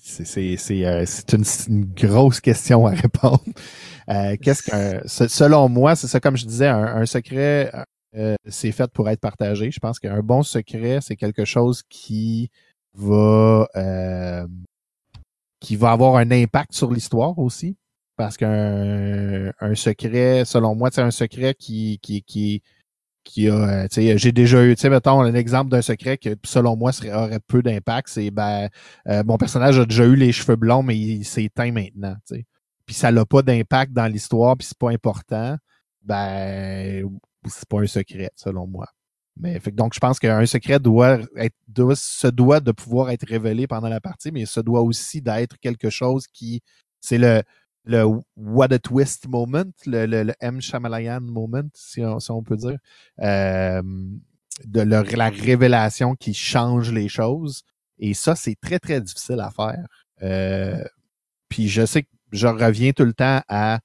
C'est 0.00 0.56
euh, 0.86 1.04
une, 1.32 1.44
une, 1.68 1.84
grosse 1.84 2.40
question 2.40 2.86
à 2.86 2.90
répondre. 2.90 3.44
Euh, 4.08 4.36
Qu'est-ce 4.40 4.62
qu'un, 4.70 5.02
selon 5.06 5.68
moi, 5.68 5.94
c'est 5.94 6.06
ça 6.06 6.20
comme 6.20 6.36
je 6.36 6.46
disais, 6.46 6.68
un, 6.68 6.84
un 6.84 7.06
secret, 7.06 7.70
euh, 8.16 8.36
c'est 8.48 8.72
fait 8.72 8.90
pour 8.92 9.08
être 9.08 9.20
partagé. 9.20 9.70
Je 9.70 9.80
pense 9.80 9.98
qu'un 9.98 10.20
bon 10.20 10.42
secret, 10.42 10.98
c'est 11.00 11.16
quelque 11.16 11.44
chose 11.44 11.82
qui 11.88 12.50
va 12.94 13.68
euh, 13.76 14.46
qui 15.60 15.76
va 15.76 15.92
avoir 15.92 16.16
un 16.16 16.30
impact 16.30 16.72
sur 16.74 16.92
l'histoire 16.92 17.38
aussi. 17.38 17.76
Parce 18.16 18.36
qu'un 18.36 19.50
un 19.60 19.74
secret, 19.74 20.44
selon 20.44 20.74
moi, 20.76 20.90
c'est 20.92 21.02
un 21.02 21.10
secret 21.10 21.54
qui, 21.54 21.98
qui, 22.00 22.22
qui, 22.22 22.62
qui 23.24 23.48
a, 23.48 23.54
euh, 23.54 23.88
tu 23.88 24.02
sais, 24.02 24.18
j'ai 24.18 24.32
déjà 24.32 24.64
eu, 24.64 24.74
tu 24.76 24.82
sais, 24.82 24.90
mettons, 24.90 25.20
un 25.20 25.34
exemple 25.34 25.70
d'un 25.70 25.82
secret 25.82 26.18
que, 26.18 26.36
selon 26.44 26.76
moi, 26.76 26.92
serait, 26.92 27.12
aurait 27.12 27.40
peu 27.40 27.62
d'impact, 27.62 28.08
c'est, 28.08 28.30
ben, 28.30 28.68
euh, 29.08 29.24
mon 29.24 29.38
personnage 29.38 29.78
a 29.78 29.86
déjà 29.86 30.04
eu 30.04 30.14
les 30.14 30.32
cheveux 30.32 30.56
blonds, 30.56 30.82
mais 30.82 30.96
il 30.96 31.24
s'est 31.24 31.44
éteint 31.44 31.72
maintenant, 31.72 32.14
tu 32.26 32.36
sais. 32.36 32.46
Puis 32.86 32.94
ça 32.94 33.10
n'a 33.10 33.24
pas 33.24 33.42
d'impact 33.42 33.92
dans 33.92 34.06
l'histoire, 34.06 34.56
puis 34.56 34.66
c'est 34.68 34.78
pas 34.78 34.90
important, 34.90 35.56
ben, 36.02 37.08
c'est 37.50 37.68
pas 37.68 37.80
un 37.80 37.86
secret, 37.86 38.30
selon 38.36 38.66
moi. 38.66 38.86
Mais 39.36 39.58
fait, 39.58 39.72
donc, 39.72 39.94
je 39.94 40.00
pense 40.00 40.18
qu'un 40.18 40.46
secret 40.46 40.78
doit 40.78 41.18
être, 41.36 41.56
se 41.94 42.28
doit 42.28 42.60
de 42.60 42.72
pouvoir 42.72 43.10
être 43.10 43.26
révélé 43.26 43.66
pendant 43.66 43.88
la 43.88 44.00
partie, 44.00 44.30
mais 44.30 44.46
se 44.46 44.60
doit 44.60 44.82
aussi 44.82 45.20
d'être 45.20 45.58
quelque 45.58 45.90
chose 45.90 46.26
qui, 46.28 46.62
c'est 47.00 47.18
le, 47.18 47.42
le 47.84 48.04
what 48.36 48.72
a 48.72 48.78
twist 48.78 49.28
moment, 49.28 49.64
le, 49.86 50.06
le, 50.06 50.32
M. 50.40 50.60
Shamalayan 50.60 51.20
moment, 51.20 51.68
si 51.74 52.00
on, 52.02 52.20
si 52.20 52.30
on 52.30 52.42
peut 52.42 52.56
dire, 52.56 52.78
euh, 53.20 53.82
de 54.64 54.80
la 54.80 55.28
révélation 55.30 56.14
qui 56.14 56.32
change 56.32 56.92
les 56.92 57.08
choses. 57.08 57.62
Et 57.98 58.14
ça, 58.14 58.36
c'est 58.36 58.56
très, 58.60 58.78
très 58.78 59.00
difficile 59.00 59.40
à 59.40 59.50
faire. 59.50 59.84
Euh, 60.22 60.82
puis 61.48 61.68
je 61.68 61.84
sais 61.84 62.02
que 62.04 62.08
je 62.32 62.46
reviens 62.46 62.92
tout 62.92 63.04
le 63.04 63.12
temps 63.12 63.42
à 63.48 63.80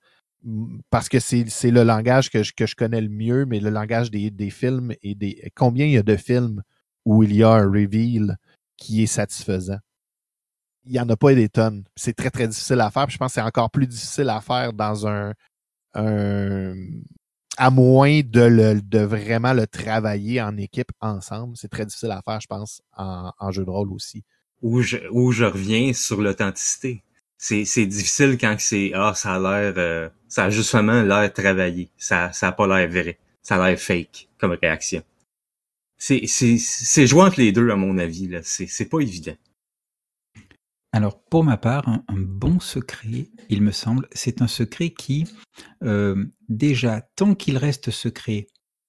parce 0.89 1.09
que 1.09 1.19
c'est 1.19 1.71
le 1.71 1.83
langage 1.83 2.29
que 2.29 2.43
je, 2.43 2.75
connais 2.75 3.01
le 3.01 3.09
mieux, 3.09 3.45
mais 3.45 3.59
le 3.59 3.69
langage 3.69 4.09
des, 4.11 4.49
films 4.49 4.93
et 5.01 5.15
des. 5.15 5.51
Combien 5.55 5.85
il 5.85 5.91
y 5.91 5.97
a 5.97 6.03
de 6.03 6.15
films 6.15 6.63
où 7.05 7.23
il 7.23 7.35
y 7.35 7.43
a 7.43 7.49
un 7.49 7.65
reveal 7.65 8.37
qui 8.77 9.03
est 9.03 9.07
satisfaisant? 9.07 9.79
Il 10.85 10.93
n'y 10.93 10.99
en 10.99 11.09
a 11.09 11.17
pas 11.17 11.33
des 11.35 11.49
tonnes. 11.49 11.83
C'est 11.95 12.15
très, 12.15 12.29
très 12.29 12.47
difficile 12.47 12.79
à 12.79 12.89
faire. 12.89 13.09
Je 13.09 13.17
pense 13.17 13.33
que 13.33 13.35
c'est 13.35 13.41
encore 13.41 13.69
plus 13.69 13.85
difficile 13.85 14.29
à 14.29 14.39
faire 14.39 14.71
dans 14.73 15.07
un. 15.07 15.33
à 15.93 17.69
moins 17.69 18.21
de, 18.21 18.41
le, 18.41 18.81
de 18.81 18.99
vraiment 18.99 19.53
le 19.53 19.67
travailler 19.67 20.41
en 20.41 20.55
équipe 20.57 20.91
ensemble. 21.01 21.57
C'est 21.57 21.67
très 21.67 21.85
difficile 21.85 22.11
à 22.11 22.21
faire, 22.21 22.39
je 22.39 22.47
pense, 22.47 22.81
en, 22.95 23.31
en 23.37 23.51
jeu 23.51 23.65
de 23.65 23.69
rôle 23.69 23.91
aussi. 23.91 24.23
Où 24.61 24.81
où 25.11 25.31
je 25.31 25.45
reviens 25.45 25.93
sur 25.93 26.21
l'authenticité 26.21 27.03
c'est 27.39 27.63
c'est 27.63 27.85
difficile 27.85 28.37
quand 28.37 28.57
c'est 28.59 28.91
ah 28.93 29.13
ça 29.15 29.35
a 29.35 29.39
l'air 29.39 29.73
euh, 29.77 30.09
ça 30.27 30.45
a 30.45 30.49
justement 30.49 31.01
l'air 31.01 31.33
travaillé. 31.33 31.89
Ça 31.97 32.31
ça 32.33 32.49
a 32.49 32.51
pas 32.51 32.67
l'air 32.67 32.89
vrai. 32.89 33.17
Ça 33.41 33.55
a 33.55 33.69
l'air 33.69 33.79
fake 33.79 34.27
comme 34.37 34.57
réaction. 34.61 35.01
C'est 35.97 36.27
c'est 36.27 36.57
c'est 36.57 37.07
jouant 37.07 37.27
entre 37.27 37.39
les 37.39 37.53
deux 37.53 37.69
à 37.71 37.77
mon 37.77 37.97
avis 37.97 38.27
là. 38.27 38.41
C'est 38.43 38.67
c'est 38.67 38.89
pas 38.89 38.99
évident. 38.99 39.37
Alors 40.91 41.23
pour 41.23 41.45
ma 41.45 41.55
part 41.55 41.87
un, 41.87 42.03
bon 42.17 42.59
secret 42.59 43.29
il 43.47 43.61
me 43.61 43.71
semble 43.71 44.07
c'est 44.11 44.41
un 44.41 44.47
secret 44.47 44.89
qui 44.89 45.25
euh, 45.83 46.25
déjà 46.49 47.01
tant 47.15 47.35
qu'il 47.35 47.57
reste 47.57 47.89
secret 47.89 48.47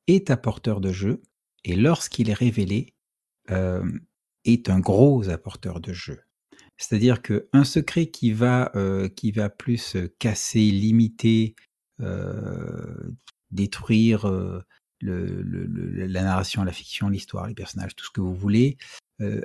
est 0.09 0.31
apporteur 0.31 0.81
de 0.81 0.93
jeu 0.93 1.23
et 1.63 1.77
lorsqu'il 1.77 2.31
est 2.31 2.35
révélé 2.35 2.95
euh, 3.51 3.85
est 4.45 4.71
un 4.71 4.81
gros 4.81 5.29
apporteur 5.29 5.81
de 5.81 5.93
jeu 5.93 6.21
c'est-à-dire 6.81 7.21
qu'un 7.21 7.65
secret 7.65 8.07
qui 8.07 8.33
va, 8.33 8.73
euh, 8.75 9.09
plus 9.59 9.97
casser, 10.19 10.71
limiter, 10.71 11.55
euh, 12.01 13.13
détruire 13.51 14.27
euh, 14.27 14.65
la 15.03 16.23
narration, 16.23 16.65
la 16.65 16.73
fiction, 16.73 17.11
l'histoire, 17.11 17.47
les 17.47 17.55
personnages, 17.55 17.95
tout 17.95 18.07
ce 18.07 18.11
que 18.11 18.23
vous 18.23 18.35
voulez, 18.35 18.79
euh, 19.21 19.43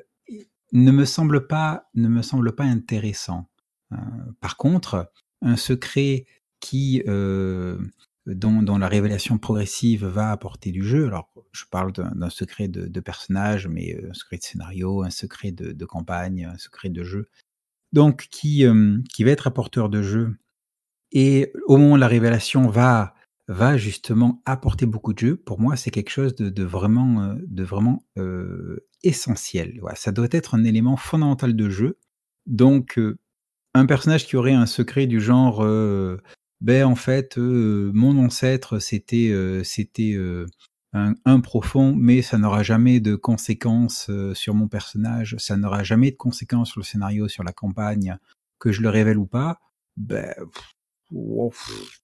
ne 0.71 0.91
me 0.91 1.03
semble 1.03 1.47
pas, 1.47 1.89
ne 1.93 2.07
me 2.07 2.21
semble 2.21 2.55
pas 2.55 2.63
intéressant. 2.63 3.49
Euh, 3.91 3.97
par 4.39 4.55
contre, 4.55 5.11
un 5.41 5.57
secret 5.57 6.25
qui 6.61 7.03
euh, 7.05 7.77
dont, 8.25 8.61
dont, 8.61 8.77
la 8.77 8.87
révélation 8.87 9.37
progressive 9.37 10.05
va 10.05 10.31
apporter 10.31 10.71
du 10.71 10.83
jeu. 10.83 11.07
Alors, 11.07 11.29
je 11.51 11.65
parle 11.69 11.91
d'un 11.91 12.29
secret 12.29 12.67
de, 12.67 12.87
de, 12.87 12.99
personnage, 12.99 13.67
mais 13.67 13.99
un 14.09 14.13
secret 14.13 14.37
de 14.37 14.43
scénario, 14.43 15.03
un 15.03 15.09
secret 15.09 15.51
de, 15.51 15.71
de 15.71 15.85
campagne, 15.85 16.45
un 16.45 16.57
secret 16.57 16.89
de 16.89 17.03
jeu. 17.03 17.29
Donc, 17.93 18.27
qui, 18.31 18.65
euh, 18.65 18.97
qui 19.13 19.23
va 19.23 19.31
être 19.31 19.47
apporteur 19.47 19.89
de 19.89 20.01
jeu. 20.01 20.35
Et 21.11 21.53
au 21.67 21.77
moment 21.77 21.93
où 21.93 21.97
la 21.97 22.07
révélation 22.07 22.67
va, 22.67 23.13
va 23.47 23.77
justement 23.77 24.41
apporter 24.45 24.85
beaucoup 24.85 25.13
de 25.13 25.19
jeu, 25.19 25.35
pour 25.37 25.59
moi, 25.59 25.75
c'est 25.75 25.91
quelque 25.91 26.09
chose 26.09 26.35
de, 26.35 26.49
de 26.49 26.63
vraiment, 26.63 27.37
de 27.39 27.63
vraiment 27.63 28.05
euh, 28.17 28.87
essentiel. 29.03 29.79
Ça 29.95 30.11
doit 30.11 30.27
être 30.31 30.55
un 30.55 30.63
élément 30.63 30.97
fondamental 30.97 31.55
de 31.55 31.69
jeu. 31.69 31.99
Donc, 32.47 32.97
euh, 32.97 33.17
un 33.75 33.85
personnage 33.85 34.25
qui 34.25 34.35
aurait 34.35 34.53
un 34.53 34.65
secret 34.65 35.05
du 35.05 35.19
genre 35.19 35.63
ben 36.61 36.85
en 36.85 36.95
fait, 36.95 37.37
euh, 37.37 37.91
mon 37.93 38.17
ancêtre, 38.23 38.79
c'était 38.79 39.29
euh, 39.29 39.63
c'était 39.63 40.13
euh, 40.13 40.45
un, 40.93 41.39
profond, 41.41 41.93
mais 41.93 42.21
ça 42.21 42.37
n'aura 42.37 42.63
jamais 42.63 43.01
de 43.01 43.15
conséquences 43.15 44.09
sur 44.33 44.53
mon 44.53 44.69
personnage, 44.69 45.35
ça 45.37 45.57
n'aura 45.57 45.83
jamais 45.83 46.11
de 46.11 46.15
conséquences 46.15 46.71
sur 46.71 46.79
le 46.79 46.85
scénario, 46.85 47.27
sur 47.27 47.43
la 47.43 47.51
campagne, 47.51 48.17
que 48.59 48.71
je 48.71 48.81
le 48.81 48.89
révèle 48.89 49.17
ou 49.17 49.25
pas. 49.25 49.59
Ben, 49.97 50.33
pff, 51.11 52.01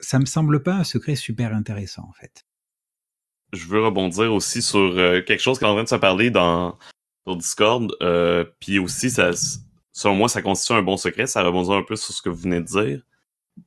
ça 0.00 0.18
me 0.18 0.26
semble 0.26 0.62
pas 0.62 0.74
un 0.74 0.84
secret 0.84 1.16
super 1.16 1.54
intéressant 1.54 2.06
en 2.08 2.12
fait. 2.12 2.44
Je 3.54 3.66
veux 3.66 3.82
rebondir 3.82 4.34
aussi 4.34 4.60
sur 4.60 4.94
quelque 5.24 5.40
chose 5.40 5.58
qu'on 5.58 5.66
est 5.66 5.70
en 5.70 5.74
train 5.74 5.84
de 5.84 5.88
se 5.88 5.94
parler 5.94 6.30
dans 6.30 6.76
Discord, 7.26 7.90
puis 8.60 8.78
aussi 8.78 9.08
selon 9.10 10.14
moi, 10.14 10.28
ça 10.28 10.42
constitue 10.42 10.74
un 10.74 10.82
bon 10.82 10.98
secret. 10.98 11.26
Ça 11.26 11.42
rebondit 11.42 11.72
un 11.72 11.82
peu 11.82 11.96
sur 11.96 12.12
ce 12.12 12.20
que 12.20 12.28
vous 12.28 12.42
venez 12.42 12.60
de 12.60 12.66
dire 12.66 13.02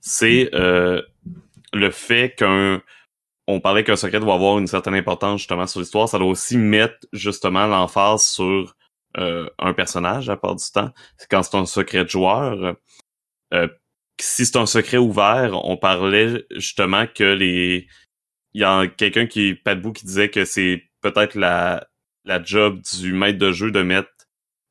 c'est 0.01 0.49
euh, 0.53 1.01
le 1.73 1.91
fait 1.91 2.35
qu'un 2.35 2.81
on 3.47 3.59
parlait 3.59 3.83
qu'un 3.83 3.95
secret 3.95 4.19
doit 4.19 4.35
avoir 4.35 4.59
une 4.59 4.67
certaine 4.67 4.93
importance 4.93 5.39
justement 5.39 5.65
sur 5.65 5.79
l'histoire, 5.79 6.07
ça 6.07 6.19
doit 6.19 6.27
aussi 6.27 6.57
mettre 6.57 7.07
justement 7.13 7.65
l'emphase 7.65 8.23
sur 8.23 8.75
euh, 9.17 9.49
un 9.57 9.73
personnage 9.73 10.29
à 10.29 10.37
part 10.37 10.55
du 10.55 10.63
temps. 10.71 10.91
Quand 11.31 11.41
c'est 11.41 11.57
un 11.57 11.65
secret 11.65 12.03
de 12.03 12.09
joueur, 12.09 12.75
euh, 13.53 13.67
si 14.21 14.45
c'est 14.45 14.57
un 14.57 14.67
secret 14.67 14.97
ouvert, 14.97 15.65
on 15.65 15.77
parlait 15.77 16.45
justement 16.51 17.07
que 17.07 17.23
les 17.23 17.87
il 18.53 18.61
y 18.61 18.63
a 18.63 18.87
quelqu'un 18.87 19.25
qui 19.25 19.55
Padbou 19.55 19.93
qui 19.93 20.05
disait 20.05 20.29
que 20.29 20.45
c'est 20.45 20.83
peut-être 21.01 21.35
la 21.35 21.87
la 22.25 22.43
job 22.43 22.79
du 22.99 23.13
maître 23.13 23.39
de 23.39 23.51
jeu 23.51 23.71
de 23.71 23.81
mettre 23.81 24.09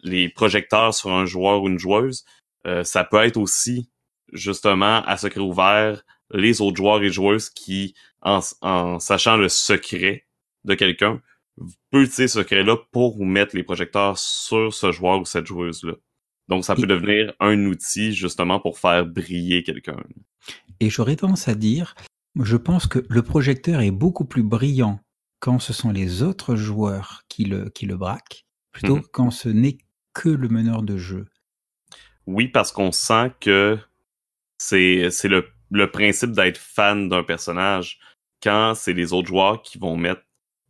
les 0.02 0.28
projecteurs 0.28 0.94
sur 0.94 1.10
un 1.10 1.26
joueur 1.26 1.62
ou 1.62 1.68
une 1.68 1.78
joueuse. 1.78 2.24
Euh, 2.66 2.84
ça 2.84 3.02
peut 3.04 3.22
être 3.24 3.36
aussi 3.36 3.90
justement 4.32 5.02
à 5.04 5.16
secret 5.16 5.40
ouvert 5.40 6.02
les 6.30 6.60
autres 6.60 6.76
joueurs 6.76 7.02
et 7.02 7.10
joueuses 7.10 7.50
qui, 7.50 7.94
en, 8.22 8.40
en 8.60 8.98
sachant 8.98 9.36
le 9.36 9.48
secret 9.48 10.26
de 10.64 10.74
quelqu'un, 10.74 11.20
peut 11.90 12.02
utiliser 12.02 12.28
ce 12.28 12.40
secret-là 12.40 12.76
pour 12.92 13.24
mettre 13.24 13.56
les 13.56 13.62
projecteurs 13.62 14.18
sur 14.18 14.72
ce 14.72 14.92
joueur 14.92 15.20
ou 15.20 15.24
cette 15.24 15.46
joueuse-là. 15.46 15.94
Donc, 16.48 16.64
ça 16.64 16.74
peut 16.74 16.84
et... 16.84 16.86
devenir 16.86 17.32
un 17.40 17.66
outil 17.66 18.12
justement 18.12 18.60
pour 18.60 18.78
faire 18.78 19.06
briller 19.06 19.62
quelqu'un. 19.62 19.96
Et 20.80 20.90
j'aurais 20.90 21.16
tendance 21.16 21.48
à 21.48 21.54
dire, 21.54 21.94
je 22.36 22.56
pense 22.56 22.86
que 22.86 23.04
le 23.08 23.22
projecteur 23.22 23.80
est 23.80 23.90
beaucoup 23.90 24.24
plus 24.24 24.42
brillant 24.42 25.00
quand 25.40 25.58
ce 25.58 25.72
sont 25.72 25.90
les 25.90 26.22
autres 26.22 26.56
joueurs 26.56 27.22
qui 27.28 27.44
le, 27.44 27.70
qui 27.70 27.86
le 27.86 27.96
braquent, 27.96 28.44
plutôt 28.72 28.96
mmh. 28.96 29.06
quand 29.12 29.30
ce 29.30 29.48
n'est 29.48 29.78
que 30.14 30.28
le 30.28 30.48
meneur 30.48 30.82
de 30.82 30.96
jeu. 30.96 31.26
Oui, 32.26 32.48
parce 32.48 32.72
qu'on 32.72 32.92
sent 32.92 33.32
que 33.40 33.78
c'est 34.58 35.08
le, 35.24 35.48
le 35.70 35.90
principe 35.90 36.32
d'être 36.32 36.58
fan 36.58 37.08
d'un 37.08 37.22
personnage 37.22 37.98
quand 38.42 38.74
c'est 38.74 38.92
les 38.92 39.12
autres 39.12 39.28
joueurs 39.28 39.62
qui 39.62 39.78
vont 39.78 39.96
mettre 39.96 40.22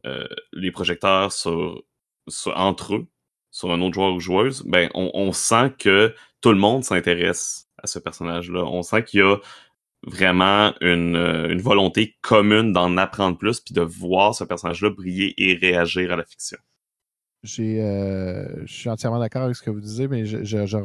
euh, 0.06 0.26
les 0.52 0.70
projecteurs 0.70 1.32
sur, 1.32 1.82
sur- 2.28 2.56
entre 2.56 2.94
eux 2.96 3.06
sur 3.50 3.72
un 3.72 3.80
autre 3.80 3.94
joueur 3.94 4.14
ou 4.14 4.20
joueuse, 4.20 4.62
ben 4.66 4.90
on, 4.94 5.10
on 5.14 5.32
sent 5.32 5.72
que 5.78 6.14
tout 6.40 6.50
le 6.52 6.58
monde 6.58 6.84
s'intéresse 6.84 7.68
à 7.82 7.86
ce 7.86 7.98
personnage-là. 7.98 8.62
On 8.64 8.82
sent 8.82 9.04
qu'il 9.04 9.20
y 9.20 9.22
a 9.22 9.36
vraiment 10.06 10.74
une, 10.80 11.16
euh, 11.16 11.48
une 11.48 11.60
volonté 11.60 12.16
commune 12.20 12.72
d'en 12.72 12.96
apprendre 12.96 13.36
plus 13.38 13.60
puis 13.60 13.74
de 13.74 13.80
voir 13.80 14.34
ce 14.34 14.44
personnage-là 14.44 14.90
briller 14.90 15.34
et 15.38 15.54
réagir 15.54 16.12
à 16.12 16.16
la 16.16 16.24
fiction. 16.24 16.58
J'ai, 17.42 17.80
euh, 17.82 18.66
je 18.66 18.72
suis 18.72 18.88
entièrement 18.88 19.18
d'accord 19.18 19.42
avec 19.42 19.56
ce 19.56 19.62
que 19.62 19.70
vous 19.70 19.80
disiez, 19.80 20.08
mais 20.08 20.24
je, 20.26 20.44
je, 20.44 20.66
je 20.66 20.76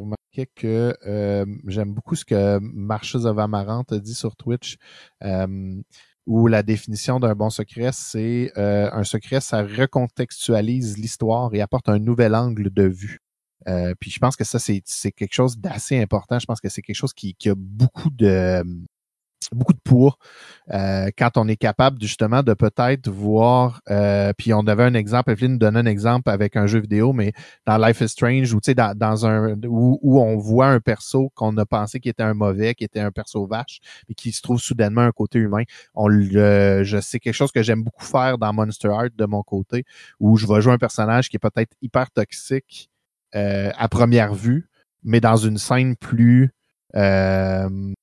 que 0.55 0.95
euh, 1.05 1.45
j'aime 1.67 1.93
beaucoup 1.93 2.15
ce 2.15 2.25
que 2.25 2.59
Marches 2.59 3.15
of 3.15 3.37
a 3.37 3.99
dit 3.99 4.13
sur 4.15 4.35
Twitch, 4.35 4.77
euh, 5.23 5.81
où 6.25 6.47
la 6.47 6.63
définition 6.63 7.19
d'un 7.19 7.35
bon 7.35 7.49
secret, 7.49 7.91
c'est 7.93 8.51
euh, 8.57 8.89
un 8.91 9.03
secret, 9.03 9.41
ça 9.41 9.63
recontextualise 9.63 10.97
l'histoire 10.97 11.53
et 11.53 11.61
apporte 11.61 11.89
un 11.89 11.99
nouvel 11.99 12.35
angle 12.35 12.69
de 12.69 12.83
vue. 12.83 13.19
Euh, 13.67 13.93
puis 13.99 14.11
je 14.11 14.19
pense 14.19 14.35
que 14.35 14.43
ça, 14.43 14.59
c'est, 14.59 14.81
c'est 14.85 15.11
quelque 15.11 15.33
chose 15.33 15.57
d'assez 15.57 15.97
important. 15.99 16.39
Je 16.39 16.45
pense 16.45 16.59
que 16.59 16.69
c'est 16.69 16.81
quelque 16.81 16.95
chose 16.95 17.13
qui, 17.13 17.33
qui 17.35 17.49
a 17.49 17.55
beaucoup 17.55 18.09
de 18.09 18.63
beaucoup 19.51 19.73
de 19.73 19.79
poids 19.83 20.17
euh, 20.71 21.09
quand 21.17 21.37
on 21.37 21.47
est 21.47 21.55
capable 21.55 22.01
justement 22.01 22.43
de 22.43 22.53
peut-être 22.53 23.09
voir 23.09 23.81
euh, 23.89 24.31
puis 24.37 24.53
on 24.53 24.61
avait 24.67 24.83
un 24.83 24.93
exemple 24.93 25.31
Evelyne 25.31 25.53
nous 25.53 25.57
donnait 25.57 25.79
un 25.79 25.85
exemple 25.85 26.29
avec 26.29 26.55
un 26.55 26.67
jeu 26.67 26.79
vidéo 26.79 27.13
mais 27.13 27.33
dans 27.65 27.77
Life 27.77 28.01
is 28.01 28.09
Strange 28.09 28.53
ou 28.53 28.61
tu 28.61 28.71
sais 28.71 28.75
dans, 28.75 29.25
un 29.25 29.55
où, 29.65 29.99
où 30.01 30.19
on 30.21 30.37
voit 30.37 30.67
un 30.67 30.79
perso 30.79 31.31
qu'on 31.35 31.55
a 31.57 31.65
pensé 31.65 31.99
qui 31.99 32.09
était 32.09 32.23
un 32.23 32.33
mauvais 32.33 32.75
qui 32.75 32.83
était 32.83 32.99
un 32.99 33.11
perso 33.11 33.45
vache 33.45 33.79
mais 34.07 34.15
qui 34.15 34.31
se 34.31 34.41
trouve 34.41 34.59
soudainement 34.59 35.01
un 35.01 35.11
côté 35.11 35.39
humain. 35.39 35.63
On 35.93 36.07
le 36.07 36.83
je 36.83 36.99
sais 36.99 37.19
quelque 37.19 37.33
chose 37.33 37.51
que 37.51 37.63
j'aime 37.63 37.83
beaucoup 37.83 38.05
faire 38.05 38.37
dans 38.37 38.53
Monster 38.53 38.89
Art 38.89 39.09
de 39.15 39.25
mon 39.25 39.43
côté 39.43 39.83
où 40.19 40.37
je 40.37 40.47
vais 40.47 40.61
jouer 40.61 40.73
un 40.73 40.77
personnage 40.77 41.29
qui 41.29 41.35
est 41.35 41.39
peut-être 41.39 41.73
hyper 41.81 42.09
toxique 42.11 42.89
euh, 43.35 43.71
à 43.77 43.89
première 43.89 44.33
vue 44.33 44.69
mais 45.03 45.19
dans 45.19 45.35
une 45.35 45.57
scène 45.57 45.95
plus 45.95 46.51
euh, 46.95 47.93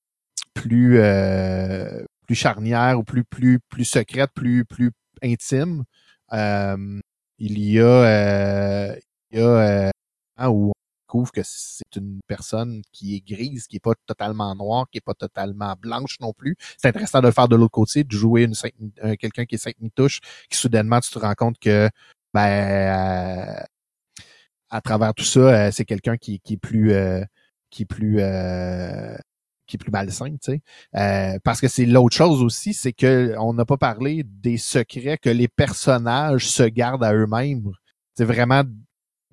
plus 0.54 0.98
euh, 0.98 2.04
plus 2.26 2.34
charnière 2.34 2.98
ou 2.98 3.04
plus 3.04 3.24
plus 3.24 3.60
plus 3.68 3.84
secrète, 3.84 4.30
plus 4.34 4.64
plus 4.64 4.92
intime. 5.22 5.84
Euh, 6.32 7.00
il 7.38 7.58
y 7.58 7.80
a 7.80 7.84
euh, 7.84 8.96
il 9.30 9.38
y 9.38 9.42
a 9.42 9.46
euh, 9.46 10.48
où 10.48 10.68
on 10.70 10.72
découvre 11.06 11.32
que 11.32 11.42
c'est 11.44 11.96
une 11.96 12.20
personne 12.26 12.82
qui 12.92 13.16
est 13.16 13.20
grise, 13.26 13.66
qui 13.66 13.76
est 13.76 13.80
pas 13.80 13.94
totalement 14.06 14.54
noire, 14.54 14.86
qui 14.90 14.98
est 14.98 15.02
pas 15.02 15.14
totalement 15.14 15.74
blanche 15.80 16.16
non 16.20 16.32
plus. 16.32 16.56
C'est 16.78 16.88
intéressant 16.88 17.20
de 17.20 17.26
le 17.26 17.32
faire 17.32 17.48
de 17.48 17.56
l'autre 17.56 17.72
côté, 17.72 18.04
de 18.04 18.12
jouer 18.12 18.44
une 18.44 18.54
quelqu'un 19.16 19.44
qui 19.46 19.56
est 19.56 19.58
cinq 19.58 19.74
touche, 19.94 20.20
qui 20.50 20.58
soudainement 20.58 21.00
tu 21.00 21.10
te 21.10 21.18
rends 21.18 21.34
compte 21.34 21.58
que 21.58 21.88
ben 22.34 23.58
euh, 23.60 23.62
à 24.70 24.80
travers 24.80 25.14
tout 25.14 25.24
ça, 25.24 25.72
c'est 25.72 25.84
quelqu'un 25.84 26.16
qui, 26.16 26.40
qui 26.40 26.54
est 26.54 26.56
plus 26.56 26.92
euh, 26.92 27.24
qui 27.70 27.82
est 27.82 27.86
plus 27.86 28.16
euh, 28.20 29.16
qui 29.70 29.76
est 29.76 29.78
plus 29.78 29.92
malsain, 29.92 30.30
tu 30.32 30.38
sais. 30.42 30.62
Euh, 30.96 31.38
parce 31.44 31.60
que 31.60 31.68
c'est 31.68 31.86
l'autre 31.86 32.16
chose 32.16 32.42
aussi, 32.42 32.74
c'est 32.74 32.92
que 32.92 33.34
on 33.38 33.54
n'a 33.54 33.64
pas 33.64 33.78
parlé 33.78 34.24
des 34.24 34.58
secrets 34.58 35.18
que 35.18 35.30
les 35.30 35.48
personnages 35.48 36.48
se 36.48 36.64
gardent 36.64 37.04
à 37.04 37.14
eux-mêmes. 37.14 37.70
C'est 38.14 38.24
vraiment 38.24 38.64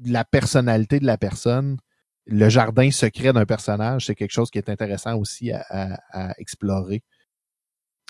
la 0.06 0.24
personnalité 0.24 1.00
de 1.00 1.06
la 1.06 1.18
personne. 1.18 1.78
Le 2.26 2.50
jardin 2.50 2.92
secret 2.92 3.34
d'un 3.34 3.46
personnage, 3.46 4.06
c'est 4.06 4.16
quelque 4.16 4.32
chose 4.32 4.52
qui 4.52 4.58
est 4.58 4.70
intéressant 4.70 5.16
aussi 5.18 5.52
à, 5.52 6.34
explorer 6.38 7.04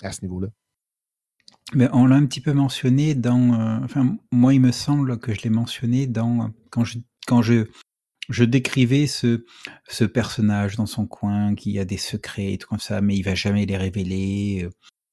à 0.02 0.12
ce 0.12 0.22
niveau-là. 0.22 0.48
Mais 1.74 1.88
on 1.92 2.06
l'a 2.06 2.16
un 2.16 2.26
petit 2.26 2.40
peu 2.40 2.52
mentionné 2.52 3.14
dans. 3.14 3.54
euh, 3.54 3.84
enfin, 3.84 4.16
moi, 4.32 4.54
il 4.54 4.60
me 4.60 4.72
semble 4.72 5.18
que 5.18 5.34
je 5.34 5.42
l'ai 5.42 5.50
mentionné 5.50 6.06
dans 6.06 6.42
euh, 6.42 6.48
quand 6.70 6.84
je 6.84 6.98
quand 7.26 7.42
je 7.42 7.66
je 8.28 8.44
décrivais 8.44 9.06
ce 9.06 9.44
ce 9.88 10.04
personnage 10.04 10.76
dans 10.76 10.86
son 10.86 11.06
coin 11.06 11.54
qui 11.54 11.78
a 11.78 11.84
des 11.84 11.96
secrets 11.96 12.52
et 12.54 12.58
tout 12.58 12.68
comme 12.68 12.80
ça, 12.80 13.00
mais 13.00 13.16
il 13.16 13.22
va 13.22 13.34
jamais 13.34 13.66
les 13.66 13.76
révéler 13.76 14.64
euh, 14.64 14.70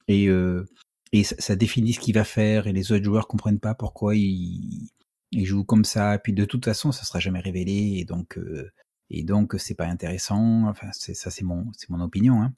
et 0.07 0.27
euh, 0.27 0.65
et 1.11 1.23
ça, 1.23 1.55
définit 1.55 1.93
ce 1.93 1.99
qu'il 1.99 2.15
va 2.15 2.25
faire 2.25 2.67
et 2.67 2.73
les 2.73 2.91
autres 2.91 3.05
joueurs 3.05 3.27
comprennent 3.27 3.59
pas 3.59 3.75
pourquoi 3.75 4.15
il 4.15 4.89
il 5.31 5.45
joue 5.45 5.63
comme 5.63 5.85
ça. 5.85 6.17
Puis 6.19 6.33
de 6.33 6.45
toute 6.45 6.65
façon, 6.65 6.91
ça 6.91 7.03
sera 7.03 7.19
jamais 7.19 7.39
révélé 7.39 7.95
et 7.99 8.05
donc 8.05 8.37
euh, 8.37 8.71
et 9.09 9.23
donc 9.23 9.55
c'est 9.59 9.75
pas 9.75 9.87
intéressant. 9.87 10.67
Enfin, 10.67 10.89
ça, 10.91 11.31
c'est 11.31 11.43
mon 11.45 11.71
c'est 11.77 11.89
mon 11.89 12.01
opinion. 12.01 12.41
Hein. 12.41 12.53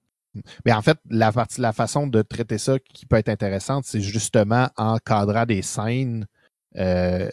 Mais 0.66 0.74
en 0.74 0.82
fait, 0.82 1.00
la, 1.10 1.32
la 1.58 1.74
façon 1.74 2.08
de 2.08 2.22
traiter 2.22 2.58
ça 2.58 2.80
qui 2.80 3.06
peut 3.06 3.16
être 3.18 3.30
intéressante, 3.30 3.86
c'est 3.86 4.02
justement 4.02 4.70
en 4.78 4.98
cadrant 4.98 5.46
des 5.46 5.62
scènes. 5.62 6.28
Euh, 6.78 7.30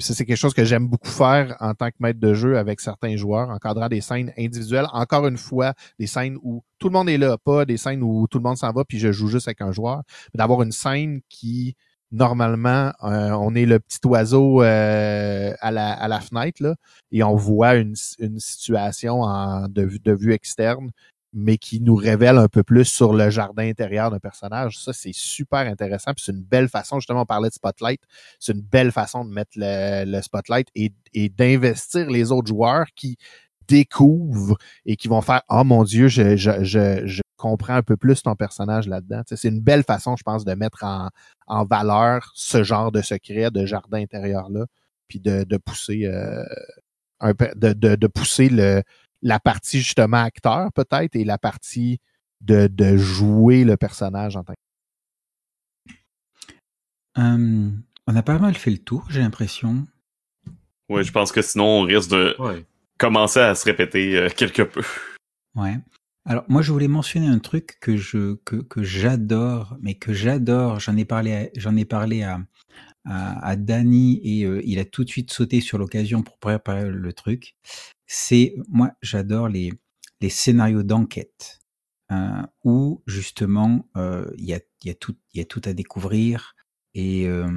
ça, 0.00 0.14
c'est 0.14 0.24
quelque 0.24 0.36
chose 0.36 0.54
que 0.54 0.64
j'aime 0.64 0.88
beaucoup 0.88 1.08
faire 1.08 1.56
en 1.60 1.74
tant 1.74 1.88
que 1.88 1.96
maître 2.00 2.18
de 2.18 2.34
jeu 2.34 2.58
avec 2.58 2.80
certains 2.80 3.16
joueurs, 3.16 3.50
encadrant 3.50 3.88
des 3.88 4.00
scènes 4.00 4.32
individuelles. 4.38 4.86
Encore 4.92 5.26
une 5.26 5.36
fois, 5.36 5.74
des 5.98 6.06
scènes 6.06 6.36
où 6.42 6.62
tout 6.78 6.88
le 6.88 6.92
monde 6.92 7.08
est 7.08 7.18
là, 7.18 7.36
pas 7.38 7.64
des 7.64 7.76
scènes 7.76 8.02
où 8.02 8.26
tout 8.28 8.38
le 8.38 8.44
monde 8.44 8.56
s'en 8.56 8.72
va 8.72 8.84
puis 8.84 8.98
je 8.98 9.12
joue 9.12 9.28
juste 9.28 9.48
avec 9.48 9.60
un 9.60 9.72
joueur. 9.72 10.02
Mais 10.32 10.38
d'avoir 10.38 10.62
une 10.62 10.72
scène 10.72 11.20
qui, 11.28 11.76
normalement, 12.10 12.92
euh, 13.04 13.30
on 13.30 13.54
est 13.54 13.66
le 13.66 13.78
petit 13.78 14.00
oiseau 14.04 14.62
euh, 14.62 15.54
à, 15.60 15.70
la, 15.70 15.92
à 16.02 16.20
fenêtre 16.20 16.62
là, 16.62 16.74
et 17.12 17.22
on 17.22 17.36
voit 17.36 17.76
une, 17.76 17.94
situation 17.94 19.22
en, 19.22 19.68
de 19.68 20.12
vue 20.12 20.32
externe 20.32 20.90
mais 21.32 21.58
qui 21.58 21.80
nous 21.80 21.94
révèle 21.94 22.38
un 22.38 22.48
peu 22.48 22.62
plus 22.62 22.86
sur 22.86 23.12
le 23.12 23.30
jardin 23.30 23.68
intérieur 23.68 24.10
d'un 24.10 24.18
personnage. 24.18 24.78
Ça, 24.78 24.92
c'est 24.92 25.14
super 25.14 25.60
intéressant. 25.60 26.12
Puis 26.14 26.24
c'est 26.24 26.32
une 26.32 26.42
belle 26.42 26.68
façon, 26.68 27.00
justement, 27.00 27.22
on 27.22 27.26
parlait 27.26 27.48
de 27.48 27.54
spotlight, 27.54 28.00
c'est 28.38 28.52
une 28.52 28.62
belle 28.62 28.92
façon 28.92 29.24
de 29.24 29.30
mettre 29.30 29.52
le, 29.56 30.20
spotlight 30.22 30.68
et, 30.74 31.28
d'investir 31.28 32.10
les 32.10 32.32
autres 32.32 32.48
joueurs 32.48 32.86
qui 32.96 33.16
découvrent 33.66 34.56
et 34.86 34.96
qui 34.96 35.08
vont 35.08 35.20
faire 35.20 35.42
Oh 35.48 35.64
mon 35.64 35.84
Dieu, 35.84 36.08
je, 36.08 37.20
comprends 37.36 37.74
un 37.74 37.82
peu 37.82 37.96
plus 37.96 38.22
ton 38.22 38.34
personnage 38.34 38.88
là-dedans. 38.88 39.22
C'est 39.26 39.48
une 39.48 39.60
belle 39.60 39.84
façon, 39.84 40.16
je 40.16 40.24
pense, 40.24 40.44
de 40.44 40.54
mettre 40.54 40.84
en, 41.46 41.64
valeur 41.64 42.32
ce 42.34 42.62
genre 42.64 42.90
de 42.90 43.02
secret, 43.02 43.50
de 43.50 43.64
jardin 43.64 43.98
intérieur-là, 43.98 44.66
puis 45.06 45.20
de, 45.20 45.44
pousser 45.58 46.06
euh, 46.06 46.44
de 47.22 48.06
pousser 48.08 48.48
le, 48.48 48.82
la 49.22 49.40
partie 49.40 49.78
justement 49.80 50.22
acteur 50.22 50.72
peut-être 50.72 51.16
et 51.16 51.24
la 51.24 51.38
partie 51.38 52.00
de, 52.40 52.66
de 52.68 52.96
jouer 52.96 53.64
le 53.64 53.76
personnage 53.76 54.36
en 54.36 54.44
tant 54.44 54.52
que 54.54 54.58
Euh, 57.18 57.70
on 58.06 58.16
a 58.16 58.22
pas 58.22 58.38
mal 58.38 58.54
fait 58.54 58.70
le 58.70 58.78
tour, 58.78 59.06
j'ai 59.10 59.20
l'impression. 59.20 59.86
Ouais, 60.88 61.04
je 61.04 61.12
pense 61.12 61.32
que 61.32 61.42
sinon 61.42 61.64
on 61.64 61.82
risque 61.82 62.10
de 62.10 62.34
Ouais. 62.38 62.64
commencer 62.98 63.40
à 63.40 63.54
se 63.54 63.64
répéter 63.64 64.16
euh, 64.16 64.28
quelque 64.36 64.62
peu. 64.62 64.82
Ouais. 65.54 65.78
Alors 66.24 66.44
moi 66.48 66.62
je 66.62 66.72
voulais 66.72 66.88
mentionner 66.88 67.26
un 67.26 67.38
truc 67.38 67.78
que 67.80 67.96
je 67.96 68.34
que, 68.44 68.56
que 68.56 68.82
j'adore, 68.82 69.76
mais 69.80 69.94
que 69.94 70.12
j'adore. 70.12 70.78
J'en 70.80 70.96
ai 70.96 71.04
parlé 71.04 71.34
à, 71.34 71.48
j'en 71.56 71.76
ai 71.76 71.84
parlé 71.84 72.22
à 72.22 72.40
à, 73.06 73.46
à 73.46 73.56
Danny 73.56 74.20
et 74.22 74.44
euh, 74.44 74.60
il 74.64 74.78
a 74.78 74.84
tout 74.84 75.04
de 75.04 75.10
suite 75.10 75.32
sauté 75.32 75.60
sur 75.60 75.78
l'occasion 75.78 76.22
pour 76.22 76.38
préparer 76.38 76.90
le 76.90 77.12
truc. 77.14 77.56
C'est 78.08 78.54
moi 78.68 78.92
j'adore 79.02 79.48
les 79.48 79.72
les 80.20 80.30
scénarios 80.30 80.82
d'enquête 80.82 81.60
euh, 82.10 82.42
où 82.64 83.02
justement 83.06 83.88
euh, 83.96 84.30
il 84.38 84.46
y 84.46 84.54
a 84.54 84.60
il 84.82 84.90
y 84.90 84.96
tout 84.96 85.14
il 85.34 85.38
y 85.38 85.42
a 85.42 85.44
tout 85.44 85.60
à 85.66 85.74
découvrir 85.74 86.56
et 86.94 87.28
euh, 87.28 87.50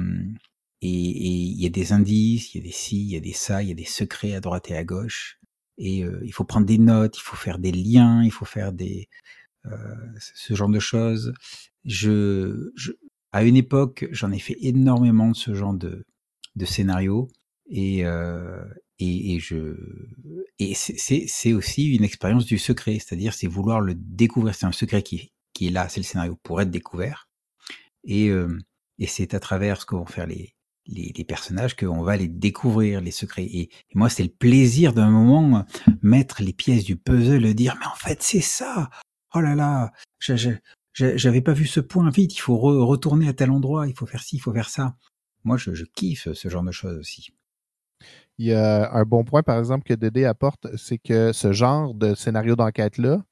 et 0.82 0.88
il 0.88 1.62
y 1.62 1.66
a 1.66 1.70
des 1.70 1.92
indices, 1.92 2.54
il 2.54 2.58
y 2.58 2.60
a 2.60 2.64
des 2.64 2.72
ci, 2.72 2.96
il 3.00 3.12
y 3.12 3.16
a 3.16 3.20
des 3.20 3.32
ça, 3.32 3.62
il 3.62 3.68
y 3.68 3.72
a 3.72 3.74
des 3.74 3.84
secrets 3.84 4.34
à 4.34 4.40
droite 4.40 4.70
et 4.70 4.76
à 4.76 4.84
gauche 4.84 5.38
et 5.78 6.04
euh, 6.04 6.20
il 6.24 6.32
faut 6.34 6.44
prendre 6.44 6.66
des 6.66 6.78
notes, 6.78 7.16
il 7.18 7.22
faut 7.22 7.36
faire 7.36 7.58
des 7.58 7.72
liens, 7.72 8.22
il 8.22 8.30
faut 8.32 8.44
faire 8.44 8.72
des 8.72 9.08
ce 10.18 10.54
genre 10.54 10.68
de 10.68 10.80
choses. 10.80 11.32
Je, 11.84 12.72
je 12.76 12.92
à 13.32 13.44
une 13.44 13.56
époque, 13.56 14.06
j'en 14.10 14.32
ai 14.32 14.38
fait 14.38 14.56
énormément 14.60 15.30
de 15.30 15.36
ce 15.36 15.54
genre 15.54 15.74
de 15.74 16.04
de 16.56 16.64
scénario 16.66 17.28
et 17.70 18.04
euh, 18.04 18.62
et, 18.98 19.34
et 19.34 19.40
je 19.40 19.76
et 20.58 20.74
c'est- 20.74 21.26
c'est 21.28 21.52
aussi 21.52 21.94
une 21.94 22.04
expérience 22.04 22.46
du 22.46 22.58
secret, 22.58 22.94
c'est-à-dire 22.98 23.34
c'est 23.34 23.46
vouloir 23.48 23.80
le 23.80 23.94
découvrir, 23.94 24.54
c'est 24.54 24.66
un 24.66 24.72
secret 24.72 25.02
qui 25.02 25.32
qui 25.54 25.66
est 25.68 25.70
là, 25.70 25.88
c'est 25.88 26.00
le 26.00 26.04
scénario 26.04 26.36
pour 26.42 26.60
être 26.62 26.70
découvert. 26.70 27.28
Et 28.04 28.28
euh, 28.30 28.58
et 28.98 29.06
c'est 29.06 29.34
à 29.34 29.40
travers 29.40 29.80
ce 29.80 29.86
que 29.86 29.94
vont 29.96 30.06
faire 30.06 30.26
les 30.26 30.54
les, 30.86 31.12
les 31.16 31.24
personnages 31.24 31.76
qu'on 31.76 32.02
va 32.02 32.16
les 32.16 32.26
découvrir 32.28 33.00
les 33.00 33.12
secrets. 33.12 33.44
Et, 33.44 33.70
moi 33.94 34.08
c'est 34.08 34.24
le 34.24 34.30
plaisir 34.30 34.92
d'un 34.94 35.10
moment 35.10 35.64
mettre 36.02 36.42
les 36.42 36.52
pièces 36.52 36.84
du 36.84 36.96
puzzle 36.96 37.46
et 37.46 37.54
dire 37.54 37.76
mais 37.80 37.86
en 37.86 37.94
fait 37.96 38.22
c'est 38.22 38.40
ça! 38.40 38.90
Oh 39.34 39.40
là 39.40 39.54
là! 39.54 39.92
J'avais 40.94 41.40
pas 41.40 41.52
vu 41.54 41.66
ce 41.66 41.80
point. 41.80 42.10
Vite 42.10 42.34
il 42.34 42.40
faut 42.40 42.56
re- 42.56 42.84
retourner 42.84 43.28
à 43.28 43.32
tel 43.32 43.50
endroit. 43.50 43.86
Il 43.88 43.94
faut 43.96 44.06
faire 44.06 44.22
ci 44.22 44.36
il 44.36 44.40
faut 44.40 44.52
faire 44.52 44.68
ça. 44.70 44.96
Moi 45.44 45.56
je, 45.56 45.74
je 45.74 45.84
kiffe 45.84 46.32
ce 46.32 46.48
genre 46.48 46.62
de 46.64 46.72
choses 46.72 46.98
aussi 46.98 47.30
Y 48.42 48.54
a 48.54 48.92
un 48.92 49.04
bon 49.04 49.24
point, 49.24 49.42
par 49.42 49.58
exemple, 49.58 49.84
que 49.84 49.94
Dédé 49.94 50.24
apporte, 50.24 50.76
c'est 50.76 50.98
que 50.98 51.32
ce 51.32 51.52
genre 51.52 51.94
de 51.94 52.14
scénario 52.14 52.56
d'enquête-là, 52.56 53.22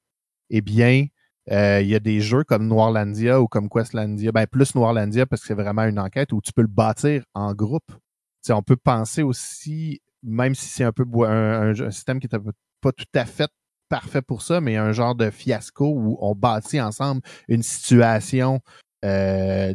eh 0.50 0.60
bien, 0.60 1.06
euh, 1.50 1.80
il 1.80 1.88
y 1.88 1.94
a 1.94 2.00
des 2.00 2.20
jeux 2.20 2.44
comme 2.44 2.66
Noirlandia 2.66 3.40
ou 3.40 3.48
comme 3.48 3.68
Questlandia, 3.68 4.30
ben 4.30 4.46
plus 4.46 4.74
Noirlandia 4.74 5.26
parce 5.26 5.42
que 5.42 5.48
c'est 5.48 5.54
vraiment 5.54 5.84
une 5.84 5.98
enquête 5.98 6.32
où 6.32 6.40
tu 6.40 6.52
peux 6.52 6.62
le 6.62 6.68
bâtir 6.68 7.24
en 7.34 7.54
groupe. 7.54 7.90
T'sais, 8.42 8.52
on 8.52 8.62
peut 8.62 8.76
penser 8.76 9.22
aussi, 9.22 10.00
même 10.22 10.54
si 10.54 10.66
c'est 10.66 10.84
un 10.84 10.92
peu 10.92 11.04
un, 11.26 11.70
un, 11.70 11.90
système 11.90 12.20
qui 12.20 12.28
n'est 12.32 12.40
pas 12.80 12.92
tout 12.92 13.04
à 13.14 13.24
fait 13.24 13.50
parfait 13.88 14.22
pour 14.22 14.42
ça, 14.42 14.60
mais 14.60 14.76
un 14.76 14.92
genre 14.92 15.16
de 15.16 15.30
fiasco 15.30 15.92
où 15.92 16.16
on 16.20 16.34
bâtit 16.36 16.80
ensemble 16.80 17.22
une 17.48 17.64
situation 17.64 18.60
euh, 19.04 19.74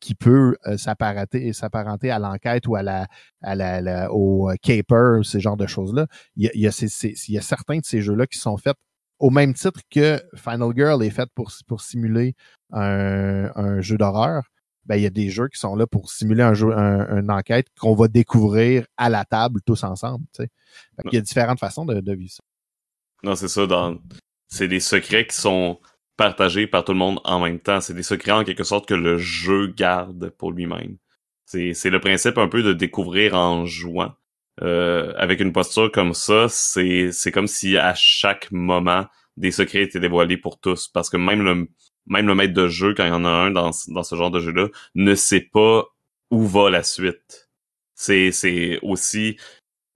qui 0.00 0.14
peut 0.14 0.56
euh, 0.66 0.76
s'apparenter, 0.76 2.10
à 2.10 2.18
l'enquête 2.18 2.66
ou 2.66 2.76
à 2.76 2.82
la, 2.82 3.06
à 3.42 3.54
la, 3.54 4.12
au 4.12 4.50
caper, 4.62 5.20
ces 5.22 5.40
genres 5.40 5.56
de 5.56 5.66
choses-là. 5.66 6.06
Il 6.36 6.50
y 6.54 6.66
a, 6.66 7.42
certains 7.42 7.78
de 7.78 7.84
ces 7.84 8.00
jeux-là 8.00 8.26
qui 8.26 8.38
sont 8.38 8.56
faits 8.56 8.76
au 9.18 9.30
même 9.30 9.54
titre 9.54 9.80
que 9.90 10.22
Final 10.34 10.72
Girl 10.76 11.02
est 11.02 11.10
fait 11.10 11.28
pour, 11.34 11.80
simuler 11.80 12.34
un, 12.72 13.80
jeu 13.80 13.96
d'horreur. 13.96 14.44
Ben, 14.86 14.96
il 14.96 15.02
y 15.02 15.06
a 15.06 15.10
des 15.10 15.28
jeux 15.28 15.48
qui 15.48 15.58
sont 15.58 15.76
là 15.76 15.86
pour 15.86 16.10
simuler 16.10 16.42
un 16.42 16.54
jeu, 16.54 16.72
un, 16.72 17.18
une 17.18 17.30
enquête 17.30 17.66
qu'on 17.78 17.94
va 17.94 18.08
découvrir 18.08 18.86
à 18.96 19.10
la 19.10 19.24
table 19.24 19.60
tous 19.66 19.84
ensemble. 19.84 20.24
Il 20.38 21.12
y 21.12 21.18
a 21.18 21.20
différentes 21.20 21.60
façons 21.60 21.84
de, 21.84 22.00
de 22.00 22.14
vivre 22.14 22.32
ça. 22.32 22.42
Non, 23.22 23.34
c'est 23.34 23.48
ça. 23.48 23.66
Dans... 23.66 23.98
C'est 24.48 24.68
des 24.68 24.80
secrets 24.80 25.26
qui 25.26 25.36
sont 25.36 25.78
partagé 26.18 26.66
par 26.66 26.84
tout 26.84 26.92
le 26.92 26.98
monde 26.98 27.20
en 27.24 27.40
même 27.40 27.60
temps. 27.60 27.80
C'est 27.80 27.94
des 27.94 28.02
secrets 28.02 28.32
en 28.32 28.44
quelque 28.44 28.64
sorte 28.64 28.86
que 28.86 28.94
le 28.94 29.16
jeu 29.16 29.68
garde 29.68 30.28
pour 30.30 30.52
lui-même. 30.52 30.98
C'est 31.46 31.88
le 31.88 32.00
principe 32.00 32.36
un 32.36 32.48
peu 32.48 32.62
de 32.62 32.74
découvrir 32.74 33.34
en 33.34 33.64
jouant. 33.64 34.12
Euh, 34.60 35.14
avec 35.16 35.40
une 35.40 35.52
posture 35.52 35.90
comme 35.90 36.12
ça, 36.12 36.48
c'est 36.48 37.32
comme 37.32 37.46
si 37.46 37.78
à 37.78 37.94
chaque 37.94 38.50
moment 38.50 39.06
des 39.36 39.52
secrets 39.52 39.82
étaient 39.82 40.00
dévoilés 40.00 40.36
pour 40.36 40.60
tous. 40.60 40.88
Parce 40.88 41.08
que 41.08 41.16
même 41.16 41.42
le 41.42 41.68
même 42.06 42.26
le 42.26 42.34
maître 42.34 42.54
de 42.54 42.68
jeu, 42.68 42.94
quand 42.94 43.04
il 43.04 43.10
y 43.10 43.12
en 43.12 43.24
a 43.24 43.28
un 43.28 43.50
dans, 43.50 43.72
ce 43.72 44.14
genre 44.14 44.30
de 44.30 44.40
jeu-là, 44.40 44.68
ne 44.94 45.14
sait 45.14 45.42
pas 45.42 45.84
où 46.30 46.46
va 46.46 46.70
la 46.70 46.82
suite. 46.82 47.48
C'est 47.94 48.78
aussi 48.82 49.36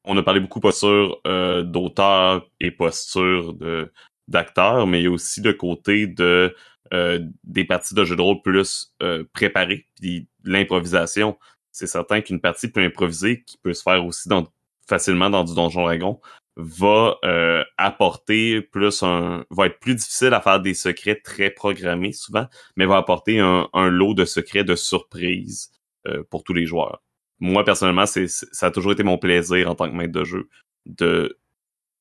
on 0.05 0.16
a 0.16 0.23
parlé 0.23 0.40
beaucoup 0.40 0.61
posture 0.61 1.20
euh, 1.27 1.62
d'auteur 1.62 2.49
et 2.61 2.70
posture 2.70 3.55
de 3.55 3.93
d'acteurs, 4.28 4.86
mais 4.86 5.01
il 5.01 5.05
y 5.05 5.07
a 5.07 5.11
aussi 5.11 5.40
le 5.40 5.53
côté 5.53 6.07
de 6.07 6.55
euh, 6.93 7.20
des 7.44 7.65
parties 7.65 7.94
de 7.94 8.05
jeux 8.05 8.16
de 8.16 8.23
rôle 8.23 8.43
plus 8.43 8.94
euh, 9.03 9.24
préparées, 9.32 9.86
puis 10.01 10.28
l'improvisation. 10.44 11.39
C'est 11.70 11.86
certain 11.86 12.20
qu'une 12.20 12.40
partie 12.40 12.69
plus 12.69 12.85
improvisée, 12.85 13.43
qui 13.44 13.57
peut 13.57 13.73
se 13.73 13.82
faire 13.82 14.05
aussi 14.05 14.28
dans, 14.28 14.47
facilement 14.86 15.31
dans 15.31 15.43
du 15.43 15.55
Donjon 15.55 15.85
Dragon, 15.85 16.20
va 16.57 17.16
euh, 17.24 17.65
apporter 17.78 18.61
plus 18.61 19.03
un 19.03 19.44
va 19.51 19.66
être 19.66 19.78
plus 19.81 19.94
difficile 19.94 20.35
à 20.35 20.40
faire 20.40 20.61
des 20.61 20.74
secrets 20.74 21.20
très 21.20 21.51
programmés 21.51 22.12
souvent, 22.12 22.47
mais 22.77 22.85
va 22.86 22.99
apporter 22.99 23.40
un, 23.40 23.69
un 23.73 23.89
lot 23.89 24.15
de 24.15 24.24
secrets 24.24 24.65
de 24.65 24.74
surprise 24.74 25.70
euh, 26.07 26.23
pour 26.31 26.44
tous 26.44 26.53
les 26.53 26.66
joueurs. 26.66 27.03
Moi 27.40 27.65
personnellement, 27.65 28.07
c'est 28.07 28.28
ça 28.28 28.66
a 28.66 28.70
toujours 28.70 28.93
été 28.93 29.03
mon 29.03 29.19
plaisir 29.19 29.70
en 29.70 29.74
tant 29.74 29.89
que 29.89 29.94
maître 29.94 30.12
de 30.12 30.24
jeu 30.24 30.49
de 30.86 31.39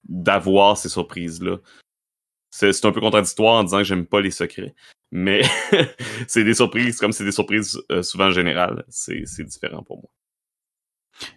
d'avoir 0.03 0.77
ces 0.77 0.89
surprises 0.89 1.41
là 1.41 1.57
c'est 2.52 2.86
un 2.86 2.91
peu 2.91 2.99
contradictoire 2.99 3.56
en 3.56 3.64
disant 3.64 3.80
que 3.80 3.84
j'aime 3.86 4.06
pas 4.06 4.22
les 4.22 4.32
secrets. 4.32 4.76
Mais 5.11 5.41
c'est 6.28 6.44
des 6.44 6.53
surprises, 6.53 6.98
comme 6.98 7.11
c'est 7.11 7.26
des 7.26 7.32
surprises 7.32 7.82
euh, 7.91 8.03
souvent 8.03 8.32
générales, 8.32 8.86
c'est 8.90 9.23
différent 9.44 9.84
pour 9.84 9.98
moi. 9.98 10.11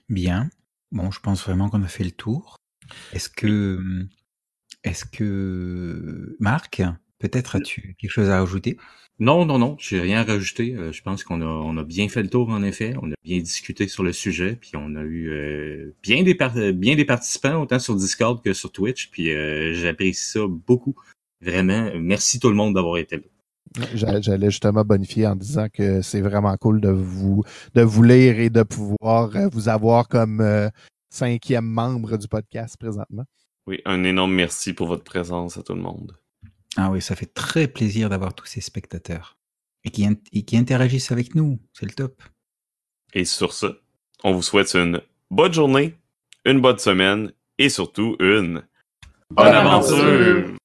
Bien. 0.08 0.50
Bon, 0.92 1.10
je 1.10 1.20
pense 1.20 1.42
vraiment 1.42 1.68
qu'on 1.68 1.82
a 1.82 1.88
fait 1.88 2.04
le 2.04 2.12
tour. 2.12 2.56
Est-ce 3.12 3.28
que, 3.28 3.80
est-ce 4.84 5.04
que, 5.04 6.36
Marc, 6.38 6.82
peut-être 7.18 7.56
as-tu 7.56 7.94
quelque 7.98 8.10
chose 8.10 8.30
à 8.30 8.40
ajouter? 8.40 8.76
Non, 9.20 9.44
non, 9.44 9.58
non, 9.58 9.76
j'ai 9.78 10.00
rien 10.00 10.20
à 10.20 10.24
rajouter. 10.24 10.74
Euh, 10.74 10.92
je 10.92 11.02
pense 11.02 11.22
qu'on 11.22 11.40
a, 11.40 11.46
on 11.46 11.76
a 11.76 11.84
bien 11.84 12.08
fait 12.08 12.22
le 12.22 12.28
tour, 12.28 12.48
en 12.50 12.62
effet. 12.62 12.94
On 13.00 13.10
a 13.10 13.14
bien 13.22 13.38
discuté 13.38 13.86
sur 13.86 14.02
le 14.02 14.12
sujet, 14.12 14.56
puis 14.60 14.72
on 14.74 14.96
a 14.96 15.02
eu 15.02 15.30
euh, 15.30 15.94
bien, 16.02 16.22
des 16.24 16.34
bien 16.72 16.96
des 16.96 17.04
participants, 17.04 17.62
autant 17.62 17.78
sur 17.78 17.94
Discord 17.94 18.42
que 18.42 18.52
sur 18.52 18.72
Twitch, 18.72 19.10
puis 19.10 19.30
j'apprécie 19.74 20.32
ça 20.32 20.40
beaucoup. 20.48 20.96
Vraiment, 21.40 21.90
merci 21.96 22.40
tout 22.40 22.48
le 22.48 22.54
monde 22.54 22.74
d'avoir 22.74 22.98
été 22.98 23.16
là. 23.16 23.22
J'allais 23.94 24.50
justement 24.50 24.84
bonifier 24.84 25.26
en 25.26 25.34
disant 25.34 25.66
que 25.72 26.00
c'est 26.00 26.20
vraiment 26.20 26.56
cool 26.56 26.80
de 26.80 26.90
vous 26.90 27.42
de 27.74 27.82
vous 27.82 28.02
lire 28.04 28.38
et 28.38 28.48
de 28.48 28.62
pouvoir 28.62 29.34
euh, 29.34 29.48
vous 29.50 29.68
avoir 29.68 30.06
comme 30.06 30.40
euh, 30.40 30.68
cinquième 31.10 31.66
membre 31.66 32.16
du 32.16 32.28
podcast 32.28 32.76
présentement. 32.78 33.24
Oui, 33.66 33.80
un 33.84 34.04
énorme 34.04 34.32
merci 34.32 34.74
pour 34.74 34.86
votre 34.86 35.02
présence 35.02 35.58
à 35.58 35.62
tout 35.62 35.74
le 35.74 35.80
monde. 35.80 36.12
Ah 36.76 36.90
oui, 36.90 37.00
ça 37.00 37.14
fait 37.14 37.32
très 37.32 37.68
plaisir 37.68 38.08
d'avoir 38.08 38.34
tous 38.34 38.46
ces 38.46 38.60
spectateurs 38.60 39.36
et 39.84 39.90
qui, 39.90 40.06
et 40.32 40.44
qui 40.44 40.56
interagissent 40.56 41.12
avec 41.12 41.34
nous. 41.34 41.60
C'est 41.72 41.86
le 41.86 41.92
top. 41.92 42.22
Et 43.12 43.24
sur 43.24 43.52
ce, 43.52 43.80
on 44.24 44.32
vous 44.32 44.42
souhaite 44.42 44.74
une 44.74 45.00
bonne 45.30 45.52
journée, 45.52 45.94
une 46.44 46.60
bonne 46.60 46.78
semaine 46.78 47.32
et 47.58 47.68
surtout 47.68 48.16
une 48.18 48.66
bonne, 49.30 49.46
aventure. 49.46 50.56